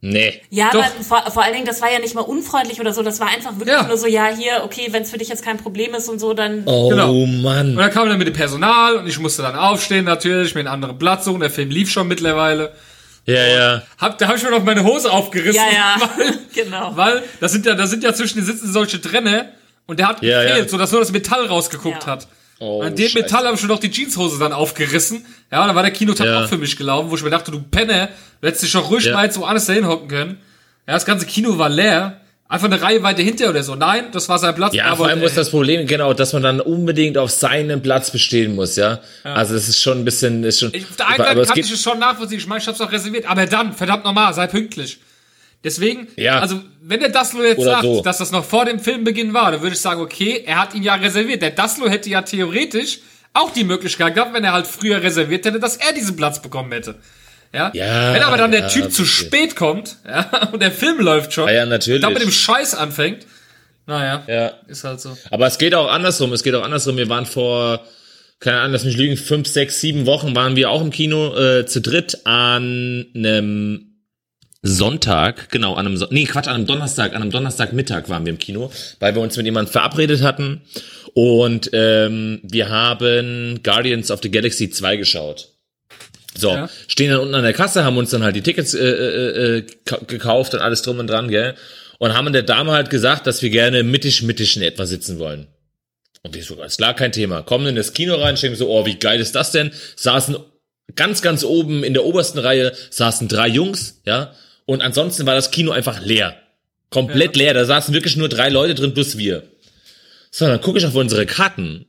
Nee. 0.00 0.40
Ja, 0.50 0.70
Doch. 0.70 0.84
aber 0.84 1.02
vor, 1.02 1.30
vor 1.32 1.42
allen 1.42 1.54
Dingen, 1.54 1.66
das 1.66 1.82
war 1.82 1.90
ja 1.90 1.98
nicht 1.98 2.14
mal 2.14 2.20
unfreundlich 2.20 2.80
oder 2.80 2.92
so, 2.92 3.02
das 3.02 3.18
war 3.18 3.28
einfach 3.28 3.56
wirklich 3.56 3.76
ja. 3.76 3.86
nur 3.86 3.96
so, 3.96 4.06
ja, 4.06 4.28
hier, 4.28 4.62
okay, 4.64 4.88
wenn 4.90 5.02
es 5.02 5.10
für 5.10 5.18
dich 5.18 5.28
jetzt 5.28 5.44
kein 5.44 5.56
Problem 5.56 5.92
ist 5.94 6.08
und 6.08 6.20
so, 6.20 6.34
dann. 6.34 6.62
Oh 6.66 6.88
genau. 6.88 7.12
Mann. 7.26 7.70
Und 7.70 7.76
dann 7.78 7.90
kam 7.90 8.04
er 8.04 8.10
dann 8.10 8.18
mit 8.18 8.28
dem 8.28 8.34
Personal 8.34 8.96
und 8.96 9.08
ich 9.08 9.18
musste 9.18 9.42
dann 9.42 9.56
aufstehen 9.56 10.04
natürlich, 10.04 10.54
mir 10.54 10.60
einen 10.60 10.68
anderen 10.68 10.98
Platz 10.98 11.24
suchen, 11.24 11.40
der 11.40 11.50
Film 11.50 11.70
lief 11.70 11.90
schon 11.90 12.06
mittlerweile. 12.06 12.72
Ja, 13.26 13.46
ja. 13.46 13.82
Hab, 13.98 14.18
da 14.18 14.28
habe 14.28 14.38
ich 14.38 14.44
mir 14.44 14.50
noch 14.50 14.62
meine 14.62 14.84
Hose 14.84 15.10
aufgerissen. 15.10 15.60
Ja, 15.60 15.96
ja. 15.98 16.10
Weil, 16.16 16.38
genau. 16.54 16.96
Weil 16.96 17.22
das 17.40 17.52
sind 17.52 17.66
ja, 17.66 17.74
da 17.74 17.86
sind 17.86 18.04
ja 18.04 18.14
zwischen 18.14 18.38
den 18.38 18.46
Sitzen 18.46 18.72
solche 18.72 19.00
Trenne 19.00 19.52
und 19.86 19.98
der 19.98 20.08
hat 20.08 20.22
ja, 20.22 20.42
gefehlt, 20.42 20.64
ja. 20.64 20.68
so 20.68 20.78
dass 20.78 20.92
nur 20.92 21.00
das 21.00 21.10
Metall 21.10 21.44
rausgeguckt 21.46 22.04
ja. 22.04 22.12
hat. 22.12 22.28
Oh, 22.60 22.82
An 22.82 22.96
dem 22.96 23.08
Scheiße. 23.08 23.18
Metall 23.22 23.44
habe 23.44 23.54
ich 23.54 23.60
schon 23.60 23.68
noch 23.68 23.78
die 23.78 23.90
Jeanshose 23.90 24.38
dann 24.38 24.52
aufgerissen. 24.52 25.24
Ja, 25.50 25.66
dann 25.66 25.76
war 25.76 25.82
der 25.82 25.92
Kinotag 25.92 26.26
ja. 26.26 26.44
auch 26.44 26.48
für 26.48 26.58
mich 26.58 26.76
gelaufen, 26.76 27.10
wo 27.10 27.14
ich 27.14 27.22
mir 27.22 27.30
dachte, 27.30 27.50
du 27.50 27.62
Penner, 27.62 28.08
du 28.40 28.48
hättest 28.48 28.64
dich 28.64 28.72
doch 28.72 28.90
ruhig 28.90 29.04
ja. 29.04 29.14
mal 29.14 29.24
jetzt 29.24 29.38
woanders 29.38 29.66
dahin 29.66 29.86
hocken 29.86 30.08
können. 30.08 30.38
Ja, 30.86 30.94
das 30.94 31.04
ganze 31.04 31.26
Kino 31.26 31.58
war 31.58 31.68
leer. 31.68 32.20
Einfach 32.50 32.68
eine 32.68 32.80
Reihe 32.80 33.02
weiter 33.02 33.22
hinter 33.22 33.50
oder 33.50 33.62
so. 33.62 33.74
Nein, 33.74 34.06
das 34.10 34.30
war 34.30 34.38
sein 34.38 34.54
Platz. 34.54 34.72
Ja, 34.74 34.96
vor 34.96 35.06
allem 35.06 35.20
muss 35.20 35.34
das 35.34 35.50
Problem, 35.50 35.86
genau, 35.86 36.14
dass 36.14 36.32
man 36.32 36.42
dann 36.42 36.62
unbedingt 36.62 37.18
auf 37.18 37.30
seinen 37.30 37.82
Platz 37.82 38.10
bestehen 38.10 38.54
muss, 38.54 38.76
ja. 38.76 39.00
ja. 39.22 39.34
Also 39.34 39.52
das 39.52 39.68
ist 39.68 39.82
schon 39.82 39.98
ein 39.98 40.04
bisschen, 40.06 40.44
ist 40.44 40.60
schon. 40.60 40.72
Ich, 40.72 40.84
auf 40.84 40.96
der 40.96 41.08
einen 41.08 41.18
Seite 41.18 41.42
kann 41.42 41.58
ich 41.58 41.70
es 41.70 41.82
schon 41.82 41.98
nachvollziehen. 41.98 42.38
Ich 42.38 42.46
meine, 42.46 42.62
ich 42.62 42.66
hab's 42.66 42.80
auch 42.80 42.90
reserviert. 42.90 43.30
Aber 43.30 43.44
dann, 43.44 43.74
verdammt 43.74 44.04
nochmal, 44.04 44.32
sei 44.32 44.46
pünktlich. 44.46 44.98
Deswegen, 45.64 46.08
ja. 46.16 46.38
also 46.38 46.60
wenn 46.80 47.00
der 47.00 47.08
Daslo 47.08 47.42
jetzt 47.42 47.58
Oder 47.58 47.72
sagt, 47.72 47.82
so. 47.82 48.02
dass 48.02 48.18
das 48.18 48.30
noch 48.30 48.44
vor 48.44 48.64
dem 48.64 48.78
Filmbeginn 48.78 49.34
war, 49.34 49.50
dann 49.50 49.60
würde 49.60 49.74
ich 49.74 49.80
sagen, 49.80 50.00
okay, 50.00 50.44
er 50.46 50.60
hat 50.60 50.74
ihn 50.74 50.82
ja 50.82 50.94
reserviert. 50.94 51.42
Der 51.42 51.50
Daslo 51.50 51.88
hätte 51.88 52.08
ja 52.08 52.22
theoretisch 52.22 53.00
auch 53.34 53.52
die 53.52 53.64
Möglichkeit 53.64 54.14
gehabt, 54.14 54.34
wenn 54.34 54.44
er 54.44 54.52
halt 54.52 54.66
früher 54.66 55.02
reserviert 55.02 55.44
hätte, 55.44 55.60
dass 55.60 55.76
er 55.76 55.92
diesen 55.92 56.16
Platz 56.16 56.40
bekommen 56.40 56.72
hätte. 56.72 56.96
Ja? 57.52 57.70
ja 57.74 58.14
wenn 58.14 58.22
aber 58.22 58.36
dann 58.36 58.50
der 58.50 58.62
ja, 58.62 58.68
Typ 58.68 58.92
zu 58.92 59.04
spät 59.04 59.56
kommt, 59.56 59.96
ja, 60.06 60.48
und 60.52 60.62
der 60.62 60.72
Film 60.72 61.00
läuft 61.00 61.32
schon, 61.32 61.48
ja, 61.48 61.54
ja 61.54 61.66
natürlich. 61.66 62.02
dann 62.02 62.12
mit 62.12 62.22
dem 62.22 62.30
Scheiß 62.30 62.74
anfängt, 62.74 63.26
naja, 63.86 64.22
ja. 64.26 64.52
ist 64.68 64.84
halt 64.84 65.00
so. 65.00 65.16
Aber 65.30 65.46
es 65.46 65.58
geht 65.58 65.74
auch 65.74 65.90
andersrum, 65.90 66.32
es 66.34 66.42
geht 66.42 66.54
auch 66.54 66.62
andersrum. 66.62 66.98
Wir 66.98 67.08
waren 67.08 67.24
vor, 67.24 67.80
keine 68.38 68.58
Ahnung, 68.58 68.72
lass 68.72 68.84
mich 68.84 68.98
lügen, 68.98 69.16
fünf, 69.16 69.48
sechs, 69.48 69.80
sieben 69.80 70.04
Wochen 70.04 70.36
waren 70.36 70.56
wir 70.56 70.70
auch 70.70 70.82
im 70.82 70.90
Kino 70.90 71.34
äh, 71.34 71.64
zu 71.64 71.80
dritt 71.80 72.26
an 72.26 73.06
einem 73.14 73.87
Sonntag, 74.62 75.50
genau, 75.50 75.74
an 75.74 75.86
einem, 75.86 75.96
so 75.96 76.06
nee, 76.10 76.24
Quatsch, 76.24 76.48
an 76.48 76.56
einem 76.56 76.66
Donnerstag, 76.66 77.14
an 77.14 77.22
einem 77.22 77.30
Donnerstagmittag 77.30 78.08
waren 78.08 78.26
wir 78.26 78.32
im 78.32 78.38
Kino, 78.38 78.70
weil 78.98 79.14
wir 79.14 79.22
uns 79.22 79.36
mit 79.36 79.46
jemandem 79.46 79.70
verabredet 79.72 80.22
hatten 80.22 80.62
und 81.14 81.70
ähm, 81.72 82.40
wir 82.42 82.68
haben 82.68 83.60
Guardians 83.62 84.10
of 84.10 84.20
the 84.22 84.30
Galaxy 84.30 84.68
2 84.70 84.96
geschaut. 84.96 85.48
So, 86.36 86.50
Ja. 86.50 86.68
stehen 86.88 87.10
dann 87.10 87.20
unten 87.20 87.34
an 87.36 87.42
der 87.44 87.52
Kasse, 87.52 87.84
haben 87.84 87.96
uns 87.96 88.10
dann 88.10 88.22
halt 88.24 88.34
die 88.36 88.42
Tickets 88.42 88.74
äh, 88.74 88.84
äh, 88.88 89.56
äh, 89.58 89.66
ka- 89.84 90.00
gekauft 90.06 90.54
und 90.54 90.60
alles 90.60 90.82
drum 90.82 90.98
und 90.98 91.08
dran, 91.08 91.28
gell? 91.28 91.54
Und 92.00 92.14
haben 92.14 92.32
der 92.32 92.42
Dame 92.44 92.72
halt 92.72 92.90
gesagt, 92.90 93.26
dass 93.26 93.42
wir 93.42 93.50
gerne 93.50 93.82
mittig, 93.82 94.22
mittig 94.22 94.56
in 94.56 94.62
etwa 94.62 94.86
sitzen 94.86 95.18
wollen. 95.18 95.48
Und 96.22 96.34
wir 96.34 96.42
so, 96.44 96.60
ist 96.62 96.76
klar, 96.78 96.94
kein 96.94 97.10
Thema. 97.10 97.42
Kommen 97.42 97.66
in 97.66 97.74
das 97.76 97.92
Kino 97.92 98.14
rein, 98.16 98.36
stehen 98.36 98.54
so, 98.54 98.68
oh, 98.70 98.86
wie 98.86 98.96
geil 98.98 99.20
ist 99.20 99.34
das 99.34 99.50
denn? 99.50 99.72
Saßen 99.96 100.36
ganz, 100.94 101.22
ganz 101.22 101.42
oben 101.42 101.82
in 101.82 101.94
der 101.94 102.04
obersten 102.04 102.38
Reihe, 102.38 102.72
saßen 102.90 103.26
drei 103.28 103.48
Jungs, 103.48 104.00
ja? 104.04 104.32
Und 104.68 104.82
ansonsten 104.82 105.24
war 105.24 105.34
das 105.34 105.50
Kino 105.50 105.70
einfach 105.70 106.02
leer. 106.02 106.36
Komplett 106.90 107.36
leer. 107.36 107.54
Da 107.54 107.64
saßen 107.64 107.94
wirklich 107.94 108.16
nur 108.16 108.28
drei 108.28 108.50
Leute 108.50 108.74
drin 108.74 108.92
plus 108.92 109.16
wir. 109.16 109.44
So, 110.30 110.46
dann 110.46 110.60
gucke 110.60 110.78
ich 110.78 110.84
auf 110.84 110.94
unsere 110.94 111.24
Karten. 111.24 111.86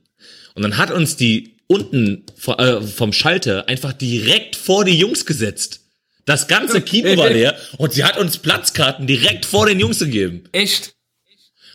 Und 0.54 0.62
dann 0.62 0.78
hat 0.78 0.90
uns 0.90 1.14
die 1.14 1.58
unten 1.66 2.24
äh, 2.46 2.80
vom 2.80 3.12
Schalter 3.12 3.68
einfach 3.68 3.92
direkt 3.92 4.56
vor 4.56 4.86
die 4.86 4.98
Jungs 4.98 5.26
gesetzt. 5.26 5.80
Das 6.24 6.48
ganze 6.48 6.80
Kino 6.80 7.14
war 7.18 7.28
leer 7.28 7.54
und 7.76 7.92
sie 7.92 8.02
hat 8.02 8.16
uns 8.16 8.38
Platzkarten 8.38 9.06
direkt 9.06 9.44
vor 9.44 9.66
den 9.66 9.78
Jungs 9.78 9.98
gegeben. 9.98 10.44
Echt? 10.52 10.94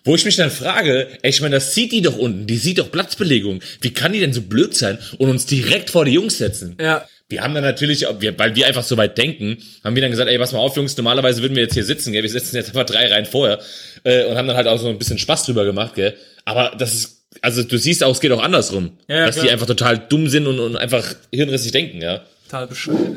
Wo 0.06 0.16
ich 0.16 0.26
mich 0.26 0.38
dann 0.38 0.50
frage, 0.50 1.20
ey, 1.22 1.30
ich 1.30 1.42
meine, 1.42 1.58
das 1.58 1.76
sieht 1.76 1.92
die 1.92 2.02
doch 2.02 2.18
unten, 2.18 2.48
die 2.48 2.58
sieht 2.58 2.80
doch 2.80 2.92
Platzbelegung. 2.92 3.62
Wie 3.82 3.94
kann 3.94 4.12
die 4.12 4.20
denn 4.22 4.34
so 4.34 4.42
blöd 4.42 4.76
sein 4.76 4.98
und 5.20 5.30
uns 5.30 5.46
direkt 5.46 5.92
vor 5.92 6.04
die 6.04 6.14
Jungs 6.14 6.40
setzen? 6.40 6.76
Ja. 6.82 7.08
Wir 7.28 7.42
haben 7.42 7.56
dann 7.56 7.64
natürlich, 7.64 8.06
wir, 8.20 8.38
weil 8.38 8.56
wir 8.56 8.68
einfach 8.68 8.84
so 8.84 8.98
weit 8.98 9.18
denken, 9.18 9.58
haben 9.84 9.96
wir 9.96 10.02
dann 10.02 10.12
gesagt, 10.12 10.30
ey, 10.30 10.38
pass 10.38 10.52
mal 10.54 10.60
auf, 10.60 10.76
Jungs, 10.78 10.96
normalerweise 10.96 11.42
würden 11.42 11.56
wir 11.56 11.64
jetzt 11.64 11.74
hier 11.74 11.84
sitzen, 11.84 12.12
gell? 12.14 12.22
wir 12.22 12.30
sitzen 12.30 12.56
jetzt 12.56 12.68
einfach 12.70 12.86
drei 12.86 13.08
Reihen 13.08 13.26
vorher 13.26 13.60
äh, 14.04 14.26
und 14.26 14.38
haben 14.38 14.48
dann 14.48 14.56
halt 14.58 14.68
auch 14.68 14.78
so 14.78 14.88
ein 14.90 15.00
bisschen 15.00 15.18
Spaß 15.18 15.46
drüber 15.46 15.66
gemacht, 15.66 15.96
gell? 15.96 16.16
Aber 16.46 16.74
das 16.78 16.94
ist, 16.94 17.26
also 17.42 17.64
du 17.64 17.78
siehst 17.78 18.04
auch, 18.04 18.12
es 18.12 18.20
geht 18.20 18.32
auch 18.32 18.44
andersrum, 18.44 18.98
Ja, 19.08 19.26
dass 19.26 19.36
klar. 19.36 19.46
die 19.48 19.52
einfach 19.52 19.66
total 19.66 19.98
dumm 19.98 20.30
sind 20.30 20.46
und, 20.46 20.60
und 20.60 20.78
einfach 20.78 21.16
hirnrissig 21.34 21.72
denken, 21.72 22.02
ja? 22.02 22.24
Total 22.46 22.68
bescheuert, 22.68 23.16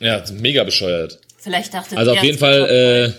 ey. 0.00 0.06
Ja, 0.06 0.22
mega 0.32 0.62
bescheuert. 0.62 1.18
Vielleicht 1.38 1.74
dachte 1.74 1.96
Also 1.96 2.12
sie, 2.12 2.18
auf 2.18 2.22
ja, 2.22 2.26
jeden 2.30 2.38
Fall, 2.38 2.70
äh, 2.70 3.12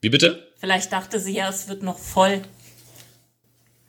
wie 0.00 0.08
bitte? 0.08 0.42
Vielleicht 0.58 0.90
dachte 0.90 1.20
sie 1.20 1.34
ja, 1.34 1.50
es 1.50 1.68
wird 1.68 1.82
noch 1.82 1.98
voll. 1.98 2.40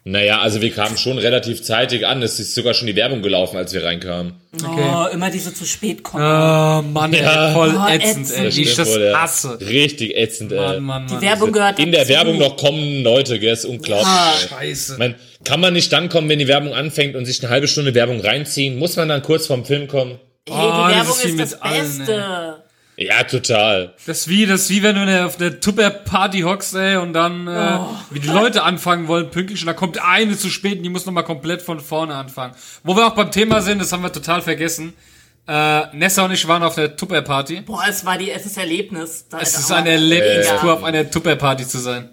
Naja, 0.09 0.39
also 0.39 0.61
wir 0.61 0.71
kamen 0.71 0.97
schon 0.97 1.17
relativ 1.17 1.61
zeitig 1.63 2.07
an. 2.07 2.21
Es 2.23 2.39
ist 2.39 2.55
sogar 2.55 2.73
schon 2.73 2.87
die 2.87 2.95
Werbung 2.95 3.21
gelaufen, 3.21 3.57
als 3.57 3.73
wir 3.73 3.83
reinkamen. 3.83 4.33
Oh, 4.65 5.05
immer 5.11 5.29
diese 5.29 5.53
zu 5.53 5.65
spät 5.65 6.01
kommen. 6.01 6.23
Oh, 6.23 6.81
Mann, 6.81 7.13
ey, 7.13 7.53
voll 7.53 7.75
Oh, 7.77 7.87
ätzend, 7.89 8.31
ey. 8.31 8.47
ätzend. 8.47 8.55
Wie 8.55 8.61
ich 8.61 8.75
das 8.75 8.89
Voll, 8.89 9.01
ja. 9.03 9.21
hasse. 9.21 9.59
Richtig 9.59 10.15
ätzend, 10.15 10.53
ey. 10.53 10.57
Mann, 10.59 10.83
Mann, 10.83 11.05
Mann. 11.05 11.19
Die 11.19 11.25
Werbung 11.25 11.51
gehört 11.51 11.77
In 11.79 11.91
der. 11.91 12.07
Werbung 12.07 12.37
noch 12.37 12.55
kommen 12.55 13.03
Leute, 13.03 13.37
gell, 13.39 13.51
ist 13.53 13.65
unglaublich. 13.65 14.07
ey. 14.07 14.47
Scheiße. 14.47 14.97
Man, 14.97 15.15
kann 15.43 15.59
man 15.59 15.73
nicht 15.73 15.91
dann 15.91 16.07
kommen, 16.07 16.29
wenn 16.29 16.39
die 16.39 16.47
Werbung 16.47 16.73
anfängt 16.73 17.15
und 17.15 17.25
sich 17.25 17.41
eine 17.43 17.49
halbe 17.51 17.67
Stunde 17.67 17.93
Werbung 17.93 18.21
reinziehen? 18.21 18.77
Muss 18.79 18.95
man 18.95 19.09
dann 19.09 19.21
kurz 19.21 19.47
vorm 19.47 19.65
Film 19.65 19.87
kommen? 19.87 20.19
Hey, 20.49 20.55
Oh, 20.55 20.87
die 20.87 20.93
das 20.93 20.95
Werbung 20.95 21.17
ist 21.17 21.25
ist, 21.25 21.39
das 21.39 21.61
allen, 21.61 21.97
Beste. 21.97 22.56
Ja, 22.99 23.23
total. 23.23 23.93
Das 24.07 24.21
ist 24.21 24.27
wie, 24.27 24.47
das 24.47 24.61
ist 24.61 24.69
wie 24.71 24.81
wenn 24.81 24.95
du 24.95 25.25
auf 25.25 25.37
der 25.37 25.59
Tupper-Party 25.59 26.41
hockst, 26.41 26.73
ey, 26.73 26.95
und 26.97 27.13
dann, 27.13 27.47
äh, 27.47 27.77
wie 28.09 28.19
die 28.19 28.27
Leute 28.27 28.63
anfangen 28.63 29.07
wollen, 29.07 29.29
pünktlich, 29.29 29.61
und 29.61 29.67
da 29.67 29.73
kommt 29.73 30.03
eine 30.03 30.35
zu 30.35 30.49
spät 30.49 30.77
und 30.77 30.83
die 30.83 30.89
muss 30.89 31.05
nochmal 31.05 31.23
komplett 31.23 31.61
von 31.61 31.79
vorne 31.79 32.15
anfangen. 32.15 32.55
Wo 32.83 32.95
wir 32.95 33.05
auch 33.05 33.13
beim 33.13 33.29
Thema 33.29 33.61
sind, 33.61 33.79
das 33.79 33.93
haben 33.93 34.01
wir 34.01 34.11
total 34.11 34.41
vergessen. 34.41 34.93
Äh, 35.47 35.95
Nessa 35.95 36.25
und 36.25 36.31
ich 36.31 36.47
waren 36.47 36.63
auf 36.63 36.73
der 36.73 36.95
Tupper-Party. 36.95 37.61
Boah, 37.61 37.83
es 37.87 38.03
war 38.03 38.17
die, 38.17 38.31
es 38.31 38.47
ist 38.47 38.57
Erlebnis. 38.57 39.27
Da 39.29 39.39
Es 39.39 39.57
ist 39.57 39.71
ein 39.71 39.85
Erlebnis, 39.85 40.47
pur 40.59 40.73
auf 40.73 40.83
einer 40.83 41.09
Tupper-Party 41.09 41.67
zu 41.67 41.77
sein. 41.77 42.09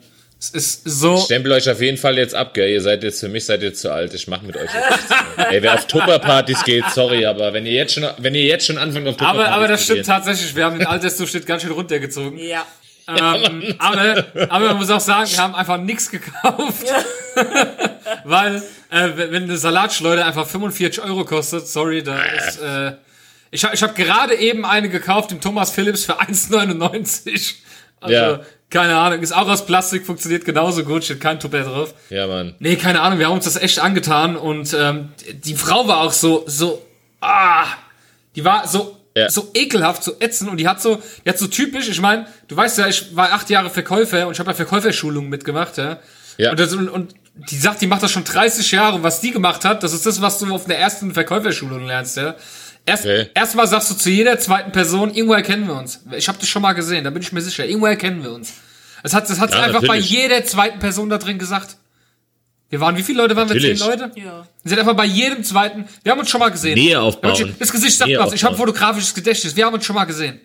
Es 0.52 0.74
ist 0.76 0.82
so, 0.84 1.16
Stempel 1.16 1.52
euch 1.52 1.68
auf 1.70 1.80
jeden 1.80 1.96
Fall 1.96 2.18
jetzt 2.18 2.34
ab, 2.34 2.52
gell? 2.54 2.68
Ihr 2.68 2.80
seid 2.82 3.02
jetzt, 3.02 3.20
für 3.20 3.28
mich 3.28 3.44
seid 3.46 3.62
ihr 3.62 3.72
zu 3.74 3.90
alt. 3.92 4.12
Ich 4.14 4.28
mach 4.28 4.42
mit 4.42 4.56
euch 4.56 4.62
jetzt 4.72 4.90
nichts 4.90 5.08
mehr. 5.36 5.50
Ey, 5.52 5.62
wer 5.62 5.74
auf 5.74 5.86
Tupperpartys 5.86 6.62
geht, 6.64 6.84
sorry, 6.94 7.24
aber 7.24 7.52
wenn 7.52 7.64
ihr 7.66 7.72
jetzt 7.72 7.94
schon, 7.94 8.06
wenn 8.18 8.34
ihr 8.34 8.42
jetzt 8.44 8.66
schon 8.66 8.76
anfangt 8.78 9.06
auf 9.08 9.16
Tupperpartys 9.16 9.46
aber, 9.46 9.56
aber 9.56 9.68
das 9.68 9.80
zu 9.80 9.84
stimmt 9.84 9.98
gehen, 9.98 10.06
tatsächlich, 10.06 10.54
wir 10.54 10.64
haben 10.64 10.78
den 10.78 10.86
Altersdurchschnitt 10.88 11.46
ganz 11.46 11.62
schön 11.62 11.70
runtergezogen. 11.72 12.38
Ja. 12.38 12.66
Ähm, 13.06 13.74
aber, 13.78 14.24
aber 14.48 14.66
man 14.68 14.76
muss 14.78 14.90
auch 14.90 15.00
sagen, 15.00 15.30
wir 15.30 15.38
haben 15.38 15.54
einfach 15.54 15.76
nichts 15.78 16.10
gekauft. 16.10 16.86
Weil, 18.24 18.56
äh, 18.90 19.08
wenn 19.16 19.44
eine 19.44 19.56
Salatschleuder 19.56 20.24
einfach 20.24 20.46
45 20.46 21.02
Euro 21.04 21.24
kostet, 21.24 21.66
sorry, 21.66 22.02
da 22.02 22.18
ist, 22.22 22.60
äh, 22.60 22.92
ich, 23.50 23.64
hab- 23.64 23.74
ich 23.74 23.82
habe 23.82 23.92
gerade 23.94 24.34
eben 24.36 24.64
eine 24.64 24.88
gekauft, 24.88 25.32
im 25.32 25.40
Thomas 25.40 25.70
Philips 25.70 26.04
für 26.04 26.20
1,99. 26.20 27.54
Also, 28.00 28.14
Ja. 28.14 28.40
Keine 28.74 28.96
Ahnung, 28.96 29.20
ist 29.22 29.32
auch 29.32 29.48
aus 29.48 29.64
Plastik, 29.64 30.04
funktioniert 30.04 30.44
genauso 30.44 30.82
gut, 30.84 31.04
steht 31.04 31.20
kein 31.20 31.38
Tupper 31.38 31.62
drauf. 31.62 31.94
Ja, 32.10 32.26
Mann. 32.26 32.54
Nee, 32.58 32.74
keine 32.76 33.00
Ahnung, 33.02 33.20
wir 33.20 33.26
haben 33.26 33.34
uns 33.34 33.44
das 33.44 33.56
echt 33.56 33.78
angetan 33.78 34.36
und 34.36 34.74
ähm, 34.78 35.10
die 35.44 35.54
Frau 35.54 35.86
war 35.86 36.00
auch 36.00 36.12
so, 36.12 36.42
so, 36.46 36.84
ah, 37.20 37.64
die 38.34 38.44
war 38.44 38.66
so, 38.66 38.96
Ja. 39.16 39.30
so 39.30 39.48
ekelhaft, 39.54 40.02
so 40.02 40.16
ätzend 40.18 40.50
und 40.50 40.56
die 40.56 40.66
hat 40.66 40.82
so, 40.82 41.00
die 41.24 41.28
hat 41.30 41.38
so 41.38 41.46
typisch, 41.46 41.88
ich 41.88 42.00
meine, 42.00 42.26
du 42.48 42.56
weißt 42.56 42.78
ja, 42.78 42.88
ich 42.88 43.14
war 43.14 43.32
acht 43.32 43.48
Jahre 43.48 43.70
Verkäufer 43.70 44.26
und 44.26 44.32
ich 44.32 44.40
habe 44.40 44.50
ja 44.50 44.54
Verkäuferschulungen 44.56 45.30
mitgemacht, 45.30 45.76
ja. 45.78 45.98
Ja. 46.36 46.50
Und, 46.50 46.58
das, 46.58 46.72
und, 46.74 46.88
und 46.88 47.14
die 47.48 47.56
sagt, 47.56 47.80
die 47.80 47.86
macht 47.86 48.02
das 48.02 48.10
schon 48.10 48.24
30 48.24 48.72
Jahre 48.72 48.96
und 48.96 49.04
was 49.04 49.20
die 49.20 49.30
gemacht 49.30 49.64
hat, 49.64 49.84
das 49.84 49.92
ist 49.92 50.04
das, 50.04 50.20
was 50.20 50.40
du 50.40 50.52
auf 50.52 50.64
der 50.64 50.80
ersten 50.80 51.14
Verkäuferschulung 51.14 51.86
lernst, 51.86 52.16
ja. 52.16 52.34
Erst, 52.86 53.04
Okay. 53.04 53.28
Erstmal 53.34 53.66
sagst 53.66 53.90
du 53.90 53.94
zu 53.94 54.10
jeder 54.10 54.38
zweiten 54.38 54.72
Person, 54.72 55.14
irgendwoher 55.14 55.42
kennen 55.42 55.66
wir 55.66 55.74
uns. 55.74 56.00
Ich 56.16 56.28
habe 56.28 56.38
dich 56.38 56.50
schon 56.50 56.62
mal 56.62 56.72
gesehen, 56.74 57.04
da 57.04 57.10
bin 57.10 57.22
ich 57.22 57.32
mir 57.32 57.40
sicher. 57.40 57.64
Irgendwoher 57.64 57.96
kennen 57.96 58.22
wir 58.22 58.32
uns. 58.32 58.52
Das 59.02 59.14
hat, 59.14 59.28
das 59.28 59.40
hat 59.40 59.50
sie 59.50 59.56
Ja, 59.56 59.64
einfach 59.64 59.82
natürlich. 59.82 60.02
bei 60.10 60.16
jeder 60.16 60.44
zweiten 60.44 60.78
Person 60.78 61.08
da 61.08 61.18
drin 61.18 61.38
gesagt. 61.38 61.76
Wir 62.70 62.80
waren, 62.80 62.96
wie 62.96 63.02
viele 63.02 63.18
Leute 63.22 63.36
waren 63.36 63.48
wir? 63.48 63.54
Natürlich. 63.54 63.78
Zehn 63.80 63.88
Leute? 63.88 64.10
Ja. 64.16 64.46
Sie 64.64 64.72
hat 64.72 64.80
einfach 64.80 64.96
bei 64.96 65.04
jedem 65.04 65.44
zweiten, 65.44 65.86
wir 66.02 66.12
haben 66.12 66.18
uns 66.18 66.30
schon 66.30 66.40
mal 66.40 66.50
gesehen. 66.50 66.74
Nähe 66.74 67.00
aufbauen. 67.00 67.38
Wir 67.38 67.54
Das 67.58 67.70
Gesicht 67.70 67.96
sagt 67.96 68.08
Nähe 68.08 68.18
was. 68.18 68.32
Ich 68.32 68.42
habe 68.44 68.56
fotografisches 68.56 69.14
Gedächtnis. 69.14 69.54
Wir 69.54 69.66
haben 69.66 69.74
uns 69.74 69.84
schon 69.84 69.94
mal 69.94 70.04
gesehen. 70.04 70.40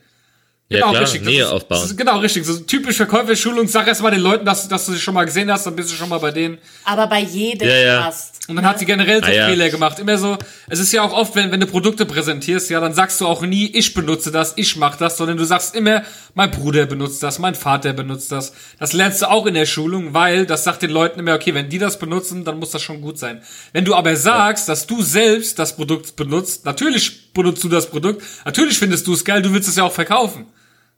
Ja, 0.72 0.80
Genau, 0.80 0.90
klar, 0.92 1.02
richtig. 1.04 1.22
Das 1.22 1.28
Nähe 1.30 1.44
ist, 1.44 1.50
aufbauen. 1.50 1.82
Das 1.82 1.90
ist 1.92 1.98
genau, 1.98 2.20
richtig. 2.20 2.46
So 2.46 2.60
typisch 2.60 2.98
Verkäuferschulung. 2.98 3.68
Sag 3.68 3.88
erst 3.88 4.02
mal 4.04 4.12
den 4.12 4.22
Leuten, 4.22 4.46
dass, 4.46 4.68
dass 4.68 4.86
du 4.86 4.92
sie 4.94 5.00
schon 5.00 5.16
mal 5.16 5.26
gesehen 5.26 5.52
hast, 5.52 5.66
dann 5.66 5.76
bist 5.76 5.92
du 5.92 5.96
schon 5.96 6.10
mal 6.10 6.20
bei 6.20 6.32
denen. 6.32 6.60
Aber 6.86 7.08
bei 7.08 7.22
jedem 7.22 7.68
Ja, 7.68 7.76
ja. 7.76 8.04
fast. 8.04 8.39
Und 8.50 8.56
dann 8.56 8.66
hat 8.66 8.80
sie 8.80 8.86
generell 8.86 9.24
so 9.24 9.30
Ah, 9.30 9.34
ja. 9.34 9.48
Fehler 9.48 9.70
gemacht. 9.70 10.00
Immer 10.00 10.18
so, 10.18 10.38
es 10.68 10.80
ist 10.80 10.92
ja 10.92 11.04
auch 11.04 11.14
oft, 11.14 11.36
wenn, 11.36 11.52
wenn 11.52 11.60
du 11.60 11.68
Produkte 11.68 12.06
präsentierst, 12.06 12.70
ja, 12.70 12.80
dann 12.80 12.94
sagst 12.94 13.22
du 13.22 13.28
auch 13.28 13.42
nie, 13.44 13.68
ich 13.68 13.94
benutze 13.94 14.32
das, 14.32 14.54
ich 14.56 14.76
mach 14.76 14.96
das, 14.98 15.18
sondern 15.18 15.38
du 15.38 15.46
sagst 15.46 15.76
immer, 15.76 16.04
mein 16.34 16.50
Bruder 16.52 16.86
benutzt 16.88 17.22
das, 17.22 17.38
mein 17.40 17.56
Vater 17.56 17.94
benutzt 17.94 18.32
das. 18.32 18.54
Das 18.80 18.94
lernst 18.94 19.22
du 19.22 19.30
auch 19.30 19.46
in 19.46 19.54
der 19.54 19.66
Schulung, 19.68 20.14
weil 20.14 20.46
das 20.46 20.64
sagt 20.64 20.82
den 20.82 20.90
Leuten 20.92 21.20
immer, 21.20 21.36
okay, 21.36 21.54
wenn 21.54 21.70
die 21.70 21.78
das 21.78 22.00
benutzen, 22.00 22.44
dann 22.44 22.60
muss 22.60 22.72
das 22.72 22.82
schon 22.82 23.02
gut 23.02 23.18
sein. 23.20 23.42
Wenn 23.72 23.86
du 23.86 23.94
aber 23.96 24.16
sagst, 24.16 24.68
dass 24.68 24.88
du 24.88 25.02
selbst 25.02 25.60
das 25.60 25.76
Produkt 25.76 26.16
benutzt, 26.16 26.66
natürlich 26.66 27.32
benutzt 27.34 27.64
du 27.64 27.70
das 27.70 27.88
Produkt, 27.90 28.24
natürlich 28.46 28.78
findest 28.80 29.06
du 29.08 29.14
es 29.14 29.24
geil, 29.24 29.42
du 29.42 29.54
willst 29.54 29.70
es 29.70 29.76
ja 29.76 29.84
auch 29.84 29.94
verkaufen. 29.94 30.48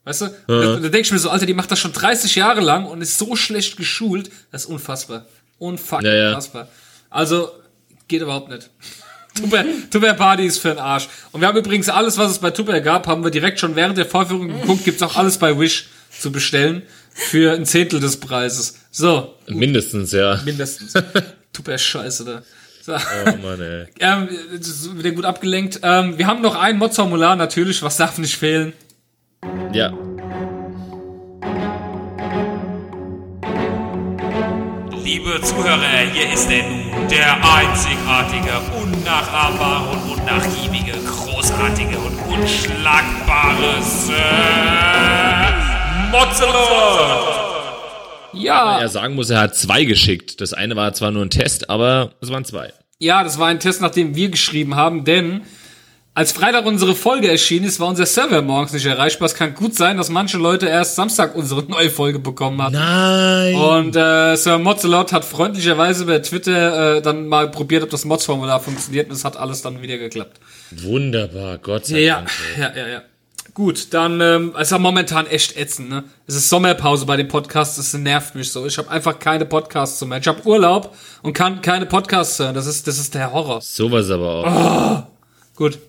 Weißt 0.03 0.21
du? 0.21 0.25
Da, 0.47 0.61
da 0.63 0.79
denke 0.79 1.01
ich 1.01 1.11
mir 1.11 1.19
so, 1.19 1.29
Alter, 1.29 1.45
die 1.45 1.53
macht 1.53 1.69
das 1.69 1.79
schon 1.79 1.93
30 1.93 2.33
Jahre 2.35 2.61
lang 2.61 2.85
und 2.85 3.01
ist 3.01 3.19
so 3.19 3.35
schlecht 3.35 3.77
geschult. 3.77 4.31
Das 4.51 4.63
ist 4.63 4.69
unfassbar. 4.69 5.25
Unfucking 5.59 6.07
Ja, 6.07 6.13
ja. 6.15 6.27
unfassbar. 6.29 6.69
Also, 7.11 7.51
geht 8.07 8.23
überhaupt 8.23 8.49
nicht. 8.49 8.71
Tupper, 9.35 9.63
Tupper 9.91 10.13
Party 10.15 10.45
ist 10.45 10.57
für 10.57 10.69
den 10.69 10.79
Arsch. 10.79 11.07
Und 11.31 11.41
wir 11.41 11.47
haben 11.47 11.57
übrigens 11.57 11.87
alles, 11.87 12.17
was 12.17 12.31
es 12.31 12.39
bei 12.39 12.49
Tupper 12.51 12.81
gab, 12.81 13.07
haben 13.07 13.23
wir 13.23 13.31
direkt 13.31 13.59
schon 13.59 13.75
während 13.75 13.97
der 13.97 14.05
Vorführung 14.05 14.47
geguckt, 14.47 14.83
gibt's 14.83 15.03
auch 15.03 15.15
alles 15.15 15.37
bei 15.37 15.57
Wish 15.57 15.87
zu 16.19 16.31
bestellen. 16.31 16.81
Für 17.13 17.53
ein 17.53 17.65
Zehntel 17.65 17.99
des 17.99 18.17
Preises. 18.17 18.79
So, 18.89 19.35
Mindestens, 19.47 20.11
ja. 20.13 20.41
mindestens. 20.45 20.93
Tupper 21.53 21.77
Scheiße 21.77 22.25
da. 22.25 22.41
So. 22.81 22.93
Oh 22.93 23.37
Mann, 23.43 23.61
ey. 23.61 23.85
Ähm, 23.99 24.29
wieder 24.95 25.11
gut 25.11 25.25
abgelenkt. 25.25 25.79
Ähm, 25.83 26.17
wir 26.17 26.25
haben 26.27 26.41
noch 26.41 26.55
ein 26.55 26.77
Mods-Formular 26.77 27.35
natürlich, 27.35 27.83
was 27.83 27.97
darf 27.97 28.17
nicht 28.17 28.35
fehlen. 28.35 28.73
Ja. 29.73 29.93
Liebe 35.11 35.41
Zuhörer, 35.41 36.09
hier 36.13 36.31
ist 36.31 36.49
er 36.49 36.63
nun, 36.69 37.05
der 37.09 37.33
einzigartige, 37.33 38.61
unnachahmbare 38.81 39.89
und 39.89 40.17
unnachgiebige, 40.17 40.93
großartige 41.05 41.97
und 41.97 42.17
unschlagbare 42.33 43.81
Sir 43.81 44.15
Mozzelot! 46.11 47.35
Ja, 48.31 48.79
Er 48.79 48.87
sagen 48.87 49.15
muss, 49.15 49.29
er 49.29 49.41
hat 49.41 49.57
zwei 49.57 49.83
geschickt. 49.83 50.39
Das 50.39 50.53
eine 50.53 50.77
war 50.77 50.93
zwar 50.93 51.11
nur 51.11 51.25
ein 51.25 51.29
Test, 51.29 51.69
aber 51.69 52.11
es 52.21 52.31
waren 52.31 52.45
zwei. 52.45 52.71
Ja, 52.97 53.25
das 53.25 53.37
war 53.37 53.49
ein 53.49 53.59
Test, 53.59 53.81
nachdem 53.81 54.15
wir 54.15 54.29
geschrieben 54.29 54.75
haben, 54.77 55.03
denn 55.03 55.41
als 56.13 56.33
Freitag 56.33 56.65
unsere 56.65 56.93
Folge 56.93 57.29
erschienen 57.31 57.65
ist, 57.65 57.79
war 57.79 57.87
unser 57.87 58.05
Server 58.05 58.41
morgens 58.41 58.73
nicht 58.73 58.85
erreichbar. 58.85 59.27
Es 59.27 59.33
kann 59.35 59.55
gut 59.55 59.75
sein, 59.75 59.95
dass 59.95 60.09
manche 60.09 60.37
Leute 60.37 60.67
erst 60.67 60.95
Samstag 60.95 61.35
unsere 61.35 61.63
neue 61.63 61.89
Folge 61.89 62.19
bekommen 62.19 62.61
haben. 62.61 62.73
Nein. 62.73 63.55
Und 63.55 63.95
äh, 63.95 64.35
Sir 64.35 64.57
Mozzelot 64.57 65.13
hat 65.13 65.23
freundlicherweise 65.23 66.05
bei 66.05 66.19
Twitter 66.19 66.97
äh, 66.97 67.01
dann 67.01 67.27
mal 67.27 67.49
probiert, 67.49 67.83
ob 67.83 67.89
das 67.91 68.03
Mods-Formular 68.03 68.59
funktioniert 68.59 69.07
und 69.07 69.15
es 69.15 69.23
hat 69.23 69.37
alles 69.37 69.61
dann 69.61 69.81
wieder 69.81 69.97
geklappt. 69.97 70.39
Wunderbar, 70.71 71.57
Gott 71.59 71.85
sei 71.85 71.99
Ja, 71.99 72.15
Dank. 72.17 72.29
ey. 72.55 72.61
ja, 72.61 72.71
ja, 72.75 72.87
ja. 72.87 73.01
Gut, 73.53 73.93
dann 73.93 74.21
ähm, 74.21 74.53
es 74.55 74.63
ist 74.63 74.71
ja 74.71 74.77
momentan 74.79 75.27
echt 75.27 75.57
ätzend, 75.57 75.89
ne? 75.89 76.05
Es 76.25 76.35
ist 76.35 76.47
Sommerpause 76.49 77.05
bei 77.05 77.17
den 77.17 77.27
Podcasts, 77.27 77.75
das 77.75 77.93
nervt 77.93 78.33
mich 78.35 78.49
so. 78.51 78.65
Ich 78.65 78.77
habe 78.77 78.89
einfach 78.89 79.19
keine 79.19 79.45
Podcasts 79.45 79.99
zu 79.99 80.05
mehr. 80.05 80.19
Ich 80.19 80.27
habe 80.27 80.45
Urlaub 80.45 80.95
und 81.21 81.33
kann 81.33 81.61
keine 81.61 81.85
Podcasts 81.85 82.39
hören. 82.39 82.55
Das 82.55 82.65
ist 82.65 82.87
das 82.87 82.97
ist 82.97 83.13
der 83.13 83.33
Horror. 83.33 83.59
Sowas 83.61 84.09
aber 84.09 84.29
auch. 84.29 85.03
Gut. 85.55 85.79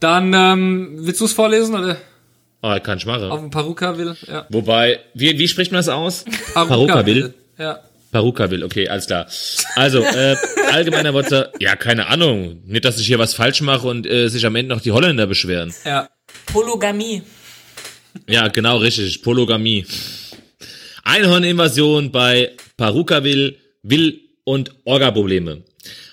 Dann, 0.00 0.32
ähm, 0.34 0.90
willst 1.00 1.20
du 1.20 1.26
es 1.26 1.32
vorlesen 1.32 1.74
oder 1.74 1.96
Oh, 2.62 2.76
kann 2.82 2.98
ich 2.98 3.06
machen. 3.06 3.30
auf 3.30 3.40
dem 3.40 3.50
Paruka 3.50 3.96
will? 3.96 4.14
Ja. 4.26 4.46
Wobei, 4.50 5.00
wie, 5.14 5.38
wie 5.38 5.48
spricht 5.48 5.72
man 5.72 5.78
das 5.78 5.88
aus? 5.88 6.24
Paruka 6.52 7.06
will. 7.06 7.32
Ja. 7.58 7.80
Paruka 8.12 8.50
will, 8.50 8.64
okay, 8.64 8.88
alles 8.88 9.06
klar. 9.06 9.26
Also, 9.76 10.00
äh, 10.02 10.36
allgemeiner 10.72 11.14
Worte, 11.14 11.52
ja, 11.60 11.76
keine 11.76 12.08
Ahnung. 12.08 12.60
Nicht, 12.66 12.84
dass 12.84 12.98
ich 12.98 13.06
hier 13.06 13.18
was 13.18 13.34
falsch 13.34 13.60
mache 13.62 13.86
und 13.86 14.06
äh, 14.06 14.28
sich 14.28 14.44
am 14.44 14.56
Ende 14.56 14.74
noch 14.74 14.82
die 14.82 14.90
Holländer 14.92 15.26
beschweren. 15.26 15.72
Ja. 15.84 16.08
Polygamie. 16.46 17.22
Ja, 18.28 18.48
genau, 18.48 18.78
richtig. 18.78 19.22
Polygamie. 19.22 19.86
Einhorninvasion 21.04 22.10
bei 22.10 22.50
Parukaville, 22.76 23.54
Will 23.82 24.20
und 24.44 24.72
Orga-Probleme. 24.84 25.62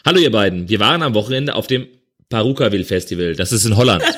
Hallo 0.06 0.20
ihr 0.20 0.32
beiden, 0.32 0.70
wir 0.70 0.80
waren 0.80 1.02
am 1.04 1.14
Wochenende 1.14 1.56
auf 1.56 1.68
dem 1.68 1.88
Parukaville 2.30 2.84
Festival. 2.84 3.36
Das 3.36 3.52
ist 3.52 3.66
in 3.66 3.76
Holland. 3.76 4.04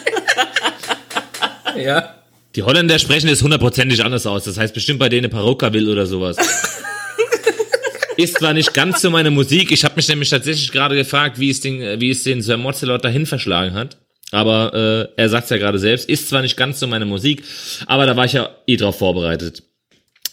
Ja. 1.78 2.16
Die 2.56 2.64
Holländer 2.64 3.00
sprechen 3.00 3.30
es 3.30 3.42
hundertprozentig 3.42 4.04
anders 4.04 4.26
aus. 4.26 4.44
Das 4.44 4.58
heißt 4.58 4.74
bestimmt 4.74 5.00
bei 5.00 5.08
denen 5.08 5.30
Parukaville 5.30 5.90
oder 5.90 6.06
sowas. 6.08 6.36
Ist 8.18 8.40
zwar 8.40 8.54
nicht 8.54 8.74
ganz 8.74 9.02
so 9.02 9.10
meine 9.10 9.32
Musik. 9.32 9.72
Ich 9.72 9.86
habe 9.86 9.96
mich 9.96 10.10
nämlich 10.10 10.30
tatsächlich 10.30 10.74
gerade 10.74 10.96
gefragt, 10.98 11.40
wie 11.40 11.50
es 11.50 11.62
den, 11.62 12.02
wie 12.02 12.10
es 12.10 12.24
den 12.24 12.42
Sir 12.42 12.58
Mozelot 12.58 13.06
dahin 13.06 13.26
verschlagen 13.26 13.76
hat. 13.76 13.98
Aber 14.32 14.74
äh, 14.74 15.22
er 15.22 15.30
sagt's 15.30 15.52
ja 15.52 15.58
gerade 15.58 15.80
selbst, 15.80 16.10
ist 16.10 16.28
zwar 16.28 16.42
nicht 16.42 16.58
ganz 16.58 16.80
so 16.82 16.88
meine 16.88 17.06
Musik, 17.06 17.44
aber 17.86 18.06
da 18.06 18.18
war 18.18 18.26
ich 18.26 18.34
ja 18.34 18.50
eh 18.68 18.76
drauf 18.76 18.98
vorbereitet. 18.98 19.64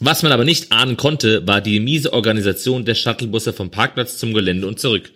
Was 0.01 0.23
man 0.23 0.33
aber 0.33 0.45
nicht 0.45 0.73
ahnen 0.73 0.97
konnte, 0.97 1.47
war 1.47 1.61
die 1.61 1.81
miese 1.81 2.13
Organisation 2.13 2.85
der 2.85 2.95
Shuttlebusse 2.95 3.53
vom 3.53 3.71
Parkplatz 3.71 4.19
zum 4.19 4.35
Gelände 4.35 4.67
und 4.67 4.81
zurück. 4.81 5.13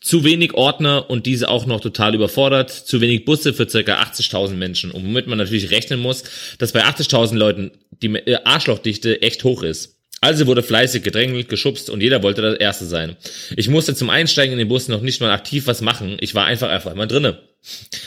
Zu 0.00 0.24
wenig 0.24 0.54
Ordner 0.54 1.10
und 1.10 1.26
diese 1.26 1.48
auch 1.48 1.66
noch 1.66 1.80
total 1.80 2.14
überfordert, 2.14 2.70
zu 2.70 3.00
wenig 3.00 3.26
Busse 3.26 3.52
für 3.52 3.68
circa 3.68 4.00
80.000 4.00 4.54
Menschen. 4.54 4.90
Und 4.90 5.04
womit 5.04 5.26
man 5.26 5.36
natürlich 5.36 5.70
rechnen 5.70 6.00
muss, 6.00 6.24
dass 6.58 6.72
bei 6.72 6.84
80.000 6.84 7.36
Leuten 7.36 7.70
die 8.02 8.14
äh, 8.14 8.38
Arschlochdichte 8.44 9.20
echt 9.20 9.44
hoch 9.44 9.62
ist. 9.62 10.00
Also 10.22 10.46
wurde 10.46 10.62
fleißig 10.62 11.02
gedrängelt, 11.02 11.48
geschubst 11.48 11.88
und 11.88 12.02
jeder 12.02 12.22
wollte 12.22 12.42
der 12.42 12.60
Erste 12.60 12.84
sein. 12.84 13.16
Ich 13.56 13.68
musste 13.68 13.94
zum 13.94 14.10
Einsteigen 14.10 14.52
in 14.52 14.58
den 14.58 14.68
Bus 14.68 14.88
noch 14.88 15.00
nicht 15.00 15.20
mal 15.20 15.30
aktiv 15.30 15.66
was 15.66 15.80
machen, 15.80 16.18
ich 16.20 16.34
war 16.34 16.44
einfach 16.44 16.68
einfach 16.68 16.92
immer 16.92 17.06
drinne. 17.06 17.40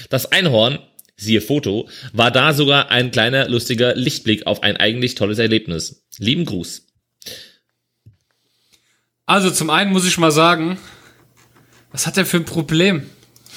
Das 0.09 0.31
Einhorn, 0.31 0.77
siehe 1.15 1.41
Foto, 1.41 1.89
war 2.11 2.29
da 2.29 2.53
sogar 2.53 2.91
ein 2.91 3.09
kleiner 3.09 3.49
lustiger 3.49 3.95
Lichtblick 3.95 4.45
auf 4.45 4.61
ein 4.61 4.77
eigentlich 4.77 5.15
tolles 5.15 5.39
Erlebnis. 5.39 6.05
Lieben 6.19 6.45
Gruß. 6.45 6.85
Also 9.25 9.49
zum 9.49 9.71
einen 9.71 9.91
muss 9.91 10.05
ich 10.05 10.17
mal 10.19 10.31
sagen, 10.31 10.77
was 11.93 12.05
hat 12.05 12.17
der 12.17 12.25
für 12.25 12.37
ein 12.37 12.45
Problem? 12.45 13.03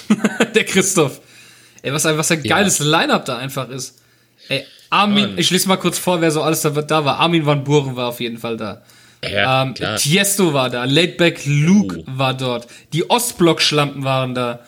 der 0.54 0.64
Christoph. 0.64 1.20
Ey, 1.82 1.92
was 1.92 2.06
ein, 2.06 2.16
was 2.16 2.30
ein 2.30 2.42
Ja. 2.44 2.56
geiles 2.56 2.78
Line-Up 2.78 3.24
da 3.24 3.38
einfach 3.38 3.68
ist. 3.68 3.98
Ey, 4.48 4.64
Armin, 4.90 5.36
ich 5.36 5.50
lese 5.50 5.66
mal 5.68 5.76
kurz 5.76 5.98
vor, 5.98 6.20
wer 6.20 6.30
so 6.30 6.42
alles 6.42 6.60
da, 6.60 6.70
da 6.70 7.04
war. 7.04 7.18
Armin 7.18 7.44
van 7.44 7.64
Buren 7.64 7.96
war 7.96 8.08
auf 8.08 8.20
jeden 8.20 8.38
Fall 8.38 8.56
da. 8.56 8.82
Ja, 9.28 9.62
Ähm, 9.62 9.74
klar. 9.74 9.96
Tiesto 9.96 10.52
war 10.52 10.70
da, 10.70 10.84
Laidback 10.84 11.40
Luke 11.46 11.98
Oh. 11.98 12.04
war 12.06 12.34
dort, 12.34 12.68
die 12.92 13.08
Ostblock-Schlampen 13.10 14.04
waren 14.04 14.34
da, 14.34 14.60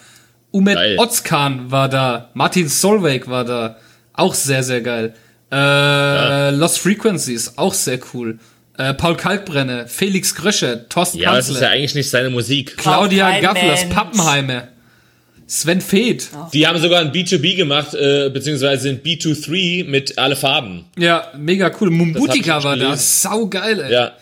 Umet 0.51 0.75
Geil. 0.77 0.99
Ozkan 0.99 1.71
war 1.71 1.89
da, 1.89 2.31
Martin 2.35 2.69
Solveig 2.69 3.29
war 3.29 3.45
da, 3.45 3.77
auch 4.15 4.35
sehr, 4.35 4.63
sehr 4.65 4.81
geil. 4.81 5.15
Äh, 5.53 6.51
Lost 6.51 6.79
Frequencies, 6.79 7.57
auch 7.59 7.75
sehr 7.75 8.01
cool. 8.15 8.39
Äh, 8.79 8.95
Paul 8.95 9.17
Kalkbrenner, 9.17 9.89
Felix 9.89 10.35
Gröscher, 10.35 10.89
Thorsten 10.89 11.19
Ja, 11.19 11.35
das 11.35 11.49
ist 11.49 11.61
ja 11.61 11.71
eigentlich 11.71 11.97
nicht 11.97 12.11
seine 12.11 12.31
Musik. 12.31 12.77
Claudia 12.77 13.41
Gafflers, 13.41 13.81
Mensch. 13.81 13.95
Pappenheimer, 13.95 14.69
Sven 15.49 15.81
Feth. 15.81 16.29
Die 16.53 16.65
haben 16.67 16.79
sogar 16.79 17.01
ein 17.01 17.11
B2B 17.11 17.57
gemacht, 17.57 17.95
äh, 17.95 18.31
beziehungsweise 18.31 18.91
ein 18.91 19.03
B23 19.03 19.85
mit 19.85 20.17
alle 20.17 20.37
Farben. 20.37 20.85
Ja, 20.97 21.33
mega 21.37 21.73
cool. 21.81 21.91
Mumbutika 21.91 22.63
war 22.63 22.77
da, 22.77 22.85
gelesen. 22.85 22.99
sau 22.99 23.49
geil, 23.49 23.81
ey. 23.81 23.93
Ja, 23.93 24.13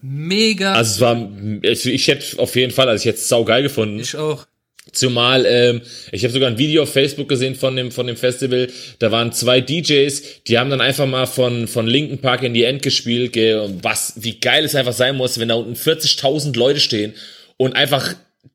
Mega. 0.00 0.72
also 0.72 0.94
es 0.94 1.00
war, 1.00 1.28
ich, 1.62 1.86
ich 1.86 2.08
hätte 2.08 2.38
auf 2.38 2.54
jeden 2.56 2.72
Fall, 2.72 2.88
also 2.88 3.02
ich 3.02 3.06
hätte 3.06 3.18
es 3.18 3.28
saugeil 3.28 3.62
gefunden. 3.62 3.98
ich 4.00 4.16
auch. 4.16 4.46
Zumal, 4.92 5.44
ähm, 5.46 5.82
ich 6.12 6.22
habe 6.22 6.32
sogar 6.32 6.48
ein 6.48 6.58
Video 6.58 6.84
auf 6.84 6.92
Facebook 6.92 7.28
gesehen 7.28 7.54
von 7.54 7.74
dem, 7.76 7.90
von 7.90 8.06
dem 8.06 8.16
Festival. 8.16 8.68
Da 8.98 9.10
waren 9.10 9.32
zwei 9.32 9.60
DJs, 9.60 10.44
die 10.44 10.58
haben 10.58 10.70
dann 10.70 10.80
einfach 10.80 11.06
mal 11.06 11.26
von, 11.26 11.66
von 11.66 11.86
Linken 11.86 12.18
Park 12.18 12.42
in 12.44 12.54
die 12.54 12.64
End 12.64 12.82
gespielt. 12.82 13.32
Gell, 13.32 13.68
was, 13.82 14.14
wie 14.16 14.38
geil 14.38 14.64
es 14.64 14.74
einfach 14.74 14.92
sein 14.92 15.16
muss, 15.16 15.38
wenn 15.38 15.48
da 15.48 15.56
unten 15.56 15.74
40.000 15.74 16.56
Leute 16.56 16.80
stehen 16.80 17.14
und 17.56 17.74
einfach 17.74 18.14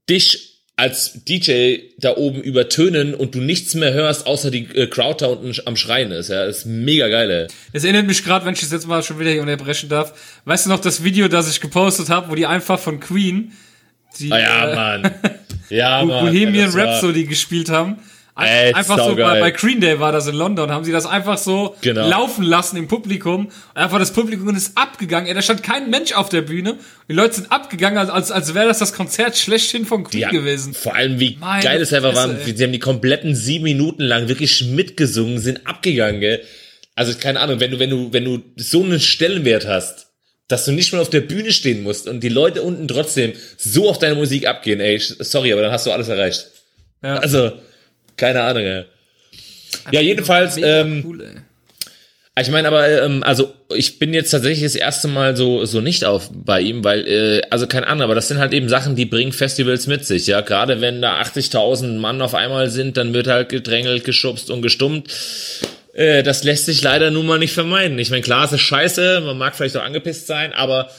dich 0.10 0.52
als 0.78 1.26
DJ 1.26 1.78
da 2.00 2.16
oben 2.16 2.42
übertönen 2.42 3.14
und 3.14 3.36
du 3.36 3.40
nichts 3.40 3.76
mehr 3.76 3.94
hörst, 3.94 4.26
außer 4.26 4.50
die 4.50 4.68
äh, 4.74 4.88
Crowd 4.88 5.24
da 5.24 5.28
unten 5.28 5.54
am 5.66 5.76
Schreien 5.76 6.12
ist. 6.12 6.30
Ja, 6.30 6.46
das 6.46 6.60
ist 6.60 6.66
mega 6.66 7.08
geil, 7.08 7.30
ey. 7.30 7.48
Es 7.72 7.84
erinnert 7.84 8.08
mich 8.08 8.24
gerade, 8.24 8.46
wenn 8.46 8.54
ich 8.54 8.62
das 8.62 8.72
jetzt 8.72 8.88
mal 8.88 9.04
schon 9.04 9.20
wieder 9.20 9.30
hier 9.30 9.42
unterbrechen 9.42 9.90
darf. 9.90 10.14
Weißt 10.46 10.66
du 10.66 10.70
noch 10.72 10.80
das 10.80 11.04
Video, 11.04 11.28
das 11.28 11.52
ich 11.52 11.62
gepostet 11.62 12.10
habe, 12.10 12.32
wo 12.32 12.36
die 12.36 12.48
einfach 12.48 12.80
von 12.80 13.00
Queen 13.00 13.52
die 14.20 14.32
Ah 14.32 14.40
ja, 14.40 14.72
äh, 14.72 14.76
Mann. 14.76 15.14
Ja, 15.72 16.04
Mann. 16.06 16.26
Bohemian 16.26 16.74
war- 16.74 16.86
Rhapsody 16.86 17.24
gespielt 17.26 17.70
haben? 17.70 17.98
Ein- 18.34 18.48
Ey, 18.48 18.74
einfach 18.74 18.98
so 18.98 19.16
bei, 19.16 19.40
bei 19.42 19.52
Green 19.52 19.82
Day 19.82 20.00
war 20.00 20.14
das 20.14 20.26
in 20.26 20.36
London, 20.36 20.72
haben 20.72 20.86
sie 20.86 20.94
das 20.94 21.06
einfach 21.06 21.38
so 21.38 21.76
Genau. 21.82 22.08
laufen 22.08 22.44
lassen 22.44 22.78
im 22.78 22.88
Publikum. 22.88 23.48
Und 23.48 23.52
einfach 23.76 24.00
das 24.00 24.14
Publikum 24.14 24.56
ist 24.56 24.78
abgegangen. 24.78 25.28
Ey, 25.28 25.34
da 25.34 25.42
stand 25.42 25.64
kein 25.64 25.90
Mensch 25.90 26.14
auf 26.14 26.30
der 26.30 26.42
Bühne. 26.42 26.78
Die 27.10 27.14
Leute 27.14 27.36
sind 27.36 27.52
abgegangen, 27.52 27.98
als, 27.98 28.10
als, 28.10 28.32
als 28.32 28.54
wäre 28.54 28.68
das 28.68 28.80
das 28.80 28.94
Konzert 28.94 29.38
schlechthin 29.38 29.86
von 29.86 30.06
Queen 30.06 30.22
Ja, 30.22 30.30
gewesen. 30.30 30.74
Vor 30.74 30.96
allem, 30.96 31.20
wie 31.20 31.38
Meine 31.42 31.62
geil 31.62 31.82
es 31.82 31.92
einfach 31.94 32.16
war. 32.16 32.30
Sie 32.38 32.64
haben 32.64 32.72
die 32.72 32.80
kompletten 32.80 33.36
sieben 33.36 33.66
Minuten 33.66 34.04
lang 34.04 34.30
wirklich 34.30 34.64
mitgesungen, 34.66 35.40
sind 35.40 35.68
abgegangen, 35.68 36.22
gell? 36.22 36.42
Also, 36.96 37.14
keine 37.20 37.40
Ahnung, 37.42 37.60
wenn 37.60 37.72
du, 37.72 37.80
wenn 37.80 37.90
du, 37.90 38.14
wenn 38.14 38.24
du 38.26 38.42
so 38.56 38.82
einen 38.84 39.00
Stellenwert 39.02 39.68
hast, 39.68 40.08
dass 40.52 40.66
du 40.66 40.72
nicht 40.72 40.92
mal 40.94 41.00
auf 41.00 41.10
der 41.10 41.22
Bühne 41.22 41.52
stehen 41.52 41.84
musst 41.84 42.08
und 42.08 42.22
die 42.22 42.30
Leute 42.30 42.62
unten 42.62 42.88
trotzdem 42.88 43.34
so 43.58 43.90
auf 43.90 44.00
deine 44.00 44.16
Musik 44.16 44.48
abgehen, 44.48 44.80
ey, 44.80 45.00
sorry, 45.00 45.54
aber 45.54 45.62
dann 45.62 45.72
hast 45.72 45.86
du 45.86 45.92
alles 45.92 46.08
erreicht. 46.08 46.48
Ja. 47.04 47.18
Also, 47.18 47.52
keine 48.18 48.42
Ahnung, 48.42 48.64
ey. 48.64 48.86
Ja, 49.92 50.02
jedenfalls, 50.02 50.58
ähm, 50.58 51.04
cool, 51.06 51.44
ich 52.40 52.50
meine, 52.50 52.70
aber 52.70 53.04
ähm, 53.04 53.24
also 53.24 53.54
ich 53.76 54.00
bin 54.00 54.14
jetzt 54.14 54.32
tatsächlich 54.32 54.64
das 54.64 54.76
erste 54.76 55.10
Mal 55.10 55.36
so 55.36 55.66
so 55.66 55.82
nicht 55.82 56.06
auf 56.06 56.30
bei 56.34 56.62
ihm, 56.62 56.82
weil 56.84 57.06
äh, 57.06 57.42
also 57.50 57.68
keine 57.68 57.88
Ahnung, 57.88 58.04
aber 58.04 58.16
das 58.16 58.30
sind 58.30 58.40
halt 58.40 58.54
eben 58.54 58.70
Sachen, 58.70 58.96
die 58.96 59.06
bringen 59.06 59.34
Festivals 59.34 59.86
mit 59.88 60.06
sich, 60.06 60.28
ja. 60.28 60.40
Gerade 60.40 60.80
wenn 60.80 61.02
da 61.02 61.22
80.000 61.22 62.00
Mann 62.00 62.22
auf 62.22 62.34
einmal 62.34 62.70
sind, 62.70 62.96
dann 62.96 63.14
wird 63.14 63.28
halt 63.28 63.50
gedrängelt, 63.50 64.06
geschubst 64.06 64.50
und 64.50 64.62
gestummt. 64.62 65.10
Äh, 65.94 66.24
das 66.24 66.44
lässt 66.44 66.66
sich 66.66 66.82
leider 66.82 67.12
nun 67.12 67.26
mal 67.26 67.40
nicht 67.40 67.54
vermeiden. 67.54 68.00
Ich 68.00 68.10
meine, 68.10 68.22
klar, 68.22 68.46
es 68.46 68.54
ist 68.54 68.62
scheiße, 68.62 69.22
man 69.22 69.38
mag 69.38 69.56
vielleicht 69.56 69.78
auch 69.78 69.84
angepisst 69.84 70.28
sein, 70.28 70.54
aber 70.54 70.90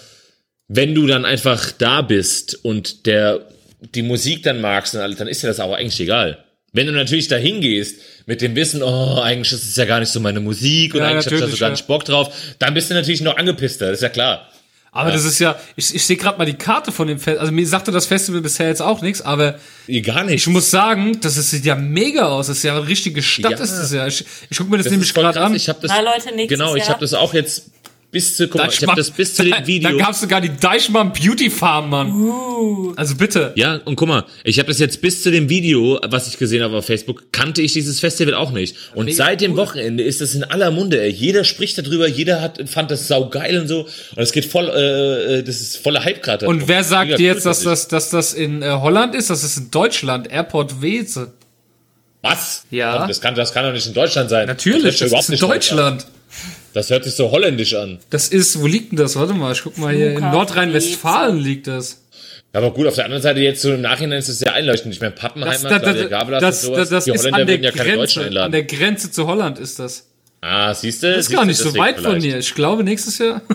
wenn 0.68 0.94
du 0.94 1.06
dann 1.06 1.24
einfach 1.24 1.70
da 1.72 2.02
bist 2.02 2.64
und 2.64 3.06
der 3.06 3.48
die 3.94 4.02
Musik 4.02 4.42
dann 4.44 4.60
magst 4.60 4.94
und 4.94 5.00
alles, 5.00 5.18
dann 5.18 5.28
ist 5.28 5.42
dir 5.42 5.48
das 5.48 5.60
aber 5.60 5.76
eigentlich 5.76 6.00
egal. 6.00 6.44
Wenn 6.72 6.86
du 6.86 6.92
natürlich 6.92 7.28
da 7.28 7.36
hingehst 7.36 8.00
mit 8.26 8.40
dem 8.40 8.54
Wissen, 8.54 8.82
oh, 8.82 9.20
eigentlich 9.20 9.52
ist 9.52 9.68
es 9.68 9.76
ja 9.76 9.84
gar 9.84 10.00
nicht 10.00 10.10
so 10.10 10.20
meine 10.20 10.40
Musik 10.40 10.94
und 10.94 11.00
Ja, 11.00 11.08
eigentlich 11.08 11.26
hab 11.26 11.32
ich 11.32 11.40
da 11.40 11.48
so 11.48 11.56
gar 11.56 11.70
nicht 11.70 11.86
Bock 11.86 12.04
drauf, 12.04 12.32
dann 12.58 12.74
bist 12.74 12.90
du 12.90 12.94
natürlich 12.94 13.20
noch 13.20 13.36
angepisster, 13.36 13.88
das 13.88 13.98
ist 13.98 14.02
ja 14.02 14.08
klar. 14.08 14.48
Aber 14.94 15.10
das 15.10 15.24
ist 15.24 15.38
ja, 15.38 15.56
ich, 15.74 15.94
ich 15.94 16.04
sehe 16.04 16.18
gerade 16.18 16.36
mal 16.36 16.44
die 16.44 16.52
Karte 16.52 16.92
von 16.92 17.08
dem 17.08 17.18
Festival. 17.18 17.38
Also 17.40 17.52
mir 17.52 17.66
sagte 17.66 17.90
das 17.92 18.04
Festival 18.04 18.42
bisher 18.42 18.68
jetzt 18.68 18.82
auch 18.82 19.00
nichts, 19.00 19.22
aber 19.22 19.58
Gar 20.04 20.24
nicht. 20.24 20.34
ich 20.34 20.46
muss 20.48 20.70
sagen, 20.70 21.18
das 21.22 21.38
ist, 21.38 21.50
sieht 21.50 21.64
ja 21.64 21.74
mega 21.76 22.26
aus. 22.28 22.48
Das 22.48 22.58
ist 22.58 22.62
ja 22.62 22.76
eine 22.76 22.86
richtige 22.86 23.22
Stadt, 23.22 23.52
Ja. 23.52 23.58
ist 23.58 23.72
das 23.74 23.90
ja. 23.90 24.06
Ich, 24.06 24.22
ich 24.50 24.58
gucke 24.58 24.70
mir 24.70 24.76
das, 24.76 24.84
das 24.84 24.90
nämlich 24.90 25.14
gerade 25.14 25.40
an. 25.40 25.54
Ich 25.54 25.70
habe 25.70 25.78
das 25.80 25.90
Na, 25.90 26.00
Leute, 26.02 26.34
nächstes 26.36 26.58
Genau, 26.58 26.76
ich 26.76 26.88
habe 26.90 27.00
das 27.00 27.14
auch 27.14 27.32
jetzt 27.32 27.70
bis 28.12 28.36
zu 28.36 28.46
guck 28.46 28.60
mal, 28.60 28.68
ich 28.68 28.82
habe 28.82 28.94
das 28.94 29.10
bis 29.10 29.34
zu 29.34 29.42
da, 29.48 29.56
dem 29.56 29.66
Video 29.66 29.90
Da 29.90 29.96
gab's 29.96 30.20
sogar 30.20 30.42
die 30.42 30.54
Deichmann 30.54 31.14
Beauty 31.14 31.48
Farm, 31.48 31.88
Mann. 31.88 32.94
Also 32.94 33.16
bitte. 33.16 33.52
Ja, 33.56 33.80
und 33.86 33.96
guck 33.96 34.06
mal, 34.06 34.24
ich 34.44 34.58
habe 34.58 34.68
das 34.68 34.78
jetzt 34.78 35.00
bis 35.00 35.22
zu 35.22 35.30
dem 35.30 35.48
Video, 35.48 35.98
was 36.06 36.28
ich 36.28 36.36
gesehen 36.36 36.62
habe 36.62 36.76
auf 36.76 36.84
Facebook, 36.84 37.32
kannte 37.32 37.62
ich 37.62 37.72
dieses 37.72 38.00
Festival 38.00 38.34
auch 38.34 38.52
nicht. 38.52 38.76
Und 38.94 39.06
Mega 39.06 39.16
seit 39.16 39.40
dem 39.40 39.52
cool. 39.52 39.56
Wochenende 39.56 40.04
ist 40.04 40.20
das 40.20 40.34
in 40.34 40.44
aller 40.44 40.70
Munde. 40.70 41.00
Ey. 41.00 41.10
Jeder 41.10 41.42
spricht 41.44 41.78
darüber, 41.78 42.06
jeder 42.06 42.42
hat 42.42 42.62
fand 42.68 42.90
das 42.90 43.08
saugeil 43.08 43.58
und 43.58 43.66
so. 43.66 43.80
Und 43.80 44.22
es 44.22 44.32
geht 44.32 44.44
voll, 44.44 44.68
äh, 44.68 45.38
äh, 45.38 45.42
das 45.42 45.62
ist 45.62 45.78
voller 45.78 46.04
Hype 46.04 46.22
gerade. 46.22 46.46
Und 46.46 46.68
wer 46.68 46.84
sagt 46.84 47.06
Mega 47.06 47.16
dir 47.16 47.30
cool, 47.30 47.34
jetzt, 47.36 47.46
dass 47.46 47.62
das, 47.62 47.88
dass 47.88 48.10
das 48.10 48.34
in 48.34 48.60
äh, 48.60 48.68
Holland 48.72 49.14
ist? 49.14 49.30
Das 49.30 49.42
ist 49.42 49.56
in 49.56 49.70
Deutschland. 49.70 50.30
Airport 50.30 50.82
Weze. 50.82 51.32
Was? 52.20 52.66
Ja. 52.70 53.06
Das 53.06 53.22
kann, 53.22 53.34
das 53.34 53.54
kann 53.54 53.64
doch 53.64 53.72
nicht 53.72 53.86
in 53.86 53.94
Deutschland 53.94 54.28
sein. 54.28 54.46
Natürlich, 54.46 54.98
das 54.98 55.08
überhaupt 55.08 55.22
ist 55.24 55.28
in 55.30 55.32
nicht 55.32 55.42
deutsch 55.42 55.70
Deutschland. 55.70 56.06
Das 56.74 56.90
hört 56.90 57.04
sich 57.04 57.14
so 57.14 57.30
holländisch 57.30 57.74
an. 57.74 57.98
Das 58.10 58.28
ist, 58.28 58.60
wo 58.60 58.66
liegt 58.66 58.92
denn 58.92 58.98
das? 58.98 59.16
Warte 59.16 59.34
mal, 59.34 59.52
ich 59.52 59.62
guck 59.62 59.76
mal 59.78 59.94
hier. 59.94 60.12
In 60.12 60.20
Nordrhein-Westfalen 60.20 61.38
liegt 61.38 61.66
das. 61.66 62.02
Aber 62.54 62.70
gut, 62.72 62.86
auf 62.86 62.94
der 62.94 63.04
anderen 63.06 63.22
Seite 63.22 63.40
jetzt 63.40 63.62
so 63.62 63.72
im 63.72 63.80
Nachhinein 63.80 64.18
ist 64.18 64.28
es 64.28 64.38
sehr 64.40 64.52
einleuchtend. 64.52 64.94
Ich 64.94 65.00
meine, 65.00 65.12
Pappenheimer, 65.12 65.52
Das, 65.52 65.62
das, 65.62 65.82
Claudia 65.82 66.02
das, 66.02 66.10
Gabeler 66.10 66.40
das, 66.40 66.64
und 66.64 66.74
sowas, 66.74 66.78
das, 66.80 66.88
das 66.90 67.04
die 67.04 67.10
ist 67.12 67.20
Holländer 67.20 67.40
an 67.40 67.46
der, 67.46 67.54
würden 67.56 67.64
ja 67.64 67.70
keine 67.70 67.94
Deutschen 67.96 67.96
Grenze, 67.96 68.20
an 68.20 68.26
einladen. 68.26 68.52
der 68.52 68.62
Grenze 68.64 69.10
zu 69.10 69.26
Holland 69.26 69.58
ist 69.58 69.78
das. 69.78 70.08
Ah, 70.42 70.74
siehst 70.74 71.02
du? 71.02 71.08
Das 71.14 71.28
ist 71.28 71.30
gar 71.32 71.44
nicht 71.44 71.56
so 71.56 71.74
weit 71.76 72.00
von 72.00 72.20
hier. 72.20 72.38
Ich 72.38 72.54
glaube, 72.54 72.84
nächstes 72.84 73.18
Jahr. 73.18 73.42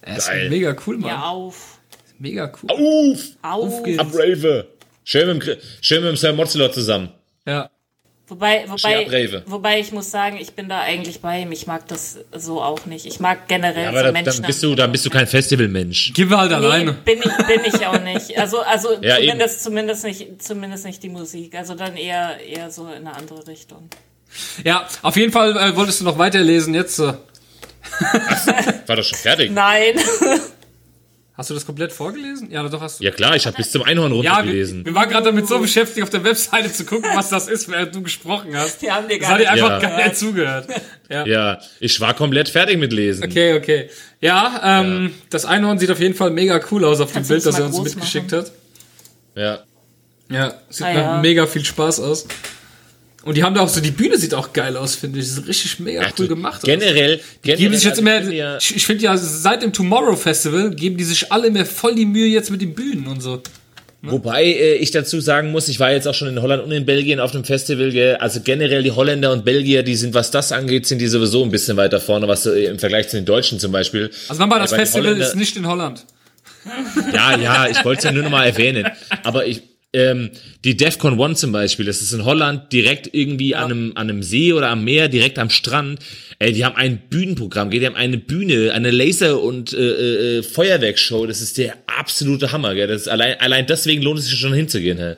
Er 0.00 0.16
ist 0.16 0.30
mega 0.48 0.74
cool, 0.86 0.96
Mann. 0.96 1.10
Ja, 1.10 1.22
auf. 1.28 1.78
Mega 2.18 2.50
cool. 2.62 2.70
Auf! 3.12 3.20
Auf. 3.42 3.82
geht's. 3.82 3.98
Abrave! 3.98 4.66
Schön 5.04 5.36
mit 5.38 5.46
dem, 5.46 5.56
schön 5.82 6.02
mit 6.02 6.10
dem 6.10 6.16
Sir 6.16 6.32
Mozelot 6.32 6.72
zusammen. 6.74 7.10
Ja. 7.46 7.70
Wobei, 8.28 8.64
wobei, 8.68 9.04
Brave. 9.06 9.42
wobei 9.46 9.80
ich 9.80 9.90
muss 9.92 10.10
sagen, 10.10 10.36
ich 10.38 10.52
bin 10.52 10.68
da 10.68 10.80
eigentlich 10.80 11.20
bei 11.20 11.40
ihm. 11.40 11.50
Ich 11.52 11.66
mag 11.66 11.88
das 11.88 12.18
so 12.36 12.60
auch 12.62 12.84
nicht. 12.84 13.06
Ich 13.06 13.20
mag 13.20 13.48
generell 13.48 13.84
Ja, 13.84 13.90
so 13.92 13.96
aber 13.98 14.02
da, 14.08 14.12
Menschen. 14.12 14.42
dann 14.42 14.46
bist 14.46 14.62
du, 14.62 14.74
dann 14.74 14.92
bist 14.92 15.06
du 15.06 15.10
kein 15.10 15.26
Festivalmensch. 15.26 16.12
Gib 16.14 16.30
halt 16.30 16.50
nee, 16.50 16.56
alleine. 16.56 16.92
bin 16.92 17.20
ich, 17.20 17.46
bin 17.46 17.60
ich 17.64 17.86
auch 17.86 18.00
nicht. 18.02 18.38
Also, 18.38 18.60
also 18.60 18.90
Ja, 19.02 19.16
zumindest, 19.16 19.62
zumindest 19.64 20.04
nicht, 20.04 20.42
zumindest 20.42 20.84
nicht 20.84 21.02
die 21.02 21.08
Musik. 21.08 21.54
Also 21.54 21.74
dann 21.74 21.96
eher, 21.96 22.38
eher 22.46 22.70
so 22.70 22.86
in 22.88 23.06
eine 23.06 23.14
andere 23.14 23.46
Richtung. 23.46 23.88
Ja, 24.62 24.86
auf 25.00 25.16
jeden 25.16 25.32
Fall 25.32 25.56
äh, 25.56 25.74
wolltest 25.74 26.00
du 26.00 26.04
noch 26.04 26.18
weiterlesen 26.18 26.74
jetzt. 26.74 26.98
Äh, 26.98 27.14
War 28.86 28.96
doch 28.96 29.04
schon 29.04 29.18
fertig. 29.18 29.50
Nein. 29.54 29.94
Hast 31.38 31.48
du 31.48 31.54
das 31.54 31.64
komplett 31.64 31.92
vorgelesen? 31.92 32.50
Ja, 32.50 32.68
doch 32.68 32.80
hast 32.82 33.00
du. 33.00 33.04
Ja 33.04 33.10
klar, 33.12 33.34
ich 33.36 33.46
habe 33.46 33.56
bis 33.56 33.70
zum 33.72 33.82
Einhorn 33.84 34.12
Ja, 34.16 34.22
wir, 34.22 34.30
runtergelesen. 34.32 34.84
wir 34.84 34.94
waren 34.94 35.08
gerade 35.08 35.24
damit 35.26 35.48
so 35.48 35.58
beschäftigt, 35.58 36.02
auf 36.02 36.10
der 36.10 36.22
Webseite 36.24 36.70
zu 36.72 36.84
gucken, 36.84 37.08
was 37.14 37.30
das 37.30 37.48
ist, 37.48 37.70
während 37.70 37.94
du 37.94 38.02
gesprochen 38.02 38.54
hast. 38.56 38.82
Wir 38.82 38.94
haben 38.94 39.08
dir 39.08 39.18
Das 39.18 39.28
gar 39.28 39.30
hat 39.30 39.38
dir 39.40 39.50
nicht 39.52 39.62
einfach 39.64 39.82
Ja. 39.82 39.88
gar 39.88 40.04
nicht 40.04 40.16
zugehört. 40.16 40.66
Ja. 41.08 41.24
ja, 41.26 41.58
ich 41.80 41.98
war 42.00 42.12
komplett 42.12 42.50
fertig 42.50 42.76
mit 42.78 42.92
Lesen. 42.92 43.24
Okay, 43.24 43.56
okay. 43.56 43.88
Ja, 44.20 44.80
ähm, 44.82 45.14
das 45.30 45.46
Einhorn 45.46 45.78
sieht 45.78 45.90
auf 45.90 46.00
jeden 46.00 46.14
Fall 46.14 46.30
mega 46.32 46.60
cool 46.70 46.84
aus 46.84 47.00
auf 47.00 47.12
Kannst 47.14 47.30
dem 47.30 47.34
Bild, 47.36 47.46
das 47.46 47.58
er 47.58 47.64
uns 47.66 47.80
mitgeschickt 47.80 48.30
machen? 48.32 48.44
hat. 48.44 48.52
Ja. 49.34 49.58
Ja, 50.30 50.54
sieht 50.68 50.84
Ah, 50.86 50.92
nach 50.92 51.00
ja. 51.00 51.20
mega 51.22 51.46
viel 51.46 51.64
Spaß 51.64 52.00
aus. 52.00 52.26
Und 53.28 53.36
die 53.36 53.42
haben 53.42 53.54
da 53.54 53.60
auch 53.60 53.68
so, 53.68 53.82
die 53.82 53.90
Bühne 53.90 54.16
sieht 54.16 54.32
auch 54.32 54.54
geil 54.54 54.74
aus, 54.74 54.94
finde 54.94 55.18
ich. 55.18 55.26
Das 55.26 55.36
ist 55.36 55.46
richtig 55.46 55.80
mega 55.80 56.00
Ja, 56.00 56.08
cool 56.18 56.28
gemacht. 56.28 56.62
Generell, 56.62 57.20
Die 57.44 57.52
geben 57.56 57.74
sich 57.74 57.84
jetzt 57.84 57.98
immer, 57.98 58.22
ich 58.22 58.70
ich, 58.70 58.76
ich 58.76 58.86
finde 58.86 59.04
ja, 59.04 59.18
seit 59.18 59.62
dem 59.62 59.70
Tomorrow 59.70 60.16
Festival 60.16 60.70
geben 60.70 60.96
die 60.96 61.04
sich 61.04 61.30
alle 61.30 61.50
mehr 61.50 61.66
voll 61.66 61.94
die 61.94 62.06
Mühe 62.06 62.26
jetzt 62.26 62.50
mit 62.50 62.62
den 62.62 62.74
Bühnen 62.74 63.06
und 63.06 63.20
so. 63.20 63.42
Wobei 64.00 64.44
äh, 64.44 64.76
ich 64.76 64.92
dazu 64.92 65.20
sagen 65.20 65.52
muss, 65.52 65.68
ich 65.68 65.78
war 65.78 65.92
jetzt 65.92 66.08
auch 66.08 66.14
schon 66.14 66.28
in 66.28 66.40
Holland 66.40 66.62
und 66.64 66.72
in 66.72 66.86
Belgien 66.86 67.20
auf 67.20 67.32
dem 67.32 67.44
Festival. 67.44 67.90
Gell? 67.90 68.16
Also 68.16 68.40
generell 68.40 68.82
die 68.82 68.92
Holländer 68.92 69.30
und 69.30 69.44
Belgier, 69.44 69.82
die 69.82 69.96
sind, 69.96 70.14
was 70.14 70.30
das 70.30 70.50
angeht, 70.50 70.86
sind 70.86 70.98
die 70.98 71.08
sowieso 71.08 71.44
ein 71.44 71.50
bisschen 71.50 71.76
weiter 71.76 72.00
vorne, 72.00 72.28
was 72.28 72.46
äh, 72.46 72.64
im 72.64 72.78
Vergleich 72.78 73.10
zu 73.10 73.16
den 73.18 73.26
Deutschen 73.26 73.60
zum 73.60 73.72
Beispiel. 73.72 74.10
Also 74.28 74.40
nochmal, 74.40 74.60
das 74.60 74.72
Aber 74.72 74.80
die 74.82 74.88
Festival 74.88 75.20
ist 75.20 75.36
nicht 75.36 75.54
in 75.54 75.66
Holland. 75.66 76.06
Ja, 77.12 77.36
ja, 77.36 77.68
ich 77.68 77.84
wollte 77.84 77.98
es 77.98 78.04
ja 78.04 78.12
nur 78.12 78.22
noch 78.22 78.30
mal 78.30 78.46
erwähnen. 78.46 78.86
Aber 79.22 79.46
ich, 79.46 79.60
ähm, 79.92 80.30
die 80.64 80.76
DEFCON 80.76 81.18
One 81.18 81.34
zum 81.34 81.52
Beispiel, 81.52 81.86
das 81.86 82.02
ist 82.02 82.12
in 82.12 82.24
Holland 82.24 82.72
direkt 82.72 83.14
irgendwie 83.14 83.54
an, 83.54 83.70
einem, 83.70 83.92
an 83.94 84.10
einem 84.10 84.22
See 84.22 84.52
oder 84.52 84.68
am 84.68 84.84
Meer, 84.84 85.08
direkt 85.08 85.38
am 85.38 85.48
Strand. 85.48 86.00
Ey, 86.38 86.52
die 86.52 86.64
haben 86.64 86.76
ein 86.76 87.08
Bühnenprogramm, 87.08 87.70
die 87.70 87.84
haben 87.84 87.96
eine 87.96 88.18
Bühne, 88.18 88.72
eine 88.72 88.90
Laser- 88.90 89.40
und 89.40 89.72
äh, 89.72 90.38
äh, 90.38 90.42
Feuerwerksshow. 90.42 91.26
Das 91.26 91.40
ist 91.40 91.56
der 91.56 91.76
absolute 91.86 92.52
Hammer. 92.52 92.74
Gell? 92.74 92.86
Das 92.86 93.02
ist 93.02 93.08
allein, 93.08 93.40
allein 93.40 93.66
deswegen 93.66 94.02
lohnt 94.02 94.18
es 94.18 94.26
sich 94.26 94.38
schon 94.38 94.52
hinzugehen. 94.52 94.98
Hä? 94.98 95.16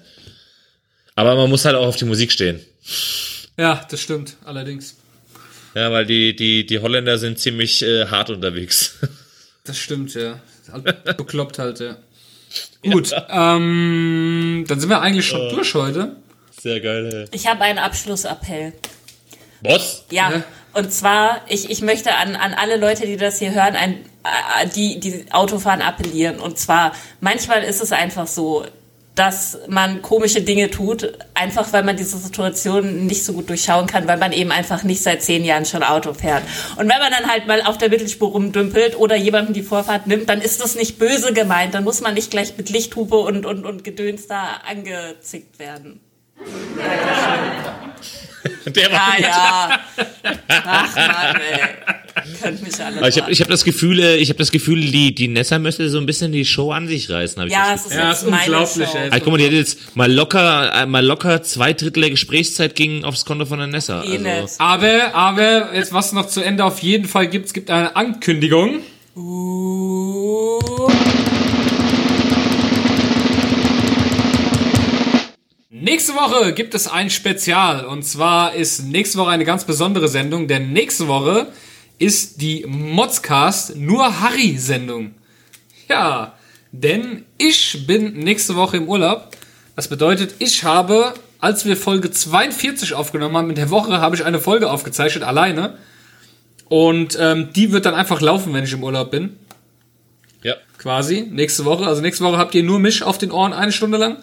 Aber 1.16 1.35
man 1.35 1.51
muss 1.51 1.64
halt 1.64 1.75
auch 1.77 1.87
auf 1.87 1.97
die 1.97 2.05
Musik 2.05 2.31
stehen. 2.31 2.61
Ja, 3.59 3.85
das 3.91 4.01
stimmt, 4.01 4.37
allerdings. 4.45 4.97
Ja, 5.75 5.91
weil 5.93 6.07
die, 6.07 6.35
die, 6.35 6.64
die 6.64 6.79
Holländer 6.79 7.18
sind 7.18 7.39
ziemlich 7.39 7.83
äh, 7.83 8.07
hart 8.07 8.31
unterwegs. 8.31 8.99
Das 9.64 9.77
stimmt, 9.79 10.14
ja. 10.14 10.41
Halt 10.73 11.18
Bekloppt 11.18 11.59
halt, 11.59 11.81
ja. 11.81 11.99
Gut, 12.82 13.12
ähm, 13.28 14.64
dann 14.66 14.80
sind 14.80 14.88
wir 14.88 15.01
eigentlich 15.01 15.26
schon 15.26 15.48
durch 15.51 15.74
heute. 15.74 16.16
Sehr 16.61 16.80
geil. 16.80 17.26
Ich 17.32 17.46
habe 17.46 17.62
einen 17.62 17.78
Abschlussappell. 17.78 18.72
Was? 19.62 20.05
Ja. 20.11 20.30
Ja. 20.30 20.44
Und 20.72 20.92
zwar, 20.92 21.40
ich, 21.48 21.68
ich 21.68 21.82
möchte 21.82 22.14
an, 22.14 22.36
an 22.36 22.55
alle 22.55 22.76
Leute, 22.76 23.07
die 23.07 23.16
das 23.16 23.38
hier 23.38 23.53
hören, 23.53 23.76
ein, 23.76 23.94
äh, 24.24 24.68
die, 24.68 25.01
die 25.01 25.26
Autofahren 25.32 25.82
appellieren. 25.82 26.38
Und 26.38 26.59
zwar, 26.59 26.92
manchmal 27.20 27.62
ist 27.64 27.82
es 27.82 27.92
einfach 27.92 28.26
so, 28.26 28.64
dass 29.15 29.59
man 29.69 30.03
komische 30.03 30.41
Dinge 30.41 30.71
tut, 30.71 31.13
einfach 31.35 31.73
weil 31.73 31.83
man 31.83 31.97
diese 31.97 32.17
Situation 32.17 33.07
nicht 33.07 33.25
so 33.25 33.33
gut 33.33 33.49
durchschauen 33.49 33.87
kann, 33.87 34.07
weil 34.09 34.19
man 34.19 34.33
eben 34.33 34.51
einfach 34.51 34.83
nicht 34.83 35.03
seit 35.03 35.23
zehn 35.23 35.45
Jahren 35.45 35.67
schon 35.67 35.83
Auto 35.83 36.15
fährt. 36.15 36.43
Und 36.77 36.89
wenn 36.89 36.99
man 36.99 37.11
dann 37.11 37.31
halt 37.31 37.47
mal 37.47 37.63
auf 37.63 37.77
der 37.77 37.91
Mittelspur 37.91 38.31
rumdümpelt 38.31 38.99
oder 38.99 39.17
jemandem 39.17 39.53
die 39.53 39.63
Vorfahrt 39.63 40.07
nimmt, 40.07 40.29
dann 40.29 40.41
ist 40.41 40.63
das 40.63 40.75
nicht 40.75 40.99
böse 40.99 41.33
gemeint. 41.33 41.75
Dann 41.75 41.85
muss 41.85 42.01
man 42.01 42.15
nicht 42.15 42.31
gleich 42.31 42.57
mit 42.57 42.71
Lichthupe 42.71 43.17
und, 43.17 43.47
und, 43.47 43.67
und 43.67 43.85
Gedöns 43.85 44.27
da 44.27 44.61
angezickt 44.69 45.59
werden. 45.59 46.01
Der 48.66 48.93
war 48.93 49.01
Ah 49.01 49.20
ja. 49.20 49.80
Ach 50.49 50.97
Mann, 50.97 51.36
ey. 51.36 51.61
Könnt 52.41 52.62
mich 52.62 52.80
alle 52.80 53.09
ich 53.09 53.18
habe 53.18 53.32
hab 53.32 53.49
das 53.49 53.64
Gefühl, 53.64 54.01
äh, 54.01 54.16
ich 54.16 54.28
habe 54.28 54.38
das 54.38 54.51
Gefühl, 54.51 54.80
die 54.80 55.14
die 55.14 55.28
Nessa 55.28 55.59
möchte 55.59 55.88
so 55.88 55.99
ein 55.99 56.07
bisschen 56.07 56.32
die 56.32 56.45
Show 56.45 56.72
an 56.72 56.88
sich 56.88 57.09
reißen. 57.11 57.49
Ja, 57.49 57.72
das 57.72 57.86
es 57.86 57.93
ist 57.93 57.97
Ja, 57.97 58.11
jetzt 58.11 58.22
ist 58.22 58.28
unglaublich, 58.28 58.88
Show. 58.88 58.99
ey. 58.99 59.11
also, 59.11 59.24
guck 59.24 59.32
mal, 59.32 59.38
die 59.38 59.47
hat 59.47 59.53
jetzt 59.53 59.97
mal 59.97 60.12
locker, 60.12 60.72
äh, 60.74 60.86
mal 60.86 61.05
locker 61.05 61.43
zwei 61.43 61.72
Drittel 61.72 62.03
der 62.03 62.11
Gesprächszeit 62.11 62.74
ging 62.74 63.05
aufs 63.05 63.24
Konto 63.24 63.47
von 63.47 63.59
der 63.59 63.68
Nessa. 63.68 64.01
Also. 64.01 64.57
Aber, 64.59 65.14
aber, 65.14 65.74
jetzt 65.74 65.93
was 65.93 66.12
noch 66.12 66.26
zu 66.26 66.41
Ende 66.41 66.64
auf 66.64 66.80
jeden 66.80 67.07
Fall 67.07 67.28
gibt, 67.28 67.47
es 67.47 67.53
gibt 67.53 67.70
eine 67.70 67.97
Ankündigung. 67.97 68.80
Uh, 69.16 69.49
Nächste 75.91 76.14
Woche 76.14 76.53
gibt 76.53 76.76
es 76.76 76.86
ein 76.86 77.11
Spezial. 77.11 77.84
Und 77.84 78.05
zwar 78.05 78.55
ist 78.55 78.84
nächste 78.84 79.18
Woche 79.18 79.30
eine 79.30 79.45
ganz 79.45 79.64
besondere 79.64 80.07
Sendung, 80.07 80.47
denn 80.47 80.72
nächste 80.72 81.09
Woche 81.09 81.49
ist 81.99 82.41
die 82.41 82.64
Modscast 82.64 83.74
nur 83.74 84.20
Harry-Sendung. 84.20 85.16
Ja, 85.88 86.34
denn 86.70 87.24
ich 87.38 87.88
bin 87.88 88.12
nächste 88.12 88.55
Woche 88.55 88.76
im 88.76 88.88
Urlaub. 88.88 89.36
Das 89.74 89.88
bedeutet, 89.88 90.36
ich 90.38 90.62
habe, 90.62 91.12
als 91.41 91.64
wir 91.64 91.76
Folge 91.76 92.12
42 92.12 92.95
aufgenommen 92.95 93.36
haben, 93.36 93.49
in 93.49 93.57
der 93.57 93.70
Woche 93.70 94.01
habe 94.01 94.14
ich 94.14 94.24
eine 94.24 94.38
Folge 94.38 94.70
aufgezeichnet, 94.70 95.24
alleine. 95.24 95.76
Und 96.68 97.18
ähm, 97.20 97.49
die 97.53 97.72
wird 97.72 97.84
dann 97.84 97.97
einfach 97.97 98.20
laufen, 98.20 98.55
wenn 98.55 98.62
ich 98.62 98.72
im 98.72 98.84
Urlaub 98.84 99.11
bin. 99.11 99.38
ja. 100.45 100.55
Quasi, 100.78 101.22
nächste 101.28 101.64
Woche. 101.64 101.84
Also 101.84 102.01
nächste 102.01 102.22
Woche 102.22 102.38
habt 102.38 102.55
ihr 102.55 102.62
nur 102.62 102.78
mich 102.78 103.03
auf 103.03 103.18
den 103.18 103.32
Ohren 103.32 103.53
eine 103.53 103.72
Stunde 103.72 103.99
lang. 103.99 104.18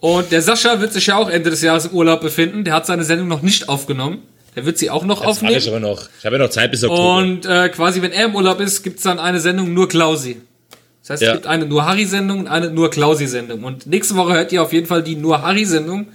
Und 0.00 0.30
der 0.30 0.42
Sascha 0.42 0.80
wird 0.80 0.92
sich 0.92 1.06
ja 1.08 1.16
auch 1.16 1.28
Ende 1.28 1.50
des 1.50 1.60
Jahres 1.62 1.86
im 1.86 1.92
Urlaub 1.92 2.20
befinden. 2.20 2.64
Der 2.64 2.74
hat 2.74 2.86
seine 2.86 3.04
Sendung 3.04 3.26
noch 3.28 3.42
nicht 3.42 3.68
aufgenommen. 3.68 4.22
Der 4.54 4.64
wird 4.64 4.78
sie 4.78 4.90
auch 4.90 5.04
noch 5.04 5.20
Das 5.20 5.28
aufnehmen. 5.28 5.56
ich 5.56 5.68
aber 5.68 5.80
noch. 5.80 6.08
Ich 6.18 6.24
habe 6.24 6.36
ja 6.36 6.42
noch 6.42 6.50
Zeit 6.50 6.70
bis 6.70 6.84
Oktober. 6.84 7.16
Und 7.18 7.46
äh, 7.46 7.68
quasi, 7.68 8.00
wenn 8.02 8.12
er 8.12 8.26
im 8.26 8.34
Urlaub 8.34 8.60
ist, 8.60 8.82
gibt's 8.82 9.02
dann 9.02 9.18
eine 9.18 9.40
Sendung 9.40 9.72
nur 9.74 9.88
Klausi. 9.88 10.40
Das 11.02 11.10
heißt, 11.10 11.22
Ja. 11.22 11.28
es 11.30 11.34
gibt 11.34 11.46
eine 11.46 11.64
nur 11.66 11.86
Harry-Sendung 11.86 12.40
und 12.40 12.48
eine 12.48 12.70
nur 12.70 12.90
Klausi-Sendung. 12.90 13.64
Und 13.64 13.86
nächste 13.86 14.14
Woche 14.16 14.34
hört 14.34 14.52
ihr 14.52 14.62
auf 14.62 14.72
jeden 14.72 14.86
Fall 14.86 15.02
die 15.02 15.16
nur 15.16 15.42
Harry-Sendung. 15.42 16.08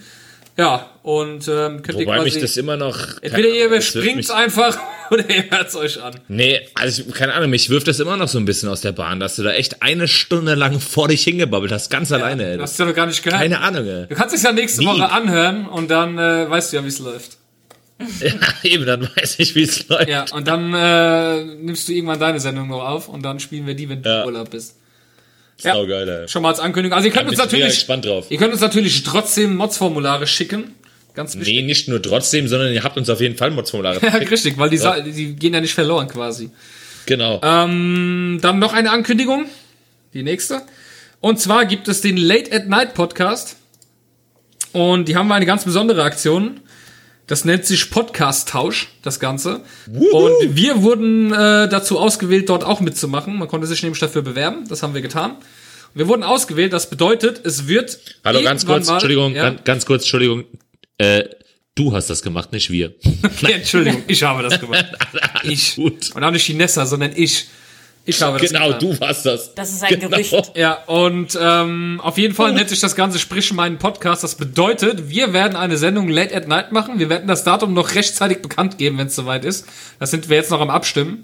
Ja, 0.55 0.87
und 1.01 1.47
ähm, 1.47 1.81
könnt 1.81 1.99
ihr 1.99 2.05
Wobei 2.05 2.17
quasi... 2.17 2.23
mich 2.35 2.39
das 2.41 2.57
immer 2.57 2.77
noch. 2.77 2.97
entweder 3.21 3.49
ihr 3.49 3.65
überspringt's 3.65 4.27
mich- 4.29 4.31
einfach 4.31 4.77
oder 5.11 5.27
ihr 5.27 5.49
hört's 5.49 5.75
euch 5.75 5.99
an. 6.01 6.13
Nee, 6.27 6.59
also 6.75 7.05
keine 7.05 7.33
Ahnung, 7.33 7.49
mich 7.49 7.69
wirft 7.71 7.87
das 7.87 7.99
immer 7.99 8.17
noch 8.17 8.27
so 8.27 8.37
ein 8.37 8.45
bisschen 8.45 8.69
aus 8.69 8.81
der 8.81 8.91
Bahn, 8.91 9.19
dass 9.19 9.35
du 9.35 9.41
da 9.43 9.51
echt 9.53 9.81
eine 9.81 10.07
Stunde 10.07 10.53
lang 10.53 10.79
vor 10.79 11.07
dich 11.07 11.23
hingebabbelt 11.23 11.71
hast, 11.71 11.89
ganz 11.89 12.11
alleine. 12.11 12.51
Ey. 12.51 12.57
Du 12.57 12.63
hast 12.63 12.73
es 12.73 12.77
ja 12.77 12.85
noch 12.85 12.93
gar 12.93 13.07
nicht 13.07 13.23
gehört. 13.23 13.41
Keine 13.41 13.61
Ahnung, 13.61 13.87
ey. 13.87 14.05
Du 14.07 14.15
kannst 14.15 14.35
es 14.35 14.43
ja 14.43 14.51
nächste 14.51 14.81
Nie. 14.81 14.87
Woche 14.87 15.11
anhören 15.11 15.65
und 15.65 15.89
dann 15.89 16.19
äh, 16.19 16.47
weißt 16.49 16.71
du 16.71 16.77
ja, 16.77 16.83
wie 16.83 16.87
es 16.89 16.99
läuft. 16.99 17.37
Ja, 18.19 18.33
eben, 18.63 18.85
dann 18.85 19.07
weiß 19.15 19.35
ich, 19.39 19.55
wie 19.55 19.63
es 19.63 19.87
läuft. 19.87 20.09
Ja, 20.09 20.25
und 20.33 20.47
dann 20.47 20.73
äh, 20.73 21.43
nimmst 21.55 21.87
du 21.87 21.93
irgendwann 21.93 22.19
deine 22.19 22.39
Sendung 22.39 22.67
noch 22.67 22.83
auf 22.83 23.07
und 23.07 23.23
dann 23.23 23.39
spielen 23.39 23.65
wir 23.65 23.75
die, 23.75 23.87
wenn 23.87 24.01
du 24.03 24.09
Ja. 24.09 24.21
im 24.21 24.25
Urlaub 24.27 24.49
bist. 24.49 24.75
Ja. 25.61 25.81
Geil, 25.83 26.09
ey. 26.09 26.27
Schon 26.27 26.41
mal 26.41 26.49
als 26.49 26.59
Ankündigung. 26.59 26.95
Also 26.95 27.07
ihr 27.07 27.13
könnt 27.13 27.29
uns 27.29 27.37
natürlich, 27.37 27.87
ihr 28.29 28.37
könnt 28.37 28.51
uns 28.53 28.61
natürlich 28.61 29.03
trotzdem 29.03 29.55
Mods-Formulare 29.55 30.27
schicken. 30.27 30.75
Ganz 31.13 31.37
wichtig. 31.37 31.53
Nee, 31.55 31.61
nicht 31.61 31.87
nur 31.87 32.01
trotzdem, 32.01 32.47
sondern 32.47 32.73
ihr 32.73 32.83
habt 32.83 32.97
uns 32.97 33.07
auf 33.09 33.21
jeden 33.21 33.37
Fall 33.37 33.51
Modsformulare. 33.51 33.99
Ja, 34.03 34.09
richtig, 34.13 34.57
weil 34.57 34.69
die, 34.71 34.77
Sa- 34.77 34.99
die 34.99 35.35
gehen 35.35 35.53
ja 35.53 35.61
nicht 35.61 35.73
verloren 35.75 36.07
quasi. 36.07 36.49
genau. 37.05 37.39
Ähm, 37.43 38.39
dann 38.41 38.57
noch 38.59 38.73
eine 38.73 38.89
Ankündigung. 38.91 39.45
Die 40.15 40.23
nächste. 40.23 40.61
Und 41.21 41.39
zwar 41.39 41.65
gibt 41.65 41.87
es 41.87 42.01
den 42.01 42.17
Late 42.17 42.51
at 42.51 42.67
Night 42.67 42.93
Podcast. 42.95 43.57
Und 44.71 45.07
die 45.07 45.15
haben 45.15 45.27
wir 45.27 45.35
eine 45.35 45.45
ganz 45.45 45.65
besondere 45.65 46.03
Aktion. 46.03 46.59
Das 47.27 47.45
nennt 47.45 47.65
sich 47.65 47.89
Podcast-Tausch, 47.89 48.89
das 49.01 49.19
Ganze. 49.19 49.61
Und 49.87 50.55
wir 50.55 50.81
wurden 50.83 51.31
äh, 51.31 51.69
dazu 51.69 51.97
ausgewählt, 51.99 52.49
dort 52.49 52.63
auch 52.65 52.81
mitzumachen. 52.81 53.37
Man 53.37 53.47
konnte 53.47 53.65
sich 53.65 53.81
nämlich 53.81 53.99
dafür 53.99 54.21
bewerben. 54.21 54.67
Das 54.67 54.83
haben 54.83 54.93
wir 54.93 55.01
getan. 55.01 55.37
Wir 55.93 56.07
wurden 56.09 56.23
ausgewählt. 56.23 56.73
Das 56.73 56.89
bedeutet, 56.89 57.45
es 57.45 57.67
wird. 57.67 57.97
Hallo, 58.25 58.41
ganz 58.41 58.65
kurz, 58.65 58.87
mal- 58.87 58.93
Entschuldigung, 58.95 59.35
Ja? 59.35 59.43
ganz, 59.51 59.63
ganz 59.63 59.85
kurz, 59.85 60.01
Entschuldigung. 60.03 60.43
Äh, 60.97 61.23
du 61.75 61.93
hast 61.95 62.09
das 62.09 62.21
gemacht, 62.23 62.51
nicht 62.51 62.69
wir. 62.69 62.93
Okay, 63.23 63.53
Entschuldigung, 63.53 64.03
ich 64.07 64.21
habe 64.23 64.43
das 64.43 64.59
gemacht. 64.59 64.85
Ich. 65.43 65.75
gut. 65.75 66.11
Und 66.15 66.23
auch 66.23 66.31
nicht 66.31 66.47
die 66.47 66.53
Nessa, 66.55 66.85
sondern 66.85 67.11
ich. 67.15 67.47
Ich 68.05 68.21
habe 68.21 68.37
das 68.37 68.51
Genau, 68.51 68.73
du 68.73 68.99
warst 68.99 69.25
das. 69.25 69.55
Das 69.55 69.71
ist 69.71 69.83
ein 69.83 69.99
genau. 69.99 70.09
Gerücht. 70.09 70.51
Ja, 70.55 70.73
und 70.87 71.37
ähm, 71.41 72.01
auf 72.03 72.17
jeden 72.17 72.35
Fall 72.35 72.53
nennt 72.53 72.67
sich 72.69 72.81
das 72.81 72.95
Ganze 72.95 73.17
Sprich 73.17 73.53
meinen 73.53 73.77
Podcast. 73.77 74.23
Das 74.23 74.35
bedeutet, 74.35 75.09
wir 75.09 75.31
werden 75.31 75.55
eine 75.55 75.77
Sendung 75.77 76.09
Late 76.09 76.35
at 76.35 76.47
Night 76.47 76.73
machen. 76.73 76.99
Wir 76.99 77.09
werden 77.09 77.27
das 77.27 77.45
Datum 77.45 77.73
noch 77.73 77.95
rechtzeitig 77.95 78.41
bekannt 78.41 78.77
geben, 78.77 78.97
wenn 78.97 79.07
es 79.07 79.15
soweit 79.15 79.45
ist. 79.45 79.67
Das 79.99 80.11
sind 80.11 80.27
wir 80.27 80.35
jetzt 80.35 80.51
noch 80.51 80.59
am 80.59 80.69
Abstimmen. 80.69 81.23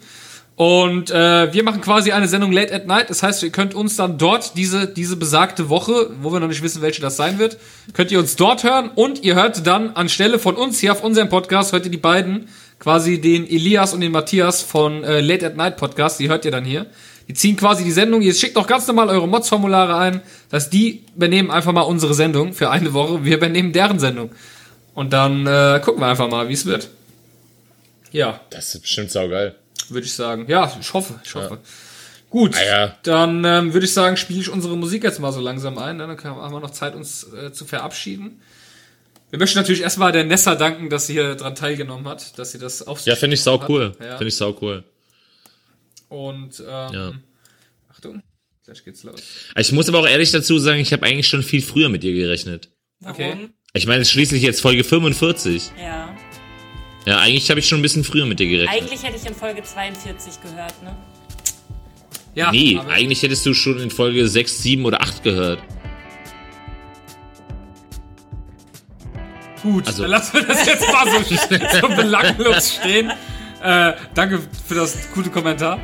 Und 0.56 1.10
äh, 1.10 1.54
wir 1.54 1.64
machen 1.64 1.80
quasi 1.80 2.12
eine 2.12 2.28
Sendung 2.28 2.52
Late 2.52 2.74
at 2.74 2.86
Night. 2.86 3.10
Das 3.10 3.24
heißt, 3.24 3.44
ihr 3.44 3.50
könnt 3.50 3.74
uns 3.74 3.96
dann 3.96 4.18
dort 4.18 4.58
diese, 4.58 4.88
diese 4.88 5.16
besagte 5.16 5.70
Woche, 5.70 6.12
wo 6.22 6.34
wir 6.34 6.42
noch 6.42 6.50
nicht 6.50 6.62
wissen, 6.64 6.82
welche 6.82 7.02
das 7.02 7.16
sein 7.16 7.40
wird, 7.40 7.58
könnt 7.94 8.12
ihr 8.12 8.20
uns 8.20 8.36
dort 8.36 8.66
hören 8.66 8.92
und 8.94 9.24
ihr 9.24 9.36
hört 9.36 9.66
dann 9.66 9.92
anstelle 9.92 10.38
von 10.38 10.56
uns 10.56 10.80
hier 10.80 10.92
auf 10.92 11.02
unserem 11.02 11.30
Podcast, 11.30 11.72
hört 11.72 11.86
ihr 11.86 11.92
die 11.92 11.98
beiden, 11.98 12.50
quasi 12.80 13.20
den 13.22 13.48
Elias 13.48 13.94
und 13.94 14.02
den 14.02 14.12
Matthias 14.12 14.62
von 14.62 15.04
äh, 15.04 15.20
Late 15.22 15.48
at 15.48 15.58
Night 15.58 15.78
Podcast, 15.78 16.20
die 16.20 16.30
hört 16.30 16.46
ihr 16.46 16.52
dann 16.52 16.66
hier. 16.66 16.86
Die 17.28 17.34
ziehen 17.34 17.56
quasi 17.58 17.84
die 17.84 17.92
Sendung, 17.92 18.22
ihr 18.24 18.34
schickt 18.34 18.58
auch 18.58 18.66
ganz 18.66 18.88
normal 18.88 19.10
eure 19.10 19.28
Mods-Formulare 19.28 19.96
ein, 19.98 20.22
dass 20.50 20.70
die 20.72 21.04
übernehmen 21.16 21.52
einfach 21.52 21.72
mal 21.74 21.82
unsere 21.82 22.14
Sendung 22.16 22.54
für 22.54 22.72
eine 22.72 22.94
Woche, 22.94 23.24
wir 23.24 23.38
übernehmen 23.38 23.72
deren 23.72 24.00
Sendung. 24.00 24.32
Und 24.96 25.14
dann 25.14 25.46
äh, 25.46 25.80
gucken 25.84 26.02
wir 26.02 26.08
einfach 26.08 26.28
mal, 26.30 26.50
wie 26.50 26.54
es 26.54 26.66
wird. 26.66 26.90
Ja, 28.12 28.40
Das 28.50 28.74
ist 28.74 28.82
bestimmt 28.82 29.12
saugeil. 29.12 29.56
würde 29.90 30.06
ich 30.08 30.14
sagen. 30.14 30.46
Ja, 30.48 30.72
ich 30.80 30.94
hoffe, 30.94 31.20
ich 31.24 31.36
hoffe. 31.36 31.60
Gut, 32.32 32.56
Ah 32.56 32.66
ja. 32.66 32.96
dann 33.04 33.44
ähm, 33.46 33.74
würde 33.74 33.86
ich 33.86 33.94
sagen, 33.94 34.18
spiele 34.18 34.40
ich 34.40 34.50
unsere 34.50 34.76
Musik 34.78 35.04
jetzt 35.04 35.20
mal 35.20 35.32
so 35.32 35.40
langsam 35.40 35.78
ein. 35.78 35.98
Ne? 35.98 36.08
Dann 36.08 36.24
haben 36.24 36.54
wir 36.54 36.60
noch 36.60 36.72
Zeit, 36.72 36.96
uns 36.96 37.28
äh, 37.34 37.52
zu 37.52 37.66
verabschieden. 37.66 38.42
Wir 39.30 39.38
möchten 39.40 39.58
natürlich 39.60 39.82
erstmal 39.82 40.12
der 40.12 40.24
Nessa 40.24 40.56
danken, 40.56 40.90
dass 40.90 41.08
sie 41.08 41.14
hier 41.14 41.36
dran 41.36 41.54
teilgenommen 41.56 42.08
hat, 42.08 42.38
dass 42.40 42.52
sie 42.52 42.58
das 42.60 42.82
auf 42.88 43.06
Ja, 43.06 43.16
finde 43.16 43.36
ich 43.36 43.42
sau 43.42 43.62
hat. 43.62 43.70
cool. 43.70 43.96
Ja. 44.00 44.18
Finde 44.18 44.28
ich 44.30 44.36
sau 44.36 44.58
cool. 44.62 44.84
Und 46.10 46.60
ähm, 46.60 46.66
Ja. 46.94 47.12
Achtung, 47.92 48.24
gleich 48.66 48.84
geht's 48.84 49.04
los. 49.04 49.22
Ich 49.56 49.72
muss 49.72 49.88
aber 49.90 50.00
auch 50.00 50.08
ehrlich 50.08 50.32
dazu 50.32 50.58
sagen, 50.58 50.80
ich 50.80 50.92
habe 50.94 51.06
eigentlich 51.06 51.28
schon 51.28 51.44
viel 51.44 51.62
früher 51.62 51.90
mit 51.90 52.02
dir 52.04 52.14
gerechnet. 52.14 52.70
Warum? 53.02 53.16
Okay. 53.16 53.50
Ich 53.74 53.86
meine, 53.86 54.02
es 54.02 54.08
ist 54.08 54.14
schließlich 54.14 54.42
jetzt 54.42 54.62
Folge 54.62 54.84
45. 54.84 55.72
Ja. 55.80 56.16
Ja, 57.06 57.20
eigentlich 57.20 57.50
habe 57.50 57.60
ich 57.60 57.68
schon 57.68 57.80
ein 57.80 57.84
bisschen 57.84 58.04
früher 58.04 58.26
mit 58.26 58.40
dir 58.40 58.48
gerechnet. 58.48 58.82
Eigentlich 58.82 59.04
hätte 59.04 59.18
ich 59.18 59.26
in 59.26 59.36
Folge 59.36 59.64
42 59.64 60.42
gehört, 60.42 60.84
ne? 60.84 60.96
Ja, 62.36 62.52
Nee, 62.52 62.80
eigentlich 62.88 63.22
hättest 63.24 63.46
du 63.46 63.54
schon 63.54 63.80
in 63.80 63.90
Folge 63.92 64.28
6, 64.28 64.62
7 64.64 64.86
oder 64.86 65.02
8 65.02 65.24
gehört. 65.24 65.60
Gut, 69.64 69.88
Also- 69.88 70.04
dann 70.04 70.12
lassen 70.12 70.34
wir 70.34 70.44
das 70.44 70.66
jetzt 70.66 70.86
mal 70.92 71.06
so, 71.10 71.36
so 71.90 71.96
belanglos 71.96 72.76
stehen. 72.76 73.12
Äh, 73.62 73.94
danke 74.14 74.40
für 74.68 74.76
das 74.76 74.96
gute 75.14 75.30
Kommentar. 75.30 75.80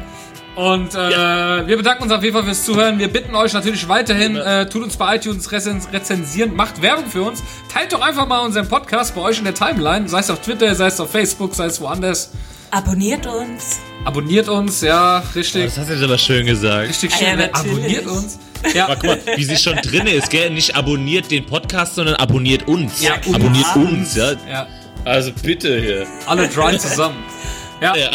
Und 0.55 0.95
äh, 0.95 1.67
wir 1.67 1.75
bedanken 1.75 2.03
uns 2.03 2.13
auf 2.13 2.23
jeden 2.23 2.33
Fall 2.33 2.45
fürs 2.45 2.63
Zuhören. 2.63 2.97
Wir 2.97 3.09
bitten 3.09 3.35
euch 3.35 3.51
natürlich 3.51 3.89
weiterhin, 3.89 4.37
äh, 4.37 4.69
tut 4.69 4.83
uns 4.83 4.95
bei 4.95 5.17
iTunes 5.17 5.51
rezen 5.51 5.81
rezensieren, 5.91 6.55
macht 6.55 6.81
Werbung 6.81 7.07
für 7.07 7.23
uns. 7.23 7.43
Teilt 7.73 7.91
doch 7.91 7.99
einfach 7.99 8.25
mal 8.25 8.39
unseren 8.39 8.69
Podcast 8.69 9.13
bei 9.15 9.21
euch 9.21 9.37
in 9.39 9.43
der 9.43 9.53
Timeline, 9.53 10.07
sei 10.07 10.19
es 10.19 10.29
auf 10.29 10.39
Twitter, 10.39 10.73
sei 10.73 10.87
es 10.87 10.99
auf 11.01 11.11
Facebook, 11.11 11.53
sei 11.53 11.65
es 11.65 11.81
woanders. 11.81 12.31
Abonniert 12.71 13.27
uns. 13.27 13.79
Abonniert 14.05 14.47
uns, 14.47 14.79
ja, 14.79 15.21
richtig, 15.35 15.65
Das 15.65 15.77
hast 15.77 15.89
du 15.89 15.93
jetzt 15.95 16.03
aber 16.03 16.17
schön 16.17 16.45
gesagt. 16.45 16.87
richtig 16.87 17.13
schön. 17.13 17.27
ja, 17.27 17.35
ne? 17.35 17.49
Abonniert 17.53 18.05
uns. 18.07 18.39
Ja, 18.73 18.85
Aber 18.85 18.95
guck 18.95 19.25
mal, 19.25 19.37
wie 19.37 19.43
sie 19.43 19.57
schon 19.57 19.75
drin 19.77 20.07
ist, 20.07 20.29
gell? 20.29 20.49
Nicht 20.49 20.75
abonniert 20.75 21.29
den 21.31 21.45
Podcast, 21.45 21.95
sondern 21.95 22.15
abonniert 22.15 22.67
uns. 22.67 23.01
Ja, 23.01 23.15
uns. 23.25 23.33
abonniert 23.35 23.75
uns, 23.75 24.15
ja. 24.15 24.31
ja, 24.49 24.67
Also 25.05 25.31
bitte 25.43 25.79
hier. 25.79 26.07
alle 26.25 26.47
drei 26.47 26.75
zusammen. 26.77 27.17
Ja. 27.81 27.95
Ja. 27.95 28.11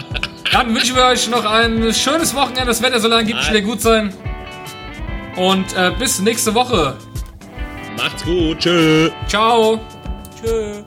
Dann 0.52 0.74
wünschen 0.74 0.96
wir 0.96 1.04
euch 1.04 1.28
noch 1.28 1.44
ein 1.44 1.92
schönes 1.94 2.34
Wochenende. 2.34 2.66
Das 2.66 2.82
Wetter 2.82 2.98
soll 3.00 3.12
angeblich 3.12 3.48
wieder 3.48 3.60
gut 3.60 3.80
sein. 3.80 4.12
Und 5.36 5.74
äh, 5.76 5.92
bis 5.98 6.20
nächste 6.20 6.54
Woche. 6.54 6.96
Macht's 7.96 8.24
gut. 8.24 8.58
Tschö. 8.58 9.10
Ciao. 9.28 9.78
Tschö. 10.42 10.82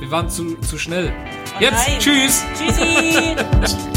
Wir 0.00 0.10
waren 0.10 0.30
zu, 0.30 0.56
zu 0.60 0.78
schnell. 0.78 1.12
Jetzt. 1.60 1.88
nein. 1.88 1.98
Tschüss. 1.98 2.44
Tschüssi. 2.56 3.86